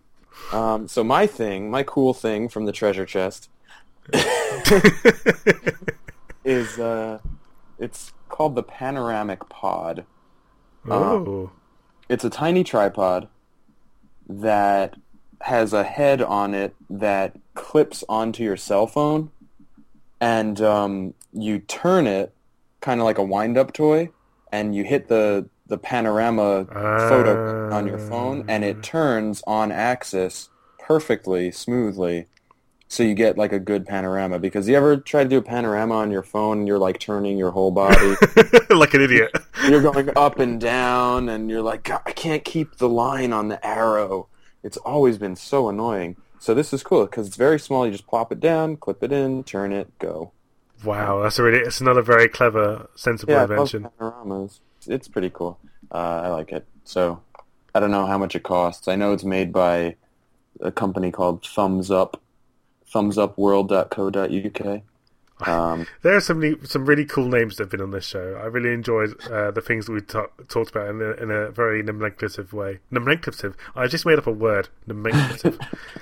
Um, 0.51 0.87
so 0.87 1.03
my 1.03 1.27
thing, 1.27 1.69
my 1.69 1.83
cool 1.83 2.13
thing 2.13 2.49
from 2.49 2.65
the 2.65 2.71
treasure 2.71 3.05
chest 3.05 3.49
is 6.43 6.79
uh, 6.79 7.19
it's 7.77 8.13
called 8.29 8.55
the 8.55 8.63
panoramic 8.63 9.47
pod. 9.49 10.05
Oh, 10.89 11.51
It's 12.07 12.23
a 12.23 12.29
tiny 12.29 12.63
tripod 12.63 13.27
that 14.27 14.95
has 15.41 15.73
a 15.73 15.83
head 15.83 16.21
on 16.21 16.53
it 16.53 16.75
that 16.89 17.35
clips 17.53 18.03
onto 18.09 18.43
your 18.43 18.57
cell 18.57 18.87
phone, 18.87 19.31
and 20.19 20.59
um, 20.61 21.13
you 21.31 21.59
turn 21.59 22.07
it 22.07 22.33
kind 22.81 22.99
of 22.99 23.05
like 23.05 23.17
a 23.17 23.23
wind-up 23.23 23.73
toy, 23.73 24.09
and 24.51 24.73
you 24.75 24.83
hit 24.83 25.07
the 25.07 25.47
the 25.69 25.77
panorama 25.77 26.65
photo 26.65 27.73
on 27.73 27.87
your 27.87 27.99
phone, 27.99 28.45
and 28.47 28.63
it 28.63 28.77
ah. 28.79 28.81
turns 28.83 29.41
on 29.47 29.71
axis 29.71 30.49
perfectly, 30.79 31.51
smoothly. 31.51 32.25
So 32.87 33.03
you 33.03 33.13
get 33.13 33.37
like 33.37 33.53
a 33.53 33.59
good 33.59 33.85
panorama. 33.85 34.39
Because 34.39 34.67
you 34.67 34.75
ever 34.75 34.97
try 34.97 35.23
to 35.23 35.29
do 35.29 35.37
a 35.37 35.41
panorama 35.43 35.95
on 35.95 36.11
your 36.11 36.23
phone, 36.23 36.59
and 36.59 36.67
you're 36.67 36.79
like 36.79 36.99
turning 36.99 37.37
your 37.37 37.51
whole 37.51 37.71
body 37.71 38.15
like 38.71 38.93
an 38.95 39.01
idiot. 39.01 39.31
you're 39.69 39.81
going 39.81 40.09
up 40.15 40.39
and 40.39 40.59
down 40.59 41.29
and 41.29 41.49
you're 41.49 41.61
like 41.61 41.89
i 41.89 42.11
can't 42.11 42.45
keep 42.45 42.77
the 42.77 42.89
line 42.89 43.33
on 43.33 43.49
the 43.49 43.65
arrow 43.65 44.27
it's 44.63 44.77
always 44.77 45.17
been 45.17 45.35
so 45.35 45.69
annoying 45.69 46.15
so 46.39 46.53
this 46.53 46.73
is 46.73 46.81
cool 46.81 47.05
because 47.05 47.27
it's 47.27 47.35
very 47.35 47.59
small 47.59 47.85
you 47.85 47.91
just 47.91 48.07
plop 48.07 48.31
it 48.31 48.39
down 48.39 48.77
clip 48.77 49.03
it 49.03 49.11
in 49.11 49.43
turn 49.43 49.71
it 49.71 49.91
go 49.99 50.31
Wow, 50.83 51.21
that's 51.21 51.37
a 51.37 51.43
really 51.43 51.59
it's 51.59 51.81
another 51.81 52.01
very 52.01 52.29
clever, 52.29 52.87
sensible 52.95 53.33
yeah 53.33 53.43
invention. 53.43 53.89
panoramas 53.97 54.61
it's 54.87 55.07
pretty 55.07 55.29
cool 55.29 55.59
uh, 55.91 56.21
i 56.23 56.27
like 56.29 56.51
it 56.51 56.65
so 56.83 57.21
i 57.73 57.79
don't 57.79 57.91
know 57.91 58.05
how 58.05 58.17
much 58.17 58.35
it 58.35 58.43
costs 58.43 58.87
i 58.87 58.95
know 58.95 59.13
it's 59.13 59.23
made 59.23 59.51
by 59.51 59.95
a 60.61 60.71
company 60.71 61.11
called 61.11 61.45
thumbs 61.45 61.89
up 61.91 62.21
thumbsupworld.co.uk. 62.93 64.81
Um, 65.47 65.87
There 66.01 66.15
are 66.15 66.21
some 66.21 66.39
neat, 66.39 66.67
some 66.67 66.85
really 66.85 67.05
cool 67.05 67.27
names 67.29 67.55
that 67.55 67.63
have 67.63 67.71
been 67.71 67.81
on 67.81 67.91
this 67.91 68.05
show. 68.05 68.33
I 68.41 68.45
really 68.45 68.73
enjoyed 68.73 69.15
uh, 69.27 69.51
the 69.51 69.61
things 69.61 69.85
that 69.85 69.93
we 69.93 70.01
ta- 70.01 70.27
talked 70.47 70.71
about 70.71 70.89
in 70.89 71.01
a, 71.01 71.11
in 71.11 71.31
a 71.31 71.51
very 71.51 71.81
nomenclative 71.83 72.51
way. 72.51 72.79
Nomenclative. 72.91 73.55
I 73.75 73.87
just 73.87 74.05
made 74.05 74.17
up 74.17 74.27
a 74.27 74.31
word. 74.31 74.69
Nomenclative. 74.87 75.57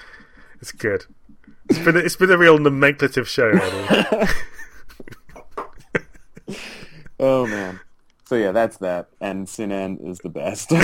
it's 0.62 0.72
good. 0.72 1.06
It's 1.70 1.80
been 1.80 1.98
a, 1.98 2.00
it's 2.00 2.16
been 2.16 2.32
a 2.32 2.38
real 2.38 2.58
nomenclative 2.58 3.28
show. 3.28 3.52
Oh 7.20 7.48
man. 7.48 7.80
So 8.28 8.36
yeah, 8.36 8.52
that's 8.52 8.76
that. 8.80 9.08
And 9.22 9.48
Sinan 9.48 10.00
is 10.06 10.20
the 10.20 10.28
best. 10.28 10.72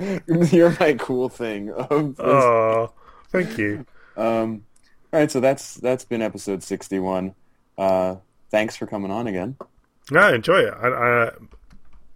You're 0.50 0.74
my 0.80 0.94
cool 0.94 1.28
thing 1.28 1.70
oh, 1.90 2.90
thank 3.28 3.58
you. 3.58 3.84
Um, 4.16 4.64
all 5.12 5.20
right, 5.20 5.30
so 5.30 5.40
that's 5.40 5.74
that's 5.74 6.06
been 6.06 6.22
episode 6.22 6.62
sixty-one. 6.62 7.34
Uh, 7.76 8.16
thanks 8.50 8.76
for 8.76 8.86
coming 8.86 9.10
on 9.10 9.26
again. 9.26 9.56
No, 10.10 10.20
I 10.20 10.34
enjoy 10.36 10.60
it. 10.60 10.72
I, 10.72 10.88
I, 10.88 11.30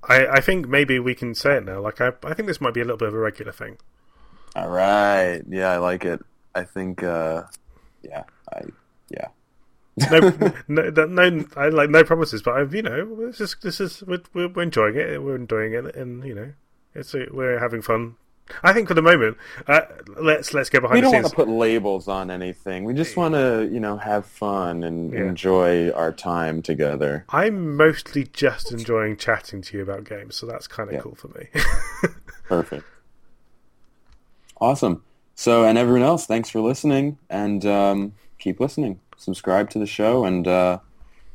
I, 0.09 0.27
I 0.37 0.41
think 0.41 0.67
maybe 0.67 0.99
we 0.99 1.15
can 1.15 1.35
say 1.35 1.59
it 1.59 1.67
now. 1.67 1.81
Like, 1.81 2.01
I, 2.01 2.13
I 2.25 2.33
think 2.33 2.49
this 2.49 2.63
might 2.63 2.73
be 2.73 2.81
a 2.81 2.85
little 2.85 2.97
bit 2.97 3.09
of 3.09 3.15
a 3.15 3.19
regular 3.19 3.53
thing. 3.53 3.77
All 4.57 4.71
right, 4.71 5.43
yeah, 5.47 5.69
I 5.73 5.77
like 5.77 6.07
it. 6.07 6.23
I 6.55 6.65
think, 6.65 7.03
uh, 7.03 7.43
yeah, 8.03 8.25
I 8.51 8.63
yeah. 9.11 9.29
No, 10.11 10.19
no, 10.67 10.91
no, 10.91 11.07
no, 11.07 11.45
I 11.57 11.69
like 11.69 11.89
no 11.91 12.03
promises, 12.03 12.43
but 12.43 12.55
I've, 12.55 12.75
you 12.75 12.83
know, 12.83 13.27
this 13.27 13.41
is 13.41 13.57
this 13.63 13.81
is 13.81 14.03
we're, 14.03 14.23
we're 14.35 14.63
enjoying 14.63 14.97
it. 14.97 15.23
We're 15.23 15.37
enjoying 15.37 15.73
it, 15.75 15.95
and 15.95 16.25
you 16.25 16.35
know, 16.35 16.53
it's 16.95 17.15
a, 17.15 17.27
we're 17.31 17.59
having 17.61 17.81
fun. 17.81 18.17
I 18.63 18.73
think 18.75 18.89
for 18.89 18.95
the 18.95 19.01
moment, 19.03 19.39
uh, 19.69 19.83
let's 20.21 20.53
let's 20.53 20.69
go 20.69 20.81
behind 20.81 20.97
we 20.97 21.01
the 21.01 21.05
don't 21.11 21.23
want 21.23 21.29
to 21.29 21.35
put 21.35 21.49
labels 21.49 22.09
on 22.09 22.31
anything. 22.31 22.85
We 22.85 22.93
just 22.93 23.17
want 23.17 23.35
to, 23.35 23.67
you 23.73 23.81
know, 23.81 23.97
have 23.97 24.27
fun 24.27 24.83
and 24.85 25.13
Yeah. 25.13 25.21
enjoy 25.21 25.91
our 25.93 26.13
time 26.13 26.61
together. 26.61 27.25
I'm 27.31 27.77
mostly 27.77 28.25
just 28.25 28.71
enjoying 28.73 29.17
chatting 29.17 29.63
to 29.63 29.77
you 29.79 29.83
about 29.83 30.05
games, 30.05 30.35
so 30.37 30.45
that's 30.45 30.67
kind 30.67 30.89
of 30.91 30.95
Yeah. 30.95 31.01
cool 31.01 31.15
for 31.15 31.29
me. 31.29 31.47
Perfect. 32.45 32.85
Awesome. 34.61 35.03
So, 35.35 35.65
and 35.65 35.77
everyone 35.79 36.03
else, 36.03 36.27
thanks 36.27 36.51
for 36.51 36.61
listening, 36.61 37.19
and 37.31 37.65
um, 37.65 38.13
keep 38.39 38.61
listening. 38.61 39.01
Subscribe 39.17 39.71
to 39.71 39.79
the 39.79 39.87
show 39.87 40.25
and 40.25 40.47
uh, 40.47 40.79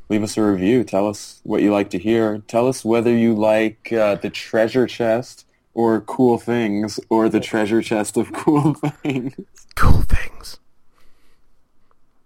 leave 0.09 0.23
us 0.23 0.37
a 0.37 0.43
review. 0.43 0.83
Tell 0.83 1.07
us 1.07 1.41
what 1.43 1.61
you 1.61 1.71
like 1.71 1.89
to 1.91 1.99
hear. 1.99 2.39
Tell 2.47 2.67
us 2.67 2.83
whether 2.85 3.15
you 3.15 3.33
like 3.33 3.91
uh, 3.93 4.15
the 4.15 4.29
treasure 4.29 4.87
chest 4.87 5.45
or 5.73 6.01
cool 6.01 6.37
things, 6.37 6.99
or 7.09 7.29
the 7.29 7.39
treasure 7.39 7.81
chest 7.81 8.17
of 8.17 8.33
cool 8.33 8.73
things. 9.03 9.35
cool 9.75 10.01
things. 10.01 10.59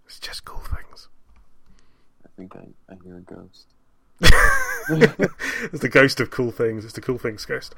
It's 0.07 0.19
just 0.19 0.45
cool 0.45 0.61
things. 0.61 1.07
I 2.25 2.29
think 2.35 2.55
I, 2.55 2.67
I 2.91 2.97
hear 3.03 3.17
a 3.17 3.21
ghost. 3.21 3.67
It's 5.71 5.79
the 5.81 5.89
ghost 5.89 6.19
of 6.19 6.31
cool 6.31 6.51
things. 6.51 6.83
It's 6.83 6.93
the 6.93 7.01
cool 7.01 7.17
things 7.17 7.45
ghost. 7.45 7.75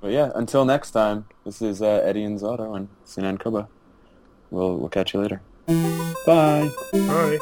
But 0.00 0.12
yeah, 0.12 0.30
until 0.34 0.64
next 0.64 0.92
time, 0.92 1.26
this 1.44 1.60
is 1.60 1.82
uh, 1.82 2.02
Eddie 2.04 2.24
Inzauto 2.24 2.76
and 2.76 2.88
Sinan 3.04 3.38
Kubba. 3.38 3.68
We'll, 4.50 4.76
we'll 4.76 4.88
catch 4.88 5.14
you 5.14 5.20
later. 5.20 5.42
Bye. 6.26 6.68
Bye. 6.92 7.38